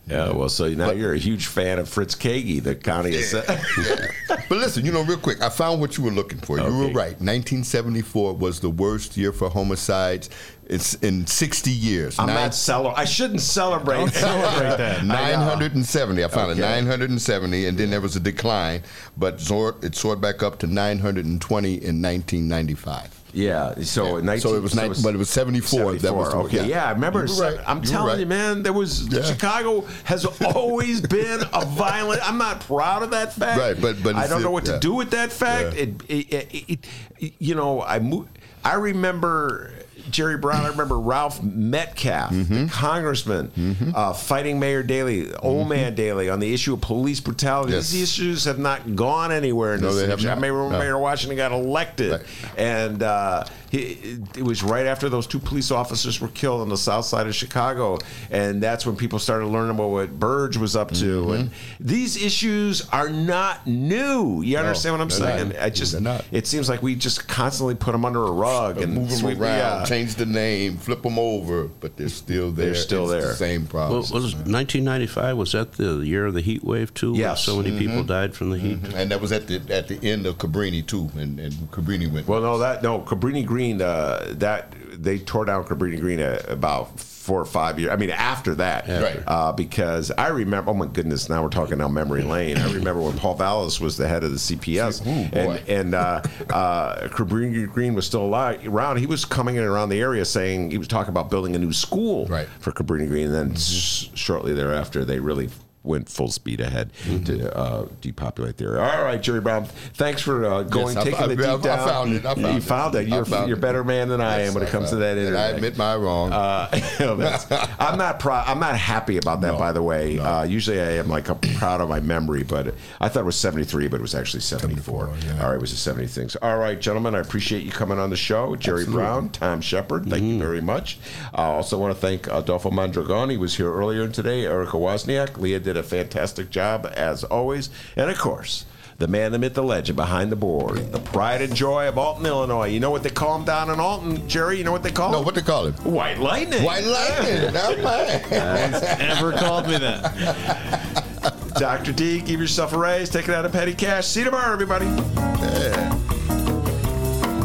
Yeah, 0.06 0.32
well, 0.32 0.48
so 0.48 0.68
now 0.70 0.90
you're 0.90 1.12
a 1.12 1.18
huge 1.18 1.46
fan 1.46 1.78
of 1.78 1.88
Fritz 1.88 2.16
Kaegi, 2.16 2.60
the 2.60 2.74
county 2.74 3.14
assessor. 3.16 3.60
But 4.48 4.58
listen, 4.58 4.84
you 4.84 4.90
know, 4.90 5.04
real 5.04 5.18
quick, 5.18 5.40
I 5.42 5.48
found 5.48 5.80
what 5.80 5.96
you 5.96 6.02
were 6.02 6.10
looking 6.10 6.38
for. 6.38 6.58
You 6.58 6.64
were 6.64 6.86
right. 6.88 7.14
1974 7.20 8.34
was 8.34 8.58
the 8.58 8.70
worst 8.70 9.16
year 9.16 9.32
for 9.32 9.48
homicides. 9.48 10.28
It's 10.66 10.94
in 10.94 11.26
60 11.26 11.70
years. 11.70 12.18
I'm 12.18 12.26
Nine- 12.26 12.34
not 12.36 12.54
celebrate. 12.54 13.00
I 13.00 13.04
shouldn't 13.04 13.40
celebrate. 13.42 13.98
Don't 13.98 14.12
celebrate 14.12 14.76
that. 14.78 15.04
970. 15.04 16.24
I 16.24 16.28
found 16.28 16.50
Okay. 16.52 16.60
it 16.60 16.62
970, 16.62 17.66
and 17.66 17.78
then 17.78 17.90
there 17.90 18.00
was 18.00 18.16
a 18.16 18.20
decline, 18.20 18.82
but 19.16 19.34
it 19.34 19.94
soared 19.94 20.20
back 20.20 20.42
up 20.42 20.58
to 20.60 20.66
920 20.66 21.68
in 21.74 22.02
1995. 22.02 23.19
Yeah, 23.32 23.74
so 23.82 24.16
in 24.16 24.26
19, 24.26 24.40
so 24.40 24.54
it 24.54 24.62
was, 24.62 24.74
nine, 24.74 24.92
but 25.02 25.14
it 25.14 25.18
was 25.18 25.30
74. 25.30 25.96
That 25.98 26.14
was 26.14 26.30
the, 26.32 26.36
okay. 26.38 26.66
Yeah, 26.68 26.86
I 26.86 26.92
remember. 26.92 27.24
Right. 27.24 27.58
I'm 27.66 27.82
telling 27.82 28.06
right. 28.08 28.18
you, 28.18 28.26
man. 28.26 28.62
There 28.62 28.72
was 28.72 29.06
Yeah. 29.08 29.22
Chicago 29.22 29.82
has 30.04 30.24
always 30.54 31.00
been 31.00 31.40
a 31.52 31.64
violent. 31.64 32.26
I'm 32.28 32.38
not 32.38 32.60
proud 32.60 33.02
of 33.02 33.10
that 33.10 33.32
fact. 33.32 33.58
Right, 33.58 33.80
but- 33.80 34.02
but 34.02 34.16
I 34.16 34.26
don't 34.26 34.42
know 34.42 34.50
what 34.50 34.64
to 34.66 34.78
do 34.78 34.94
with 34.94 35.10
that 35.10 35.32
fact. 35.32 35.74
Yeah. 35.76 35.82
It, 35.82 36.02
it, 36.08 36.54
it, 36.54 36.86
it, 37.18 37.34
you 37.38 37.54
know, 37.54 37.82
I 37.82 37.98
moved. 37.98 38.28
I 38.64 38.74
remember. 38.74 39.72
Jerry 40.10 40.36
Brown, 40.38 40.64
I 40.64 40.68
remember 40.68 40.98
Ralph 40.98 41.42
Metcalfe, 41.42 42.30
Mm-hmm. 42.32 42.64
the 42.66 42.70
congressman, 42.70 43.92
uh, 43.94 44.12
fighting 44.12 44.58
Mayor 44.60 44.82
Daley, 44.82 45.32
old 45.34 45.68
man 45.68 45.94
Daley, 45.94 46.28
on 46.30 46.40
the 46.40 46.52
issue 46.52 46.74
of 46.74 46.80
police 46.80 47.20
brutality. 47.20 47.70
Mm-hmm. 47.72 47.76
Yes. 47.78 47.90
These 47.90 48.02
issues 48.02 48.44
have 48.44 48.58
not 48.58 48.94
gone 48.96 49.32
anywhere 49.32 49.74
in 49.74 49.80
No, 49.80 49.88
this 49.92 50.02
they 50.04 50.10
have 50.10 50.20
I 50.20 50.24
not. 50.24 50.34
remember 50.36 50.62
when 50.64 50.72
No. 50.72 50.78
Mayor 50.78 50.98
Washington 50.98 51.36
got 51.36 51.52
elected, 51.52 52.24
and 52.56 53.02
uh, 53.02 53.44
he, 53.70 54.18
it 54.36 54.42
was 54.42 54.62
right 54.62 54.86
after 54.86 55.08
those 55.08 55.26
two 55.26 55.38
police 55.38 55.70
officers 55.70 56.20
were 56.20 56.28
killed 56.28 56.60
on 56.60 56.68
the 56.68 56.76
south 56.76 57.04
side 57.06 57.26
of 57.26 57.34
Chicago, 57.34 57.98
and 58.30 58.62
that's 58.62 58.84
when 58.84 58.96
people 58.96 59.18
started 59.18 59.46
learning 59.46 59.70
about 59.76 59.90
what 59.90 60.18
Burge 60.18 60.56
was 60.56 60.76
up 60.76 60.90
to. 60.92 61.22
Mm-hmm. 61.22 61.32
And 61.32 61.50
these 61.78 62.22
issues 62.22 62.88
are 62.90 63.08
not 63.08 63.66
new. 63.66 64.42
You 64.42 64.58
understand 64.58 64.94
what 64.94 65.00
I'm 65.00 65.10
saying? 65.10 65.48
not. 65.50 65.58
I 65.62 65.70
just 65.70 66.00
not. 66.00 66.24
it 66.32 66.46
seems 66.46 66.68
like 66.68 66.82
we 66.82 66.94
just 66.94 67.28
constantly 67.28 67.74
put 67.74 67.92
them 67.92 68.04
under 68.04 68.24
a 68.24 68.30
rug 68.32 68.78
and 68.82 68.94
move 68.94 69.08
them 69.10 69.18
sweep- 69.18 69.40
around, 69.40 69.56
yeah. 69.58 69.84
change 69.84 70.16
the 70.16 70.26
name, 70.26 70.76
flip 70.76 71.02
them 71.02 71.18
over, 71.18 71.64
but 71.80 71.96
they're 71.96 72.08
still 72.08 72.50
there. 72.50 72.66
They're 72.66 72.74
still 72.74 73.10
It's 73.10 73.22
there. 73.22 73.32
The 73.32 73.36
same 73.38 73.62
Well, 73.62 73.88
problem. 73.88 73.98
was 74.12 74.34
1995? 74.34 75.36
Was 75.36 75.52
that 75.52 75.72
the 75.72 75.98
year 76.00 76.26
of 76.26 76.34
the 76.34 76.40
heat 76.40 76.64
wave 76.64 76.92
too? 76.94 77.12
where 77.12 77.20
Yes. 77.20 77.44
So 77.44 77.56
many 77.56 77.78
people 77.78 78.02
Mhm. 78.02 78.06
died 78.06 78.34
from 78.34 78.50
the 78.50 78.58
heat. 78.58 78.78
and 78.94 79.10
that 79.10 79.20
was 79.20 79.32
at 79.32 79.46
the 79.46 79.60
at 79.70 79.88
the 79.88 79.98
end 80.02 80.26
of 80.26 80.38
Cabrini 80.38 80.84
too, 80.86 81.10
and, 81.16 81.38
and 81.38 81.52
Cabrini 81.70 82.10
went. 82.12 82.26
Well, 82.28 82.40
no, 82.40 82.58
that 82.58 82.82
no 82.82 83.00
Cabrini 83.00 83.44
Green 83.44 83.59
Green, 83.60 83.82
uh, 83.82 84.32
that 84.38 84.72
they 84.92 85.18
tore 85.18 85.44
down 85.44 85.64
Cabrini 85.64 86.00
Green 86.00 86.18
about 86.20 86.98
four 86.98 87.38
or 87.40 87.44
five 87.44 87.78
years. 87.78 87.92
I 87.92 87.96
mean, 87.96 88.08
after 88.10 88.54
that, 88.54 88.88
Right. 88.88 89.22
uh, 89.26 89.52
because 89.52 90.10
I 90.16 90.28
remember. 90.28 90.70
Oh 90.70 90.74
my 90.74 90.86
goodness! 90.86 91.28
Now 91.28 91.42
we're 91.42 91.50
talking 91.50 91.76
now 91.78 91.88
memory 91.88 92.22
lane. 92.22 92.56
I 92.56 92.72
remember 92.72 93.02
when 93.02 93.18
Paul 93.18 93.34
Vallas 93.34 93.78
was 93.80 93.98
the 93.98 94.08
head 94.08 94.24
of 94.24 94.30
the 94.32 94.38
CPS, 94.38 95.04
and 95.04 95.60
and 95.68 95.94
uh, 95.94 96.22
uh, 96.48 97.08
Cabrini 97.08 97.70
Green 97.70 97.94
was 97.94 98.06
still 98.06 98.22
alive, 98.22 98.66
around. 98.66 98.96
He 98.96 99.06
was 99.06 99.26
coming 99.26 99.56
in 99.56 99.62
around 99.64 99.90
the 99.90 100.00
area 100.00 100.24
saying 100.24 100.70
he 100.70 100.78
was 100.78 100.88
talking 100.88 101.10
about 101.10 101.28
building 101.30 101.54
a 101.54 101.58
new 101.58 101.72
school 101.74 102.26
for 102.60 102.72
Cabrini 102.72 103.06
Green. 103.08 103.26
And 103.26 103.34
then 103.34 103.52
s- 103.52 104.08
shortly 104.14 104.54
thereafter, 104.54 105.04
they 105.04 105.20
really 105.20 105.50
went 105.82 106.08
full 106.08 106.28
speed 106.30 106.60
ahead 106.60 106.90
to 107.24 107.56
uh, 107.56 107.86
depopulate 108.02 108.56
the 108.58 108.64
area. 108.66 108.80
All 108.82 109.02
right, 109.02 109.20
Jerry 109.20 109.40
Brown, 109.40 109.64
thanks 109.94 110.20
for 110.20 110.44
uh, 110.44 110.62
going, 110.62 110.96
I- 110.98 111.04
taking 111.04 111.20
I- 111.20 111.26
the 111.28 111.36
deep 111.36 111.46
I- 111.46 111.54
I 111.54 111.56
down. 111.58 111.88
found 111.88 112.12
it. 112.14 112.26
I 112.26 112.30
you 112.34 112.34
found 112.42 112.56
it. 112.58 112.62
found 112.62 112.94
it. 112.96 113.08
You're, 113.08 113.24
found 113.24 113.48
you're 113.48 113.56
a 113.56 113.60
better 113.60 113.82
man 113.82 114.08
than 114.08 114.20
I 114.20 114.38
Yes, 114.40 114.48
am 114.48 114.54
when 114.54 114.62
it 114.64 114.68
comes 114.70 114.90
to 114.90 114.96
that. 114.96 115.16
I 115.18 115.48
admit 115.48 115.76
my 115.78 115.96
wrong. 115.96 116.32
Uh, 116.32 116.68
you 117.00 117.06
I'm 117.78 117.96
not 117.98 118.20
proud. 118.20 118.46
I'm 118.46 118.60
not 118.60 118.76
happy 118.76 119.16
about 119.16 119.40
that. 119.40 119.58
by 119.58 119.72
the 119.72 119.82
way, 119.82 120.18
uh, 120.18 120.42
usually 120.44 120.80
I 120.80 120.92
am 120.98 121.08
like 121.08 121.28
I'm 121.28 121.38
proud 121.38 121.80
of 121.80 121.88
my 121.88 122.00
memory, 122.00 122.42
but 122.42 122.74
I 123.00 123.08
thought 123.08 123.20
it 123.20 123.26
was 123.26 123.36
73, 123.36 123.88
but 123.88 123.96
it 123.96 124.02
was 124.02 124.14
actually 124.14 124.40
74. 124.40 125.06
All 125.08 125.10
right, 125.48 125.54
it 125.54 125.60
was 125.60 125.72
a 125.72 125.76
70 125.76 126.06
things. 126.08 126.36
All 126.36 126.58
right, 126.58 126.78
gentlemen, 126.80 127.14
I 127.14 127.20
appreciate 127.20 127.62
you 127.64 127.70
coming 127.70 127.98
on 127.98 128.10
the 128.10 128.16
show. 128.16 128.54
Jerry 128.56 128.80
Absolutely. 128.80 129.02
Brown, 129.02 129.28
Tom 129.30 129.60
Shepherd, 129.60 130.06
thank 130.10 130.22
you 130.24 130.38
very 130.38 130.60
much. 130.60 130.98
I 131.34 131.44
also 131.44 131.78
want 131.78 131.94
to 131.94 132.00
thank 132.00 132.26
Adolfo 132.26 132.70
Mondragon. 132.70 133.30
He 133.30 133.36
was 133.36 133.56
here 133.56 133.72
earlier 133.72 134.06
today. 134.08 134.44
Erika 134.44 134.76
Wozniak. 134.76 135.38
Leah 135.38 135.60
did 135.72 135.76
a 135.76 135.82
fantastic 135.84 136.50
job 136.50 136.90
as 136.96 137.22
always, 137.24 137.70
and 137.96 138.10
of 138.10 138.18
course. 138.18 138.64
The 138.98 139.08
man, 139.08 139.32
the 139.32 139.38
myth, 139.38 139.54
the 139.54 139.62
legend 139.62 139.96
behind 139.96 140.30
the 140.30 140.36
board, 140.36 140.92
the 140.92 140.98
pride 140.98 141.40
and 141.40 141.54
joy 141.54 141.88
of 141.88 141.96
Alton, 141.96 142.26
Illinois. 142.26 142.66
You 142.66 142.80
know 142.80 142.90
what 142.90 143.02
they 143.02 143.08
call 143.08 143.34
him 143.38 143.46
down 143.46 143.70
in 143.70 143.80
Alton, 143.80 144.28
Jerry? 144.28 144.58
You 144.58 144.64
know 144.64 144.72
what 144.72 144.82
they 144.82 144.90
call 144.90 145.06
him? 145.06 145.12
No, 145.12 145.20
what 145.22 145.34
they 145.34 145.40
call 145.40 145.68
him? 145.68 145.72
White 145.90 146.18
Lightning. 146.18 146.62
White 146.62 146.84
Lightning. 146.84 147.50
That's 147.52 147.82
right. 147.82 148.98
Never 148.98 149.32
called 149.32 149.68
me 149.68 149.78
that. 149.78 151.06
Dr. 151.54 151.92
D, 151.92 152.20
give 152.20 152.40
yourself 152.40 152.74
a 152.74 152.78
raise. 152.78 153.08
Take 153.08 153.26
it 153.26 153.34
out 153.34 153.46
of 153.46 153.52
petty 153.52 153.72
cash. 153.72 154.06
See 154.06 154.20
you 154.20 154.26
tomorrow, 154.26 154.52
everybody. 154.52 154.84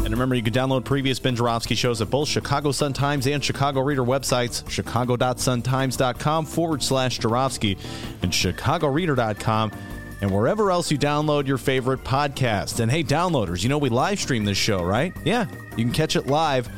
And 0.06 0.12
remember, 0.12 0.36
you 0.36 0.42
can 0.44 0.52
download 0.52 0.84
previous 0.84 1.18
Ben 1.18 1.34
Joravsky 1.34 1.74
shows 1.74 2.00
at 2.00 2.10
both 2.10 2.28
Chicago 2.28 2.70
Sun-Times 2.70 3.26
and 3.26 3.42
Chicago 3.42 3.80
Reader 3.80 4.04
websites, 4.04 4.62
chicago.suntimes.com 4.70 6.46
forward 6.46 6.80
slash 6.80 7.18
Joravsky 7.18 7.76
and 8.22 8.30
chicagoreader.com 8.30 9.72
and 10.20 10.30
wherever 10.30 10.70
else 10.70 10.92
you 10.92 10.96
download 10.96 11.48
your 11.48 11.58
favorite 11.58 12.04
podcast. 12.04 12.78
And 12.78 12.88
hey, 12.88 13.02
downloaders, 13.02 13.64
you 13.64 13.68
know 13.68 13.78
we 13.78 13.88
live 13.88 14.20
stream 14.20 14.44
this 14.44 14.56
show, 14.56 14.84
right? 14.84 15.12
Yeah, 15.24 15.48
you 15.76 15.84
can 15.84 15.92
catch 15.92 16.14
it 16.14 16.28
live 16.28 16.68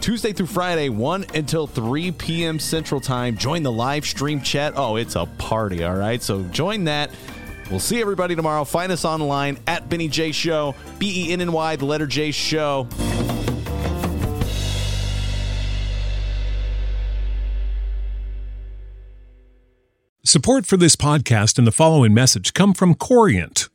Tuesday 0.00 0.32
through 0.32 0.46
Friday, 0.46 0.88
1 0.88 1.26
until 1.34 1.66
3 1.66 2.12
p.m. 2.12 2.60
Central 2.60 3.00
Time. 3.00 3.36
Join 3.36 3.64
the 3.64 3.72
live 3.72 4.06
stream 4.06 4.40
chat. 4.40 4.74
Oh, 4.76 4.94
it's 4.94 5.16
a 5.16 5.26
party, 5.38 5.82
all 5.82 5.96
right? 5.96 6.22
So 6.22 6.44
join 6.44 6.84
that. 6.84 7.10
We'll 7.70 7.80
see 7.80 8.00
everybody 8.00 8.36
tomorrow. 8.36 8.64
Find 8.64 8.92
us 8.92 9.04
online 9.04 9.58
at 9.66 9.88
Benny 9.88 10.08
J 10.08 10.32
Show, 10.32 10.74
B 10.98 11.28
E 11.28 11.32
N 11.32 11.40
N 11.40 11.52
Y, 11.52 11.76
the 11.76 11.84
letter 11.84 12.06
J 12.06 12.30
Show. 12.30 12.88
Support 20.24 20.66
for 20.66 20.76
this 20.76 20.96
podcast 20.96 21.56
and 21.56 21.66
the 21.66 21.72
following 21.72 22.12
message 22.12 22.52
come 22.52 22.74
from 22.74 22.94
Corient. 22.94 23.68